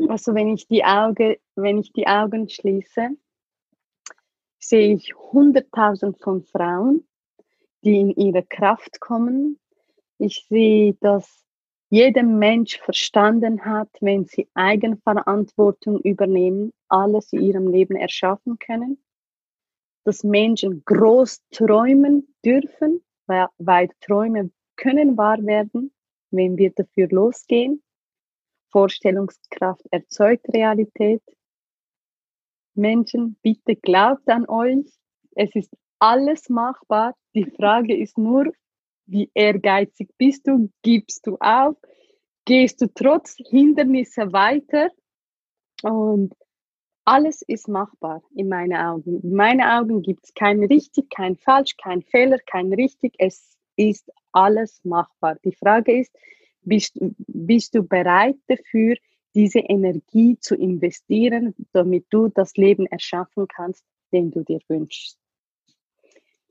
Also 0.08 0.34
wenn 0.34 0.48
ich 0.48 0.66
die 0.66 0.84
Augen, 0.84 1.36
wenn 1.54 1.78
ich 1.78 1.92
die 1.92 2.06
Augen 2.06 2.48
schließe, 2.48 3.10
sehe 4.68 4.94
ich 4.94 5.14
hunderttausend 5.14 6.18
von 6.20 6.42
Frauen, 6.42 7.06
die 7.84 8.00
in 8.00 8.10
ihre 8.10 8.42
Kraft 8.42 9.00
kommen. 9.00 9.58
Ich 10.18 10.46
sehe, 10.48 10.94
dass 11.00 11.44
jeder 11.88 12.24
Mensch 12.24 12.78
verstanden 12.78 13.64
hat, 13.64 13.88
wenn 14.00 14.24
sie 14.24 14.48
Eigenverantwortung 14.54 16.00
übernehmen, 16.00 16.72
alles 16.88 17.32
in 17.32 17.42
ihrem 17.42 17.68
Leben 17.68 17.94
erschaffen 17.94 18.58
können. 18.58 18.98
Dass 20.04 20.24
Menschen 20.24 20.82
groß 20.84 21.42
träumen 21.50 22.34
dürfen, 22.44 23.04
weil, 23.26 23.88
Träume 24.00 24.50
können 24.76 25.16
wahr 25.16 25.44
werden, 25.44 25.92
wenn 26.30 26.56
wir 26.56 26.72
dafür 26.72 27.08
losgehen. 27.08 27.82
Vorstellungskraft 28.70 29.82
erzeugt 29.90 30.46
Realität. 30.52 31.22
Menschen, 32.76 33.36
bitte 33.42 33.76
glaubt 33.76 34.28
an 34.28 34.48
euch. 34.48 34.86
Es 35.34 35.54
ist 35.54 35.70
alles 35.98 36.48
machbar. 36.48 37.14
Die 37.34 37.44
Frage 37.44 37.96
ist 37.96 38.18
nur, 38.18 38.52
wie 39.06 39.30
ehrgeizig 39.34 40.08
bist 40.18 40.46
du? 40.46 40.70
Gibst 40.82 41.26
du 41.26 41.36
auf? 41.40 41.76
Gehst 42.44 42.80
du 42.80 42.86
trotz 42.92 43.36
Hindernisse 43.50 44.32
weiter? 44.32 44.90
Und 45.82 46.34
alles 47.04 47.42
ist 47.42 47.68
machbar 47.68 48.22
in 48.34 48.48
meinen 48.48 48.76
Augen. 48.76 49.20
In 49.22 49.34
meinen 49.34 49.62
Augen 49.62 50.02
gibt 50.02 50.24
es 50.24 50.34
kein 50.34 50.64
richtig, 50.64 51.08
kein 51.10 51.36
falsch, 51.36 51.76
kein 51.76 52.02
Fehler, 52.02 52.38
kein 52.46 52.72
richtig. 52.72 53.14
Es 53.18 53.56
ist 53.76 54.10
alles 54.32 54.80
machbar. 54.84 55.36
Die 55.44 55.54
Frage 55.54 56.00
ist, 56.00 56.12
bist, 56.62 56.98
bist 57.28 57.74
du 57.74 57.82
bereit 57.82 58.36
dafür, 58.48 58.96
diese 59.36 59.58
Energie 59.58 60.38
zu 60.40 60.56
investieren, 60.56 61.54
damit 61.72 62.06
du 62.08 62.28
das 62.28 62.56
Leben 62.56 62.86
erschaffen 62.86 63.46
kannst, 63.46 63.84
den 64.10 64.30
du 64.30 64.42
dir 64.42 64.60
wünschst. 64.66 65.18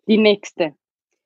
Die 0.08 0.20
nächste. 0.20 0.76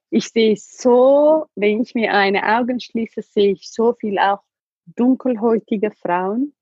Ich 0.09 0.29
sehe 0.29 0.55
so, 0.55 1.47
wenn 1.55 1.81
ich 1.81 1.93
mir 1.93 2.13
eine 2.13 2.57
Augen 2.57 2.79
schließe, 2.79 3.21
sehe 3.21 3.51
ich 3.51 3.69
so 3.69 3.93
viel 3.93 4.17
auch 4.17 4.41
dunkelhäutige 4.85 5.91
Frauen, 5.91 6.53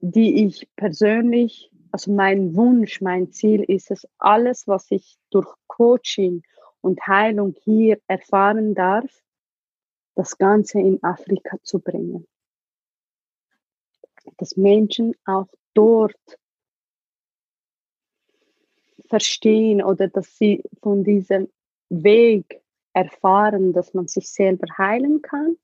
die 0.00 0.46
ich 0.46 0.66
persönlich, 0.74 1.70
also 1.92 2.12
mein 2.12 2.56
Wunsch, 2.56 3.02
mein 3.02 3.30
Ziel 3.30 3.62
ist 3.62 3.90
es, 3.90 4.08
alles, 4.18 4.66
was 4.66 4.90
ich 4.90 5.18
durch 5.30 5.48
Coaching 5.66 6.42
und 6.80 7.06
Heilung 7.06 7.54
hier 7.62 8.00
erfahren 8.06 8.74
darf, 8.74 9.10
das 10.16 10.36
Ganze 10.36 10.80
in 10.80 11.00
Afrika 11.02 11.58
zu 11.62 11.78
bringen. 11.78 12.26
Dass 14.38 14.56
Menschen 14.56 15.14
auch 15.24 15.46
dort 15.74 16.38
verstehen 19.08 19.82
oder 19.82 20.08
dass 20.08 20.36
sie 20.36 20.64
von 20.82 21.04
diesem 21.04 21.48
Weg 21.90 22.60
erfahren, 22.92 23.72
dass 23.72 23.94
man 23.94 24.08
sich 24.08 24.28
selber 24.28 24.66
heilen 24.78 25.22
kann, 25.22 25.56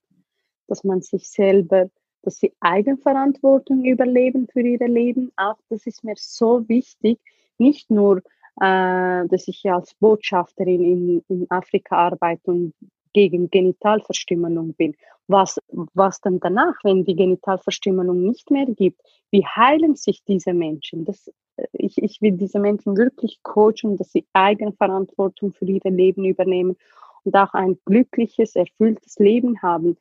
dass 0.68 0.84
man 0.84 1.00
sich 1.00 1.28
selber, 1.28 1.90
dass 2.22 2.38
sie 2.38 2.52
Eigenverantwortung 2.60 3.84
überleben 3.84 4.46
für 4.52 4.60
ihr 4.60 4.86
Leben. 4.86 5.32
Auch 5.36 5.58
das 5.70 5.86
ist 5.86 6.04
mir 6.04 6.14
so 6.16 6.68
wichtig, 6.68 7.18
nicht 7.58 7.90
nur, 7.90 8.18
äh, 8.60 9.26
dass 9.26 9.48
ich 9.48 9.64
als 9.68 9.94
Botschafterin 9.94 10.84
in, 10.84 11.24
in 11.28 11.50
Afrika 11.50 11.96
arbeite 11.96 12.50
und 12.50 12.74
gegen 13.12 13.51
Genitalverstümmelung 13.51 14.74
bin. 14.74 14.94
Was, 15.28 15.59
was 15.94 16.20
dann 16.20 16.40
danach, 16.40 16.74
wenn 16.82 17.05
die 17.05 17.14
Genitalverstümmelung 17.14 18.22
nicht 18.22 18.51
mehr 18.51 18.66
gibt? 18.66 19.01
Wie 19.30 19.44
heilen 19.47 19.94
sich 19.97 20.22
diese 20.24 20.52
Menschen? 20.52 21.05
Das, 21.05 21.30
äh, 21.56 21.66
ich, 21.72 21.98
ich 21.98 22.20
will 22.20 22.32
diese 22.32 22.59
Menschen 22.59 22.97
wirklich 22.97 23.43
coachen, 23.43 23.97
dass 23.97 24.12
sie 24.12 24.26
Eigenverantwortung 24.32 25.52
für 25.52 25.64
ihr 25.64 25.80
Leben 25.84 26.24
übernehmen 26.24 26.76
und 27.24 27.36
auch 27.36 27.55
ein 27.55 27.78
glückliches, 27.84 28.56
erfülltes 28.56 29.18
Leben 29.18 29.62
haben. 29.62 29.97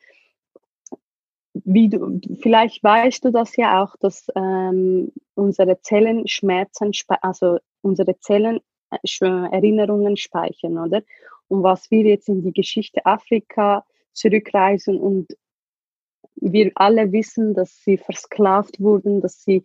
Wie 1.54 1.90
du, 1.90 2.20
vielleicht 2.40 2.84
weißt 2.84 3.26
du 3.26 3.32
das 3.32 3.56
ja 3.58 3.84
auch, 3.84 3.96
dass 3.98 4.28
ähm, 4.36 5.12
unsere 5.36 5.82
Zellen 5.82 6.28
Schmerzen, 6.28 6.92
also 7.22 7.58
unsere 7.82 8.18
Zellen 8.20 8.60
äh, 8.90 8.98
Erinnerungen 9.52 10.18
speichern, 10.18 10.78
oder? 10.78 11.04
Und 11.52 11.64
was 11.64 11.92
wir 11.92 12.04
jetzt 12.04 12.30
in 12.30 12.42
die 12.42 12.54
Geschichte 12.54 13.06
Afrika 13.06 13.86
zurückreisen 14.14 14.98
und 14.98 15.28
wir 16.36 16.72
alle 16.76 17.12
wissen, 17.12 17.54
dass 17.54 17.84
sie 17.84 17.98
versklavt 17.98 18.80
wurden, 18.80 19.20
dass 19.20 19.44
sie, 19.44 19.64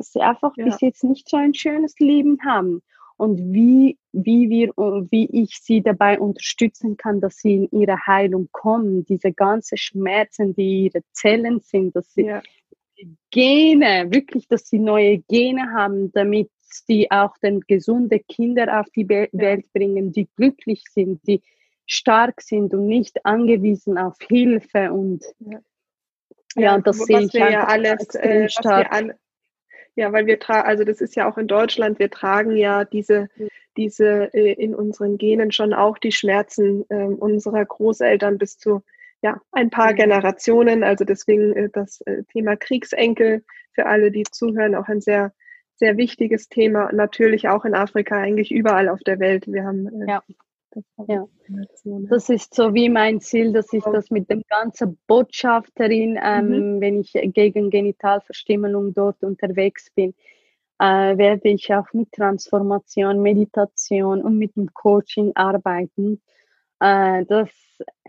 sie 0.00 0.20
einfach 0.20 0.52
ja. 0.56 0.64
bis 0.64 0.80
jetzt 0.80 1.04
nicht 1.04 1.28
so 1.28 1.36
ein 1.36 1.54
schönes 1.54 1.98
Leben 2.00 2.38
haben. 2.44 2.82
Und 3.16 3.52
wie, 3.52 3.96
wie 4.10 4.50
wir, 4.50 4.70
wie 4.76 5.26
ich 5.30 5.60
sie 5.62 5.82
dabei 5.82 6.18
unterstützen 6.18 6.96
kann, 6.96 7.20
dass 7.20 7.36
sie 7.36 7.54
in 7.54 7.68
ihre 7.70 8.04
Heilung 8.08 8.48
kommen, 8.50 9.04
diese 9.04 9.32
ganzen 9.32 9.78
Schmerzen, 9.78 10.52
die 10.56 10.86
ihre 10.86 11.04
Zellen 11.12 11.60
sind, 11.60 11.94
dass 11.94 12.12
sie 12.12 12.26
ja. 12.26 12.42
Gene, 13.30 14.08
wirklich, 14.10 14.48
dass 14.48 14.68
sie 14.68 14.80
neue 14.80 15.18
Gene 15.18 15.72
haben, 15.72 16.10
damit 16.12 16.50
die 16.88 17.10
auch 17.10 17.34
dann 17.40 17.60
gesunde 17.60 18.20
Kinder 18.20 18.80
auf 18.80 18.86
die 18.90 19.08
Welt 19.08 19.72
bringen, 19.72 20.12
die 20.12 20.28
glücklich 20.36 20.84
sind, 20.90 21.20
die 21.26 21.42
stark 21.86 22.40
sind 22.40 22.72
und 22.74 22.86
nicht 22.86 23.24
angewiesen 23.24 23.98
auf 23.98 24.16
Hilfe 24.26 24.92
und 24.92 25.24
ja, 25.38 25.58
ja 26.56 26.78
das 26.78 26.98
sehe 26.98 27.22
ich 27.22 27.32
ja 27.32 27.66
alles 27.66 28.14
äh, 28.14 28.48
stark. 28.48 28.88
Alle, 28.90 29.18
ja, 29.96 30.12
weil 30.12 30.26
wir 30.26 30.40
tragen, 30.40 30.66
also 30.66 30.84
das 30.84 31.00
ist 31.00 31.14
ja 31.14 31.30
auch 31.30 31.38
in 31.38 31.46
Deutschland, 31.46 31.98
wir 31.98 32.10
tragen 32.10 32.56
ja 32.56 32.84
diese, 32.84 33.28
diese 33.76 34.32
äh, 34.34 34.52
in 34.52 34.74
unseren 34.74 35.18
Genen 35.18 35.52
schon 35.52 35.72
auch 35.72 35.98
die 35.98 36.12
Schmerzen 36.12 36.84
äh, 36.88 37.04
unserer 37.04 37.64
Großeltern 37.64 38.38
bis 38.38 38.58
zu 38.58 38.82
ja, 39.22 39.40
ein 39.52 39.70
paar 39.70 39.92
mhm. 39.92 39.96
Generationen. 39.96 40.84
Also 40.84 41.04
deswegen 41.04 41.54
äh, 41.54 41.70
das 41.72 42.00
äh, 42.02 42.24
Thema 42.24 42.56
Kriegsenkel 42.56 43.44
für 43.72 43.86
alle, 43.86 44.10
die 44.10 44.24
zuhören, 44.24 44.74
auch 44.74 44.88
ein 44.88 45.00
sehr 45.00 45.32
sehr 45.76 45.96
wichtiges 45.96 46.48
Thema, 46.48 46.92
natürlich 46.92 47.48
auch 47.48 47.64
in 47.64 47.74
Afrika, 47.74 48.16
eigentlich 48.16 48.50
überall 48.52 48.88
auf 48.88 49.00
der 49.00 49.18
Welt. 49.18 49.46
Wir 49.46 49.64
haben 49.64 50.02
äh, 50.02 50.10
ja. 50.10 50.22
Das 50.74 50.84
ja. 51.06 51.26
das 52.08 52.28
ist 52.30 52.54
so 52.54 52.74
wie 52.74 52.88
mein 52.88 53.20
Ziel, 53.20 53.52
dass 53.52 53.72
ich 53.72 53.84
das 53.84 54.10
mit 54.10 54.28
dem 54.28 54.42
ganzen 54.48 54.98
Botschafterin, 55.06 56.18
ähm, 56.20 56.48
mhm. 56.48 56.80
wenn 56.80 57.00
ich 57.00 57.12
gegen 57.12 57.70
Genitalverstümmelung 57.70 58.92
dort 58.92 59.22
unterwegs 59.22 59.90
bin, 59.94 60.14
äh, 60.80 61.16
werde 61.16 61.48
ich 61.50 61.72
auch 61.72 61.92
mit 61.92 62.10
Transformation, 62.12 63.22
Meditation 63.22 64.22
und 64.22 64.36
mit 64.36 64.56
dem 64.56 64.72
Coaching 64.74 65.32
arbeiten. 65.36 66.20
Äh, 66.84 67.24
das, 67.24 67.48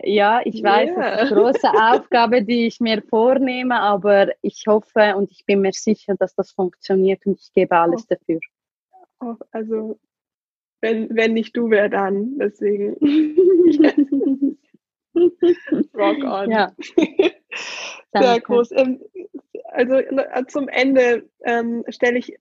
ja, 0.02 0.42
ich 0.44 0.62
weiß, 0.62 0.90
yeah. 0.90 1.10
das 1.10 1.22
ist 1.22 1.32
eine 1.32 1.40
große 1.40 1.70
Aufgabe, 1.70 2.42
die 2.42 2.66
ich 2.66 2.78
mir 2.78 3.02
vornehme, 3.02 3.80
aber 3.80 4.34
ich 4.42 4.64
hoffe 4.66 5.16
und 5.16 5.30
ich 5.30 5.46
bin 5.46 5.62
mir 5.62 5.72
sicher, 5.72 6.14
dass 6.18 6.34
das 6.34 6.52
funktioniert 6.52 7.24
und 7.24 7.40
ich 7.40 7.50
gebe 7.54 7.74
alles 7.74 8.02
oh. 8.02 8.14
dafür. 8.14 8.40
Oh, 9.20 9.34
also, 9.50 9.98
wenn, 10.82 11.08
wenn 11.16 11.32
nicht 11.32 11.56
du, 11.56 11.70
wer 11.70 11.88
dann? 11.88 12.36
Deswegen. 12.38 12.96
Rock 15.94 16.24
on. 16.24 16.50
Ja. 16.50 16.72
Sehr 18.12 18.40
groß. 18.40 18.72
Ähm, 18.72 19.00
also 19.72 20.00
zum 20.48 20.68
Ende 20.68 21.30
ähm, 21.44 21.82
stelle 21.88 22.18
ich 22.18 22.36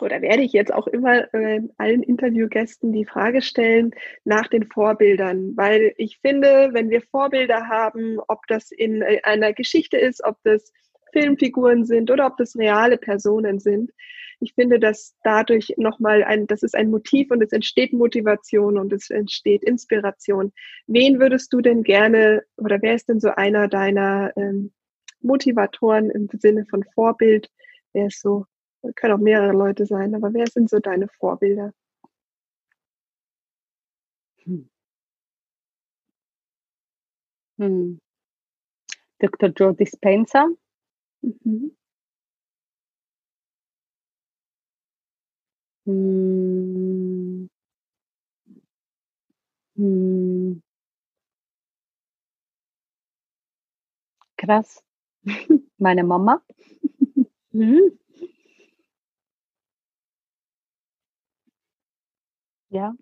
oder 0.00 0.22
werde 0.22 0.42
ich 0.42 0.52
jetzt 0.52 0.72
auch 0.72 0.86
immer 0.86 1.32
äh, 1.34 1.60
allen 1.76 2.02
Interviewgästen 2.02 2.92
die 2.92 3.04
Frage 3.04 3.42
stellen 3.42 3.92
nach 4.24 4.48
den 4.48 4.66
Vorbildern, 4.66 5.56
weil 5.56 5.92
ich 5.96 6.18
finde, 6.18 6.70
wenn 6.72 6.90
wir 6.90 7.02
Vorbilder 7.02 7.68
haben, 7.68 8.18
ob 8.28 8.46
das 8.46 8.70
in 8.70 9.02
äh, 9.02 9.20
einer 9.22 9.52
Geschichte 9.52 9.98
ist, 9.98 10.24
ob 10.24 10.36
das 10.44 10.72
Filmfiguren 11.12 11.84
sind 11.84 12.10
oder 12.10 12.26
ob 12.26 12.38
das 12.38 12.56
reale 12.56 12.96
Personen 12.96 13.58
sind, 13.58 13.92
ich 14.42 14.54
finde, 14.54 14.80
dass 14.80 15.14
dadurch 15.22 15.74
nochmal 15.76 16.24
ein, 16.24 16.48
das 16.48 16.64
ist 16.64 16.74
ein 16.74 16.90
Motiv 16.90 17.30
und 17.30 17.42
es 17.42 17.52
entsteht 17.52 17.92
Motivation 17.92 18.76
und 18.76 18.92
es 18.92 19.08
entsteht 19.08 19.62
Inspiration. 19.62 20.52
Wen 20.88 21.20
würdest 21.20 21.52
du 21.52 21.60
denn 21.60 21.84
gerne 21.84 22.42
oder 22.56 22.82
wer 22.82 22.94
ist 22.94 23.08
denn 23.08 23.20
so 23.20 23.28
einer 23.28 23.68
deiner 23.68 24.32
ähm, 24.36 24.72
Motivatoren 25.20 26.10
im 26.10 26.28
Sinne 26.40 26.66
von 26.68 26.82
Vorbild? 26.94 27.50
Wer 27.92 28.06
ist 28.06 28.20
so 28.20 28.46
können 28.96 29.14
auch 29.14 29.18
mehrere 29.18 29.52
Leute 29.52 29.86
sein, 29.86 30.14
aber 30.14 30.32
wer 30.34 30.46
sind 30.48 30.70
so 30.70 30.78
deine 30.80 31.08
Vorbilder? 31.08 31.72
Hm. 34.46 34.62
Hm. 37.58 37.96
Dr. 39.20 39.50
Joe 39.54 39.72
Dispenza. 39.74 40.48
Mhm. 41.22 41.72
Hm. 45.86 47.46
Hm. 49.76 50.62
Krass. 54.38 54.82
Meine 55.78 56.04
Mama. 56.04 56.42
Mhm. 57.52 57.98
Ja. 62.72 62.94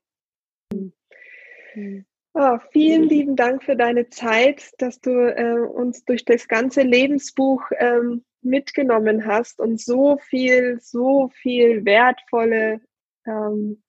Oh, 2.34 2.58
vielen 2.72 3.04
lieben 3.04 3.36
Dank 3.36 3.62
für 3.62 3.76
deine 3.76 4.08
Zeit, 4.08 4.72
dass 4.78 5.00
du 5.00 5.10
äh, 5.10 5.60
uns 5.60 6.04
durch 6.04 6.24
das 6.24 6.48
ganze 6.48 6.82
Lebensbuch 6.82 7.62
ähm, 7.78 8.24
mitgenommen 8.42 9.26
hast 9.26 9.60
und 9.60 9.80
so 9.80 10.18
viel, 10.18 10.80
so 10.80 11.30
viel 11.34 11.84
wertvolle, 11.84 12.80
ähm, 13.26 13.80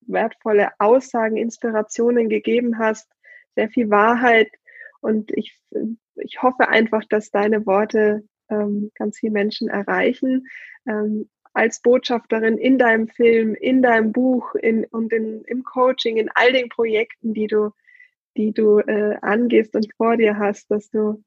wertvolle 0.00 0.70
Aussagen, 0.80 1.36
Inspirationen 1.36 2.28
gegeben 2.28 2.78
hast, 2.78 3.08
sehr 3.54 3.68
viel 3.68 3.90
Wahrheit. 3.90 4.50
Und 5.00 5.30
ich, 5.36 5.56
ich 6.16 6.42
hoffe 6.42 6.68
einfach, 6.68 7.04
dass 7.08 7.30
deine 7.30 7.66
Worte 7.66 8.24
ähm, 8.50 8.90
ganz 8.96 9.18
viele 9.18 9.32
Menschen 9.32 9.68
erreichen. 9.68 10.48
Als 11.58 11.82
Botschafterin 11.82 12.56
in 12.56 12.78
deinem 12.78 13.08
Film, 13.08 13.56
in 13.56 13.82
deinem 13.82 14.12
Buch 14.12 14.54
in, 14.54 14.84
und 14.84 15.12
in, 15.12 15.42
im 15.42 15.64
Coaching, 15.64 16.16
in 16.16 16.30
all 16.32 16.52
den 16.52 16.68
Projekten, 16.68 17.34
die 17.34 17.48
du, 17.48 17.72
die 18.36 18.52
du 18.52 18.78
äh, 18.78 19.16
angehst 19.22 19.74
und 19.74 19.92
vor 19.96 20.16
dir 20.16 20.38
hast, 20.38 20.70
dass 20.70 20.88
du 20.88 21.24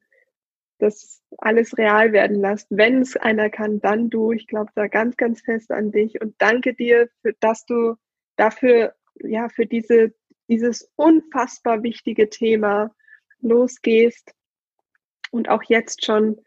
das 0.78 1.22
alles 1.38 1.78
real 1.78 2.14
werden 2.14 2.40
lässt. 2.40 2.68
Wenn 2.70 3.02
es 3.02 3.18
einer 3.18 3.50
kann, 3.50 3.82
dann 3.82 4.10
du. 4.10 4.32
Ich 4.32 4.48
glaube 4.48 4.72
da 4.74 4.88
ganz, 4.88 5.18
ganz 5.18 5.42
fest 5.42 5.70
an 5.70 5.92
dich 5.92 6.22
und 6.22 6.34
danke 6.38 6.74
dir, 6.74 7.10
für, 7.22 7.34
dass 7.42 7.66
du 7.66 7.96
dafür, 8.38 8.96
ja, 9.16 9.50
für 9.50 9.66
diese, 9.66 10.14
dieses 10.48 10.90
unfassbar 10.96 11.84
wichtige 11.84 12.30
Thema 12.30 12.96
losgehst 13.42 14.34
und 15.32 15.50
auch 15.50 15.64
jetzt 15.64 16.06
schon 16.06 16.40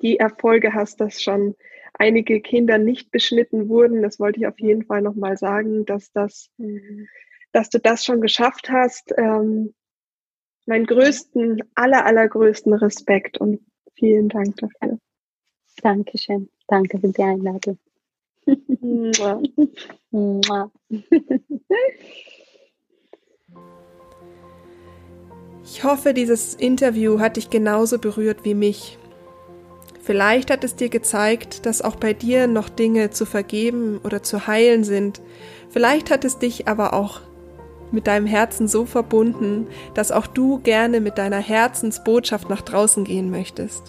die 0.00 0.18
Erfolge 0.18 0.72
hast, 0.72 1.02
dass 1.02 1.20
schon 1.20 1.54
einige 1.94 2.40
Kinder 2.40 2.78
nicht 2.78 3.10
beschnitten 3.10 3.68
wurden. 3.68 4.02
Das 4.02 4.18
wollte 4.18 4.40
ich 4.40 4.46
auf 4.46 4.58
jeden 4.58 4.84
Fall 4.84 5.02
nochmal 5.02 5.36
sagen, 5.36 5.84
dass 5.84 6.12
das, 6.12 6.50
mhm. 6.56 7.08
dass 7.52 7.70
du 7.70 7.78
das 7.78 8.04
schon 8.04 8.20
geschafft 8.20 8.70
hast. 8.70 9.12
Ähm, 9.16 9.74
meinen 10.66 10.86
größten, 10.86 11.62
aller, 11.74 12.06
allergrößten 12.06 12.72
Respekt 12.74 13.38
und 13.38 13.60
vielen 13.94 14.28
Dank 14.28 14.56
dafür. 14.56 14.98
Dankeschön. 15.82 16.48
Danke 16.68 16.98
für 16.98 17.08
die 17.08 17.22
Einladung. 17.22 17.78
ich 25.64 25.84
hoffe, 25.84 26.14
dieses 26.14 26.54
Interview 26.54 27.18
hat 27.20 27.36
dich 27.36 27.50
genauso 27.50 27.98
berührt 27.98 28.44
wie 28.44 28.54
mich. 28.54 28.98
Vielleicht 30.10 30.50
hat 30.50 30.64
es 30.64 30.74
dir 30.74 30.88
gezeigt, 30.88 31.66
dass 31.66 31.82
auch 31.82 31.94
bei 31.94 32.14
dir 32.14 32.48
noch 32.48 32.68
Dinge 32.68 33.10
zu 33.10 33.24
vergeben 33.24 34.00
oder 34.02 34.24
zu 34.24 34.48
heilen 34.48 34.82
sind. 34.82 35.20
Vielleicht 35.68 36.10
hat 36.10 36.24
es 36.24 36.40
dich 36.40 36.66
aber 36.66 36.94
auch 36.94 37.20
mit 37.92 38.08
deinem 38.08 38.26
Herzen 38.26 38.66
so 38.66 38.86
verbunden, 38.86 39.68
dass 39.94 40.10
auch 40.10 40.26
du 40.26 40.58
gerne 40.58 41.00
mit 41.00 41.16
deiner 41.16 41.38
Herzensbotschaft 41.38 42.50
nach 42.50 42.62
draußen 42.62 43.04
gehen 43.04 43.30
möchtest. 43.30 43.84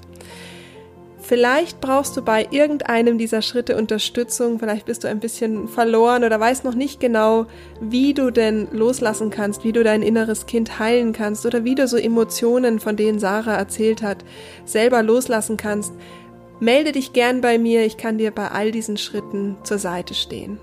Vielleicht 1.31 1.79
brauchst 1.79 2.17
du 2.17 2.21
bei 2.21 2.45
irgendeinem 2.51 3.17
dieser 3.17 3.41
Schritte 3.41 3.77
Unterstützung, 3.77 4.59
vielleicht 4.59 4.85
bist 4.85 5.05
du 5.05 5.07
ein 5.07 5.21
bisschen 5.21 5.69
verloren 5.69 6.25
oder 6.25 6.37
weißt 6.37 6.65
noch 6.65 6.75
nicht 6.75 6.99
genau, 6.99 7.45
wie 7.79 8.13
du 8.13 8.31
denn 8.31 8.67
loslassen 8.73 9.29
kannst, 9.29 9.63
wie 9.63 9.71
du 9.71 9.81
dein 9.81 10.01
inneres 10.01 10.45
Kind 10.45 10.77
heilen 10.77 11.13
kannst 11.13 11.45
oder 11.45 11.63
wie 11.63 11.73
du 11.73 11.87
so 11.87 11.95
Emotionen, 11.95 12.81
von 12.81 12.97
denen 12.97 13.17
Sarah 13.17 13.55
erzählt 13.55 14.01
hat, 14.01 14.25
selber 14.65 15.03
loslassen 15.03 15.55
kannst. 15.55 15.93
Melde 16.59 16.91
dich 16.91 17.13
gern 17.13 17.39
bei 17.39 17.57
mir, 17.57 17.85
ich 17.85 17.95
kann 17.95 18.17
dir 18.17 18.31
bei 18.31 18.49
all 18.49 18.71
diesen 18.71 18.97
Schritten 18.97 19.55
zur 19.63 19.77
Seite 19.77 20.15
stehen. 20.15 20.59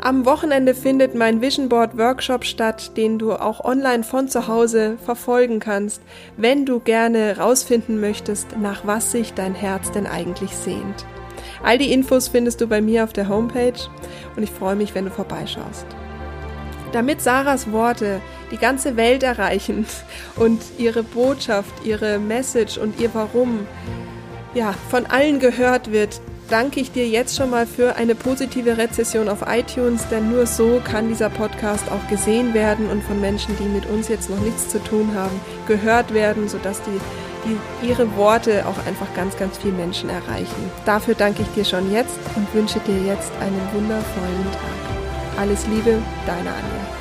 Am 0.00 0.24
Wochenende 0.24 0.76
findet 0.76 1.16
mein 1.16 1.40
Vision 1.40 1.68
Board 1.68 1.98
Workshop 1.98 2.44
statt, 2.44 2.96
den 2.96 3.18
du 3.18 3.32
auch 3.32 3.64
online 3.64 4.04
von 4.04 4.28
zu 4.28 4.46
Hause 4.46 4.96
verfolgen 5.04 5.58
kannst, 5.58 6.00
wenn 6.36 6.64
du 6.64 6.78
gerne 6.78 7.36
rausfinden 7.38 8.00
möchtest, 8.00 8.56
nach 8.58 8.86
was 8.86 9.10
sich 9.10 9.34
dein 9.34 9.56
Herz 9.56 9.90
denn 9.90 10.06
eigentlich 10.06 10.50
sehnt. 10.50 11.04
All 11.64 11.78
die 11.78 11.92
Infos 11.92 12.28
findest 12.28 12.60
du 12.60 12.68
bei 12.68 12.80
mir 12.80 13.02
auf 13.02 13.12
der 13.12 13.28
Homepage 13.28 13.80
und 14.36 14.44
ich 14.44 14.50
freue 14.50 14.76
mich, 14.76 14.94
wenn 14.94 15.06
du 15.06 15.10
vorbeischaust. 15.10 15.86
Damit 16.92 17.20
Sarahs 17.20 17.72
Worte 17.72 18.20
die 18.52 18.56
ganze 18.56 18.96
Welt 18.96 19.24
erreichen 19.24 19.84
und 20.36 20.62
ihre 20.78 21.02
Botschaft, 21.02 21.84
ihre 21.84 22.20
Message 22.20 22.78
und 22.78 23.00
ihr 23.00 23.10
Warum 23.14 23.66
ja, 24.54 24.72
von 24.90 25.06
allen 25.06 25.40
gehört 25.40 25.90
wird, 25.90 26.20
danke 26.48 26.80
ich 26.80 26.92
dir 26.92 27.06
jetzt 27.06 27.36
schon 27.36 27.50
mal 27.50 27.66
für 27.66 27.96
eine 27.96 28.14
positive 28.14 28.78
Rezession 28.78 29.28
auf 29.28 29.44
iTunes, 29.46 30.08
denn 30.08 30.30
nur 30.30 30.46
so 30.46 30.80
kann 30.84 31.08
dieser 31.08 31.30
Podcast 31.30 31.90
auch 31.90 32.08
gesehen 32.08 32.54
werden 32.54 32.88
und 32.90 33.02
von 33.02 33.20
Menschen, 33.20 33.56
die 33.58 33.68
mit 33.68 33.86
uns 33.86 34.08
jetzt 34.08 34.30
noch 34.30 34.40
nichts 34.40 34.68
zu 34.68 34.82
tun 34.82 35.10
haben, 35.14 35.40
gehört 35.66 36.14
werden, 36.14 36.48
sodass 36.48 36.80
die, 36.82 37.00
die 37.46 37.88
ihre 37.88 38.16
Worte 38.16 38.66
auch 38.66 38.86
einfach 38.86 39.12
ganz, 39.14 39.36
ganz 39.36 39.58
viele 39.58 39.74
Menschen 39.74 40.08
erreichen. 40.10 40.70
Dafür 40.84 41.14
danke 41.14 41.42
ich 41.42 41.48
dir 41.48 41.64
schon 41.64 41.92
jetzt 41.92 42.18
und 42.36 42.52
wünsche 42.54 42.80
dir 42.80 43.02
jetzt 43.04 43.32
einen 43.40 43.60
wundervollen 43.72 44.44
Tag. 44.52 45.40
Alles 45.40 45.66
Liebe, 45.66 46.02
deine 46.26 46.50
Anja. 46.50 46.97